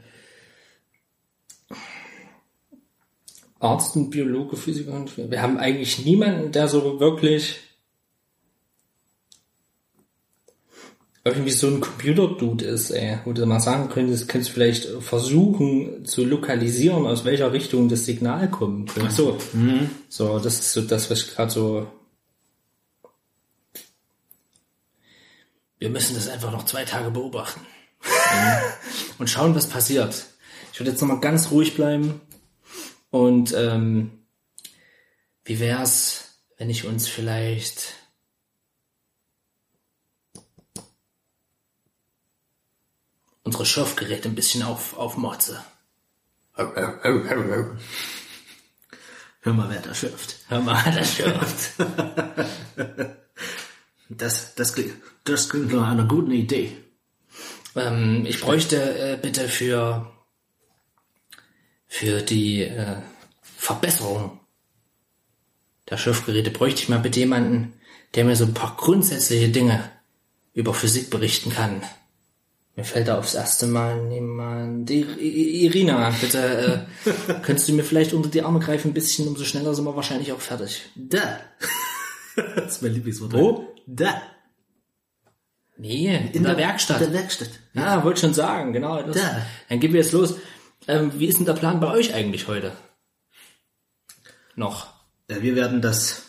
Arzt 3.60 3.96
und 3.96 4.10
Biologe, 4.10 4.56
Physiker 4.56 4.92
und 4.92 5.16
wir 5.16 5.42
haben 5.42 5.58
eigentlich 5.58 6.04
niemanden, 6.04 6.52
der 6.52 6.68
so 6.68 7.00
wirklich 7.00 7.60
irgendwie 11.24 11.50
so 11.50 11.66
ein 11.66 11.80
Computer-Dude 11.80 12.64
ist, 12.64 12.90
ey, 12.90 13.18
wo 13.24 13.32
du 13.32 13.44
mal 13.46 13.60
sagen 13.60 13.88
könntest, 13.90 14.28
könntest 14.28 14.50
du 14.50 14.54
vielleicht 14.54 14.86
versuchen 15.02 16.04
zu 16.04 16.24
lokalisieren, 16.24 17.06
aus 17.06 17.24
welcher 17.24 17.52
Richtung 17.52 17.88
das 17.88 18.04
Signal 18.04 18.50
kommt. 18.50 18.92
Ach 19.00 19.10
so. 19.10 19.36
So, 20.08 20.38
das 20.38 20.58
ist 20.60 20.72
so 20.72 20.80
das, 20.82 21.10
was 21.10 21.22
ich 21.22 21.34
gerade 21.34 21.50
so. 21.50 21.86
Wir 25.78 25.90
müssen 25.90 26.14
das 26.14 26.28
einfach 26.28 26.50
noch 26.50 26.64
zwei 26.64 26.84
Tage 26.84 27.10
beobachten. 27.10 27.60
und 29.18 29.28
schauen, 29.28 29.54
was 29.54 29.66
passiert. 29.66 30.26
Ich 30.72 30.80
würde 30.80 30.90
jetzt 30.90 31.00
nochmal 31.00 31.20
ganz 31.20 31.50
ruhig 31.50 31.74
bleiben. 31.74 32.20
Und 33.10 33.54
ähm, 33.54 34.26
wie 35.44 35.60
wär's, 35.60 36.42
wenn 36.58 36.70
ich 36.70 36.84
uns 36.84 37.08
vielleicht 37.08 37.94
unsere 43.42 43.64
Schürfgeräte 43.64 44.28
ein 44.28 44.34
bisschen 44.34 44.62
auf, 44.62 44.96
aufmotze? 44.96 45.64
Hör 49.40 49.54
mal, 49.54 49.70
wer 49.70 49.80
da 49.80 49.94
schürft. 49.94 50.36
Hör 50.48 50.60
mal, 50.60 50.92
das 50.94 51.14
schürft. 51.14 51.72
Das, 54.10 54.54
das, 54.54 54.72
klingt, 54.72 54.94
das 55.24 55.50
klingt 55.50 55.70
nach 55.72 55.88
einer 55.88 56.06
guten 56.06 56.30
Idee. 56.30 56.74
ähm, 57.76 58.24
ich 58.26 58.40
bräuchte 58.40 58.76
äh, 58.98 59.18
bitte 59.20 59.48
für 59.48 60.10
für 61.88 62.22
die 62.22 62.62
äh, 62.62 62.96
Verbesserung 63.42 64.38
der 65.88 65.96
Schiffgeräte 65.96 66.50
bräuchte 66.50 66.82
ich 66.82 66.88
mal 66.88 66.98
bitte 66.98 67.20
jemanden, 67.20 67.72
der 68.14 68.24
mir 68.24 68.36
so 68.36 68.44
ein 68.44 68.54
paar 68.54 68.76
grundsätzliche 68.76 69.48
Dinge 69.48 69.82
über 70.52 70.74
Physik 70.74 71.10
berichten 71.10 71.50
kann. 71.50 71.82
Mir 72.76 72.84
fällt 72.84 73.08
da 73.08 73.18
aufs 73.18 73.34
erste 73.34 73.66
Mal 73.66 74.04
niemand. 74.04 74.88
Irina, 74.90 76.14
bitte, 76.20 76.86
äh, 77.04 77.32
könntest 77.42 77.68
du 77.68 77.72
mir 77.72 77.82
vielleicht 77.82 78.12
unter 78.12 78.28
die 78.28 78.42
Arme 78.42 78.60
greifen 78.60 78.90
ein 78.90 78.94
bisschen, 78.94 79.26
umso 79.26 79.44
schneller 79.44 79.74
sind 79.74 79.84
wir 79.84 79.96
wahrscheinlich 79.96 80.32
auch 80.32 80.40
fertig. 80.40 80.82
Da. 80.94 81.40
Das 82.54 82.76
ist 82.76 82.82
mein 82.82 82.94
Lieblingswort. 82.94 83.32
Wo? 83.32 83.74
Da. 83.84 84.22
Nee, 85.76 86.30
in, 86.32 86.44
der, 86.44 86.56
Werkstatt. 86.56 87.00
In 87.00 87.10
der 87.10 87.20
Werkstatt. 87.20 87.50
Ja, 87.74 88.04
wollte 88.04 88.20
schon 88.20 88.32
sagen, 88.32 88.72
genau. 88.72 89.02
Das, 89.02 89.16
Da. 89.16 89.42
Dann 89.68 89.80
gehen 89.80 89.92
wir 89.92 90.02
jetzt 90.02 90.12
los. 90.12 90.36
Ähm, 90.88 91.12
wie 91.18 91.26
ist 91.26 91.38
denn 91.38 91.46
der 91.46 91.52
Plan 91.54 91.80
bei 91.80 91.90
euch 91.92 92.14
eigentlich 92.14 92.48
heute? 92.48 92.72
Noch. 94.56 94.88
Ja, 95.30 95.42
wir 95.42 95.54
werden 95.54 95.80
das, 95.82 96.22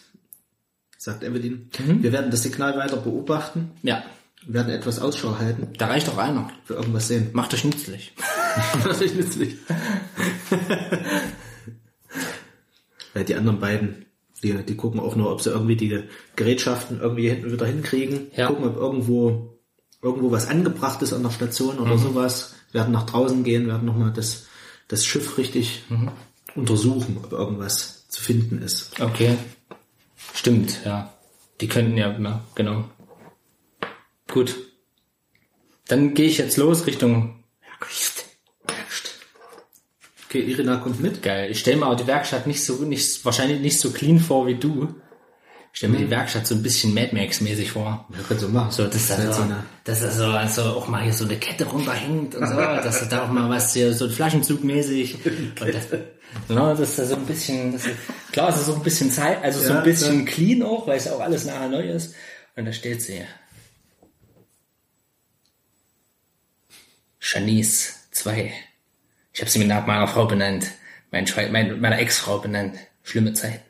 sagt 0.98 1.23
Evelyn, 1.23 1.69
Mhm. 1.80 2.03
wir 2.03 2.11
werden 2.11 2.30
das 2.30 2.44
Signal 2.44 2.77
weiter 2.77 2.98
beobachten, 2.98 3.72
Ja, 3.81 4.03
werden 4.45 4.72
etwas 4.72 4.99
Ausschau 4.99 5.38
halten, 5.40 5.69
da 5.77 5.88
reicht 5.88 6.07
doch 6.07 6.18
einer. 6.18 6.52
für 6.65 6.73
irgendwas 6.76 7.07
sehen. 7.07 7.30
Macht 7.34 7.53
euch 7.53 7.64
nützlich. 7.64 8.14
Das 8.84 8.99
ist 9.02 9.15
nützlich. 9.15 9.56
Weil 13.14 13.23
die 13.26 13.36
anderen 13.36 13.60
beiden, 13.60 14.06
die, 14.44 14.53
die 14.64 14.76
gucken 14.76 14.99
auch 14.99 15.15
nur, 15.15 15.31
ob 15.31 15.41
sie 15.41 15.49
irgendwie 15.52 15.76
die 15.76 16.03
Gerätschaften 16.36 16.99
irgendwie 16.99 17.30
hinten 17.30 17.52
wieder 17.52 17.65
hinkriegen. 17.65 18.27
Ja. 18.36 18.48
Gucken, 18.48 18.65
ob 18.65 18.76
irgendwo, 18.77 19.60
irgendwo 20.02 20.31
was 20.31 20.48
angebracht 20.48 21.02
ist 21.02 21.14
an 21.14 21.23
der 21.23 21.31
Station 21.31 21.76
Mhm. 21.76 21.81
oder 21.84 21.98
sowas. 21.98 22.56
Werden 22.72 22.91
nach 22.94 23.06
draußen 23.06 23.44
gehen, 23.44 23.68
werden 23.68 23.86
nochmal 23.86 24.11
das 24.14 24.45
das 24.90 25.06
Schiff 25.06 25.38
richtig 25.38 25.84
untersuchen, 26.56 27.18
ob 27.24 27.32
irgendwas 27.32 28.07
zu 28.10 28.22
finden 28.22 28.61
ist. 28.61 28.99
Okay. 28.99 29.38
Stimmt, 30.34 30.82
ja. 30.84 31.14
Die 31.61 31.68
könnten 31.68 31.98
ja, 31.98 32.18
ja 32.20 32.44
genau. 32.56 32.86
Gut. 34.28 34.56
Dann 35.88 36.14
gehe 36.14 36.28
ich 36.28 36.38
jetzt 36.38 36.57
los 36.57 36.86
Richtung 36.86 37.44
Werkstatt. 37.61 38.26
Werkstatt. 38.68 39.14
Okay, 40.28 40.41
Irina 40.41 40.78
kommt 40.78 40.99
mit. 40.99 41.22
Geil. 41.22 41.49
Ich 41.52 41.60
stelle 41.60 41.78
mir 41.78 41.88
auch 41.88 41.95
die 41.95 42.07
Werkstatt 42.07 42.48
nicht 42.48 42.64
so, 42.64 42.84
nicht, 42.84 43.24
wahrscheinlich 43.26 43.61
nicht 43.61 43.80
so 43.80 43.91
clean 43.91 44.20
vor 44.20 44.48
wie 44.48 44.56
du. 44.56 44.95
Ich 45.72 45.78
stelle 45.78 45.94
mir 45.94 46.00
die 46.00 46.10
Werkstatt 46.10 46.48
so 46.48 46.56
ein 46.56 46.64
bisschen 46.64 46.94
Mad 46.94 47.16
Max-mäßig 47.16 47.72
vor. 47.72 48.08
Ja, 48.12 48.20
kannst 48.28 48.44
du 48.44 48.50
machen. 48.50 48.72
So, 48.72 48.88
dass 48.88 49.08
da 49.08 49.16
so, 49.16 49.32
so 49.32 49.46
dass 49.84 50.02
da 50.02 50.12
so, 50.12 50.26
also 50.26 50.62
auch 50.64 50.88
mal 50.88 51.04
hier 51.04 51.14
so 51.14 51.26
eine 51.26 51.38
Kette 51.38 51.66
runterhängt 51.66 52.36
und 52.36 52.48
so, 52.48 52.56
dass 52.56 53.08
da 53.08 53.24
auch 53.24 53.30
mal 53.30 53.50
was 53.50 53.74
hier, 53.74 53.94
so 53.94 54.06
ein 54.06 54.12
Flaschenzug-mäßig. 54.12 55.16
Und 55.62 55.74
das, 55.74 55.88
genau, 56.48 56.76
dass 56.76 56.96
da 56.96 57.06
so 57.06 57.16
ein 57.16 57.26
bisschen, 57.26 57.74
das, 57.74 57.84
klar, 58.32 58.50
es 58.50 58.58
ist 58.58 58.66
so 58.66 58.76
ein 58.76 58.84
bisschen 58.84 59.12
Zeit, 59.12 59.44
also 59.44 59.60
so 59.62 59.70
Ja, 59.70 59.78
ein 59.80 59.84
bisschen 59.84 60.26
clean 60.26 60.64
auch, 60.64 60.88
weil 60.88 60.98
es 60.98 61.08
auch 61.08 61.20
alles 61.20 61.46
nachher 61.46 61.70
neu 61.70 61.88
ist. 61.90 62.16
Und 62.56 62.66
da 62.66 62.74
steht 62.74 63.02
sie. 63.02 63.22
Janice 67.22 68.08
2. 68.12 68.52
Ich 69.34 69.41
habe 69.41 69.52
sie 69.52 69.64
nach 69.66 69.86
meiner 69.86 70.08
Frau 70.08 70.26
benannt. 70.26 70.72
Mein 71.12 71.26
mein, 71.52 71.80
meiner 71.80 72.00
Ex-Frau 72.00 72.40
benannt. 72.40 72.78
Schlimme 73.04 73.34
Zeiten. 73.34 73.69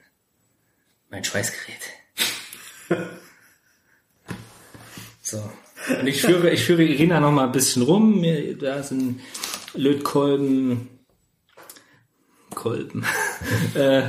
Mein 1.10 1.23
Schweißgerät. 1.23 1.81
So. 5.22 5.38
Und 5.99 6.07
ich 6.07 6.23
führe, 6.23 6.49
ich 6.49 6.64
führe 6.64 6.84
Irina 6.84 7.19
noch 7.19 7.31
mal 7.31 7.45
ein 7.45 7.52
bisschen 7.52 7.84
rum. 7.84 8.26
Da 8.60 8.81
sind 8.81 9.22
Lötkolben, 9.76 10.90
Kolben, 12.56 13.06
äh, 13.76 14.03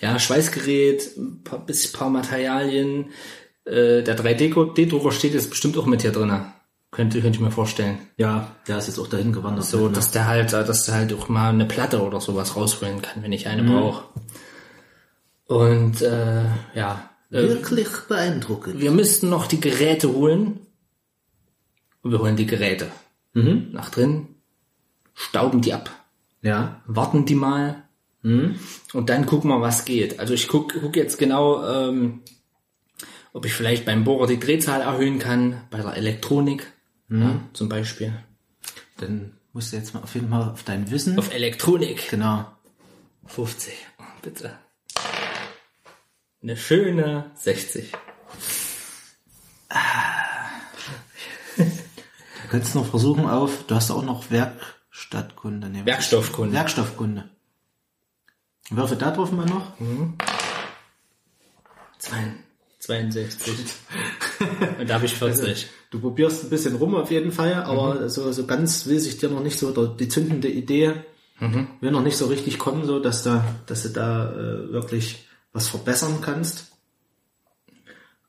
ja, 0.00 0.18
Schweißgerät, 0.18 1.16
ein 1.16 1.42
paar, 1.44 1.60
bisschen 1.60 1.92
paar 1.92 2.10
Materialien. 2.10 3.10
Äh, 3.64 4.02
der 4.02 4.18
3D-Drucker 4.18 5.12
steht 5.12 5.34
jetzt 5.34 5.50
bestimmt 5.50 5.78
auch 5.78 5.86
mit 5.86 6.02
hier 6.02 6.10
drin. 6.10 6.44
Könnte, 6.90 7.20
könnte 7.20 7.38
ich 7.38 7.44
mir 7.44 7.50
vorstellen. 7.50 7.98
Ja, 8.16 8.56
der 8.68 8.78
ist 8.78 8.88
jetzt 8.88 8.98
auch 8.98 9.08
dahin 9.08 9.32
gewandert. 9.32 9.64
So, 9.64 9.88
ne? 9.88 9.94
dass 9.94 10.10
der 10.10 10.26
halt, 10.26 10.52
dass 10.52 10.86
der 10.86 10.94
halt 10.94 11.12
auch 11.12 11.28
mal 11.28 11.50
eine 11.50 11.66
Platte 11.66 12.02
oder 12.02 12.20
sowas 12.20 12.56
rausholen 12.56 13.00
kann, 13.00 13.22
wenn 13.22 13.32
ich 13.32 13.46
eine 13.46 13.62
brauche. 13.62 14.04
Und 15.46 16.00
äh, 16.02 16.44
ja, 16.74 17.10
äh, 17.30 17.42
Wirklich 17.48 17.88
beeindruckend. 18.08 18.80
wir 18.80 18.90
müssten 18.90 19.28
noch 19.28 19.46
die 19.46 19.60
Geräte 19.60 20.12
holen. 20.12 20.60
Und 22.02 22.10
wir 22.12 22.18
holen 22.18 22.36
die 22.36 22.46
Geräte. 22.46 22.90
Nach 23.32 23.90
drin, 23.90 24.28
stauben 25.14 25.60
die 25.60 25.72
ab, 25.72 25.90
Ja. 26.42 26.80
warten 26.86 27.24
die 27.24 27.34
mal 27.34 27.82
und 28.22 29.10
dann 29.10 29.26
gucken 29.26 29.50
wir, 29.50 29.60
was 29.60 29.84
geht. 29.84 30.18
Also 30.20 30.32
ich 30.34 30.46
guck, 30.48 30.72
guck 30.80 30.94
jetzt 30.96 31.18
genau, 31.18 31.62
ähm, 31.66 32.22
ob 33.32 33.44
ich 33.44 33.52
vielleicht 33.52 33.84
beim 33.84 34.04
Bohrer 34.04 34.26
die 34.28 34.38
Drehzahl 34.38 34.80
erhöhen 34.80 35.18
kann, 35.18 35.60
bei 35.70 35.78
der 35.82 35.94
Elektronik 35.96 36.72
ja, 37.10 37.40
zum 37.52 37.68
Beispiel. 37.68 38.14
Dann 38.98 39.32
musst 39.52 39.72
du 39.72 39.76
jetzt 39.76 39.92
mal 39.94 40.02
auf 40.02 40.14
jeden 40.14 40.30
Fall 40.30 40.50
auf 40.52 40.62
dein 40.62 40.90
Wissen. 40.90 41.18
Auf 41.18 41.34
Elektronik. 41.34 42.08
genau. 42.10 42.46
50. 43.26 43.74
Bitte. 44.22 44.52
Eine 46.44 46.58
schöne 46.58 47.30
60. 47.36 47.90
Du 51.56 52.48
könntest 52.50 52.74
noch 52.74 52.84
versuchen 52.84 53.24
auf, 53.24 53.64
du 53.66 53.74
hast 53.74 53.90
auch 53.90 54.04
noch 54.04 54.30
Werkstattkunde. 54.30 55.70
Nee, 55.70 55.86
Werkstoffkunde. 55.86 56.54
Werkstoffkunde. 56.54 57.30
Würfe 58.68 58.96
da 58.96 59.10
drauf 59.10 59.32
mal 59.32 59.46
noch. 59.46 59.72
62. 61.98 63.48
Und 64.78 64.90
da 64.90 64.96
habe 64.96 65.06
ich 65.06 65.14
40. 65.14 65.68
Du 65.88 65.98
probierst 65.98 66.44
ein 66.44 66.50
bisschen 66.50 66.76
rum 66.76 66.94
auf 66.94 67.10
jeden 67.10 67.32
Fall, 67.32 67.54
aber 67.54 68.10
so, 68.10 68.30
so 68.32 68.44
ganz 68.44 68.84
will 68.84 69.00
sich 69.00 69.16
dir 69.16 69.30
noch 69.30 69.42
nicht 69.42 69.58
so, 69.58 69.86
die 69.86 70.08
zündende 70.08 70.50
Idee 70.50 70.92
will 71.80 71.90
noch 71.90 72.02
nicht 72.02 72.18
so 72.18 72.26
richtig 72.26 72.58
kommen, 72.58 72.84
so 72.84 73.00
dass 73.00 73.22
da, 73.22 73.46
dass 73.64 73.84
du 73.84 73.88
da 73.88 74.30
äh, 74.30 74.72
wirklich 74.72 75.24
was 75.54 75.68
verbessern 75.68 76.18
kannst. 76.20 76.66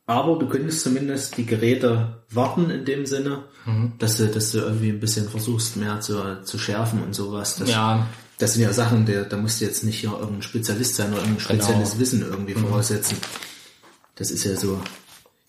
Aber 0.05 0.37
du 0.37 0.47
könntest 0.47 0.81
zumindest 0.81 1.35
die 1.37 1.45
Geräte 1.47 2.23
warten 2.29 2.69
in 2.69 2.85
dem 2.85 3.05
Sinne, 3.07 3.45
dass 3.97 4.17
du, 4.17 4.27
dass 4.27 4.51
du 4.51 4.59
irgendwie 4.59 4.89
ein 4.89 4.99
bisschen 4.99 5.27
versuchst 5.27 5.75
mehr 5.77 5.99
zu, 5.99 6.43
zu 6.43 6.59
schärfen 6.59 7.01
und 7.03 7.15
sowas. 7.15 7.55
Das, 7.57 7.69
Ja. 7.71 8.07
das 8.37 8.53
sind 8.53 8.61
ja 8.61 8.71
Sachen, 8.71 9.07
der, 9.07 9.25
da 9.25 9.35
musst 9.37 9.59
du 9.59 9.65
jetzt 9.65 9.83
nicht 9.83 9.99
hier 9.99 10.11
irgendein 10.11 10.43
Spezialist 10.43 10.95
sein 10.95 11.11
oder 11.11 11.21
irgendein 11.23 11.39
spezielles 11.41 11.97
Wissen 11.97 12.21
irgendwie 12.21 12.53
voraussetzen. 12.53 13.17
Das 14.13 14.29
ist 14.29 14.43
ja 14.43 14.55
so 14.55 14.79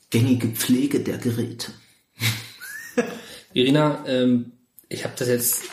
gängige 0.08 0.48
Pflege 0.48 1.00
der 1.00 1.18
Geräte. 1.18 1.72
Irina, 3.52 4.04
ähm, 4.06 4.52
ich 4.88 5.04
habe 5.04 5.14
das 5.18 5.28
jetzt, 5.28 5.64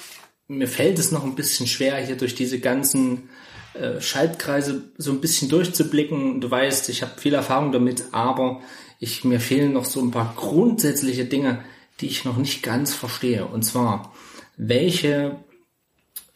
mir 0.50 0.68
fällt 0.68 1.00
es 1.00 1.12
noch 1.14 1.24
ein 1.24 1.36
bisschen 1.36 1.68
schwer, 1.68 1.96
hier 2.06 2.18
durch 2.18 2.36
diese 2.36 2.60
ganzen 2.60 3.30
äh, 3.74 4.00
Schaltkreise 4.00 4.84
so 4.98 5.12
ein 5.12 5.22
bisschen 5.22 5.50
durchzublicken. 5.50 6.42
Du 6.42 6.50
weißt, 6.50 6.90
ich 6.90 7.02
habe 7.02 7.20
viel 7.20 7.34
Erfahrung 7.34 7.72
damit, 7.72 8.06
aber 8.12 8.62
ich, 9.00 9.24
mir 9.24 9.40
fehlen 9.40 9.74
noch 9.74 9.86
so 9.86 10.02
ein 10.02 10.12
paar 10.12 10.34
grundsätzliche 10.36 11.26
Dinge, 11.26 11.64
die 12.00 12.08
ich 12.08 12.26
noch 12.26 12.38
nicht 12.38 12.64
ganz 12.64 12.94
verstehe. 12.94 13.46
Und 13.46 13.64
zwar, 13.64 14.14
welche, 14.58 15.38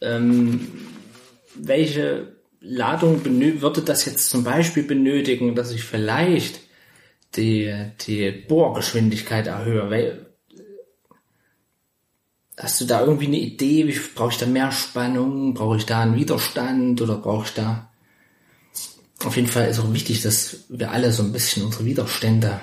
ähm, 0.00 0.68
welche 1.54 2.36
Ladung 2.60 3.24
würde 3.24 3.82
das 3.82 4.04
jetzt 4.04 4.30
zum 4.30 4.44
Beispiel 4.44 4.82
benötigen, 4.82 5.54
dass 5.54 5.72
ich 5.72 5.84
vielleicht 5.84 6.60
die, 7.36 7.72
die 8.06 8.30
Bohrgeschwindigkeit 8.30 9.46
erhöhe? 9.46 9.90
Wel 9.90 10.27
Hast 12.60 12.80
du 12.80 12.86
da 12.86 13.00
irgendwie 13.02 13.28
eine 13.28 13.38
Idee? 13.38 13.86
Wie 13.86 13.98
brauche 14.14 14.32
ich 14.32 14.38
da 14.38 14.46
mehr 14.46 14.72
Spannung? 14.72 15.54
Brauche 15.54 15.76
ich 15.76 15.86
da 15.86 16.00
einen 16.00 16.16
Widerstand 16.16 17.00
oder 17.00 17.16
brauche 17.16 17.46
ich 17.46 17.54
da? 17.54 17.88
Auf 19.24 19.36
jeden 19.36 19.48
Fall 19.48 19.68
ist 19.68 19.78
auch 19.78 19.92
wichtig, 19.92 20.22
dass 20.22 20.64
wir 20.68 20.90
alle 20.90 21.12
so 21.12 21.22
ein 21.22 21.32
bisschen 21.32 21.64
unsere 21.64 21.84
Widerstände 21.84 22.60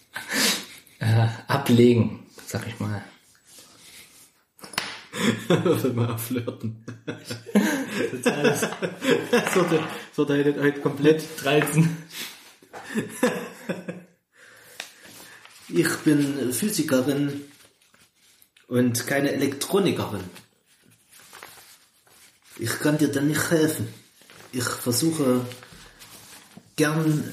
äh, 1.00 1.26
ablegen, 1.48 2.26
sag 2.46 2.66
ich 2.66 2.80
mal. 2.80 3.04
Würfel 5.48 5.92
mal 5.92 6.16
flirten. 6.16 6.82
Das 8.24 8.60
das 9.30 9.56
wird 9.56 9.82
heute, 10.16 10.62
heute 10.62 10.80
komplett 10.80 11.24
13. 11.42 11.96
Ich 15.68 15.96
bin 16.04 16.52
Physikerin 16.52 17.42
und 18.68 19.06
keine 19.06 19.32
Elektronikerin. 19.32 20.24
Ich 22.58 22.78
kann 22.78 22.98
dir 22.98 23.08
da 23.08 23.20
nicht 23.20 23.50
helfen. 23.50 23.92
Ich 24.52 24.64
versuche 24.64 25.44
gern 26.76 27.32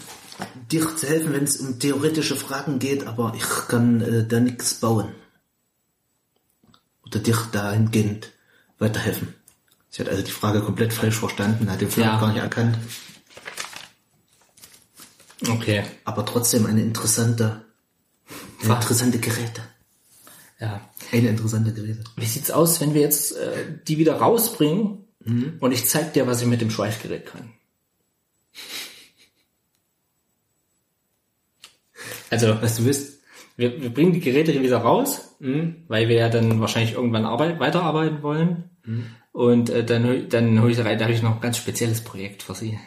dir 0.71 0.95
zu 0.95 1.07
helfen, 1.07 1.33
wenn 1.33 1.43
es 1.43 1.57
um 1.57 1.79
theoretische 1.79 2.35
Fragen 2.35 2.79
geht, 2.79 3.07
aber 3.07 3.33
ich 3.35 3.67
kann 3.67 4.01
äh, 4.01 4.27
da 4.27 4.39
nichts 4.39 4.75
bauen. 4.75 5.13
Oder 7.05 7.19
dir 7.19 7.37
dahingehend 7.51 8.31
weiterhelfen. 8.79 9.33
Sie 9.89 10.01
hat 10.01 10.09
also 10.09 10.23
die 10.23 10.31
Frage 10.31 10.61
komplett 10.61 10.91
falsch 10.91 11.17
verstanden, 11.17 11.69
hat 11.69 11.79
den 11.81 11.89
Film 11.91 12.07
Ja. 12.07 12.19
gar 12.19 12.33
nicht 12.33 12.41
erkannt. 12.41 12.77
Okay. 15.47 15.83
Aber 16.03 16.25
trotzdem 16.25 16.65
eine 16.65 16.81
interessante, 16.81 17.65
eine 18.63 18.73
interessante 18.75 19.19
Geräte. 19.19 19.61
Ja. 20.59 20.89
Eine 21.11 21.29
interessante 21.29 21.73
Geräte. 21.73 22.03
Wie 22.15 22.25
sieht's 22.25 22.51
aus, 22.51 22.79
wenn 22.79 22.93
wir 22.93 23.01
jetzt 23.01 23.35
äh, 23.35 23.65
die 23.87 23.97
wieder 23.97 24.15
rausbringen 24.15 25.05
und 25.59 25.71
ich 25.71 25.87
zeig 25.87 26.13
dir, 26.13 26.27
was 26.27 26.41
ich 26.41 26.47
mit 26.47 26.61
dem 26.61 26.69
Schweißgerät 26.69 27.25
kann? 27.25 27.53
Also, 32.29 32.61
Was 32.61 32.77
du 32.77 32.85
willst, 32.85 33.21
wir, 33.57 33.81
wir 33.81 33.93
bringen 33.93 34.13
die 34.13 34.19
Geräte 34.19 34.59
wieder 34.61 34.79
raus, 34.79 35.35
weil 35.87 36.07
wir 36.09 36.15
ja 36.15 36.29
dann 36.29 36.59
wahrscheinlich 36.59 36.93
irgendwann 36.93 37.25
arbeit, 37.25 37.59
weiterarbeiten 37.59 38.23
wollen. 38.23 38.69
Und 39.31 39.69
äh, 39.69 39.83
dann, 39.83 40.29
dann 40.29 40.61
hole 40.61 40.71
ich 40.71 40.79
rein, 40.79 40.97
da 40.97 41.05
habe 41.05 41.13
ich 41.13 41.21
noch 41.21 41.35
ein 41.35 41.41
ganz 41.41 41.57
spezielles 41.57 42.01
Projekt 42.01 42.43
für 42.43 42.55
Sie. 42.55 42.79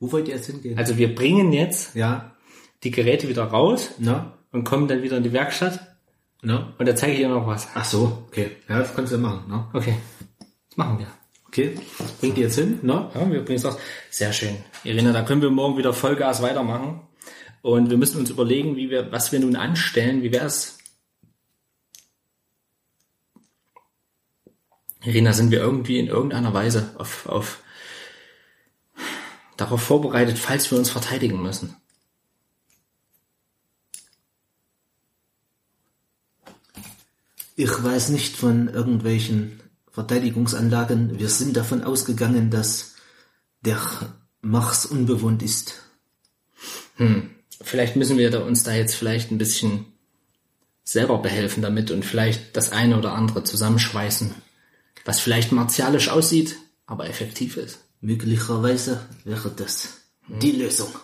Wo 0.00 0.12
wollt 0.12 0.28
ihr 0.28 0.34
jetzt 0.34 0.46
hingehen? 0.46 0.78
Also 0.78 0.96
wir 0.96 1.14
bringen 1.14 1.52
jetzt 1.52 1.94
ja, 1.94 2.36
die 2.82 2.90
Geräte 2.90 3.28
wieder 3.28 3.44
raus 3.44 3.92
na, 3.98 4.38
und 4.52 4.64
kommen 4.64 4.88
dann 4.88 5.02
wieder 5.02 5.16
in 5.16 5.22
die 5.22 5.32
Werkstatt 5.32 5.96
na. 6.42 6.74
und 6.78 6.86
da 6.86 6.94
zeige 6.94 7.14
ich 7.14 7.20
ihr 7.20 7.28
noch 7.28 7.46
was. 7.46 7.68
Ach 7.74 7.84
so, 7.84 8.24
okay. 8.28 8.52
Ja, 8.68 8.78
das 8.78 8.94
kannst 8.94 9.12
du 9.12 9.16
ja 9.16 9.22
machen, 9.22 9.48
ne? 9.48 9.66
Okay, 9.72 9.96
das 10.68 10.76
machen 10.76 10.98
wir. 10.98 11.08
Okay, 11.48 11.74
das 11.98 12.12
bringt 12.12 12.36
ihr 12.36 12.44
jetzt 12.44 12.58
hin, 12.58 12.78
ne? 12.82 13.10
Ja, 13.14 13.30
wir 13.30 13.44
bringen 13.44 13.58
es 13.58 13.64
raus. 13.64 13.78
Sehr 14.10 14.32
schön. 14.32 14.56
Irina, 14.84 15.12
da 15.12 15.22
können 15.22 15.42
wir 15.42 15.50
morgen 15.50 15.78
wieder 15.78 15.92
Vollgas 15.92 16.42
weitermachen. 16.42 17.00
Und 17.62 17.90
wir 17.90 17.96
müssen 17.96 18.20
uns 18.20 18.30
überlegen, 18.30 18.76
wie 18.76 18.90
wir, 18.90 19.10
was 19.10 19.32
wir 19.32 19.40
nun 19.40 19.56
anstellen. 19.56 20.22
Wie 20.22 20.30
wär's? 20.30 20.78
Irina, 25.04 25.32
sind 25.32 25.50
wir 25.50 25.60
irgendwie 25.60 25.98
in 25.98 26.06
irgendeiner 26.06 26.52
Weise 26.54 26.94
auf, 26.98 27.26
auf 27.26 27.62
darauf 29.58 29.82
vorbereitet, 29.82 30.38
falls 30.38 30.70
wir 30.70 30.78
uns 30.78 30.88
verteidigen 30.88 31.42
müssen? 31.42 31.76
Ich 37.56 37.82
weiß 37.82 38.10
nicht 38.10 38.36
von 38.36 38.68
irgendwelchen 38.68 39.60
Verteidigungsanlagen. 39.90 41.18
Wir 41.18 41.28
sind 41.28 41.56
davon 41.56 41.82
ausgegangen, 41.82 42.50
dass 42.50 42.94
der 43.62 43.80
Mars 44.40 44.86
unbewohnt 44.86 45.42
ist. 45.42 45.74
Vielleicht 47.60 47.96
müssen 47.96 48.16
wir 48.16 48.30
da 48.30 48.38
uns 48.40 48.62
da 48.62 48.72
jetzt 48.72 48.94
vielleicht 48.94 49.32
ein 49.32 49.38
bisschen 49.38 49.86
selber 50.84 51.18
behelfen 51.18 51.60
damit 51.60 51.90
und 51.90 52.04
vielleicht 52.04 52.56
das 52.56 52.70
eine 52.70 52.96
oder 52.96 53.12
andere 53.12 53.42
zusammenschweißen, 53.42 54.34
was 55.04 55.18
vielleicht 55.18 55.50
martialisch 55.50 56.10
aussieht, 56.10 56.56
aber 56.86 57.08
effektiv 57.08 57.56
ist. 57.56 57.80
Möglicherweise 58.00 59.06
wäre 59.24 59.50
das 59.50 60.00
die 60.28 60.52
Lösung. 60.52 60.94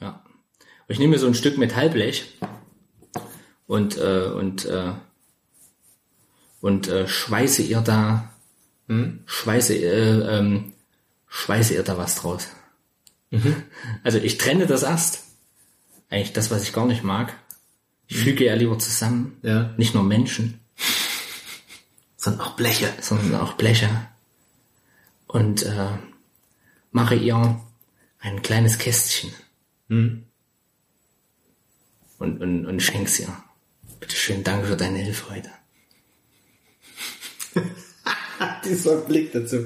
Ja. 0.00 0.22
Ich 0.88 0.98
nehme 0.98 1.12
mir 1.12 1.18
so 1.18 1.26
ein 1.26 1.34
Stück 1.34 1.58
Metallblech 1.58 2.38
und 3.66 3.96
äh, 3.96 4.24
und 4.26 4.64
äh, 4.64 4.92
und 6.60 6.88
äh, 6.88 7.06
schweiße 7.06 7.62
ihr 7.62 7.80
da 7.80 8.32
schweiße 9.26 9.74
äh, 9.74 10.38
ähm, 10.38 10.72
schweiße 11.28 11.74
ihr 11.74 11.82
da 11.82 11.98
was 11.98 12.16
draus. 12.16 12.48
Also 14.04 14.18
ich 14.18 14.38
trenne 14.38 14.66
das 14.66 14.82
erst. 14.84 15.24
Eigentlich 16.08 16.32
das, 16.32 16.50
was 16.52 16.62
ich 16.62 16.72
gar 16.72 16.86
nicht 16.86 17.02
mag. 17.02 17.34
Ich 18.06 18.16
füge 18.18 18.44
ja 18.44 18.54
lieber 18.54 18.78
zusammen. 18.78 19.36
Ja. 19.42 19.74
Nicht 19.76 19.94
nur 19.94 20.04
Menschen, 20.04 20.60
Sondern 22.16 22.46
auch 22.46 22.54
Bleche. 22.54 22.92
sondern 23.00 23.40
auch 23.40 23.54
Bleche. 23.54 23.88
Und 25.26 25.64
äh, 25.64 25.88
mache 26.96 27.14
ihr 27.14 27.60
ein 28.20 28.40
kleines 28.42 28.78
Kästchen. 28.78 29.30
Und, 29.88 30.24
und, 32.18 32.66
und 32.66 32.80
schenk's 32.82 33.20
ihr. 33.20 33.28
Bitte 34.00 34.16
schön, 34.16 34.42
danke 34.42 34.66
für 34.68 34.76
deine 34.76 34.98
Hilfe 34.98 35.30
heute. 35.30 35.50
Dieser 38.64 38.96
Blick 39.02 39.32
dazu. 39.32 39.56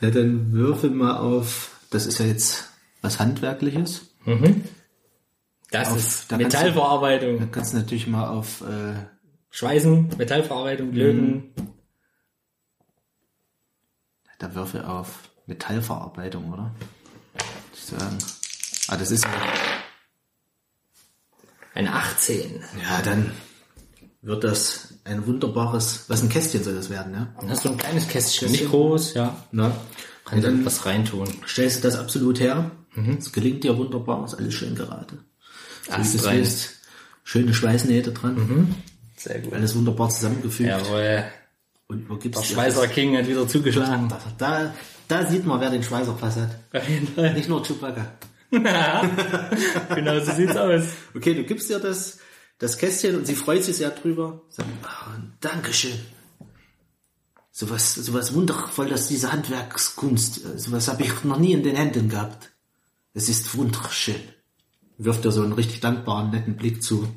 Ja, 0.00 0.10
dann 0.10 0.52
würfel 0.52 0.90
mal 0.90 1.16
auf, 1.16 1.80
das 1.90 2.04
ist 2.06 2.18
ja 2.18 2.26
jetzt 2.26 2.68
was 3.00 3.18
Handwerkliches. 3.18 4.14
Das 5.70 5.88
Auf- 5.88 5.96
ist 5.96 6.30
da 6.30 6.36
kannst 6.38 6.54
du- 6.54 6.58
Metallverarbeitung. 6.58 7.38
Da 7.38 7.46
kannst 7.46 7.72
du 7.72 7.78
natürlich 7.78 8.06
mal 8.06 8.28
auf, 8.28 8.60
äh, 8.60 8.94
Schweißen, 9.50 10.10
Metallverarbeitung, 10.18 10.92
Löten. 10.92 11.54
da 14.38 14.54
würfel 14.54 14.84
auf 14.84 15.30
Metallverarbeitung, 15.46 16.52
oder? 16.52 16.70
Ich 17.74 17.80
sagen. 17.84 18.18
Ah, 18.88 18.96
das 18.96 19.10
ist 19.10 19.24
ja, 19.24 19.30
Eine 21.74 21.92
18. 21.94 22.62
ja, 22.82 23.02
dann 23.02 23.32
wird 24.22 24.44
das 24.44 24.94
ein 25.04 25.26
wunderbares, 25.26 26.04
was 26.08 26.22
ein 26.22 26.28
Kästchen 26.28 26.62
soll 26.64 26.74
das 26.74 26.88
werden, 26.90 27.12
ja? 27.14 27.34
Dann 27.40 27.50
hast 27.50 27.64
du 27.64 27.70
ein 27.70 27.76
kleines 27.78 28.08
Kästchen. 28.08 28.50
Nicht 28.50 28.70
groß, 28.70 29.14
ja. 29.14 29.36
Na, 29.52 29.72
Kann 30.24 30.40
dann 30.40 30.56
dann 30.58 30.66
was 30.66 30.86
reintun. 30.86 31.28
stellst 31.46 31.78
du 31.78 31.82
das 31.88 31.96
absolut 31.98 32.40
her. 32.40 32.70
Es 33.18 33.32
gelingt 33.32 33.64
dir 33.64 33.76
wunderbar, 33.76 34.24
ist 34.24 34.34
alles 34.34 34.54
schön 34.54 34.74
gerade. 34.76 35.18
So 35.86 36.18
du 36.18 36.24
willst. 36.30 36.70
Schöne 37.24 37.52
Schweißnähte 37.52 38.12
dran. 38.12 38.76
Sehr 39.16 39.40
gut. 39.40 39.52
Alles 39.54 39.74
wunderbar 39.74 40.10
zusammengefügt. 40.10 40.68
Jawohl. 40.68 41.24
Und 41.88 42.08
wo 42.08 42.16
gibt's 42.16 42.40
Der 42.40 42.46
Schweißer 42.46 42.86
King 42.88 43.16
hat 43.16 43.26
wieder 43.26 43.46
zugeschlagen. 43.48 44.08
das? 44.08 44.22
Da, 44.38 44.74
da 45.08 45.26
sieht 45.26 45.44
man, 45.46 45.60
wer 45.60 45.70
den 45.70 45.82
Schweißerpass 45.82 46.36
hat. 46.36 47.34
Nicht 47.34 47.48
nur 47.48 47.62
Chewbacca. 47.62 48.12
Genau 49.94 50.20
so 50.20 50.32
sieht's 50.32 50.56
aus. 50.56 50.82
Okay, 51.14 51.34
du 51.34 51.42
gibst 51.44 51.68
ihr 51.70 51.78
das, 51.80 52.18
das 52.58 52.78
Kästchen 52.78 53.16
und 53.16 53.26
sie 53.26 53.34
freut 53.34 53.64
sich 53.64 53.76
sehr 53.76 53.90
drüber. 53.90 54.42
Sagt, 54.48 54.68
ah, 54.84 55.08
Dankeschön. 55.40 55.98
Sowas, 57.50 57.94
sowas 57.94 58.34
wundervolles, 58.34 59.08
diese 59.08 59.32
Handwerkskunst. 59.32 60.44
äh, 60.44 60.58
Sowas 60.58 60.88
habe 60.88 61.02
ich 61.04 61.22
noch 61.24 61.38
nie 61.38 61.52
in 61.52 61.62
den 61.62 61.76
Händen 61.76 62.08
gehabt. 62.08 62.50
Es 63.12 63.28
ist 63.28 63.56
wunderschön. 63.56 64.20
Wirft 64.98 65.24
ihr 65.24 65.30
so 65.32 65.42
einen 65.42 65.52
richtig 65.52 65.80
dankbaren, 65.80 66.30
netten 66.30 66.56
Blick 66.56 66.82
zu. 66.82 67.08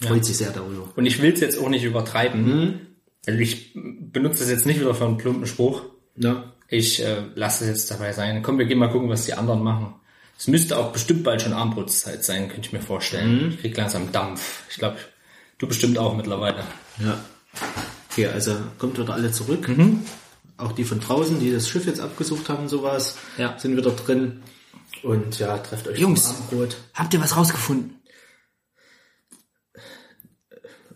Freut 0.00 0.24
sich 0.24 0.36
sehr 0.38 0.50
darüber. 0.50 0.90
Und 0.96 1.06
ich 1.06 1.20
will's 1.22 1.40
jetzt 1.40 1.58
auch 1.58 1.68
nicht 1.68 1.84
übertreiben. 1.84 2.96
Also 3.26 3.38
ich 3.38 3.72
benutze 3.74 4.40
das 4.40 4.50
jetzt 4.50 4.66
nicht 4.66 4.80
wieder 4.80 4.94
für 4.94 5.04
einen 5.06 5.16
plumpen 5.18 5.46
Spruch. 5.46 5.82
Ja. 6.16 6.51
Ich 6.74 7.04
äh, 7.04 7.22
lasse 7.34 7.64
es 7.64 7.70
jetzt 7.70 7.90
dabei 7.90 8.14
sein. 8.14 8.42
Komm, 8.42 8.58
wir 8.58 8.64
gehen 8.64 8.78
mal 8.78 8.90
gucken, 8.90 9.10
was 9.10 9.26
die 9.26 9.34
anderen 9.34 9.62
machen. 9.62 9.94
Es 10.38 10.46
müsste 10.48 10.78
auch 10.78 10.90
bestimmt 10.90 11.22
bald 11.22 11.42
schon 11.42 11.52
Armbrotszeit 11.52 12.24
sein, 12.24 12.48
könnte 12.48 12.66
ich 12.68 12.72
mir 12.72 12.80
vorstellen. 12.80 13.50
Ich 13.50 13.60
krieg 13.60 13.76
langsam 13.76 14.10
Dampf. 14.10 14.62
Ich 14.70 14.78
glaube, 14.78 14.96
du 15.58 15.66
bestimmt 15.68 15.98
auch 15.98 16.16
mittlerweile. 16.16 16.64
Ja. 16.98 17.20
Okay, 18.10 18.26
also 18.28 18.56
kommt 18.78 18.98
wieder 18.98 19.12
alle 19.12 19.30
zurück. 19.30 19.70
Auch 20.56 20.72
die 20.72 20.84
von 20.84 20.98
draußen, 20.98 21.38
die 21.40 21.52
das 21.52 21.68
Schiff 21.68 21.84
jetzt 21.84 22.00
abgesucht 22.00 22.48
haben, 22.48 22.70
sowas, 22.70 23.18
Ja. 23.36 23.58
sind 23.58 23.76
wieder 23.76 23.90
drin. 23.90 24.42
Und 25.02 25.38
ja, 25.38 25.58
trefft 25.58 25.86
euch 25.88 25.98
Jungs. 25.98 26.24
zum 26.28 26.36
Abendbrot. 26.36 26.76
Habt 26.94 27.12
ihr 27.12 27.20
was 27.20 27.36
rausgefunden? 27.36 28.00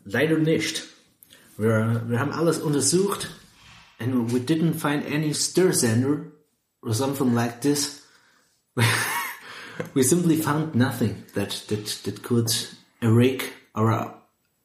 Leider 0.04 0.38
nicht. 0.38 0.84
Wir, 1.58 2.02
wir 2.08 2.18
haben 2.18 2.32
alles 2.32 2.60
untersucht 2.60 3.28
and 3.98 4.30
we 4.32 4.40
didn't 4.40 4.74
find 4.74 5.04
any 5.04 5.32
stir 5.32 5.72
sender 5.72 6.32
or 6.82 6.94
something 6.94 7.34
like 7.34 7.62
this. 7.62 8.02
we 9.94 10.02
simply 10.02 10.36
found 10.36 10.74
nothing 10.74 11.24
that, 11.34 11.64
that, 11.68 11.86
that 12.04 12.22
could 12.22 12.50
erect 13.00 13.52
our 13.74 14.14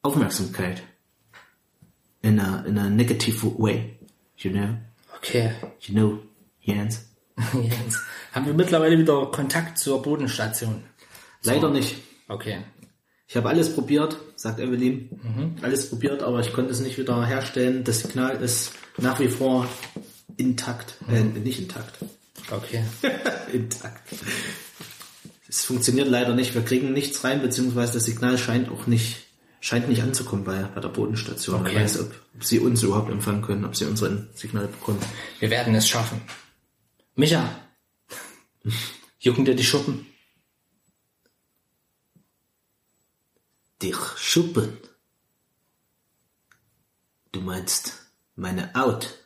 Aufmerksamkeit 0.04 0.80
in 2.22 2.38
a, 2.38 2.64
in 2.66 2.78
a 2.78 2.90
negative 2.90 3.58
way. 3.58 3.98
You 4.38 4.50
know? 4.50 4.76
Okay. 5.16 5.54
You 5.82 5.94
know, 5.94 6.20
Jens? 6.60 7.04
Jens. 7.54 8.00
Haben 8.32 8.46
wir 8.46 8.54
mittlerweile 8.54 8.98
wieder 8.98 9.26
Kontakt 9.26 9.78
zur 9.78 10.02
Bodenstation? 10.02 10.84
Leider 11.44 11.70
nicht. 11.70 11.96
Okay. 12.28 12.64
Ich 13.32 13.36
habe 13.38 13.48
alles 13.48 13.72
probiert, 13.72 14.18
sagt 14.36 14.60
Evelyn. 14.60 15.08
Alles 15.62 15.88
probiert, 15.88 16.22
aber 16.22 16.40
ich 16.40 16.52
konnte 16.52 16.70
es 16.70 16.80
nicht 16.80 16.98
wieder 16.98 17.24
herstellen. 17.24 17.82
Das 17.82 18.00
Signal 18.00 18.36
ist 18.42 18.72
nach 18.98 19.20
wie 19.20 19.28
vor 19.28 19.66
intakt. 20.36 20.96
Äh, 21.08 21.22
nicht 21.22 21.58
intakt. 21.58 21.96
Okay. 22.50 22.84
intakt. 23.54 24.02
Es 25.48 25.64
funktioniert 25.64 26.08
leider 26.08 26.34
nicht. 26.34 26.54
Wir 26.54 26.60
kriegen 26.60 26.92
nichts 26.92 27.24
rein, 27.24 27.40
beziehungsweise 27.40 27.94
das 27.94 28.04
Signal 28.04 28.36
scheint 28.36 28.68
auch 28.68 28.86
nicht, 28.86 29.16
scheint 29.60 29.88
nicht 29.88 30.02
anzukommen 30.02 30.44
bei, 30.44 30.64
bei 30.64 30.82
der 30.82 30.90
Bodenstation. 30.90 31.62
Okay. 31.62 31.70
Wer 31.72 31.84
weiß, 31.84 32.00
ob, 32.00 32.12
ob 32.34 32.44
sie 32.44 32.58
uns 32.58 32.82
überhaupt 32.82 33.10
empfangen 33.10 33.40
können, 33.40 33.64
ob 33.64 33.74
sie 33.74 33.86
unsere 33.86 34.26
Signale 34.34 34.68
bekommen. 34.68 35.00
Wir 35.38 35.48
werden 35.48 35.74
es 35.74 35.88
schaffen. 35.88 36.20
Micha. 37.14 37.48
Jucken 39.20 39.46
dir 39.46 39.54
die 39.54 39.64
Schuppen? 39.64 40.11
Dich 43.82 43.96
schuppen. 44.16 44.78
Du 47.32 47.40
meinst 47.40 47.94
meine 48.36 48.72
Haut? 48.74 49.18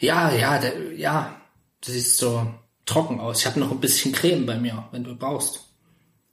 Ja, 0.00 0.32
ja, 0.32 0.58
der, 0.58 0.92
ja. 0.94 1.40
Du 1.80 1.90
siehst 1.90 2.16
so 2.16 2.54
trocken 2.86 3.20
aus. 3.20 3.40
Ich 3.40 3.46
habe 3.46 3.60
noch 3.60 3.70
ein 3.70 3.80
bisschen 3.80 4.12
Creme 4.12 4.46
bei 4.46 4.58
mir, 4.58 4.88
wenn 4.92 5.04
du 5.04 5.14
brauchst. 5.16 5.60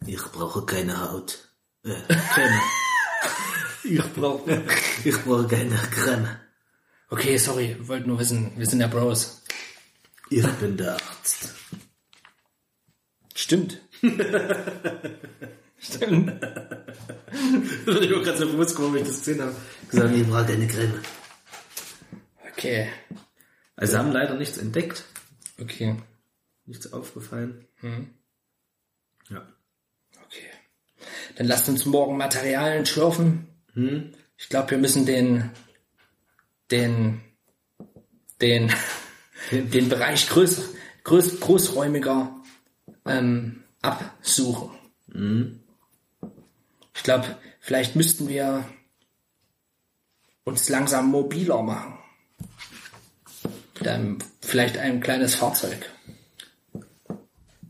Ich 0.06 0.22
brauche 0.22 0.66
keine 0.66 1.12
Haut. 1.12 1.50
Äh, 1.84 1.96
Creme. 2.34 2.62
Ich 3.82 4.14
brauche. 4.14 4.64
Ich 5.06 5.24
brauche 5.24 5.48
keine 5.48 5.76
Creme. 5.76 6.38
Okay, 7.10 7.38
sorry, 7.38 7.76
wollte 7.88 8.08
nur 8.08 8.20
wissen, 8.20 8.52
wir 8.56 8.66
sind 8.68 8.82
ja 8.82 8.88
Bros. 8.88 9.42
Ich 10.30 10.46
bin 10.46 10.78
der 10.78 10.94
Arzt. 10.94 11.56
Stimmt. 13.34 13.82
Stimmt. 15.80 16.30
ich 17.32 17.88
war 17.88 18.22
gerade 18.24 18.38
so 18.38 18.46
bewusst 18.52 18.76
geworden, 18.76 18.96
wie 18.96 19.00
ich 19.00 19.08
das 19.08 19.20
gesehen 19.20 19.42
habe. 19.42 19.56
Gesagt, 19.90 20.16
ich 20.16 20.28
brauche 20.28 20.46
keine 20.46 20.68
Creme. 20.68 20.94
Okay. 22.52 22.90
Also 23.76 23.98
haben 23.98 24.12
leider 24.12 24.36
nichts 24.36 24.58
entdeckt, 24.58 25.06
Okay. 25.62 25.96
nichts 26.66 26.92
aufgefallen. 26.92 27.66
Ja. 29.30 29.48
Okay. 30.26 30.50
Dann 31.38 31.48
lasst 31.48 31.70
uns 31.70 31.86
morgen 31.86 32.18
Materialien 32.18 32.86
schürfen. 32.86 33.48
Ich 34.38 34.50
glaube, 34.50 34.72
wir 34.72 34.78
müssen 34.78 35.06
den, 35.06 35.50
den, 36.72 37.22
den, 38.42 38.70
den 39.52 39.88
Bereich 39.88 40.28
größ, 40.28 40.62
größ, 41.06 41.40
großräumiger 41.40 42.36
ähm, 43.06 43.64
absuchen. 43.82 44.72
Ich 47.00 47.04
glaube, 47.04 47.38
vielleicht 47.62 47.96
müssten 47.96 48.28
wir 48.28 48.66
uns 50.44 50.68
langsam 50.68 51.10
mobiler 51.10 51.64
machen. 51.64 51.98
Mit 53.78 53.88
einem, 53.88 54.18
vielleicht 54.42 54.78
ein 54.78 55.00
kleines 55.00 55.36
Fahrzeug. 55.36 55.90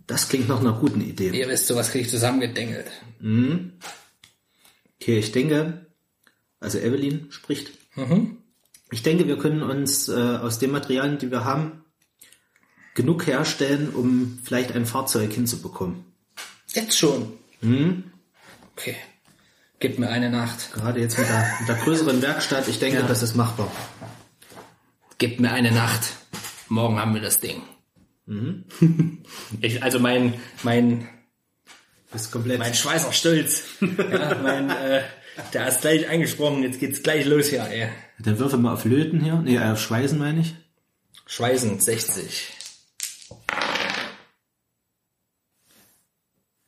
Das 0.08 0.30
klingt 0.30 0.50
nach 0.50 0.62
einer 0.62 0.74
guten 0.74 1.02
Idee. 1.02 1.30
Ihr 1.30 1.48
wisst, 1.48 1.68
sowas 1.68 1.92
kriege 1.92 2.06
ich 2.06 2.10
zusammengedengelt. 2.10 2.88
Okay, 5.00 5.20
ich 5.20 5.32
denke, 5.32 5.86
also 6.60 6.80
Evelyn 6.80 7.32
spricht. 7.32 7.70
Ich 8.90 9.04
denke, 9.04 9.28
wir 9.28 9.38
können 9.38 9.62
uns 9.62 10.10
äh, 10.10 10.14
aus 10.14 10.58
den 10.58 10.72
Materialien, 10.72 11.20
die 11.20 11.30
wir 11.30 11.46
haben, 11.46 11.86
genug 12.96 13.28
herstellen, 13.28 13.92
um 13.92 14.40
vielleicht 14.44 14.72
ein 14.72 14.88
Fahrzeug 14.88 15.32
hinzubekommen. 15.32 16.04
Jetzt 16.74 16.98
schon. 16.98 17.38
Okay. 18.76 18.96
Gib 19.80 19.98
mir 19.98 20.10
eine 20.10 20.30
Nacht. 20.30 20.74
Gerade 20.74 21.00
jetzt 21.00 21.18
mit 21.18 21.28
der, 21.30 21.48
mit 21.60 21.70
der 21.70 21.76
größeren 21.78 22.22
Werkstatt, 22.22 22.68
ich 22.68 22.80
denke, 22.80 23.00
Ja. 23.00 23.08
das 23.08 23.24
ist 23.24 23.36
machbar. 23.36 23.72
Gib 25.18 25.40
mir 25.40 25.52
eine 25.52 25.72
Nacht. 25.72 26.14
Morgen 26.68 27.00
haben 27.00 27.14
wir 27.14 27.22
das 27.22 27.40
Ding. 27.40 27.62
Ich, 29.62 29.82
also 29.82 30.00
mein, 30.00 30.34
mein, 30.64 31.08
ist 32.14 32.32
komplett. 32.32 32.60
mein 32.60 32.74
Schweißer 32.76 33.12
Stolz. 33.14 33.64
Ja, 33.82 34.36
mein, 34.42 34.70
äh, 34.70 35.02
der 35.54 35.68
ist 35.68 35.82
gleich 35.82 36.08
angesprochen. 36.10 36.62
Jetzt 36.64 36.80
geht's 36.80 37.02
gleich 37.02 37.26
los 37.26 37.48
hier, 37.48 37.64
ey. 37.64 37.90
Dann 38.20 38.38
würfel 38.38 38.60
mal 38.60 38.74
auf 38.74 38.86
Löten 38.86 39.22
hier. 39.22 39.36
Nee, 39.38 39.58
auf 39.60 39.82
Schweißen 39.82 40.20
meine 40.20 40.42
ich. 40.42 40.54
Schweißen 41.26 41.80
60. 41.80 42.54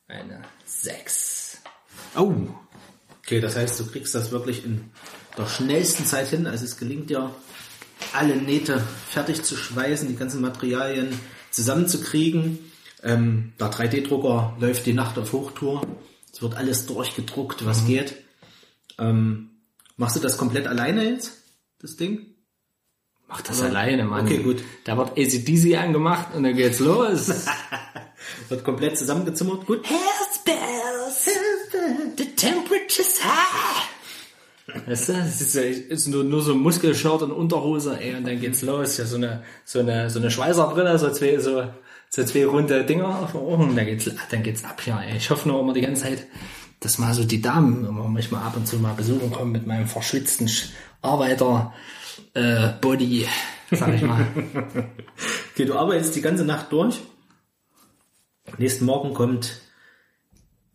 Eine 0.08 0.42
6. 0.64 1.58
Oh. 2.16 2.34
Okay, 3.24 3.40
das 3.40 3.56
heißt, 3.56 3.78
du 3.78 3.86
kriegst 3.86 4.14
das 4.14 4.32
wirklich 4.32 4.64
in 4.64 4.90
der 5.38 5.46
schnellsten 5.46 6.04
Zeit 6.04 6.28
hin. 6.28 6.46
Also 6.46 6.64
es 6.64 6.76
gelingt 6.76 7.10
dir, 7.10 7.34
alle 8.12 8.36
Nähte 8.36 8.82
fertig 9.08 9.42
zu 9.42 9.56
schweißen, 9.56 10.08
die 10.08 10.16
ganzen 10.16 10.40
Materialien 10.40 11.18
zusammenzukriegen. 11.50 12.58
Ähm, 13.02 13.52
der 13.58 13.70
3D-Drucker 13.70 14.56
läuft 14.60 14.86
die 14.86 14.92
Nacht 14.92 15.18
auf 15.18 15.32
Hochtour. 15.32 15.86
Es 16.32 16.42
wird 16.42 16.56
alles 16.56 16.86
durchgedruckt, 16.86 17.64
was 17.64 17.86
geht. 17.86 18.16
Ähm, 18.98 19.50
machst 19.96 20.16
du 20.16 20.20
das 20.20 20.36
komplett 20.36 20.66
alleine 20.66 21.08
jetzt, 21.08 21.42
das 21.80 21.96
Ding? 21.96 22.31
Mach 23.32 23.40
das 23.40 23.62
alleine, 23.62 24.04
Mann. 24.04 24.26
Okay, 24.26 24.38
gut. 24.42 24.62
Da 24.84 24.96
wird 24.98 25.12
ACDC 25.18 25.76
angemacht 25.78 26.28
und 26.34 26.42
dann 26.44 26.54
geht's 26.54 26.78
los. 26.80 27.28
Wird 28.48 28.62
komplett 28.64 28.96
zusammengezimmert. 28.98 29.66
Gut. 29.66 29.84
The 32.16 32.24
temperature's 32.36 33.20
high. 33.24 33.88
Weißt 34.86 35.08
du, 35.08 35.12
es 35.14 35.40
ist, 35.40 35.54
ja- 35.54 35.62
ist 35.62 36.06
nur, 36.08 36.24
nur 36.24 36.42
so 36.42 36.52
ein 36.52 36.58
Muskelshirt 36.58 37.22
und 37.22 37.32
Unterhose, 37.32 37.98
ey, 38.00 38.14
und 38.14 38.26
dann 38.26 38.40
geht's 38.40 38.62
los. 38.62 38.96
Ja, 38.98 39.04
so 39.06 39.16
eine, 39.16 39.42
so 39.64 39.80
eine, 39.80 40.08
so 40.08 40.18
eine 40.18 40.30
Schweißerbrille, 40.30 40.98
so 40.98 41.10
zwei, 41.10 41.38
so, 41.38 41.64
so 42.08 42.24
zwei 42.24 42.46
runde 42.46 42.84
Dinger 42.84 43.18
auf 43.22 43.32
den 43.32 43.40
Ohren, 43.40 43.74
dann 43.76 43.86
geht's, 43.86 44.08
dann 44.30 44.42
geht's 44.42 44.64
ab 44.64 44.80
hier, 44.82 45.00
ey. 45.06 45.16
Ich 45.16 45.30
hoffe 45.30 45.48
nur 45.48 45.60
immer 45.60 45.72
die 45.72 45.80
ganze 45.80 46.02
Zeit, 46.02 46.26
dass 46.80 46.98
mal 46.98 47.12
so 47.12 47.24
die 47.24 47.42
Damen 47.42 47.84
immer 47.86 48.08
mich 48.08 48.30
mal 48.30 48.42
ab 48.42 48.56
und 48.56 48.66
zu 48.68 48.76
mal 48.76 48.94
besuchen 48.94 49.30
kommen 49.32 49.52
mit 49.52 49.66
meinem 49.66 49.86
verschwitzten 49.88 50.46
Sch- 50.48 50.68
Arbeiter, 51.02 51.72
äh, 52.34 52.68
Body, 52.80 53.26
sag 53.70 53.94
ich 53.94 54.02
mal. 54.02 54.26
Okay, 55.52 55.66
du 55.66 55.78
arbeitest 55.78 56.16
die 56.16 56.22
ganze 56.22 56.46
Nacht 56.46 56.72
durch. 56.72 57.02
Nächsten 58.56 58.86
Morgen 58.86 59.12
kommt 59.12 59.60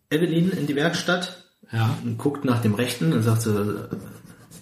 Evelyn 0.08 0.50
in 0.50 0.68
die 0.68 0.76
Werkstatt 0.76 1.44
ja. 1.72 1.98
und 2.04 2.16
guckt 2.16 2.44
nach 2.44 2.62
dem 2.62 2.74
Rechten 2.74 3.12
und 3.12 3.22
sagt 3.24 3.42
so, 3.42 3.88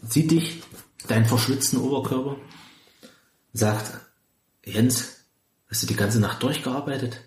sieht 0.09 0.31
dich, 0.31 0.63
deinen 1.07 1.27
verschwitzten 1.27 1.81
Oberkörper, 1.81 2.37
sagt, 3.53 4.01
Jens, 4.65 5.27
hast 5.69 5.83
du 5.83 5.87
die 5.87 5.97
ganze 5.97 6.19
Nacht 6.19 6.43
durchgearbeitet? 6.43 7.21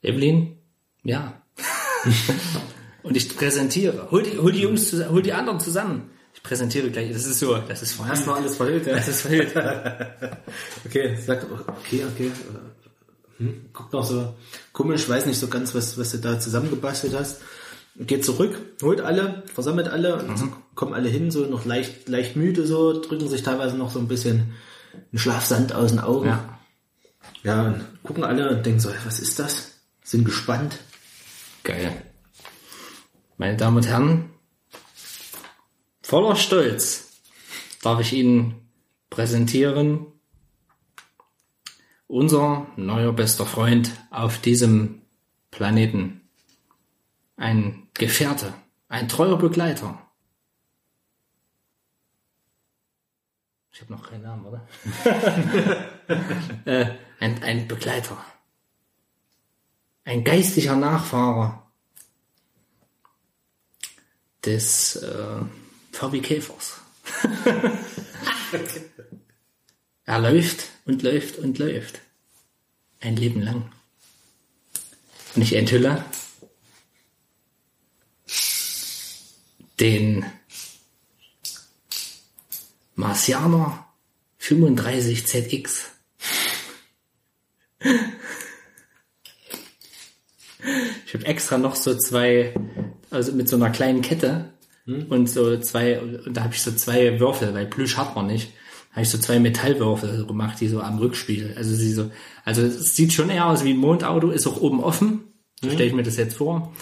Evelyn? 0.00 0.58
Ja. 1.02 1.42
und 3.02 3.16
ich 3.16 3.36
präsentiere. 3.36 4.10
Hol 4.10 4.22
die, 4.22 4.38
hol 4.38 4.52
die 4.52 4.60
Jungs, 4.60 4.90
zusammen, 4.90 5.10
hol 5.10 5.22
die 5.22 5.32
anderen 5.32 5.60
zusammen. 5.60 6.10
Präsentiere 6.44 6.90
gleich. 6.90 7.10
Das 7.10 7.24
ist 7.24 7.40
so, 7.40 7.56
das 7.56 7.82
ist 7.82 7.94
verhüllt. 7.94 8.18
Hast 8.18 8.26
noch 8.26 8.36
alles 8.36 8.56
verhüllt, 8.56 8.86
ja? 8.86 8.94
Das 8.94 9.08
ist 9.08 9.22
verhüllt. 9.22 9.54
Okay, 10.86 11.16
sagt, 11.16 11.46
okay, 11.50 12.04
okay. 12.04 12.30
Hm, 13.38 13.70
guckt 13.72 13.92
noch 13.92 14.04
so 14.04 14.34
komisch, 14.72 15.08
weiß 15.08 15.26
nicht 15.26 15.38
so 15.38 15.48
ganz, 15.48 15.74
was, 15.74 15.98
was 15.98 16.12
du 16.12 16.18
da 16.18 16.38
zusammengebastelt 16.38 17.14
hast. 17.14 17.40
Geht 17.96 18.24
zurück, 18.24 18.60
holt 18.82 19.00
alle, 19.00 19.42
versammelt 19.46 19.88
alle, 19.88 20.16
und 20.22 20.38
so 20.38 20.48
kommen 20.74 20.94
alle 20.94 21.08
hin, 21.08 21.30
so 21.30 21.46
noch 21.46 21.64
leicht, 21.64 22.08
leicht 22.08 22.36
müde, 22.36 22.66
so, 22.66 23.00
drücken 23.00 23.28
sich 23.28 23.42
teilweise 23.42 23.76
noch 23.76 23.90
so 23.90 23.98
ein 23.98 24.08
bisschen 24.08 24.54
einen 24.92 25.18
Schlafsand 25.18 25.74
aus 25.74 25.90
den 25.90 26.00
Augen. 26.00 26.28
Ja. 26.28 26.58
Ja, 27.42 27.62
und 27.62 27.84
gucken 28.02 28.22
alle 28.22 28.50
und 28.50 28.66
denken 28.66 28.80
so, 28.80 28.90
was 29.06 29.18
ist 29.18 29.38
das? 29.38 29.72
Sind 30.02 30.24
gespannt. 30.24 30.78
Geil. 31.62 32.02
Meine 33.38 33.56
Damen 33.56 33.78
und 33.78 33.86
Herren, 33.86 34.30
voller 36.04 36.36
Stolz 36.36 37.22
darf 37.82 38.00
ich 38.00 38.12
Ihnen 38.12 38.68
präsentieren 39.10 40.06
unser 42.06 42.66
neuer 42.76 43.12
bester 43.12 43.46
Freund 43.46 43.90
auf 44.10 44.38
diesem 44.38 45.02
Planeten. 45.50 46.20
Ein 47.36 47.88
Gefährte, 47.94 48.52
ein 48.88 49.08
treuer 49.08 49.38
Begleiter. 49.38 49.98
Ich 53.72 53.80
habe 53.80 53.92
noch 53.92 54.08
keinen 54.08 54.22
Namen, 54.22 54.46
oder? 54.46 54.68
äh, 56.66 56.86
ein, 57.18 57.42
ein 57.42 57.66
Begleiter. 57.66 58.22
Ein 60.04 60.22
geistlicher 60.22 60.76
Nachfahre 60.76 61.62
des 64.44 64.96
äh, 64.96 65.40
Fabi 65.94 66.20
Käfers. 66.20 66.80
er 70.04 70.18
läuft 70.18 70.64
und 70.86 71.02
läuft 71.04 71.38
und 71.38 71.58
läuft. 71.58 72.00
Ein 73.00 73.14
Leben 73.14 73.40
lang. 73.42 73.70
Und 75.36 75.42
ich 75.42 75.52
enthülle 75.52 76.04
den 79.78 80.26
Marcianer 82.96 83.86
35ZX. 84.40 85.84
Ich 91.06 91.14
habe 91.14 91.26
extra 91.26 91.56
noch 91.56 91.76
so 91.76 91.96
zwei, 91.96 92.52
also 93.10 93.30
mit 93.30 93.48
so 93.48 93.54
einer 93.54 93.70
kleinen 93.70 94.02
Kette 94.02 94.53
und 94.86 95.28
so 95.28 95.58
zwei, 95.58 96.00
und 96.00 96.36
da 96.36 96.44
habe 96.44 96.54
ich 96.54 96.62
so 96.62 96.72
zwei 96.72 97.18
Würfel, 97.18 97.54
weil 97.54 97.66
Plüsch 97.66 97.96
hat 97.96 98.14
man 98.14 98.26
nicht. 98.26 98.52
Habe 98.92 99.02
ich 99.02 99.08
so 99.08 99.18
zwei 99.18 99.40
Metallwürfel 99.40 100.26
gemacht, 100.26 100.60
die 100.60 100.68
so 100.68 100.80
am 100.80 100.98
Rückspiegel. 100.98 101.54
Also 101.56 101.74
sie 101.74 101.92
so, 101.92 102.10
also 102.44 102.62
es 102.62 102.94
sieht 102.94 103.12
schon 103.12 103.30
eher 103.30 103.46
aus 103.46 103.64
wie 103.64 103.72
ein 103.72 103.78
Mondauto, 103.78 104.30
ist 104.30 104.46
auch 104.46 104.60
oben 104.60 104.82
offen. 104.82 105.24
So 105.60 105.70
stelle 105.70 105.88
ich 105.88 105.94
mir 105.94 106.02
das 106.02 106.16
jetzt 106.16 106.36
vor. 106.36 106.72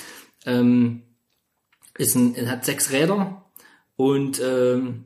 Ähm, 0.45 1.03
ist 1.97 2.15
ein, 2.15 2.51
hat 2.51 2.65
sechs 2.65 2.91
Räder 2.91 3.45
und 3.97 4.43
ähm, 4.45 5.05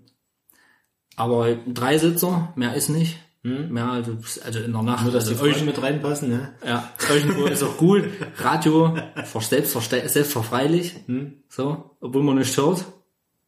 aber 1.16 1.54
drei 1.66 1.98
Sitzer, 1.98 2.52
mehr 2.56 2.74
ist 2.74 2.88
nicht. 2.88 3.18
Mehr, 3.46 3.86
also, 3.90 4.16
also 4.44 4.58
in 4.60 4.72
der 4.72 4.82
Nacht. 4.82 5.04
Nur, 5.04 5.12
dass 5.12 5.28
also 5.28 5.44
die 5.44 5.50
Frauen 5.52 5.66
mit 5.66 5.80
reinpassen, 5.82 6.28
ne? 6.28 6.54
ja, 6.66 6.90
Kirchenruhe 6.98 7.50
ist 7.50 7.62
auch 7.62 7.76
gut. 7.76 8.04
Radio, 8.38 8.96
ver- 9.24 9.40
selbstverste- 9.40 10.08
selbstverfreilich. 10.08 10.94
So, 11.48 11.96
obwohl 12.00 12.22
man 12.22 12.36
nicht 12.38 12.56
hört. 12.56 12.84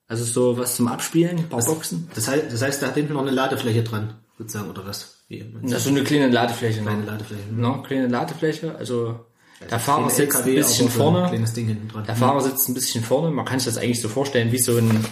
Also 0.06 0.24
so 0.24 0.56
was 0.58 0.76
zum 0.76 0.88
Abspielen, 0.88 1.38
ein 1.38 1.48
paar 1.48 1.62
Boxen. 1.64 2.08
Das 2.14 2.28
heißt, 2.28 2.44
das 2.50 2.62
heißt, 2.62 2.82
da 2.82 2.86
hat 2.86 2.94
hinten 2.94 3.12
noch 3.12 3.22
eine 3.22 3.30
Ladefläche 3.30 3.82
dran, 3.82 4.14
sozusagen, 4.38 4.70
oder 4.70 4.86
was? 4.86 5.24
Wie, 5.28 5.44
Das 5.64 5.84
so 5.84 5.90
eine 5.90 6.02
kleine 6.04 6.28
Ladefläche. 6.28 6.80
Kleine 6.80 7.00
Ne? 7.00 7.06
Ladefläche. 7.06 7.42
No, 7.52 7.82
kleine 7.82 8.08
Ladefläche. 8.08 8.74
Also 8.76 9.26
der 9.70 9.78
Fahrer 9.80 10.06
Kein 10.06 10.10
sitzt 10.16 10.36
ein 10.36 10.42
LKW, 10.44 10.56
bisschen 10.56 10.86
ein 10.86 10.90
vorne. 10.92 11.30
Ding 11.54 11.66
hinten 11.66 11.88
dran. 11.88 12.04
Der 12.04 12.16
Fahrer 12.16 12.40
sitzt 12.40 12.68
ein 12.70 12.74
bisschen 12.74 13.04
vorne. 13.04 13.30
Man 13.30 13.44
kann 13.44 13.58
sich 13.58 13.66
das 13.74 13.76
eigentlich 13.82 14.00
so 14.00 14.08
vorstellen 14.08 14.50
wie 14.52 14.58
so 14.58 14.76
ein, 14.78 15.04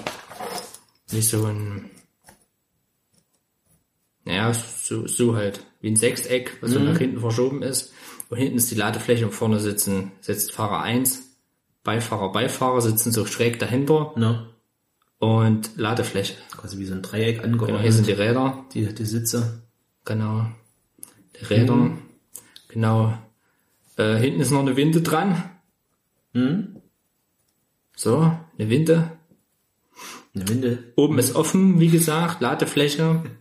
wie 1.11 1.21
so 1.21 1.45
ein, 1.45 1.91
naja, 4.27 4.53
so, 4.53 5.07
so 5.07 5.35
halt, 5.37 5.65
wie 5.81 5.89
ein 5.91 5.97
Sechseck, 5.97 6.59
was 6.61 6.73
so 6.73 6.79
nach 6.81 6.99
hinten 6.99 7.21
verschoben 7.21 7.63
ist. 7.63 7.93
Und 8.29 8.37
hinten 8.39 8.59
ist 8.59 8.71
die 8.71 8.75
Ladefläche 8.75 9.25
und 9.25 9.33
vorne 9.33 9.61
sitzen, 9.61 10.13
sitzt 10.21 10.53
Fahrer 10.53 10.83
1, 10.83 11.23
Beifahrer, 11.85 12.33
Beifahrer 12.33 12.81
sitzen 12.83 13.13
so 13.13 13.25
schräg 13.25 13.59
dahinter 13.61 14.13
Ne? 14.17 14.49
und 15.19 15.71
Ladefläche. 15.77 16.35
Quasi 16.57 16.79
wie 16.79 16.85
so 16.85 16.95
ein 16.95 17.03
Dreieck 17.03 17.41
Genau, 17.43 17.59
hier 17.59 17.67
angeordnet. 17.69 17.93
sind 17.93 18.07
die 18.09 18.13
Räder, 18.13 18.65
die, 18.75 18.93
die 18.93 19.05
Sitze. 19.07 19.63
genau, 20.05 20.47
die 21.41 21.45
Räder, 21.45 21.91
genau. 22.69 23.17
Äh, 23.97 24.17
hinten 24.17 24.41
ist 24.41 24.51
noch 24.51 24.61
eine 24.61 24.77
Winde 24.77 25.01
dran. 25.03 25.43
So, 27.95 28.17
eine 28.59 28.69
Winde. 28.69 29.13
Eine 30.35 30.49
Winde. 30.49 30.93
Oben 30.97 31.19
ist 31.19 31.35
offen, 31.35 31.81
wie 31.81 31.89
gesagt, 31.89 32.41
Ladefläche. 32.43 33.23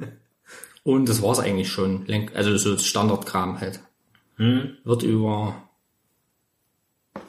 Und 0.86 1.10
das 1.10 1.22
war's 1.24 1.40
eigentlich 1.40 1.70
schon. 1.70 2.06
Also 2.36 2.56
so 2.58 2.78
Standardkram 2.78 3.60
halt. 3.60 3.80
Wird 4.38 5.04
über 5.04 5.56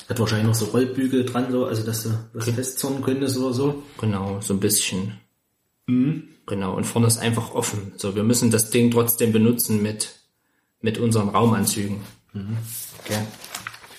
Hat 0.09 0.20
wahrscheinlich 0.20 0.47
noch 0.47 0.55
so 0.55 0.66
Rollbügel 0.66 1.24
dran, 1.24 1.51
so, 1.51 1.65
also 1.65 1.83
dass 1.83 2.03
du 2.03 2.11
was 2.35 2.49
festzurren 2.51 3.03
könntest 3.03 3.39
oder 3.39 3.55
so. 3.55 3.83
Genau, 3.99 4.41
so 4.41 4.55
ein 4.55 4.61
bisschen. 4.61 5.19
Genau, 5.87 6.77
und 6.77 6.85
vorne 6.85 7.07
ist 7.07 7.19
einfach 7.19 7.55
offen. 7.55 7.93
So, 7.97 8.15
wir 8.15 8.24
müssen 8.24 8.51
das 8.51 8.70
Ding 8.70 8.91
trotzdem 8.91 9.33
benutzen 9.33 9.83
mit, 9.83 10.16
mit 10.81 10.99
unseren 10.99 11.31
Raumanzügen. 11.31 12.03
Okay. 12.35 13.20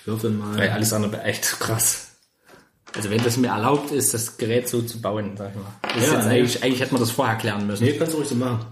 Ich 0.01 0.07
würfel 0.07 0.29
mal. 0.31 0.55
Weil 0.55 0.69
alles 0.69 0.93
andere 0.93 1.13
wäre 1.13 1.23
echt 1.23 1.59
krass. 1.59 2.03
Also 2.93 3.09
wenn 3.09 3.23
das 3.23 3.37
mir 3.37 3.47
erlaubt 3.47 3.91
ist, 3.91 4.13
das 4.13 4.37
Gerät 4.37 4.69
so 4.69 4.81
zu 4.81 5.01
bauen, 5.01 5.35
sag 5.35 5.49
ich 5.49 5.55
mal. 5.55 5.73
Das 5.81 6.03
ist 6.03 6.07
Ja, 6.07 6.13
jetzt 6.13 6.27
eigentlich, 6.27 6.63
eigentlich 6.63 6.79
hätte 6.81 6.93
man 6.93 7.01
das 7.01 7.11
vorher 7.11 7.37
klären 7.37 7.65
müssen. 7.65 7.83
Nee, 7.83 7.93
kannst 7.93 8.13
du 8.13 8.17
ruhig 8.17 8.29
so 8.29 8.35
machen. 8.35 8.65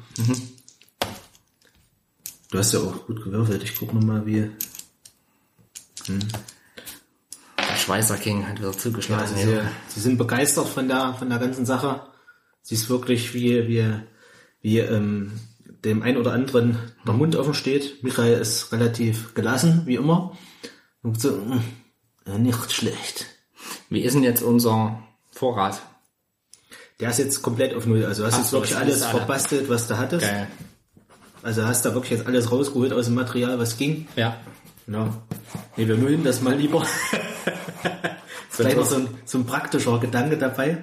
Du 2.51 2.57
hast 2.57 2.73
ja 2.73 2.79
auch 2.79 3.05
gut 3.07 3.23
gewürfelt. 3.23 3.63
Ich 3.63 3.75
guck 3.77 3.93
noch 3.93 4.01
mal, 4.03 4.25
wie. 4.25 4.51
Der 7.57 7.75
Schweißer 7.77 8.17
King 8.17 8.47
hat 8.47 8.59
wieder 8.59 8.71
zugeschlagen. 8.73 9.23
Also 9.23 9.35
sie, 9.35 9.59
sie 9.89 9.99
sind 9.99 10.17
begeistert 10.17 10.67
von 10.67 10.87
der, 10.87 11.15
von 11.17 11.29
der 11.29 11.39
ganzen 11.39 11.65
Sache. 11.65 12.01
Sie 12.61 12.75
ist 12.75 12.89
wirklich 12.89 13.33
wie, 13.33 13.67
wie, 13.67 13.93
wie 14.61 14.79
ähm, 14.79 15.31
dem 15.83 16.01
ein 16.03 16.17
oder 16.17 16.33
anderen 16.33 16.77
der 17.05 17.13
Mund 17.13 17.35
offen 17.35 17.53
steht. 17.53 18.03
Michael 18.03 18.39
ist 18.39 18.71
relativ 18.71 19.33
gelassen, 19.33 19.83
wie 19.85 19.95
immer. 19.95 20.35
Und 21.01 21.21
so, 21.21 21.31
"Mm, 21.31 21.61
ja, 22.27 22.37
nicht 22.37 22.71
schlecht. 22.71 23.27
Wie 23.89 24.01
ist 24.01 24.13
denn 24.13 24.23
jetzt 24.23 24.41
unser 24.41 25.03
Vorrat? 25.31 25.81
Der 26.99 27.09
ist 27.09 27.19
jetzt 27.19 27.41
komplett 27.41 27.73
auf 27.75 27.85
Null. 27.85 28.05
Also 28.05 28.23
du 28.23 28.27
hast 28.27 28.35
Ach 28.35 28.39
jetzt 28.39 28.51
wirklich 28.53 28.77
alles 28.77 29.01
alle. 29.01 29.17
verbastelt, 29.19 29.69
was 29.69 29.87
du 29.87 29.97
hattest. 29.97 30.25
Geil. 30.25 30.47
Also 31.45 31.63
hast 31.63 31.85
da 31.85 31.93
wirklich 31.93 32.17
jetzt 32.17 32.25
alles 32.25 32.51
rausgeholt 32.51 32.91
aus 32.91 33.05
dem 33.05 33.13
Material, 33.13 33.59
was 33.59 33.77
ging. 33.77 34.07
Ja. 34.15 34.37
Ja. 34.87 35.13
Nee, 35.77 35.87
wir 35.87 35.95
nullen 35.95 36.23
das 36.23 36.41
mal 36.41 36.55
lieber. 36.55 36.83
Vielleicht 38.49 38.77
noch 38.77 38.85
so 38.87 38.95
ein, 38.95 39.07
so 39.25 39.37
ein 39.37 39.45
praktischer 39.45 39.99
Gedanke 39.99 40.39
dabei. 40.39 40.79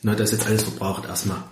Na, 0.00 0.14
das 0.14 0.32
ist 0.32 0.38
jetzt 0.38 0.48
alles 0.48 0.62
verbraucht 0.62 1.04
erstmal. 1.04 1.42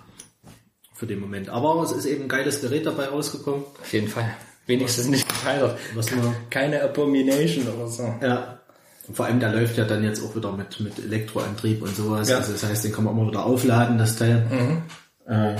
Für 0.95 1.05
den 1.05 1.19
Moment. 1.19 1.49
Aber 1.49 1.79
es 1.83 1.91
ist 1.91 2.05
eben 2.05 2.23
ein 2.23 2.27
geiles 2.27 2.61
Gerät 2.61 2.87
dabei 2.87 3.09
rausgekommen. 3.09 3.63
Auf 3.79 3.93
jeden 3.93 4.07
Fall. 4.07 4.33
Wenigstens 4.65 5.09
nicht 5.09 5.29
gescheitert. 5.29 5.77
Was 5.93 6.09
man, 6.09 6.35
Keine 6.49 6.81
Abomination 6.81 7.67
oder 7.67 7.87
so. 7.87 8.03
ja. 8.19 8.57
Und 9.07 9.15
vor 9.15 9.25
allem, 9.25 9.39
der 9.39 9.51
läuft 9.51 9.77
ja 9.77 9.85
dann 9.85 10.03
jetzt 10.03 10.23
auch 10.23 10.35
wieder 10.35 10.51
mit, 10.53 10.79
mit 10.79 10.97
Elektroantrieb 10.97 11.83
und 11.83 11.95
sowas. 11.95 12.29
Ja. 12.29 12.37
Also 12.37 12.53
das 12.53 12.63
heißt, 12.63 12.83
den 12.83 12.91
kann 12.93 13.03
man 13.03 13.15
immer 13.15 13.27
wieder 13.27 13.45
aufladen, 13.45 13.99
das 13.99 14.15
Teil. 14.15 14.47
Äh, 15.31 15.55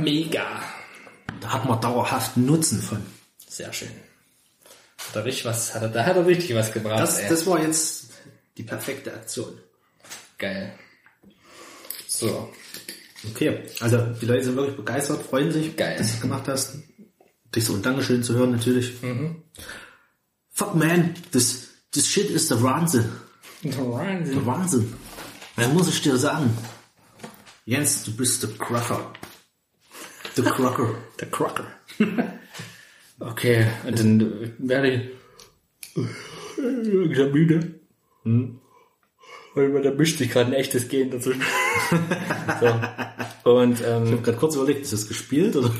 Mega. 0.00 0.62
da 1.40 1.52
hat 1.52 1.64
man 1.64 1.80
dauerhaften 1.80 2.44
Nutzen 2.44 2.82
von. 2.82 3.06
Sehr 3.46 3.72
schön. 3.72 3.90
Hat 4.98 5.16
er 5.16 5.24
richtig 5.24 5.44
was, 5.44 5.74
hat 5.74 5.82
er, 5.82 5.88
da 5.88 6.04
hat 6.04 6.16
er 6.16 6.26
richtig 6.26 6.54
was 6.56 6.72
gebracht. 6.72 7.00
Das, 7.00 7.18
ey. 7.18 7.28
das 7.28 7.46
war 7.46 7.62
jetzt 7.62 8.10
die 8.56 8.64
perfekte 8.64 9.14
Aktion. 9.14 9.56
Geil. 10.38 10.72
So. 12.08 12.52
Okay, 13.30 13.66
also 13.80 13.98
die 14.20 14.26
Leute 14.26 14.44
sind 14.44 14.56
wirklich 14.56 14.76
begeistert, 14.76 15.22
freuen 15.22 15.52
sich, 15.52 15.76
Geil. 15.76 15.96
dass 15.96 16.08
du 16.08 16.14
es 16.14 16.20
gemacht 16.20 16.48
hast. 16.48 16.78
Dich 17.54 17.64
so 17.64 17.74
ein 17.74 17.82
Dankeschön 17.82 18.22
zu 18.22 18.34
hören 18.34 18.52
natürlich. 18.52 18.94
Fuck 20.50 20.74
man, 20.74 21.14
this, 21.30 21.68
this 21.92 22.08
shit 22.08 22.30
is 22.30 22.48
the 22.48 22.60
Wahnsinn. 22.60 23.10
Wahnsinn. 23.62 24.34
Der 24.34 24.46
Wahnsinn. 24.46 24.94
Da 25.56 25.68
muss 25.68 25.88
ich 25.88 26.02
dir 26.02 26.16
sagen. 26.16 26.56
Jens, 27.70 28.02
du 28.02 28.16
bist 28.16 28.42
der 28.42 28.50
Cracker. 28.58 29.12
Der 30.36 30.44
Cracker. 30.44 30.92
Der 31.20 31.30
Crocker. 31.30 31.66
okay, 33.20 33.64
und 33.86 33.96
dann 33.96 34.20
äh, 34.20 34.50
werde 34.58 34.90
ich 34.90 36.04
langsam 36.56 37.30
müde. 37.30 37.80
Hm. 38.24 38.58
Weil 39.54 39.82
da 39.82 39.92
mischt 39.92 40.18
sich 40.18 40.32
gerade 40.32 40.50
ein 40.50 40.54
echtes 40.54 40.88
Gen 40.88 41.12
dazwischen. 41.12 41.44
so. 43.44 43.52
Und 43.52 43.78
Ich 43.78 43.86
ähm, 43.86 44.06
habe 44.10 44.22
gerade 44.22 44.38
kurz 44.38 44.56
überlegt, 44.56 44.82
ist 44.82 44.92
das 44.92 45.06
gespielt 45.06 45.54
oder? 45.54 45.72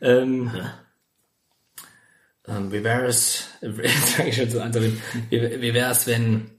ähm, 0.00 0.50
ähm, 2.48 2.72
wie 2.72 2.82
wäre 2.82 3.06
es, 3.06 3.50
fange 3.60 4.30
ich 4.30 4.34
schon 4.34 4.50
zu 4.50 4.58
reden. 4.58 5.00
wie, 5.30 5.60
wie 5.60 5.74
wäre 5.74 5.92
es, 5.92 6.08
wenn 6.08 6.50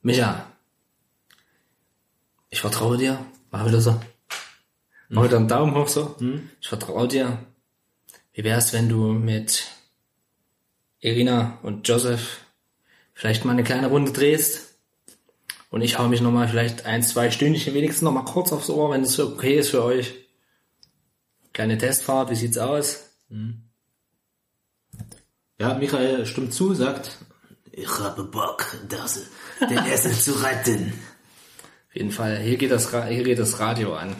Micha, 0.00 0.49
ich 2.50 2.60
vertraue 2.60 2.96
dir, 2.98 3.24
mach 3.50 3.66
wieder 3.66 3.80
so, 3.80 4.00
mach 5.08 5.24
wieder 5.24 5.36
einen 5.38 5.48
Daumen 5.48 5.74
hoch 5.74 5.88
so, 5.88 6.16
ich 6.60 6.68
vertraue 6.68 7.08
dir. 7.08 7.38
Wie 8.32 8.44
wäre 8.44 8.58
es, 8.58 8.72
wenn 8.72 8.88
du 8.88 9.12
mit 9.12 9.66
Irina 11.00 11.58
und 11.62 11.86
Joseph 11.88 12.40
vielleicht 13.14 13.44
mal 13.44 13.52
eine 13.52 13.64
kleine 13.64 13.88
Runde 13.88 14.12
drehst 14.12 14.74
und 15.70 15.82
ich 15.82 15.98
hau 15.98 16.08
mich 16.08 16.20
nochmal 16.20 16.48
vielleicht 16.48 16.86
ein, 16.86 17.02
zwei 17.02 17.30
Stündchen 17.30 17.74
wenigstens 17.74 18.02
nochmal 18.02 18.24
kurz 18.24 18.52
aufs 18.52 18.70
Ohr, 18.70 18.90
wenn 18.90 19.02
es 19.02 19.18
okay 19.18 19.58
ist 19.58 19.70
für 19.70 19.84
euch. 19.84 20.14
Kleine 21.52 21.78
Testfahrt, 21.78 22.30
wie 22.30 22.36
sieht's 22.36 22.58
aus? 22.58 23.10
Ja, 25.58 25.74
Michael 25.74 26.24
stimmt 26.26 26.54
zu, 26.54 26.74
sagt, 26.74 27.18
Ich 27.72 27.98
habe 27.98 28.24
Bock, 28.24 28.66
das, 28.88 29.22
den 29.60 29.78
Essen 29.78 30.12
zu 30.12 30.32
retten. 30.42 30.92
Auf 31.90 31.96
jeden 31.96 32.10
Fall, 32.12 32.38
hier 32.38 32.56
geht 32.56 32.70
das, 32.70 32.90
hier 32.90 33.24
geht 33.24 33.38
das 33.38 33.58
Radio 33.58 33.94
an. 33.94 34.14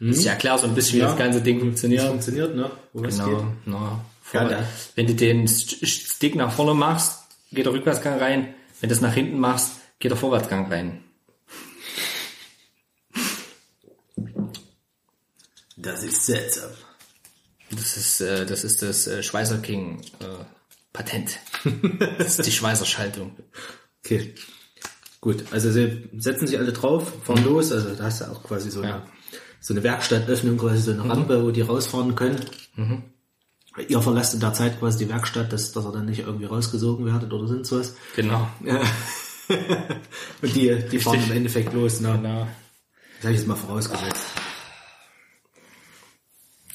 Ist 0.00 0.24
ja 0.24 0.34
klar, 0.34 0.58
so 0.58 0.66
ein 0.66 0.74
bisschen, 0.74 0.96
wie 0.96 1.00
Ja. 1.00 1.08
das 1.08 1.16
ganze 1.16 1.40
Ding 1.40 1.58
funktioniert. 1.60 2.06
funktioniert, 2.06 2.54
ne? 2.54 2.70
Wo 2.92 3.00
Genau, 3.00 3.26
geht. 3.26 3.66
no, 3.66 3.76
Ja, 3.78 4.04
vorne. 4.22 4.50
da- 4.50 4.68
Wenn 4.94 5.06
du 5.06 5.14
den 5.14 5.46
St- 5.48 5.86
Stick 5.86 6.34
nach 6.34 6.52
vorne 6.52 6.74
machst, 6.74 7.20
geht 7.50 7.64
der 7.64 7.72
Rückwärtsgang 7.72 8.18
rein. 8.18 8.54
Wenn 8.80 8.90
du 8.90 8.94
es 8.94 9.00
nach 9.00 9.14
hinten 9.14 9.38
machst, 9.40 9.72
geht 9.98 10.10
der 10.10 10.18
Vorwärtsgang 10.18 10.70
rein. 10.70 11.02
Das 15.76 16.02
ist 16.02 16.26
seltsam. 16.26 16.70
Das 17.70 17.96
ist, 17.96 18.20
äh, 18.20 18.46
das 18.46 18.64
ist 18.64 18.82
das 18.82 19.06
äh, 19.06 19.22
Schweißer 19.22 19.58
King 19.58 20.00
äh, 20.20 20.44
Patent. 20.92 21.38
Das 22.18 22.38
ist 22.38 22.46
die 22.46 22.52
Schweißer 22.52 22.86
Schaltung. 22.86 23.34
Okay. 24.04 24.34
Gut, 25.20 25.44
also 25.50 25.70
sie 25.70 26.08
setzen 26.18 26.46
sich 26.46 26.58
alle 26.58 26.72
drauf, 26.72 27.12
fahren 27.24 27.44
los, 27.44 27.72
also 27.72 27.94
da 27.94 28.04
hast 28.04 28.20
du 28.20 28.26
auch 28.26 28.42
quasi 28.44 28.70
so 28.70 28.80
eine, 28.82 28.90
Ja. 28.90 29.06
so 29.60 29.74
eine 29.74 29.82
Werkstattöffnung, 29.82 30.56
quasi 30.58 30.82
so 30.82 30.92
eine 30.92 31.08
Rampe, 31.08 31.42
wo 31.42 31.50
die 31.50 31.62
rausfahren 31.62 32.14
können. 32.14 32.38
Ihr 33.88 34.00
verlasst 34.00 34.34
in 34.34 34.40
der 34.40 34.52
Zeit 34.54 34.78
quasi 34.78 35.04
die 35.04 35.10
Werkstatt, 35.10 35.52
dass, 35.52 35.72
dass 35.72 35.84
ihr 35.84 35.92
dann 35.92 36.06
nicht 36.06 36.20
irgendwie 36.20 36.44
rausgesogen 36.46 37.04
werdet 37.06 37.32
oder 37.32 37.46
sonst 37.48 37.72
was. 37.72 37.94
Genau. 38.14 38.48
Und 40.42 40.54
die, 40.54 40.76
die 40.90 40.98
fahren 40.98 41.22
im 41.24 41.32
Endeffekt 41.32 41.72
los, 41.72 42.00
ne? 42.00 42.12
genau. 42.12 42.46
Das 43.16 43.24
habe 43.24 43.32
ich 43.34 43.38
jetzt 43.40 43.46
mal 43.48 43.54
vorausgesetzt. 43.54 44.26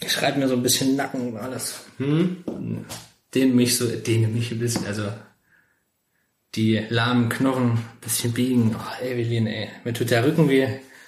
Ich 0.03 0.11
schreibe 0.11 0.39
mir 0.39 0.47
so 0.47 0.55
ein 0.55 0.63
bisschen 0.63 0.95
Nacken 0.95 1.30
und 1.34 1.38
alles. 1.38 1.81
Hm? 1.97 2.38
Den 3.35 3.55
mich 3.55 3.77
so, 3.77 3.85
dehne 3.88 4.27
mich 4.27 4.51
ein 4.51 4.59
bisschen, 4.59 4.85
also 4.85 5.03
die 6.55 6.77
lahmen 6.89 7.29
Knochen 7.29 7.71
ein 7.71 7.99
bisschen 8.01 8.33
biegen. 8.33 8.75
Oh, 8.75 9.03
Evelyn, 9.03 9.47
ey. 9.47 9.69
Mir 9.83 9.93
tut 9.93 10.11
der 10.11 10.25
Rücken 10.25 10.49
weh 10.49 10.67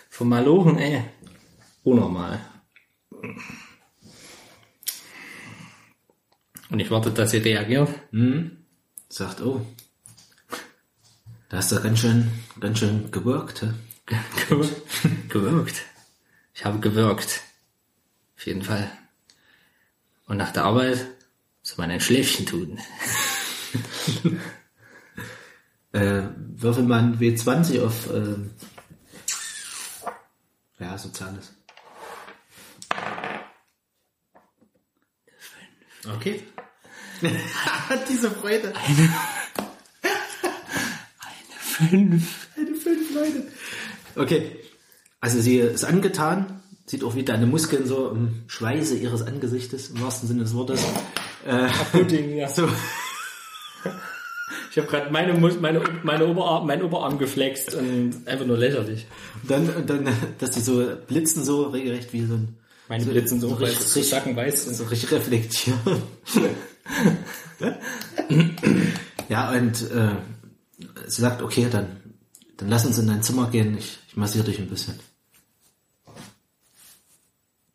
vom 0.10 0.30
Malochen, 0.30 0.78
ey. 0.78 1.04
Unnormal. 1.84 2.40
Und 6.70 6.80
ich 6.80 6.90
warte, 6.90 7.12
dass 7.12 7.34
ihr 7.34 7.44
reagiert. 7.44 7.90
Sagt, 9.10 9.42
oh, 9.42 9.66
da 11.50 11.58
hast 11.58 11.72
du 11.72 11.82
ganz 11.82 12.00
schön, 12.00 12.32
ganz 12.60 12.80
schön 12.80 13.12
gewirkt. 13.12 13.62
hä? 13.62 13.74
gewirkt. 15.30 15.84
Ich 16.54 16.66
habe 16.66 16.80
gewirkt. 16.80 17.42
Auf 18.36 18.46
jeden 18.46 18.64
Fall. 18.64 18.92
Und 20.26 20.38
nach 20.38 20.52
der 20.52 20.64
Arbeit 20.64 21.06
soll 21.62 21.78
man 21.78 21.92
ein 21.92 22.02
Schläfchen 22.02 22.46
tun. 22.46 22.80
Äh, 25.94 26.24
würfel 26.56 26.84
mal 26.84 27.00
ein 27.00 27.20
W20 27.20 27.82
auf, 27.82 28.10
ähm, 28.14 28.52
ja, 30.80 30.98
Soziales. 30.98 31.54
Okay. 36.18 36.44
Diese 38.10 38.30
Freude. 38.32 38.74
Fünf. 41.60 42.48
Eine 42.58 42.76
fünf 42.76 43.14
Leute. 43.14 43.48
Okay. 44.16 44.60
Also 45.22 45.40
sie 45.40 45.60
ist 45.60 45.86
angetan 45.86 46.64
sieht 46.86 47.04
auch 47.04 47.16
wie 47.16 47.24
deine 47.24 47.46
Muskeln 47.46 47.88
so 47.88 48.10
im 48.10 48.44
Schweiße 48.48 48.96
ihres 48.98 49.22
Angesichtes, 49.22 49.90
im 49.90 50.02
wahrsten 50.02 50.28
Sinne 50.28 50.44
des 50.44 50.54
Wortes. 50.54 50.82
Pudding, 51.92 52.36
ja. 52.36 52.48
So, 52.54 52.70
Ich 54.76 54.78
habe 54.80 54.88
gerade 54.88 55.12
meine, 55.12 55.34
Mus- 55.34 55.60
meine, 55.62 55.82
meine 56.02 56.26
Oberarm, 56.26 56.66
meinen 56.66 56.82
Oberarm 56.82 57.20
geflext 57.20 57.76
und 57.76 58.24
einfach 58.26 58.46
nur 58.48 58.58
lächerlich. 58.58 59.06
dann, 59.48 59.70
und 59.70 59.88
dann, 59.88 60.10
dass 60.40 60.50
die 60.50 60.62
so 60.62 60.84
blitzen 61.08 61.44
so 61.46 61.64
regelrecht 61.68 62.12
wie 62.12 62.26
so 62.26 62.34
ein, 62.34 62.58
Meine 62.90 63.06
Blitzen 63.06 63.40
so, 63.40 63.50
so 63.50 63.56
richtig- 63.56 63.80
es 63.86 63.94
so 63.94 64.02
sackenweiß 64.02 64.66
sind. 64.66 64.76
so 64.76 64.86
richtig 64.86 65.12
reflektieren. 65.12 65.78
ja, 69.30 69.52
und 69.52 69.92
äh, 69.92 70.16
sie 71.08 71.22
sagt, 71.22 71.42
okay, 71.44 71.68
dann, 71.72 71.98
dann 72.58 72.70
lass 72.70 72.86
uns 72.86 72.98
in 72.98 73.08
dein 73.08 73.22
Zimmer 73.24 73.50
gehen, 73.52 73.78
ich, 73.78 74.00
ich 74.08 74.16
massiere 74.18 74.46
dich 74.46 74.58
ein 74.60 74.70
bisschen. 74.70 75.00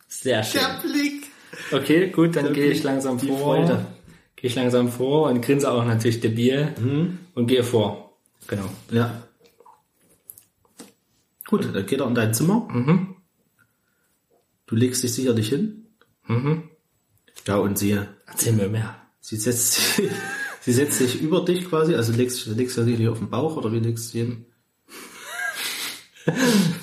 Sehr 0.08 0.42
schön. 0.42 0.60
Blick! 0.82 1.26
Okay, 1.70 2.08
gut, 2.10 2.34
dann 2.34 2.46
Der 2.46 2.52
gehe 2.54 2.70
ich 2.72 2.82
langsam 2.82 3.18
vor. 3.20 3.38
Freude. 3.38 3.86
Gehe 4.40 4.48
ich 4.50 4.54
langsam 4.54 4.88
vor 4.88 5.28
und 5.28 5.42
grinse 5.42 5.68
auch 5.70 5.84
natürlich 5.84 6.20
debil 6.20 7.18
und 7.34 7.46
gehe 7.48 7.64
vor. 7.64 8.16
Genau. 8.46 8.70
Ja. 8.92 9.24
Gut, 11.48 11.68
dann 11.74 11.84
geht 11.86 11.98
er 12.00 12.06
in 12.06 12.14
dein 12.14 12.32
Zimmer. 12.32 12.68
Du 14.66 14.76
legst 14.76 15.02
dich 15.02 15.12
sicherlich 15.12 15.48
hin. 15.48 15.86
Ja, 17.48 17.56
und 17.56 17.78
sie, 17.78 17.98
Erzähl 18.26 18.52
mir 18.52 18.68
mehr. 18.68 18.94
sie 19.20 19.36
setzt 19.36 19.72
sich, 19.96 20.08
sie 20.60 20.72
setzt 20.72 20.98
sich 20.98 21.20
über 21.20 21.44
dich 21.44 21.68
quasi, 21.68 21.94
also 21.96 22.12
legst, 22.12 22.46
legst 22.46 22.76
du 22.76 22.84
dich 22.84 23.08
auf 23.08 23.18
den 23.18 23.30
Bauch 23.30 23.56
oder 23.56 23.72
wie 23.72 23.80
legst 23.80 24.14
du 24.14 24.18
ihn? 24.18 24.46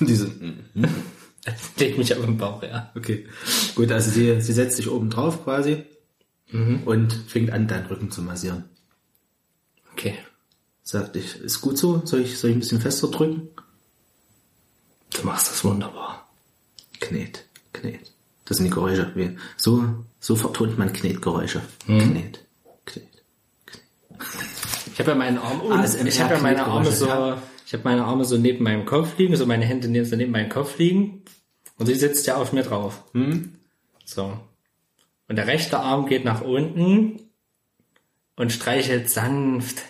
Diese, 0.00 0.30
Leg 1.78 1.96
mich 1.96 2.14
auf 2.14 2.24
den 2.24 2.36
Bauch, 2.36 2.62
ja. 2.62 2.90
okay. 2.96 3.26
Gut, 3.74 3.92
also 3.92 4.10
sie, 4.10 4.40
sie 4.40 4.52
setzt 4.52 4.76
sich 4.76 4.90
oben 4.90 5.08
drauf 5.08 5.44
quasi 5.44 5.84
und 6.52 7.12
fängt 7.12 7.50
an, 7.50 7.66
deinen 7.66 7.86
Rücken 7.86 8.10
zu 8.10 8.22
massieren. 8.22 8.64
Okay. 9.92 10.14
Sagt 10.82 11.16
ich, 11.16 11.40
ist 11.40 11.60
gut 11.60 11.76
so? 11.78 12.02
Soll 12.04 12.20
ich, 12.20 12.38
soll 12.38 12.50
ich 12.50 12.56
ein 12.56 12.60
bisschen 12.60 12.80
fester 12.80 13.08
drücken? 13.08 13.48
Du 15.10 15.24
machst 15.24 15.50
das 15.50 15.64
wunderbar. 15.64 16.28
Knet, 17.00 17.44
Knet. 17.72 18.12
Das 18.44 18.58
sind 18.58 18.66
die 18.66 18.70
Geräusche. 18.70 19.12
So, 19.56 20.04
so 20.20 20.36
vertont 20.36 20.78
man 20.78 20.92
Knetgeräusche. 20.92 21.62
Knet, 21.86 22.44
Knet. 22.84 23.08
Ich 24.92 25.00
habe 25.00 25.10
ja 25.10 25.16
meinen 25.16 25.38
Arm 25.38 25.60
um, 25.60 25.72
ASMR 25.72 26.06
ich 26.06 26.20
habe 26.20 26.34
ja 26.34 26.40
meine 26.40 26.64
Arme 26.64 26.90
so, 26.92 27.06
ja. 27.06 27.42
ich 27.66 27.72
habe 27.72 27.84
meine 27.84 28.04
Arme 28.04 28.24
so 28.24 28.38
neben 28.38 28.62
meinem 28.62 28.86
Kopf 28.86 29.18
liegen, 29.18 29.36
so 29.36 29.44
meine 29.44 29.64
Hände 29.64 29.88
neben, 29.88 30.06
so 30.06 30.16
neben 30.16 30.32
meinem 30.32 30.48
Kopf 30.48 30.78
liegen 30.78 31.22
und 31.78 31.86
sie 31.86 31.94
sitzt 31.94 32.26
ja 32.26 32.36
auf 32.36 32.52
mir 32.52 32.62
drauf. 32.62 33.02
So. 34.04 34.38
Und 35.28 35.36
der 35.36 35.46
rechte 35.46 35.78
Arm 35.80 36.06
geht 36.06 36.24
nach 36.24 36.40
unten 36.42 37.20
und 38.36 38.52
streichelt 38.52 39.10
sanft, 39.10 39.82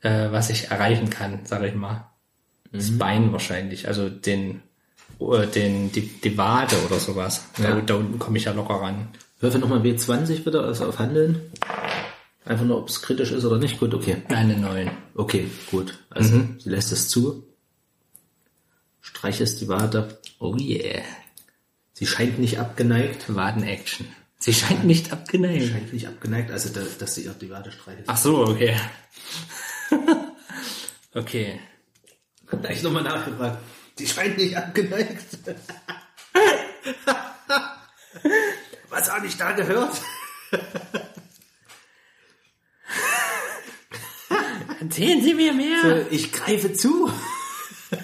äh, 0.00 0.30
was 0.30 0.50
ich 0.50 0.70
erreichen 0.70 1.10
kann, 1.10 1.44
sage 1.44 1.68
ich 1.68 1.74
mal. 1.74 2.08
Das 2.70 2.96
Bein 2.98 3.32
wahrscheinlich, 3.32 3.88
also 3.88 4.08
den, 4.08 4.62
äh, 5.20 5.46
den, 5.46 5.90
die, 5.90 6.02
die 6.02 6.36
Wade 6.38 6.76
oder 6.86 6.98
sowas. 7.00 7.46
Da, 7.56 7.70
Ja. 7.70 7.80
da 7.80 7.94
unten 7.94 8.18
komme 8.18 8.38
ich 8.38 8.44
ja 8.44 8.52
locker 8.52 8.74
ran. 8.74 9.08
Würfel 9.40 9.60
nochmal 9.60 9.80
W20 9.80 10.44
bitte, 10.44 10.60
also 10.62 10.86
auf 10.86 10.98
Handeln. 10.98 11.40
Einfach 12.44 12.64
nur, 12.64 12.78
ob 12.78 12.88
es 12.88 13.02
kritisch 13.02 13.30
ist 13.32 13.44
oder 13.44 13.58
nicht. 13.58 13.78
Gut, 13.78 13.94
okay. 13.94 14.22
Eine 14.28 14.56
neun. 14.56 14.90
Okay, 15.14 15.48
gut. 15.70 15.98
Also, 16.10 16.40
sie 16.58 16.68
lässt 16.70 16.92
es 16.92 17.08
zu. 17.08 17.44
Streichelst 19.00 19.60
die 19.60 19.68
Wade. 19.68 20.18
Oh 20.38 20.56
yeah. 20.56 21.02
Sie 21.98 22.06
scheint 22.06 22.38
nicht 22.38 22.58
abgeneigt. 22.60 23.34
Waden-Action. 23.34 24.06
Sie 24.38 24.54
scheint 24.54 24.84
nicht 24.84 25.12
abgeneigt. 25.12 25.66
Scheint 25.66 25.92
nicht 25.92 26.06
abgeneigt, 26.06 26.52
also, 26.52 26.68
da, 26.68 26.82
dass 26.96 27.16
sie 27.16 27.24
ihr 27.24 27.32
die 27.32 27.50
Wade 27.50 27.72
streichelt. 27.72 28.04
Ach 28.06 28.16
so, 28.16 28.46
okay. 28.46 28.76
okay. 31.14 31.58
Gleich 32.46 32.84
nochmal 32.84 33.02
nachgefragt. 33.02 33.58
Die 33.98 34.06
scheint 34.06 34.36
nicht 34.36 34.56
abgeneigt. 34.56 35.38
Was 38.88 39.10
habe 39.12 39.26
ich 39.26 39.36
da 39.36 39.50
gehört? 39.50 40.00
Erzählen 44.80 45.20
Sie 45.20 45.34
mir 45.34 45.52
mehr. 45.52 45.82
Äh, 45.84 46.06
Ich 46.14 46.30
greife 46.32 46.72
zu. 46.72 47.10
Das 47.90 48.00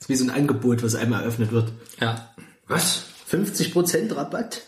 ist 0.00 0.08
wie 0.10 0.16
so 0.16 0.24
ein 0.24 0.30
Angebot, 0.30 0.82
was 0.82 0.94
einmal 0.96 1.22
eröffnet 1.22 1.50
wird. 1.52 1.72
Ja. 1.98 2.31
Was? 2.66 3.04
50% 3.30 4.14
Rabatt? 4.14 4.62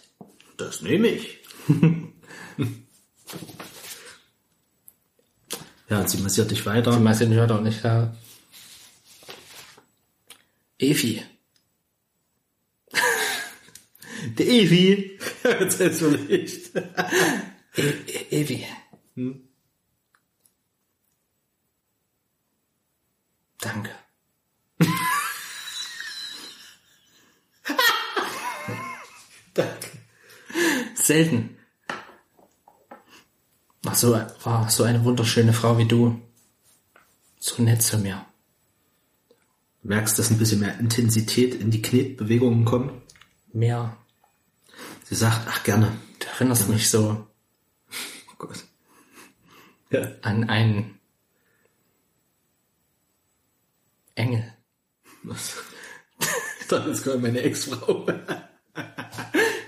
Das 0.57 0.83
nehme 0.83 1.09
ich. 1.09 1.39
ja, 5.89 6.01
und 6.01 6.09
sie 6.09 6.19
massiert 6.19 6.51
dich 6.51 6.65
weiter. 6.67 6.99
Marcel 6.99 7.33
hört 7.35 7.53
auch 7.53 7.61
nicht 7.61 7.85
da. 7.85 8.17
Evi. 10.79 11.23
Der 14.39 14.47
Evi. 14.47 15.19
Jetzt 15.45 15.81
ist 15.81 15.99
so 15.99 16.11
nicht. 16.11 16.75
E 17.77 17.83
e 17.83 18.41
Evi. 18.41 18.67
Danke. 23.59 24.04
Danke. 29.55 29.89
Selten. 30.95 31.57
War 33.83 33.95
so, 33.95 34.13
war 34.43 34.71
so 34.71 34.83
eine 34.85 35.05
wunderschöne 35.05 35.53
Frau 35.53 35.79
wie 35.79 35.87
du. 35.87 36.21
So 37.39 37.63
nett 37.63 37.83
zu 37.83 37.99
mir. 37.99 38.25
Du 39.83 39.89
merkst, 39.89 40.19
dass 40.19 40.31
ein 40.31 40.39
bisschen 40.39 40.61
mehr 40.61 40.79
Intensität 40.79 41.55
in 41.55 41.71
die 41.71 41.83
Knetbewegungen 41.83 42.65
kommt. 42.65 42.93
Mehr. 43.53 43.97
Sie 45.05 45.15
sagt, 45.15 45.47
ach 45.49 45.63
gerne. 45.63 45.97
Du 46.19 46.27
erinnerst 46.27 46.69
mich 46.69 46.89
so 46.91 47.27
Oh 47.91 48.35
Gott. 48.39 48.65
Ja. 49.91 50.09
an 50.23 50.49
einen 50.49 50.99
Engel. 54.15 54.53
Was? 55.23 55.57
Das 56.67 56.87
ist 56.87 57.05
gerade 57.05 57.19
meine 57.19 57.43
Ex-Frau. 57.43 58.07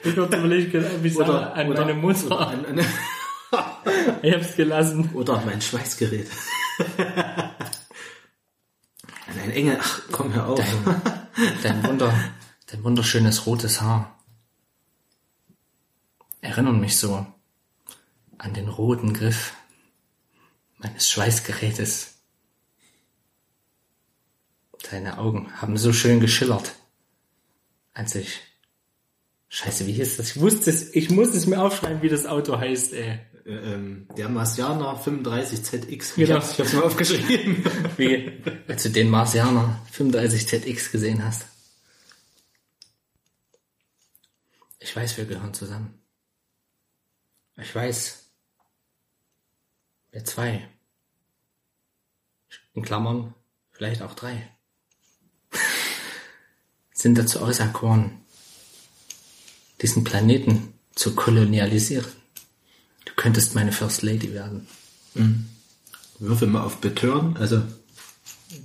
Ich 0.06 0.16
hab 0.16 0.32
überlegt, 0.34 0.74
ob 0.74 1.04
ich 1.04 1.16
Oder- 1.16 1.54
an 1.54 1.68
oder- 1.68 1.80
meine 1.84 1.94
Mutter. 1.94 2.48
An, 2.48 2.64
an, 2.66 2.78
Ich 4.22 4.34
hab's 4.34 4.56
gelassen. 4.56 5.10
oder 5.14 5.40
mein 5.44 5.60
Schweißgerät. 5.60 6.28
An 9.28 9.38
ein 9.42 9.50
Engel. 9.52 9.78
Ach, 9.80 10.00
komm 10.12 10.32
hör 10.34 10.46
auf. 10.48 10.60
Dein 11.62 11.82
Wunder, 11.84 12.12
dein 12.66 12.84
wunderschönes 12.84 13.46
rotes 13.46 13.80
Haar. 13.80 14.18
Erinnern 16.40 16.80
mich 16.80 16.96
so 16.98 17.26
an 18.38 18.54
den 18.54 18.68
roten 18.68 19.12
Griff 19.14 19.54
meines 20.78 21.08
Schweißgerätes. 21.10 22.14
Deine 24.90 25.18
Augen 25.18 25.50
haben 25.60 25.76
so 25.76 25.92
schön 25.92 26.20
geschillert, 26.20 26.74
als 27.94 28.14
ich 28.14 28.40
Scheiße, 29.48 29.86
wie 29.86 29.92
hieß 29.92 30.16
das? 30.16 30.30
Ich 30.36 30.40
wusste 30.40 30.70
es, 30.70 30.94
ich 30.94 31.10
muss 31.10 31.28
es 31.34 31.46
mir 31.46 31.60
aufschreiben, 31.62 32.02
wie 32.02 32.08
das 32.08 32.26
Auto 32.26 32.58
heißt, 32.58 32.92
ey. 32.92 33.20
Äh, 33.44 33.50
ähm, 33.50 34.08
der 34.16 34.28
Marsianer 34.28 35.00
35ZX. 35.00 35.88
Ich 35.88 36.14
Genau. 36.16 36.34
hab's, 36.36 36.52
ich 36.52 36.58
hab's 36.58 36.72
mal 36.72 36.82
aufgeschrieben. 36.82 37.64
Wie, 37.96 38.42
als 38.66 38.82
du 38.82 38.90
den 38.90 39.08
Marsianer 39.08 39.80
35ZX 39.96 40.90
gesehen 40.90 41.24
hast. 41.24 41.46
Ich 44.80 44.94
weiß, 44.96 45.16
wir 45.16 45.26
gehören 45.26 45.54
zusammen. 45.54 46.02
Ich 47.56 47.72
weiß, 47.72 48.24
wir 50.10 50.24
zwei. 50.24 50.68
In 52.74 52.82
Klammern, 52.82 53.32
vielleicht 53.70 54.02
auch 54.02 54.14
drei. 54.14 54.50
Sind 56.92 57.16
dazu 57.16 57.40
auserkoren, 57.40 58.24
diesen 59.82 60.04
Planeten 60.04 60.72
zu 60.94 61.14
kolonialisieren. 61.14 62.06
Du 63.04 63.12
könntest 63.16 63.54
meine 63.54 63.72
First 63.72 64.02
Lady 64.02 64.32
werden. 64.32 64.66
Würfel 66.18 66.48
mal 66.48 66.62
auf 66.62 66.78
Betören, 66.78 67.36
also 67.36 67.62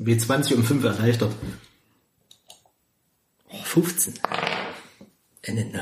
W20 0.01 0.55
um 0.55 0.63
5 0.63 0.83
erleichtert. 0.83 1.33
Oh, 3.49 3.63
15. 3.63 4.13
Eine 5.45 5.65
9. 5.65 5.75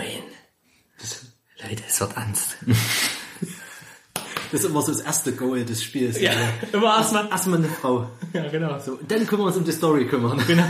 Leute, 1.62 1.84
es 1.88 2.00
wird 2.00 2.16
ernst. 2.16 2.58
Das 4.52 4.62
ist 4.62 4.70
immer 4.70 4.82
so 4.82 4.92
das 4.92 5.02
erste 5.02 5.34
Goal 5.34 5.64
des 5.64 5.84
Spiels. 5.84 6.16
Also, 6.18 6.40
immer 6.74 6.98
erstmal. 6.98 7.30
Erstmal 7.30 7.60
eine 7.60 7.70
Frau. 7.70 8.10
Ja, 8.34 8.48
genau. 8.48 8.80
So, 8.80 8.94
und 8.94 9.12
dann 9.12 9.28
können 9.28 9.44
wir 9.44 9.46
uns 9.46 9.58
um 9.58 9.64
die 9.64 9.72
Story 9.72 10.08
kümmern. 10.08 10.42
Genau. 10.48 10.66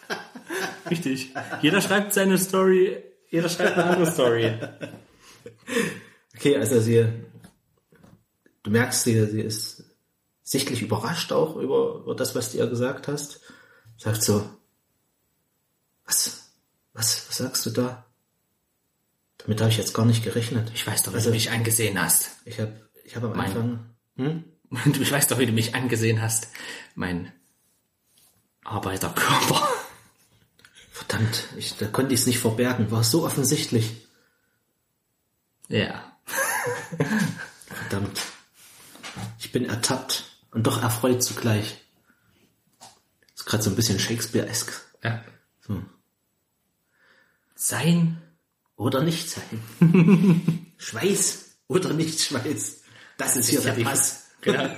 Richtig. 0.90 1.34
Jeder 1.60 1.82
schreibt 1.82 2.14
seine 2.14 2.38
Story, 2.38 2.96
jeder 3.30 3.48
schreibt 3.48 3.78
eine 3.78 3.84
andere 3.84 4.10
Story. 4.10 4.58
Okay, 6.36 6.56
also 6.56 6.80
sie, 6.80 7.06
du 8.62 8.70
merkst, 8.70 9.04
sie, 9.04 9.26
sie 9.26 9.40
ist 9.40 9.84
sichtlich 10.42 10.82
überrascht 10.82 11.32
auch 11.32 11.56
über, 11.56 12.00
über 12.02 12.14
das, 12.14 12.34
was 12.34 12.52
du 12.52 12.58
ihr 12.58 12.66
gesagt 12.66 13.08
hast. 13.08 13.40
Sagt 13.96 14.22
so, 14.22 14.48
was, 16.06 16.50
was, 16.92 17.28
was 17.28 17.36
sagst 17.36 17.66
du 17.66 17.70
da? 17.70 18.06
Damit 19.38 19.60
habe 19.60 19.70
ich 19.70 19.78
jetzt 19.78 19.94
gar 19.94 20.04
nicht 20.06 20.24
gerechnet. 20.24 20.70
Ich 20.74 20.86
weiß 20.86 21.02
doch, 21.04 21.12
wie 21.12 21.16
Also- 21.16 21.30
du 21.30 21.34
mich 21.34 21.50
angesehen 21.50 22.00
hast. 22.00 22.30
Ich 22.44 22.58
habe 22.60 22.80
ich 23.04 23.16
hab 23.16 23.24
am 23.24 23.36
Mein- 23.36 23.46
Anfang, 23.46 23.90
hm? 24.16 24.44
Du 24.92 25.00
ich 25.00 25.10
weiß 25.10 25.26
doch, 25.26 25.38
wie 25.38 25.46
du 25.46 25.52
mich 25.52 25.74
angesehen 25.74 26.20
hast. 26.22 26.48
Mein 26.94 27.32
Arbeiterkörper. 28.64 29.68
Verdammt, 31.10 31.44
ich, 31.56 31.76
da 31.76 31.86
konnte 31.86 32.14
ich 32.14 32.20
es 32.20 32.26
nicht 32.26 32.38
verbergen, 32.38 32.90
war 32.90 33.02
so 33.02 33.24
offensichtlich. 33.24 34.06
Ja. 35.68 36.04
Verdammt. 37.66 38.20
Ich 39.38 39.52
bin 39.52 39.64
ertappt 39.64 40.24
und 40.52 40.66
doch 40.66 40.82
erfreut 40.82 41.22
zugleich. 41.22 41.84
ist 43.34 43.46
gerade 43.46 43.62
so 43.62 43.70
ein 43.70 43.76
bisschen 43.76 43.98
Shakespeare-esk. 43.98 44.72
ja. 45.02 45.24
So. 45.60 45.82
Sein 47.54 48.22
Oder 48.76 49.02
nicht 49.02 49.28
sein. 49.28 50.72
Schweiß 50.78 51.56
oder 51.68 51.92
nicht 51.92 52.20
Schweiß. 52.20 52.82
Das 53.18 53.36
ist 53.36 53.50
hier 53.50 53.60
der 53.60 53.72
Pass. 53.84 54.24
Genau. 54.40 54.70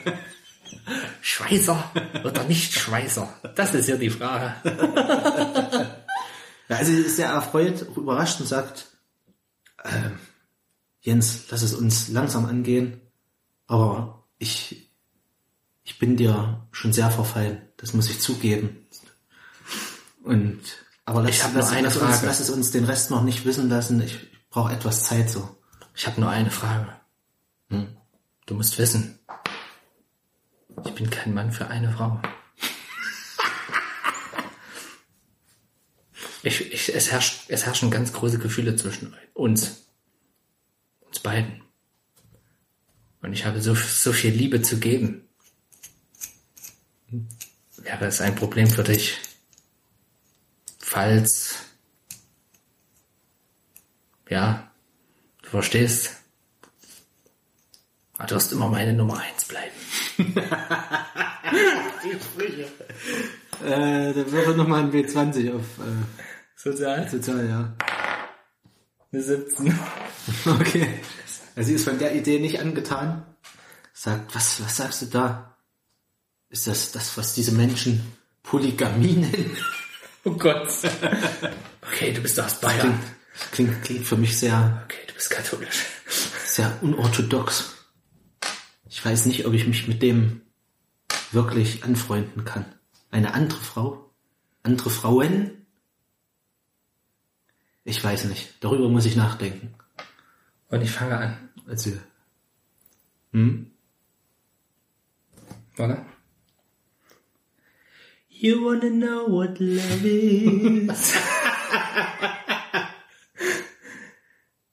Schweißer 1.21 1.93
oder 2.25 2.43
nicht 2.45 2.73
Schweißer? 2.73 3.33
Das 3.55 3.75
ist 3.75 3.89
ja 3.89 3.97
die 3.97 4.11
Frage. 4.11 4.57
Ja, 6.69 6.77
also 6.77 6.93
sie 6.93 6.99
ist 7.03 7.17
sehr 7.17 7.29
erfreut, 7.29 7.87
auch 7.91 7.97
überrascht 7.97 8.41
und 8.41 8.47
sagt, 8.47 8.87
ähm, 9.85 10.19
Jens, 11.01 11.45
lass 11.51 11.63
es 11.63 11.75
uns 11.75 12.09
langsam 12.09 12.47
angehen, 12.47 13.01
aber 13.67 14.25
ich, 14.39 14.91
ich 15.83 15.99
bin 15.99 16.17
dir 16.17 16.67
schon 16.71 16.93
sehr 16.93 17.11
verfallen, 17.11 17.63
das 17.77 17.93
muss 17.93 18.09
ich 18.09 18.21
zugeben. 18.21 18.87
Und, 20.23 20.61
aber 21.05 21.23
lass, 21.23 21.31
Ich 21.33 21.43
hab 21.45 21.53
nur 21.53 21.63
lass, 21.63 21.73
eine 21.73 21.89
lass, 21.89 21.97
uns, 21.97 22.11
Frage. 22.11 22.27
lass 22.27 22.41
es 22.41 22.51
uns 22.51 22.71
den 22.71 22.85
Rest 22.85 23.11
noch 23.11 23.23
nicht 23.23 23.45
wissen 23.45 23.69
lassen, 23.69 24.01
ich, 24.01 24.23
ich 24.23 24.49
brauche 24.51 24.73
etwas 24.73 25.05
Zeit 25.05 25.29
so. 25.31 25.57
Ich 25.95 26.07
habe 26.07 26.21
nur 26.21 26.31
eine 26.31 26.51
Frage. 26.51 26.89
Hm? 27.69 27.97
Du 28.47 28.55
musst 28.55 28.79
wissen, 28.79 29.19
ich 30.85 30.95
bin 30.95 31.11
kein 31.11 31.35
Mann 31.35 31.51
für 31.53 31.67
eine 31.67 31.91
Frau. 31.93 32.21
Ich, 36.43 36.73
ich, 36.73 36.95
es, 36.95 37.11
herrscht, 37.11 37.45
es 37.49 37.67
herrschen 37.67 37.91
ganz 37.91 38.13
große 38.13 38.39
Gefühle 38.39 38.77
zwischen 38.77 39.17
uns. 39.35 39.87
Uns 41.01 41.21
beiden. 41.21 41.63
Und 43.21 43.33
ich 43.33 43.45
habe 43.45 43.61
so, 43.61 43.75
so 43.75 44.13
viel 44.13 44.33
Liebe 44.33 44.63
zu 44.63 44.79
geben. 44.79 45.29
Wäre 47.77 48.07
es 48.07 48.21
ein 48.21 48.35
Problem 48.35 48.69
für 48.69 48.83
dich, 48.83 49.19
falls, 50.79 51.57
ja, 54.29 54.73
du 55.43 55.51
verstehst, 55.51 56.23
Ah, 58.23 58.27
Du 58.27 58.37
wirst 58.37 58.53
immer 58.53 58.69
meine 58.69 58.93
Nummer 58.93 59.19
eins 59.19 59.45
bleiben. 59.45 59.75
Äh, 63.63 64.13
dann 64.13 64.33
würfel 64.33 64.57
nochmal 64.57 64.81
ein 64.83 64.93
W20 64.93 65.55
auf 65.55 65.63
äh, 65.79 66.32
Sozial? 66.63 67.09
Sozial, 67.09 67.49
ja. 67.49 67.75
Eine 69.13 69.23
17. 69.23 69.79
Okay. 70.47 71.01
Also 71.57 71.67
sie 71.69 71.75
ist 71.75 71.85
von 71.85 71.99
der 71.99 72.15
Idee 72.15 72.39
nicht 72.39 72.61
angetan. 72.61 73.27
Sagt, 73.93 74.33
was, 74.37 74.63
was 74.63 74.77
sagst 74.77 75.03
du 75.03 75.07
da? 75.07 75.57
Ist 76.49 76.69
das 76.69 76.93
das, 76.93 77.17
was 77.19 77.35
diese 77.35 77.53
Menschen 77.53 78.01
Polygamie 78.43 79.15
nennen? 79.15 79.57
Oh 80.25 80.31
Gott. 80.31 80.69
Okay, 81.85 82.13
du 82.13 82.21
bist 82.21 82.39
aus 82.39 82.61
Bayern. 82.61 82.97
Klingt, 83.51 83.73
klingt, 83.73 83.83
klingt 83.83 84.07
für 84.07 84.17
mich 84.17 84.39
sehr, 84.39 84.85
Okay, 84.85 85.01
du 85.09 85.15
bist 85.15 85.31
katholisch. 85.31 85.83
sehr 86.47 86.79
unorthodox. 86.81 87.75
Ich 88.89 89.05
weiß 89.05 89.27
nicht, 89.27 89.45
ob 89.47 89.55
ich 89.55 89.67
mich 89.67 89.89
mit 89.89 90.01
dem 90.01 90.43
wirklich 91.33 91.83
anfreunden 91.83 92.45
kann. 92.45 92.67
Eine 93.11 93.35
andere 93.35 93.61
Frau? 93.61 94.15
Andere 94.63 94.91
Frauen? 94.91 95.62
Ich 97.85 98.03
weiß 98.03 98.25
nicht. 98.25 98.55
Darüber 98.61 98.89
muss 98.89 99.07
ich 99.07 99.17
nachdenken. 99.17 99.75
Und 100.69 100.83
ich 100.83 100.91
fange 100.91 101.19
an. 101.19 101.51
Also, 101.67 101.91
hm? 103.33 103.71
Warte. 105.77 106.05
You 108.29 108.65
wanna 108.65 108.91
know 108.91 109.27
what 109.29 109.59
love 109.61 110.05
is? 110.05 111.15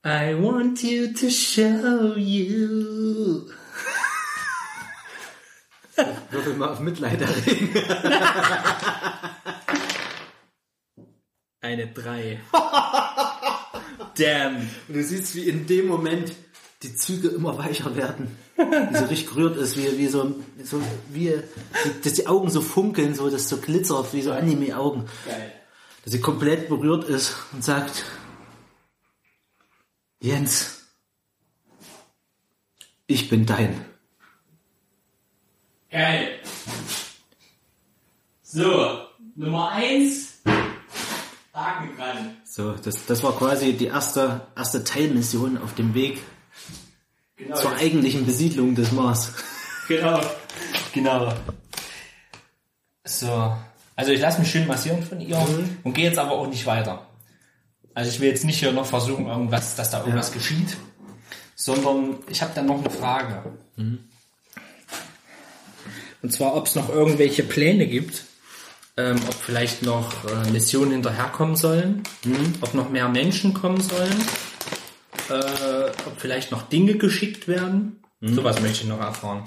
I 0.03 0.33
want 0.33 0.81
you 0.83 1.13
to 1.13 1.29
show 1.29 2.15
you. 2.15 3.49
Würfel 6.31 6.55
mal 6.55 6.69
auf 6.69 6.79
Mitleid 6.79 7.21
erregen. 7.21 7.69
Eine 11.69 11.85
3. 11.85 12.39
Damn. 14.17 14.55
Und 14.87 14.95
du 14.95 15.03
siehst, 15.03 15.35
wie 15.35 15.47
in 15.47 15.67
dem 15.67 15.85
Moment 15.85 16.33
die 16.81 16.95
Züge 16.95 17.27
immer 17.27 17.59
weicher 17.59 17.95
werden. 17.95 18.35
Wie 18.55 18.97
so 18.97 19.05
richtig 19.05 19.27
gerührt 19.27 19.55
ist, 19.55 19.77
wie, 19.77 19.99
wie 19.99 20.07
so, 20.07 20.35
so 20.63 20.81
wie, 21.09 21.39
dass 22.03 22.13
die 22.13 22.25
Augen 22.25 22.49
so 22.49 22.61
funkeln, 22.61 23.13
so, 23.13 23.29
dass 23.29 23.49
so 23.49 23.57
glitzert, 23.57 24.13
wie 24.13 24.23
so 24.23 24.31
Anime-Augen. 24.31 25.05
Dass 26.03 26.11
sie 26.11 26.19
komplett 26.21 26.69
berührt 26.69 27.03
ist 27.03 27.35
und 27.53 27.63
sagt, 27.63 28.03
Jens, 30.19 30.87
ich 33.05 33.29
bin 33.29 33.45
dein. 33.45 33.85
Geil. 35.91 36.39
So, 38.41 39.05
Nummer 39.35 39.69
1. 39.69 40.28
Haken. 41.59 41.89
So, 42.45 42.73
das, 42.73 43.05
das 43.05 43.23
war 43.23 43.35
quasi 43.37 43.73
die 43.73 43.87
erste, 43.87 44.41
erste 44.55 44.83
Teilmission 44.83 45.57
auf 45.57 45.75
dem 45.75 45.93
Weg 45.93 46.21
Genau. 47.37 47.55
zur 47.55 47.73
eigentlichen 47.75 48.25
Besiedlung 48.25 48.75
des 48.75 48.91
Mars. 48.91 49.31
Genau. 49.87 50.19
Genau. 50.93 51.33
So. 53.05 53.55
Also 53.95 54.11
ich 54.11 54.19
lasse 54.19 54.39
mich 54.41 54.51
schön 54.51 54.67
massieren 54.67 55.01
von 55.03 55.21
ihr 55.21 55.37
und 55.83 55.93
gehe 55.93 56.05
jetzt 56.05 56.19
aber 56.19 56.31
auch 56.31 56.47
nicht 56.47 56.65
weiter. 56.65 57.07
Also 57.93 58.11
ich 58.11 58.19
will 58.19 58.29
jetzt 58.29 58.43
nicht 58.45 58.59
hier 58.59 58.71
noch 58.71 58.85
versuchen, 58.85 59.27
irgendwas, 59.27 59.75
dass 59.75 59.89
da 59.89 59.99
irgendwas 59.99 60.31
geschieht, 60.31 60.77
sondern 61.55 62.17
ich 62.27 62.41
habe 62.41 62.51
dann 62.55 62.65
noch 62.65 62.79
eine 62.79 62.89
Frage. 62.89 63.43
Und 66.21 66.33
zwar, 66.33 66.55
ob 66.55 66.67
es 66.67 66.75
noch 66.75 66.89
irgendwelche 66.89 67.43
Pläne 67.43 67.87
gibt, 67.87 68.25
ähm, 68.99 69.15
ob 69.27 69.33
vielleicht 69.33 69.83
noch 69.83 70.11
äh, 70.25 70.51
Missionen 70.51 70.91
hinterherkommen 70.91 71.55
sollen, 71.55 72.03
ob 72.61 72.73
noch 72.73 72.89
mehr 72.89 73.07
Menschen 73.07 73.53
kommen 73.53 73.79
sollen, 73.81 74.25
äh, 75.29 75.89
ob 76.05 76.13
vielleicht 76.19 76.51
noch 76.51 76.63
Dinge 76.63 76.95
geschickt 76.97 77.47
werden. 77.47 78.01
Sowas 78.21 78.59
möchte 78.61 78.83
ich 78.83 78.89
noch 78.89 78.99
erfahren. 78.99 79.43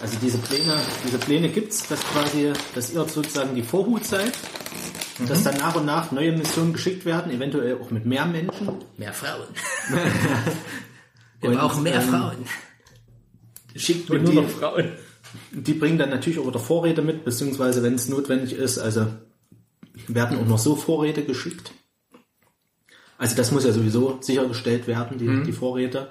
Also 0.00 0.16
diese 0.22 0.38
Pläne, 0.38 0.78
diese 1.04 1.18
Pläne 1.18 1.48
gibt's, 1.48 1.88
dass 1.88 2.00
quasi, 2.12 2.52
dass 2.74 2.92
ihr 2.92 3.04
sozusagen 3.08 3.56
die 3.56 3.62
Vorhut 3.64 4.04
seid, 4.04 4.32
dass 5.26 5.42
dann 5.42 5.56
nach 5.56 5.74
und 5.74 5.86
nach 5.86 6.12
neue 6.12 6.30
Missionen 6.30 6.72
geschickt 6.72 7.04
werden, 7.04 7.32
eventuell 7.32 7.76
auch 7.82 7.90
mit 7.90 8.06
mehr 8.06 8.24
Menschen. 8.26 8.68
Mehr 8.96 9.12
Frauen. 9.12 9.48
Wir 11.40 11.50
brauchen 11.50 11.82
mehr 11.82 12.00
ähm, 12.00 12.08
Frauen. 12.08 12.46
Schickt 13.74 14.08
mir 14.10 14.18
nur 14.20 14.30
die- 14.30 14.36
noch 14.40 14.48
Frauen. 14.48 14.92
Die 15.52 15.74
bringen 15.74 15.98
dann 15.98 16.10
natürlich 16.10 16.38
auch 16.38 16.46
wieder 16.46 16.58
Vorräte 16.58 17.02
mit, 17.02 17.24
beziehungsweise 17.24 17.82
wenn 17.82 17.94
es 17.94 18.08
notwendig 18.08 18.52
ist, 18.52 18.78
also 18.78 19.06
werden 20.06 20.38
auch 20.38 20.46
noch 20.46 20.58
so 20.58 20.76
Vorräte 20.76 21.24
geschickt. 21.24 21.72
Also 23.18 23.36
das 23.36 23.50
muss 23.50 23.64
ja 23.64 23.72
sowieso 23.72 24.18
sichergestellt 24.20 24.86
werden, 24.86 25.18
die, 25.18 25.42
die 25.44 25.52
Vorräte. 25.52 26.08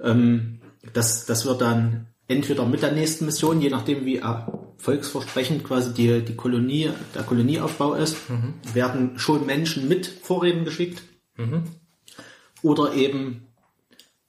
Ähm, 0.00 0.60
das, 0.92 1.24
das 1.26 1.46
wird 1.46 1.60
dann 1.60 2.06
entweder 2.26 2.66
mit 2.66 2.82
der 2.82 2.92
nächsten 2.92 3.26
Mission, 3.26 3.60
je 3.60 3.70
nachdem 3.70 4.04
wie 4.04 4.18
erfolgsversprechend 4.18 5.64
quasi 5.64 5.94
die, 5.94 6.22
die 6.22 6.36
Kolonie, 6.36 6.90
der 7.14 7.22
Kolonieaufbau 7.22 7.94
ist, 7.94 8.16
werden 8.74 9.18
schon 9.18 9.46
Menschen 9.46 9.88
mit 9.88 10.06
Vorräten 10.06 10.64
geschickt. 10.64 11.02
Oder 12.62 12.94
eben 12.94 13.47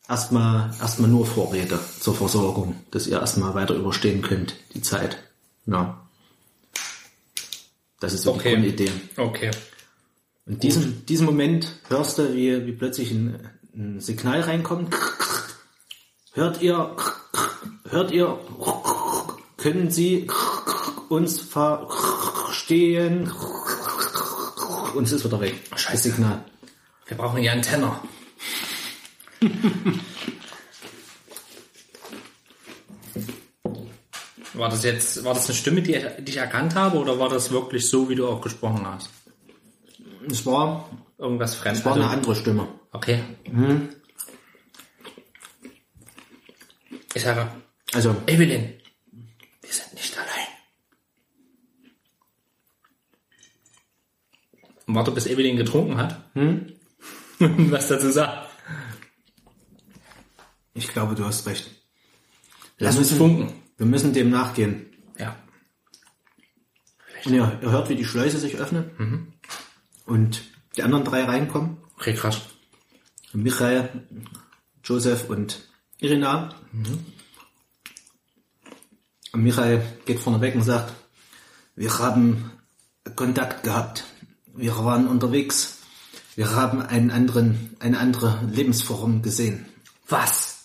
erstmal 0.09 0.73
erstmal 0.81 1.09
nur 1.09 1.25
Vorräte 1.25 1.79
zur 1.99 2.15
Versorgung, 2.15 2.75
dass 2.91 3.07
ihr 3.07 3.19
erstmal 3.19 3.53
weiter 3.53 3.75
überstehen 3.75 4.21
könnt, 4.21 4.55
die 4.73 4.81
Zeit. 4.81 5.17
Ja. 5.65 6.01
Das 7.99 8.13
ist 8.13 8.23
so 8.23 8.33
Okay. 8.33 8.55
die 8.55 8.61
Grundidee. 8.75 8.91
Okay. 9.17 9.51
In 10.45 10.59
diesem, 10.59 11.05
diesem 11.05 11.25
Moment 11.27 11.75
hörst 11.89 12.17
du, 12.17 12.33
wie, 12.33 12.65
wie 12.65 12.71
plötzlich 12.71 13.11
ein, 13.11 13.49
ein 13.75 13.99
Signal 13.99 14.41
reinkommt. 14.41 14.95
Hört 16.33 16.61
ihr, 16.61 16.95
hört 17.89 18.11
ihr, 18.11 18.39
können 19.57 19.91
Sie 19.91 20.27
uns 21.09 21.39
verstehen? 21.39 23.31
Und 24.95 25.03
es 25.03 25.11
ist 25.11 25.25
wieder 25.25 25.39
weg. 25.39 25.55
Das 25.71 26.01
Signal. 26.01 26.43
Wir 27.05 27.17
brauchen 27.17 27.43
ja 27.43 27.51
einen 27.51 27.61
Tenor. 27.61 28.01
War 34.53 34.69
das 34.69 34.83
jetzt, 34.83 35.23
war 35.23 35.33
das 35.33 35.45
eine 35.45 35.55
Stimme, 35.55 35.81
die, 35.81 35.93
die 36.19 36.31
ich 36.31 36.37
erkannt 36.37 36.75
habe, 36.75 36.97
oder 36.97 37.17
war 37.19 37.29
das 37.29 37.51
wirklich 37.51 37.87
so, 37.87 38.09
wie 38.09 38.15
du 38.15 38.27
auch 38.27 38.41
gesprochen 38.41 38.85
hast? 38.85 39.09
Es 40.29 40.45
war, 40.45 40.89
Irgendwas 41.17 41.55
fremd? 41.55 41.77
es 41.77 41.85
war 41.85 41.95
eine 41.95 42.07
andere 42.09 42.35
Stimme. 42.35 42.67
Okay. 42.91 43.19
Ich 47.13 47.21
sage, 47.21 47.47
Also, 47.93 48.15
Evelyn, 48.27 48.73
wir 49.61 49.71
sind 49.71 49.93
nicht 49.93 50.17
allein. 50.17 50.47
Warte, 54.87 55.11
bis 55.11 55.27
Evelyn 55.27 55.57
getrunken 55.57 55.97
hat. 55.97 56.19
Hm? 56.33 56.73
Was 57.39 57.87
dazu 57.87 58.09
sagt. 58.11 58.48
Ich 60.79 60.87
glaube, 60.89 61.15
du 61.15 61.25
hast 61.25 61.45
recht. 61.45 61.69
Lass 62.77 62.97
uns 62.97 63.11
funken. 63.11 63.53
Wir 63.77 63.85
müssen 63.85 64.13
dem 64.13 64.29
nachgehen. 64.29 64.85
Ja. 65.17 65.35
Und 67.25 67.33
ihr, 67.33 67.59
ihr 67.61 67.71
hört, 67.71 67.89
wie 67.89 67.95
die 67.95 68.05
Schleuse 68.05 68.39
sich 68.39 68.55
öffnet. 68.55 68.91
Und 70.05 70.41
die 70.77 70.83
anderen 70.83 71.03
drei 71.03 71.25
reinkommen. 71.25 71.77
Okay, 71.97 72.13
krass. 72.13 72.41
Michael, 73.33 74.07
Joseph 74.83 75.29
und 75.29 75.67
Irina. 75.97 76.55
Und 79.33 79.43
Michael 79.43 79.85
geht 80.05 80.19
vorne 80.19 80.41
weg 80.41 80.55
und 80.55 80.63
sagt, 80.63 80.93
wir 81.75 81.99
haben 81.99 82.51
Kontakt 83.15 83.63
gehabt. 83.63 84.05
Wir 84.55 84.77
waren 84.77 85.07
unterwegs. 85.07 85.79
Wir 86.35 86.55
haben 86.55 86.81
einen 86.81 87.11
anderen, 87.11 87.75
eine 87.79 87.99
andere 87.99 88.39
Lebensform 88.49 89.21
gesehen. 89.21 89.65
Was? 90.07 90.58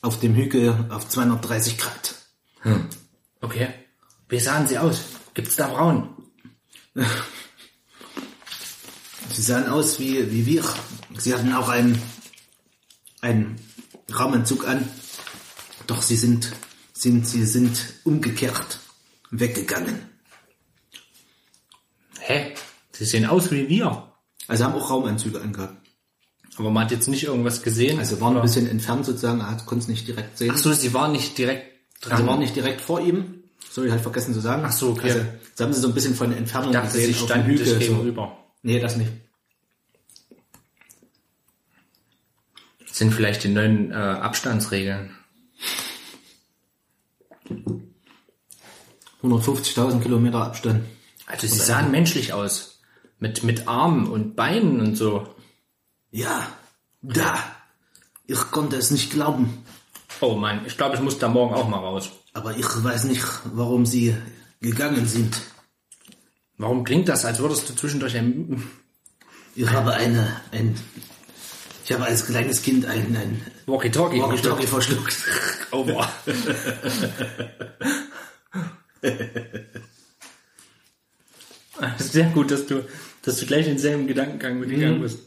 Auf 0.00 0.20
dem 0.20 0.34
Hügel 0.34 0.86
auf 0.90 1.08
230 1.08 1.78
Grad. 1.78 2.14
Okay. 3.40 3.68
Wie 4.28 4.40
sahen 4.40 4.68
sie 4.68 4.78
aus? 4.78 5.04
Gibt's 5.34 5.56
da 5.56 5.68
Frauen? 5.68 6.10
Sie 9.30 9.42
sahen 9.42 9.68
aus 9.68 10.00
wie, 10.00 10.32
wie 10.32 10.46
wir. 10.46 10.64
Sie 11.16 11.32
hatten 11.32 11.52
auch 11.52 11.68
einen, 11.68 12.00
einen 13.20 13.60
Raumanzug 14.12 14.66
an. 14.66 14.88
Doch 15.86 16.02
sie 16.02 16.16
sind, 16.16 16.52
sind, 16.92 17.26
sie 17.26 17.44
sind 17.44 17.94
umgekehrt 18.04 18.80
weggegangen. 19.30 20.08
Hä? 22.18 22.54
Sie 22.92 23.04
sehen 23.04 23.26
aus 23.26 23.50
wie 23.50 23.68
wir. 23.68 24.12
Also 24.48 24.64
haben 24.64 24.74
auch 24.74 24.90
Raumanzüge 24.90 25.40
angehabt. 25.40 25.87
Aber 26.58 26.70
man 26.70 26.84
hat 26.84 26.90
jetzt 26.90 27.08
nicht 27.08 27.24
irgendwas 27.24 27.62
gesehen. 27.62 27.98
Also 27.98 28.20
waren 28.20 28.36
ein 28.36 28.42
bisschen 28.42 28.68
entfernt 28.68 29.06
sozusagen, 29.06 29.40
er 29.40 29.56
konnte 29.64 29.82
es 29.82 29.88
nicht 29.88 30.08
direkt 30.08 30.36
sehen. 30.36 30.50
Ach 30.52 30.58
so, 30.58 30.72
sie 30.72 30.92
waren 30.92 31.12
nicht 31.12 31.38
direkt 31.38 31.66
dran. 32.00 32.12
Also 32.12 32.26
waren 32.26 32.40
nicht 32.40 32.56
direkt 32.56 32.80
vor 32.80 33.00
ihm. 33.00 33.44
So 33.70 33.84
ich 33.84 33.92
halt 33.92 34.00
vergessen 34.00 34.34
zu 34.34 34.40
sagen. 34.40 34.62
Ach 34.64 34.72
so, 34.72 34.90
okay. 34.90 35.12
Also, 35.12 35.24
das 35.56 35.64
haben 35.64 35.72
sie 35.72 35.80
so 35.80 35.88
ein 35.88 35.94
bisschen 35.94 36.14
von 36.14 36.32
Entfernung 36.32 36.70
Ich 36.70 36.76
dachte, 36.76 36.90
sie 36.90 37.06
gesehen 37.06 37.14
auf 37.14 37.20
dem 37.20 37.26
standen 37.26 37.50
dich 37.50 37.60
Hügel. 37.60 37.72
So. 37.74 37.78
gegenüber. 37.78 38.36
Nee, 38.62 38.80
das 38.80 38.96
nicht. 38.96 39.10
Das 42.86 42.98
sind 42.98 43.14
vielleicht 43.14 43.44
die 43.44 43.48
neuen 43.48 43.92
äh, 43.92 43.94
Abstandsregeln. 43.94 45.10
150.000 49.22 50.00
Kilometer 50.00 50.44
Abstand. 50.44 50.84
Also 51.26 51.46
sie 51.46 51.58
sahen 51.58 51.92
menschlich 51.92 52.32
aus. 52.32 52.80
Mit, 53.20 53.44
mit 53.44 53.68
Armen 53.68 54.08
und 54.08 54.34
Beinen 54.34 54.80
und 54.80 54.96
so. 54.96 55.34
Ja, 56.10 56.48
da. 57.02 57.38
Ich 58.26 58.38
konnte 58.50 58.76
es 58.76 58.90
nicht 58.90 59.10
glauben. 59.10 59.64
Oh 60.20 60.34
Mann, 60.34 60.66
ich 60.66 60.76
glaube, 60.76 60.96
ich 60.96 61.00
muss 61.00 61.18
da 61.18 61.28
morgen 61.28 61.54
auch 61.54 61.68
mal 61.68 61.78
raus. 61.78 62.10
Aber 62.32 62.56
ich 62.56 62.66
weiß 62.66 63.04
nicht, 63.04 63.24
warum 63.44 63.86
sie 63.86 64.16
gegangen 64.60 65.06
sind. 65.06 65.40
Warum 66.56 66.84
klingt 66.84 67.08
das, 67.08 67.24
als 67.24 67.38
würdest 67.38 67.68
du 67.68 67.74
zwischendurch 67.74 68.16
ein... 68.16 68.68
Ich 69.54 69.70
habe 69.70 69.94
eine, 69.94 70.40
ein, 70.52 70.76
ich 71.84 71.92
habe 71.92 72.04
als 72.04 72.26
kleines 72.26 72.62
Kind 72.62 72.86
ein, 72.86 73.16
ein 73.16 73.42
Walkie-Talkie 73.66 74.20
Walkie-Talkie 74.20 74.66
verschluckt. 74.66 75.16
Oh, 75.70 75.84
boah. 75.84 76.08
Sehr 81.98 82.28
gut, 82.30 82.50
dass 82.50 82.66
du, 82.66 82.84
dass 83.22 83.38
du 83.38 83.46
gleich 83.46 83.66
denselben 83.66 84.06
Gedankengang 84.06 84.60
mitgegangen 84.60 85.00
bist. 85.00 85.20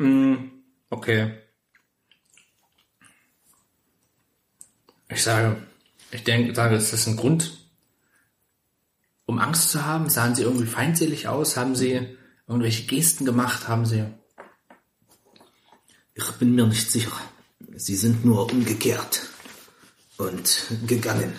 Mm, 0.00 0.50
Okay. 0.88 1.38
Ich 5.08 5.22
sage, 5.22 5.56
ich 6.10 6.24
denke, 6.24 6.54
sage, 6.54 6.76
ist 6.76 6.92
das 6.92 7.06
ein 7.06 7.16
Grund, 7.16 7.58
um 9.26 9.38
Angst 9.38 9.70
zu 9.70 9.84
haben? 9.84 10.08
Sahen 10.08 10.34
sie 10.34 10.42
irgendwie 10.42 10.66
feindselig 10.66 11.28
aus? 11.28 11.56
Haben 11.56 11.74
sie 11.74 12.16
irgendwelche 12.46 12.86
Gesten 12.86 13.24
gemacht? 13.24 13.68
Haben 13.68 13.86
sie... 13.86 14.06
Ich 16.14 16.30
bin 16.32 16.54
mir 16.54 16.66
nicht 16.66 16.90
sicher. 16.90 17.12
Sie 17.74 17.96
sind 17.96 18.24
nur 18.24 18.50
umgekehrt 18.50 19.22
und 20.16 20.66
gegangen. 20.86 21.32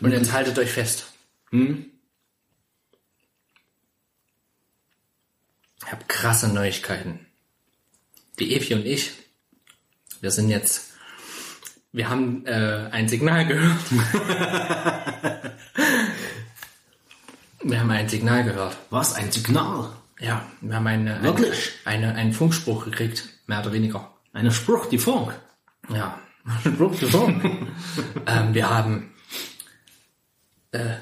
Und 0.00 0.12
jetzt 0.12 0.32
haltet 0.32 0.58
euch 0.58 0.70
fest. 0.70 1.06
Hm? 1.50 1.86
Ich 5.88 5.92
habe 5.92 6.04
krasse 6.06 6.52
Neuigkeiten. 6.52 7.20
Die 8.38 8.54
Evi 8.54 8.74
und 8.74 8.84
ich, 8.84 9.10
wir 10.20 10.30
sind 10.30 10.50
jetzt, 10.50 10.90
wir 11.92 12.10
haben 12.10 12.44
äh, 12.44 12.90
ein 12.92 13.08
Signal 13.08 13.46
gehört. 13.46 13.90
wir 17.62 17.80
haben 17.80 17.90
ein 17.90 18.06
Signal 18.06 18.44
gehört. 18.44 18.76
Was? 18.90 19.14
Ein 19.14 19.32
Signal? 19.32 19.88
Ja, 20.20 20.44
wir 20.60 20.74
haben 20.74 20.86
eine, 20.86 21.22
Wirklich? 21.22 21.72
eine, 21.86 22.08
eine, 22.08 22.18
einen 22.18 22.32
Funkspruch 22.34 22.84
gekriegt, 22.84 23.26
mehr 23.46 23.60
oder 23.60 23.72
weniger. 23.72 24.12
Eine 24.34 24.52
Spruch, 24.52 24.90
die 24.90 24.98
Funk. 24.98 25.40
Ja, 25.88 26.18
Spruch 26.66 26.98
zu 26.98 27.06
Funk. 27.06 27.42
ähm, 28.26 28.52
wir 28.52 28.68
haben, 28.68 29.14
äh, 30.72 30.96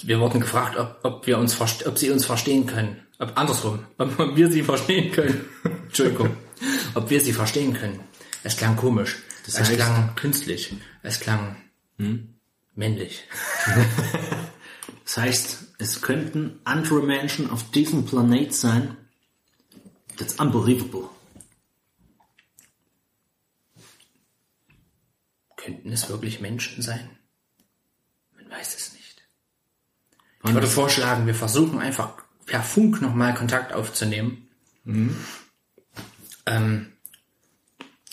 wir 0.00 0.20
wurden 0.20 0.40
gefragt, 0.40 0.76
ob, 0.76 1.00
ob 1.02 1.26
wir 1.26 1.38
uns, 1.38 1.60
ob 1.60 1.98
sie 1.98 2.10
uns 2.10 2.24
verstehen 2.24 2.68
können. 2.68 3.02
Ob 3.22 3.38
andersrum, 3.38 3.86
ob, 3.98 4.36
wir 4.36 4.50
sie 4.50 4.64
verstehen 4.64 5.12
können. 5.12 5.44
Entschuldigung. 5.64 6.36
Ob 6.94 7.08
wir 7.08 7.20
sie 7.20 7.32
verstehen 7.32 7.72
können. 7.72 8.00
Es 8.42 8.56
klang 8.56 8.76
komisch. 8.76 9.18
Das 9.46 9.54
es 9.60 9.70
heißt- 9.70 9.76
klang 9.76 10.14
künstlich. 10.16 10.74
Es 11.04 11.20
klang 11.20 11.56
männlich. 12.74 13.22
Das 15.04 15.16
heißt, 15.16 15.74
es 15.78 16.00
könnten 16.00 16.60
andere 16.64 17.02
Menschen 17.02 17.50
auf 17.50 17.70
diesem 17.70 18.06
Planet 18.06 18.54
sein. 18.54 18.96
That's 20.16 20.36
unbelievable. 20.36 21.10
Könnten 25.56 25.92
es 25.92 26.08
wirklich 26.08 26.40
Menschen 26.40 26.82
sein? 26.82 27.10
Man 28.36 28.48
weiß 28.48 28.74
es 28.76 28.92
nicht. 28.94 29.22
Ich 30.44 30.54
würde 30.54 30.68
vorschlagen, 30.68 31.26
wir 31.26 31.34
versuchen 31.34 31.80
einfach 31.80 32.21
per 32.46 32.62
Funk 32.62 33.00
nochmal 33.00 33.34
Kontakt 33.34 33.72
aufzunehmen. 33.72 34.48
Ähm, 36.46 36.92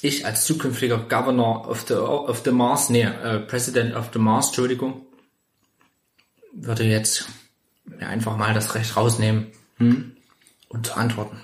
ich 0.01 0.25
als 0.25 0.45
zukünftiger 0.45 0.98
Governor 0.98 1.67
of 1.67 1.85
the, 1.88 1.95
of 1.95 2.41
the 2.45 2.51
Mars, 2.51 2.90
nee, 2.90 3.03
äh, 3.03 3.40
President 3.40 3.95
of 3.95 4.09
the 4.14 4.19
Mars, 4.19 4.48
Entschuldigung, 4.48 5.06
würde 6.53 6.83
jetzt 6.83 7.27
mir 7.83 8.08
einfach 8.08 8.38
mal 8.38 8.53
das 8.53 8.75
Recht 8.75 8.95
rausnehmen 8.95 9.51
und 10.69 10.85
zu 10.85 10.93
antworten. 10.93 11.41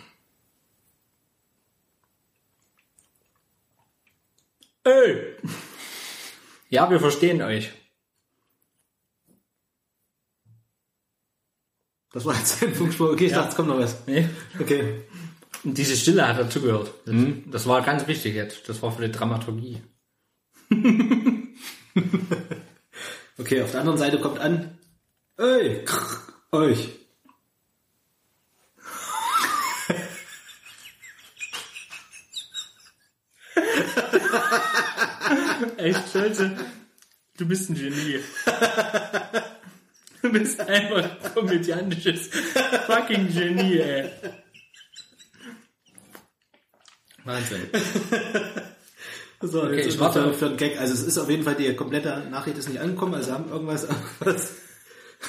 Ey! 4.84 5.36
Ja, 6.70 6.90
wir 6.90 7.00
verstehen 7.00 7.42
euch. 7.42 7.72
Das 12.16 12.24
war 12.24 12.34
jetzt 12.34 12.64
ein 12.64 12.74
Funkspruch. 12.74 13.10
Okay, 13.10 13.26
ich 13.26 13.32
ja. 13.32 13.40
dachte, 13.40 13.50
es 13.50 13.56
kommt 13.58 13.68
noch 13.68 13.78
was. 13.78 14.08
Nee. 14.08 14.30
Okay. 14.58 15.04
Und 15.66 15.78
diese 15.78 15.98
Stille 15.98 16.26
hat 16.26 16.40
dazugehört. 16.40 16.94
Das, 17.06 17.14
mhm. 17.14 17.44
das 17.52 17.68
war 17.68 17.82
ganz 17.82 18.08
wichtig 18.08 18.36
jetzt. 18.36 18.70
Das 18.70 18.82
war 18.82 18.94
für 18.94 19.06
die 19.06 19.12
Dramaturgie. 19.12 19.82
okay, 23.38 23.64
auf 23.64 23.72
der 23.72 23.82
anderen 23.82 23.98
Seite 23.98 24.22
kommt 24.22 24.40
an. 24.40 24.78
Ey, 25.36 25.84
krr, 25.84 26.22
euch. 26.54 26.88
Echt, 35.76 36.14
Schulze, 36.14 36.56
du 37.36 37.46
bist 37.46 37.70
ein 37.70 37.76
Genie. 37.76 38.22
Du 40.26 40.32
bist 40.32 40.60
einfach 40.60 41.36
komödiantisches 41.36 42.30
fucking 42.88 43.32
Genie, 43.32 43.78
ey. 43.78 44.10
Wahnsinn. 47.24 47.70
So, 49.40 49.62
Okay, 49.62 49.76
jetzt 49.76 49.88
ich 49.88 50.00
warte 50.00 50.24
für, 50.24 50.34
für 50.34 50.46
einen 50.48 50.58
Gag. 50.58 50.80
Also 50.80 50.96
es 50.96 51.04
ist 51.04 51.20
auf 51.20 51.30
jeden 51.30 51.44
Fall, 51.44 51.54
die 51.54 51.76
komplette 51.76 52.28
Nachricht 52.32 52.58
ist 52.58 52.70
nicht 52.70 52.80
angekommen, 52.80 53.14
also 53.14 53.34
haben 53.34 53.52
irgendwas, 53.52 53.84
irgendwas. 53.84 54.54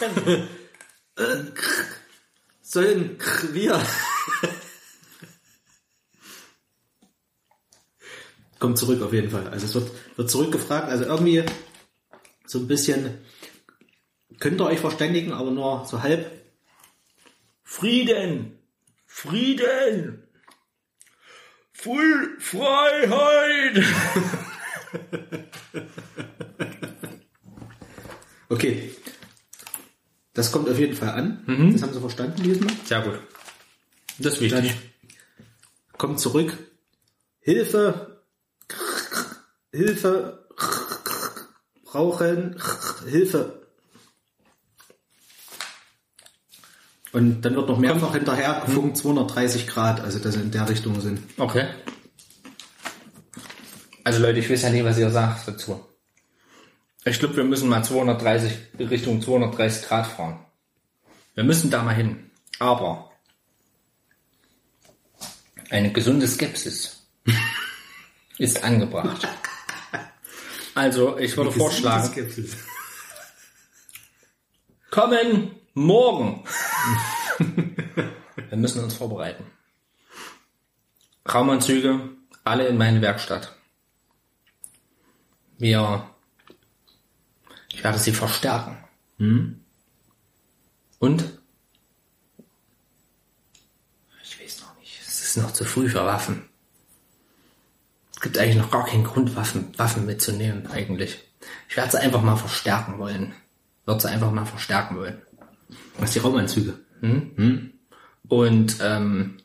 Sollen 2.63 3.19
wir. 3.53 3.83
Kommt 8.59 8.79
zurück 8.79 9.03
auf 9.03 9.13
jeden 9.13 9.29
Fall. 9.29 9.47
Also 9.49 9.67
es 9.67 9.75
wird, 9.75 9.91
wird 10.17 10.31
zurückgefragt, 10.31 10.89
also 10.89 11.05
irgendwie 11.05 11.45
so 12.47 12.61
ein 12.61 12.67
bisschen 12.67 13.19
könnt 14.39 14.61
ihr 14.61 14.67
euch 14.67 14.81
verständigen, 14.81 15.33
aber 15.33 15.51
nur 15.51 15.85
so 15.85 16.03
halb. 16.03 16.31
Frieden! 17.63 18.59
Frieden! 19.07 20.23
Full 21.73 22.37
Freiheit! 22.39 23.83
Okay. 28.49 28.95
Das 30.35 30.53
kommt 30.53 30.69
auf 30.69 30.79
jeden 30.79 30.95
Fall 30.95 31.11
an. 31.11 31.73
Das 31.73 31.83
haben 31.83 31.93
sie 31.95 32.01
verstanden 32.01 32.43
diesmal. 32.43 32.73
Sehr 32.85 33.01
gut. 33.03 33.19
Das 34.19 34.35
ist 34.35 34.41
wichtig. 34.41 34.75
kommt 35.99 36.21
zurück. 36.21 36.57
Hilfe, 37.41 38.23
Hilfe, 39.73 40.47
brauchen, 41.85 42.61
Hilfe. 43.07 43.66
Und 47.17 47.41
dann 47.41 47.57
wird 47.57 47.67
noch 47.67 47.79
mehrfach 47.79 48.13
hinterher 48.13 48.61
gefunkt, 48.67 48.99
230 48.99 49.67
Grad, 49.67 50.03
also 50.03 50.19
dass 50.19 50.35
sie 50.35 50.41
in 50.43 50.51
der 50.51 50.69
Richtung 50.69 51.01
sind. 51.01 51.19
Okay. 51.39 51.67
Also 54.05 54.21
Leute, 54.21 54.41
ich 54.41 54.51
weiß 54.51 54.61
ja 54.61 54.69
nicht, 54.69 54.85
was 54.85 54.99
ihr 54.99 55.09
sagt 55.09 55.49
dazu. 55.49 55.83
Ich 57.07 57.19
glaube, 57.19 57.37
wir 57.37 57.45
müssen 57.45 57.71
mal 57.71 57.83
230 57.83 58.53
Richtung 58.81 59.23
230 59.23 59.89
Grad 59.89 60.07
fahren. 60.07 60.45
Wir 61.35 61.45
müssen 61.45 61.71
da 61.71 61.83
mal 61.83 61.95
hin. 61.95 62.31
Aber 62.59 63.11
eine 65.71 65.93
gesunde 65.93 66.29
Skepsis 66.29 67.09
ist 68.37 68.63
angebracht. 68.63 69.27
Also, 70.75 71.17
ich 71.17 71.35
würde 71.35 71.51
vorschlagen, 71.51 72.29
kommen 74.91 75.57
morgen. 75.77 76.43
Wir 78.49 78.57
müssen 78.57 78.83
uns 78.83 78.95
vorbereiten. 78.95 79.45
Raumanzüge, 81.33 82.11
alle 82.45 82.67
in 82.67 82.77
meine 82.77 83.03
Werkstatt. 83.03 83.55
Wir, 85.59 86.09
ich 87.73 87.83
werde 87.85 87.99
sie 87.99 88.13
verstärken. 88.13 88.79
Und? 90.99 91.41
Ich 94.23 94.41
weiß 94.41 94.63
noch 94.63 94.77
nicht. 94.79 95.01
Es 95.07 95.21
ist 95.21 95.37
noch 95.37 95.53
zu 95.53 95.65
früh 95.65 95.89
für 95.89 96.05
Waffen. 96.05 96.49
Es 98.15 98.21
gibt 98.21 98.39
eigentlich 98.39 98.57
noch 98.57 98.71
gar 98.71 98.87
keinen 98.87 99.05
Grund, 99.05 99.37
Waffen, 99.37 99.79
Waffen 99.79 100.07
mitzunehmen, 100.07 100.67
eigentlich. 100.69 101.23
Ich 101.69 101.77
werde 101.77 101.91
sie 101.91 102.01
einfach 102.01 102.23
mal 102.23 102.37
verstärken 102.37 102.99
wollen. 102.99 103.35
Würde 103.85 104.01
sie 104.01 104.09
einfach 104.09 104.31
mal 104.31 104.47
verstärken 104.47 104.97
wollen. 104.97 105.23
Was 105.99 106.13
die 106.13 106.19
Raumanzüge? 106.19 106.79
Und, 108.29 108.77
ähm, 108.81 109.37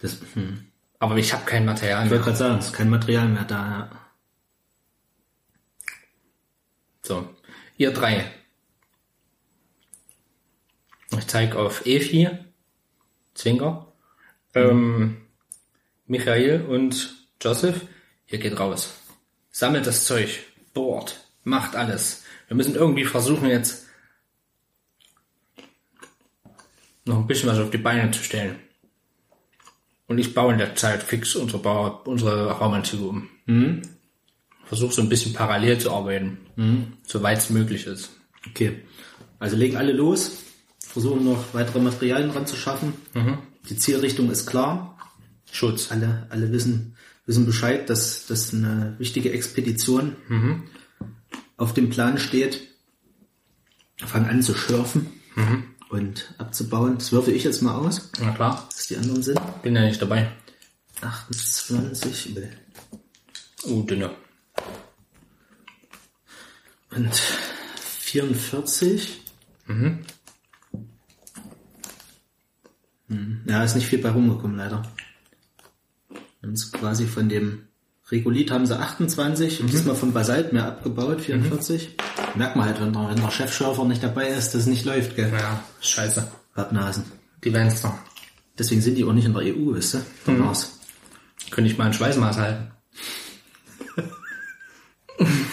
Das, 0.00 0.18
hm. 0.34 0.66
aber 0.98 1.16
ich 1.18 1.32
habe 1.32 1.44
kein 1.44 1.64
Material 1.64 2.04
Ich 2.06 2.10
wollte 2.10 2.24
mehr. 2.24 2.24
gerade 2.24 2.36
sagen, 2.36 2.58
es 2.58 2.66
ist 2.66 2.72
kein 2.72 2.90
Material 2.90 3.28
mehr 3.28 3.44
da. 3.44 3.68
Ja. 3.68 3.90
So, 7.02 7.28
ihr 7.76 7.92
drei. 7.92 8.30
Ich 11.16 11.26
zeige 11.26 11.58
auf 11.58 11.84
Efi, 11.86 12.28
Zwinker, 13.34 13.92
ähm, 14.54 15.18
Michael 16.06 16.62
und 16.62 17.14
Joseph. 17.40 17.82
Ihr 18.28 18.38
geht 18.38 18.58
raus. 18.58 18.94
Sammelt 19.50 19.86
das 19.86 20.06
Zeug, 20.06 20.40
bohrt, 20.72 21.28
macht 21.44 21.76
alles. 21.76 22.24
Wir 22.48 22.56
müssen 22.56 22.74
irgendwie 22.74 23.04
versuchen 23.04 23.48
jetzt 23.48 23.86
noch 27.04 27.18
ein 27.18 27.26
bisschen 27.26 27.48
was 27.48 27.58
auf 27.58 27.70
die 27.70 27.78
Beine 27.78 28.10
zu 28.10 28.22
stellen. 28.22 28.56
Und 30.06 30.18
ich 30.18 30.34
baue 30.34 30.52
in 30.52 30.58
der 30.58 30.74
Zeit 30.74 31.02
fix 31.02 31.34
unsere, 31.36 31.62
Bau, 31.62 32.02
unsere 32.04 32.50
Raumanzüge 32.50 33.04
um. 33.04 33.28
Versuche 34.64 34.92
so 34.92 35.02
ein 35.02 35.08
bisschen 35.08 35.32
parallel 35.32 35.78
zu 35.78 35.92
arbeiten, 35.92 36.38
soweit 37.06 37.38
es 37.38 37.50
möglich 37.50 37.86
ist. 37.86 38.10
Okay. 38.48 38.82
Also 39.38 39.56
legen 39.56 39.76
alle 39.76 39.92
los, 39.92 40.38
versuchen 40.80 41.24
noch 41.24 41.54
weitere 41.54 41.80
Materialien 41.80 42.30
ranzuschaffen. 42.30 42.94
Die 43.68 43.76
Zielrichtung 43.76 44.30
ist 44.30 44.46
klar. 44.46 44.98
Schutz. 45.50 45.90
Alle, 45.90 46.26
alle 46.30 46.52
wissen, 46.52 46.96
wissen 47.26 47.46
Bescheid, 47.46 47.88
dass 47.90 48.26
das 48.26 48.52
eine 48.52 48.94
wichtige 48.98 49.32
Expedition 49.32 50.16
auf 51.56 51.74
dem 51.74 51.90
Plan 51.90 52.18
steht. 52.18 52.68
Fangen 53.98 54.28
an 54.28 54.42
zu 54.42 54.54
schürfen 54.54 55.06
und 55.92 56.34
abzubauen. 56.38 56.96
Das 56.98 57.12
würfe 57.12 57.32
ich 57.32 57.44
jetzt 57.44 57.62
mal 57.62 57.74
aus, 57.74 58.10
Na 58.20 58.32
klar, 58.32 58.68
dass 58.74 58.86
die 58.88 58.96
anderen 58.96 59.22
sind. 59.22 59.40
bin 59.62 59.76
ja 59.76 59.82
nicht 59.82 60.00
dabei. 60.00 60.32
28 61.00 62.30
Oh, 63.64 63.82
dünner. 63.82 64.10
und 66.90 67.14
44. 67.14 69.20
Mhm. 69.66 70.00
Ja, 73.46 73.62
ist 73.62 73.74
nicht 73.76 73.86
viel 73.86 74.00
bei 74.00 74.10
rumgekommen, 74.10 74.56
leider. 74.56 74.82
Und 76.42 76.72
quasi 76.72 77.06
von 77.06 77.28
dem 77.28 77.68
Regolith 78.10 78.50
haben 78.50 78.66
sie 78.66 78.76
28 78.78 79.60
und 79.60 79.72
diesmal 79.72 79.94
von 79.96 80.12
Basalt 80.12 80.52
mehr 80.52 80.66
abgebaut, 80.66 81.20
44. 81.20 81.96
Merkt 82.34 82.56
man 82.56 82.66
halt, 82.66 82.80
wenn 82.80 82.92
der, 82.92 83.08
wenn 83.08 83.20
der 83.20 83.30
Chefschürfer 83.30 83.84
nicht 83.84 84.02
dabei 84.02 84.28
ist, 84.28 84.54
dass 84.54 84.62
es 84.62 84.66
nicht 84.66 84.84
läuft, 84.84 85.16
gell? 85.16 85.30
Ja, 85.32 85.62
scheiße. 85.80 86.26
Pappnasen. 86.54 87.04
Die 87.44 87.52
Wenster. 87.52 87.98
Deswegen 88.58 88.80
sind 88.80 88.96
die 88.96 89.04
auch 89.04 89.12
nicht 89.12 89.24
in 89.26 89.34
der 89.34 89.42
EU, 89.42 89.74
wisst 89.74 89.94
ihr? 89.94 90.04
Der 90.26 90.34
Mars. 90.34 90.78
Könnte 91.50 91.70
ich 91.70 91.78
mal 91.78 91.86
ein 91.86 91.92
Schweißmaß 91.92 92.36
halten. 92.38 92.70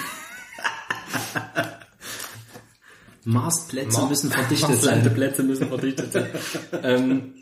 Marsplätze 3.26 4.06
müssen 4.08 4.32
verdichtet 4.32 4.78
sein. 4.82 5.14
Plätze 5.14 5.44
müssen 5.44 5.68
verdichtet 5.68 6.12
sein. 6.14 6.28
ähm, 6.84 7.34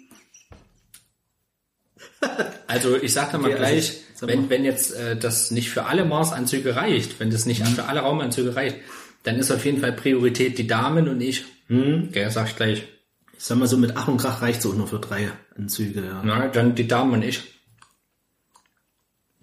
also 2.67 2.95
ich 2.97 3.13
sage 3.13 3.37
mal 3.37 3.51
Okay, 3.51 3.53
also 3.59 3.63
gleich, 3.65 3.89
ich- 3.89 4.01
sag 4.15 4.29
wenn, 4.29 4.49
wenn 4.49 4.63
jetzt 4.65 4.93
äh, 4.95 5.15
das 5.17 5.51
nicht 5.51 5.69
für 5.69 5.85
alle 5.85 6.03
Mars-Anzüge 6.05 6.75
reicht, 6.75 7.19
wenn 7.19 7.29
das 7.29 7.45
nicht 7.45 7.65
für 7.67 7.85
alle 7.85 7.99
Raumanzüge 8.01 8.55
reicht, 8.55 8.77
dann 9.23 9.35
ist 9.37 9.51
auf 9.51 9.65
jeden 9.65 9.79
Fall 9.81 9.93
Priorität 9.93 10.57
die 10.57 10.67
Damen 10.67 11.07
und 11.07 11.21
ich. 11.21 11.45
Okay, 11.69 12.29
sag 12.29 12.47
ich 12.47 12.55
gleich. 12.55 12.87
Ich 13.37 13.43
sag 13.43 13.57
mal 13.57 13.67
so, 13.67 13.77
mit 13.77 13.95
Ach 13.95 14.07
und 14.07 14.17
Krach 14.17 14.41
reicht's 14.41 14.65
auch 14.65 14.73
nur 14.73 14.87
für 14.87 14.99
drei 14.99 15.31
Anzüge, 15.55 16.05
ja. 16.05 16.21
Na, 16.23 16.47
dann 16.47 16.75
die 16.75 16.87
Damen 16.87 17.13
und 17.13 17.23
ich. 17.23 17.43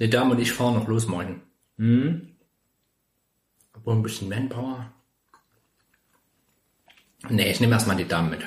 Die 0.01 0.11
Damen 0.11 0.33
und 0.33 0.41
ich 0.41 0.53
fahren 0.53 0.75
noch 0.75 0.89
los 0.89 1.07
morgen. 1.07 1.43
Mhm. 1.77 2.31
Aber 3.73 3.93
ein 3.93 4.03
bisschen 4.03 4.28
Manpower. 4.28 4.93
Nee, 7.28 7.51
ich 7.51 7.61
nehme 7.61 7.75
erstmal 7.75 7.97
die 7.97 8.09
Damen 8.09 8.31
mit. 8.31 8.41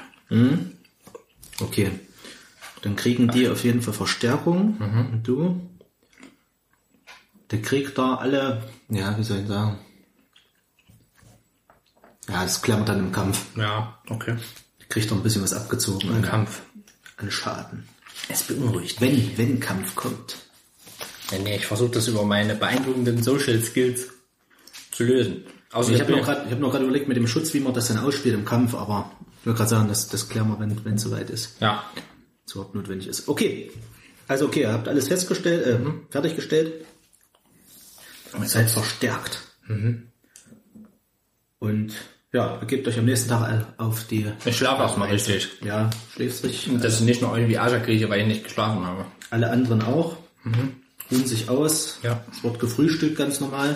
Okay. 1.61 1.91
Dann 2.81 2.95
kriegen 2.95 3.27
die 3.29 3.47
auf 3.47 3.63
jeden 3.63 3.81
Fall 3.81 3.93
Verstärkung. 3.93 4.77
Und 4.77 5.23
du? 5.23 5.61
Der 7.51 7.61
kriegt 7.61 7.97
da 7.97 8.15
alle, 8.15 8.61
ja, 8.89 9.17
wie 9.17 9.23
soll 9.23 9.39
ich 9.39 9.47
sagen? 9.47 9.77
Ja, 12.29 12.43
das 12.43 12.61
klammert 12.61 12.89
dann 12.89 12.99
im 12.99 13.11
Kampf. 13.11 13.45
Ja, 13.55 13.97
okay. 14.09 14.35
Kriegt 14.89 15.09
doch 15.11 15.15
ein 15.17 15.23
bisschen 15.23 15.43
was 15.43 15.53
abgezogen 15.53 16.09
Im 16.09 16.15
an, 16.15 16.21
Kampf. 16.21 16.61
an 17.17 17.31
Schaden. 17.31 17.87
Es 18.29 18.43
beunruhigt. 18.43 18.99
Wenn, 19.01 19.37
wenn 19.37 19.59
Kampf 19.59 19.95
kommt. 19.95 20.37
Nee, 21.31 21.39
nee, 21.39 21.55
ich 21.57 21.65
versuche 21.65 21.91
das 21.91 22.07
über 22.07 22.23
meine 22.23 22.55
beeindruckenden 22.55 23.21
Social 23.21 23.61
Skills 23.61 24.07
zu 24.91 25.03
lösen. 25.03 25.45
Außer 25.71 25.91
Ich 25.91 26.01
habe 26.01 26.11
noch 26.13 26.23
gerade 26.23 26.49
hab 26.49 26.59
noch 26.59 26.71
gerade 26.71 26.85
überlegt 26.85 27.07
mit 27.07 27.17
dem 27.17 27.27
Schutz, 27.27 27.53
wie 27.53 27.59
man 27.59 27.73
das 27.73 27.89
dann 27.89 27.99
ausspielt 27.99 28.33
im 28.33 28.45
Kampf, 28.45 28.73
aber 28.73 29.11
ich 29.41 29.45
will 29.45 29.53
gerade 29.53 29.69
sagen, 29.69 29.87
das, 29.89 30.07
das 30.07 30.29
klären 30.29 30.47
wir, 30.47 30.59
wenn 30.59 30.83
wenn 30.85 30.95
es 30.95 31.01
soweit 31.03 31.29
ist. 31.29 31.57
Ja. 31.61 31.83
es 32.45 32.53
überhaupt 32.53 32.75
notwendig 32.75 33.07
ist. 33.07 33.27
Okay. 33.27 33.71
Also 34.29 34.45
okay, 34.47 34.61
ihr 34.61 34.71
habt 34.73 34.87
alles 34.87 35.07
festgestellt, 35.07 35.65
äh, 35.65 35.79
fertiggestellt. 36.09 36.85
Ihr 38.37 38.47
seid 38.47 38.69
verstärkt. 38.69 39.41
Und 41.59 41.93
ja, 42.33 42.55
begebt 42.55 42.87
euch 42.87 42.99
am 42.99 43.05
nächsten 43.05 43.29
Tag 43.29 43.65
auf 43.77 44.05
die... 44.05 44.25
Ich 44.45 44.57
schlafe 44.57 44.81
erstmal 44.81 45.09
richtig. 45.09 45.49
Ja, 45.63 45.89
schläfst 46.13 46.43
richtig. 46.43 46.71
Und 46.71 46.83
dass 46.83 46.99
ich 46.99 47.05
nicht 47.05 47.21
nur 47.21 47.35
irgendwie 47.35 47.57
Ascher 47.57 47.79
kriege, 47.79 48.09
weil 48.09 48.21
ich 48.21 48.27
nicht 48.27 48.43
geschlafen 48.43 48.85
habe. 48.85 49.05
Alle 49.29 49.49
anderen 49.49 49.81
auch. 49.81 50.17
Ruhen 51.11 51.25
sich 51.25 51.49
aus. 51.49 51.99
Ja. 52.03 52.23
Es 52.31 52.43
wird 52.43 52.59
gefrühstückt 52.59 53.17
ganz 53.17 53.39
normal. 53.39 53.75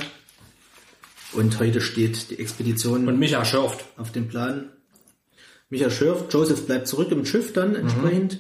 Und 1.34 1.60
heute 1.60 1.80
steht 1.80 2.30
die 2.30 2.40
Expedition 2.40 3.08
Und 3.08 3.20
Micha 3.20 3.46
schürft. 3.46 3.86
auf 3.98 4.12
dem 4.12 4.28
Plan. 4.28 4.70
Micha 5.70 5.90
schürft, 5.90 6.34
Joseph 6.34 6.66
bleibt 6.66 6.88
zurück 6.88 7.12
im 7.12 7.26
Schiff 7.26 7.54
dann 7.54 7.76
entsprechend. 7.76 8.40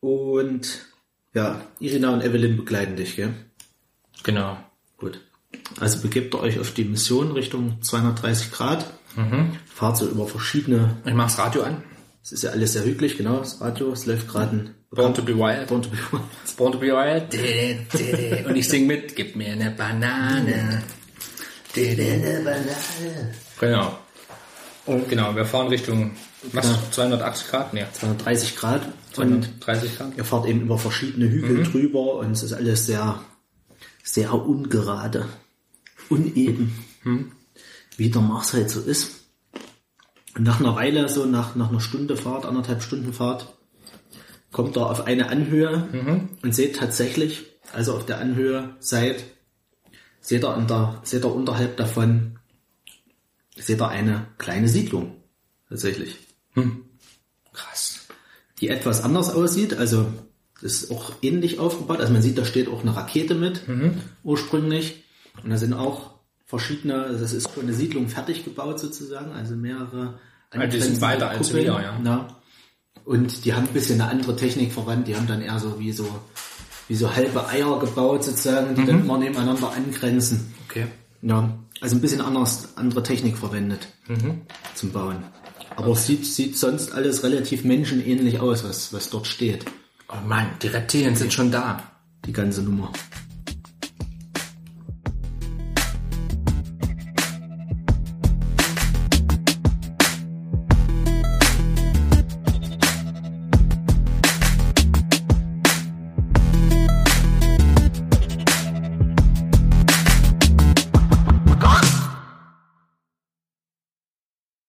Und 0.00 0.86
ja, 1.32 1.62
Irina 1.78 2.12
und 2.12 2.22
Evelyn 2.22 2.56
begleiten 2.58 2.96
dich, 2.96 3.16
gell? 3.16 3.32
Genau. 4.22 4.58
Gut. 4.98 5.20
Also 5.78 6.00
begebt 6.00 6.34
ihr 6.34 6.40
euch 6.40 6.58
auf 6.58 6.72
die 6.72 6.84
Mission 6.84 7.32
Richtung 7.32 7.80
230 7.82 8.50
Grad. 8.50 8.86
Fahrt 9.66 9.96
so 9.96 10.06
über 10.08 10.26
verschiedene, 10.26 10.96
Ich 11.04 11.14
mach's 11.14 11.38
Radio 11.38 11.62
an. 11.62 11.82
es 12.22 12.32
ist 12.32 12.42
ja 12.42 12.50
alles 12.50 12.72
sehr 12.74 12.84
hügelig, 12.84 13.16
genau, 13.16 13.38
das 13.38 13.60
Radio, 13.60 13.92
es 13.92 14.06
läuft 14.06 14.28
gerade 14.28 14.50
ein 14.56 14.74
Born 14.92 15.14
to 15.14 15.22
be 15.22 15.36
wild. 15.36 15.68
Born 15.68 15.82
to 15.82 15.88
be 15.90 15.96
Wild. 16.10 16.22
Born 16.56 16.72
to 16.72 16.78
be 16.78 16.88
wild. 16.88 18.46
Und 18.46 18.56
ich 18.56 18.68
sing 18.68 18.86
mit. 18.88 19.14
Gib 19.14 19.36
mir 19.36 19.52
eine 19.52 19.70
Banane. 19.70 20.82
Didi. 21.76 22.20
Genau. 23.60 23.98
Und 24.86 25.08
genau, 25.08 25.36
wir 25.36 25.44
fahren 25.44 25.68
Richtung, 25.68 26.12
was, 26.52 26.66
Ja. 26.66 26.78
280 26.90 27.48
Grad? 27.48 27.74
Nee, 27.74 27.84
230 27.92 28.56
Grad 28.56 28.82
und 29.16 29.44
230 29.60 29.96
Grad. 29.98 30.16
ihr 30.16 30.24
fahrt 30.24 30.46
eben 30.48 30.62
über 30.62 30.78
verschiedene 30.78 31.28
Hügel 31.28 31.62
drüber 31.62 32.14
und 32.16 32.32
es 32.32 32.42
ist 32.42 32.52
alles 32.54 32.86
sehr, 32.86 33.20
sehr 34.02 34.34
ungerade, 34.34 35.26
uneben, 36.10 36.72
wie 37.96 38.10
der 38.10 38.20
Mars 38.20 38.52
halt 38.52 38.68
so 38.70 38.80
ist. 38.80 39.20
Und 40.36 40.44
nach 40.44 40.60
einer 40.60 40.76
Weile, 40.76 41.08
so 41.08 41.24
nach, 41.24 41.56
nach 41.56 41.70
einer 41.70 41.80
Stunde 41.80 42.16
Fahrt, 42.16 42.44
anderthalb 42.44 42.82
Stunden 42.82 43.12
Fahrt, 43.12 43.56
kommt 44.52 44.76
ihr 44.76 44.86
auf 44.86 45.06
eine 45.06 45.28
Anhöhe 45.28 45.88
und 46.42 46.54
seht 46.54 46.76
tatsächlich, 46.76 47.46
also 47.72 47.94
auf 47.94 48.04
der 48.04 48.18
Anhöhe 48.18 48.76
seid, 48.80 49.24
seht 50.20 50.44
ihr, 50.44 50.66
der, 50.68 51.00
seht 51.04 51.24
ihr 51.24 51.34
unterhalb 51.34 51.76
davon, 51.76 52.38
seht 53.56 53.80
ihr 53.80 53.88
eine 53.88 54.26
kleine 54.38 54.68
Siedlung. 54.68 55.16
Tatsächlich 55.68 56.18
Krass. 57.52 58.08
die 58.60 58.68
etwas 58.68 59.02
anders 59.02 59.30
aussieht. 59.32 59.74
Also 59.74 60.06
ist 60.62 60.90
auch 60.90 61.12
ähnlich 61.22 61.58
aufgebaut. 61.58 62.00
Also 62.00 62.12
man 62.12 62.22
sieht, 62.22 62.38
da 62.38 62.44
steht 62.44 62.68
auch 62.68 62.82
eine 62.82 62.94
Rakete 62.94 63.34
mit 63.34 63.62
ursprünglich. 64.22 64.99
Und 65.42 65.50
da 65.50 65.56
sind 65.56 65.72
auch 65.72 66.14
verschiedene, 66.46 67.04
also 67.04 67.20
das 67.20 67.32
ist 67.32 67.52
schon 67.52 67.64
eine 67.64 67.72
Siedlung 67.72 68.08
fertig 68.08 68.44
gebaut 68.44 68.80
sozusagen, 68.80 69.32
also 69.32 69.54
mehrere. 69.54 70.18
Also 70.50 70.66
die 70.66 70.80
sind 70.80 71.00
weiter 71.00 71.30
als 71.30 71.54
wir, 71.54 71.62
ja. 71.62 72.00
ja. 72.04 72.28
Und 73.04 73.44
die 73.44 73.54
haben 73.54 73.66
ein 73.66 73.72
bisschen 73.72 74.00
eine 74.00 74.10
andere 74.10 74.36
Technik 74.36 74.72
verwandt. 74.72 75.08
Die 75.08 75.16
haben 75.16 75.26
dann 75.26 75.40
eher 75.40 75.58
so 75.58 75.78
wie 75.78 75.92
so 75.92 76.06
wie 76.88 76.96
so 76.96 77.14
halbe 77.14 77.46
Eier 77.46 77.78
gebaut 77.78 78.24
sozusagen, 78.24 78.74
die 78.74 78.84
dann 78.84 79.02
immer 79.02 79.16
nebeneinander 79.16 79.72
angrenzen. 79.72 80.52
Okay. 80.68 80.86
Ja, 81.22 81.48
also 81.80 81.96
ein 81.96 82.00
bisschen 82.00 82.20
anders, 82.20 82.76
andere 82.76 83.02
Technik 83.04 83.38
verwendet 83.38 83.86
zum 84.74 84.90
Bauen. 84.90 85.22
Aber 85.76 85.92
es 85.92 86.06
sieht, 86.06 86.26
sieht 86.26 86.58
sonst 86.58 86.92
alles 86.92 87.22
relativ 87.22 87.62
menschenähnlich 87.64 88.40
aus, 88.40 88.64
was, 88.64 88.92
was 88.92 89.08
dort 89.08 89.28
steht. 89.28 89.64
Oh 90.08 90.26
Mann, 90.26 90.46
die 90.62 90.66
Reptilien 90.66 91.14
sind 91.14 91.32
schon 91.32 91.52
da. 91.52 91.82
Die 92.26 92.32
ganze 92.32 92.62
Nummer. 92.62 92.92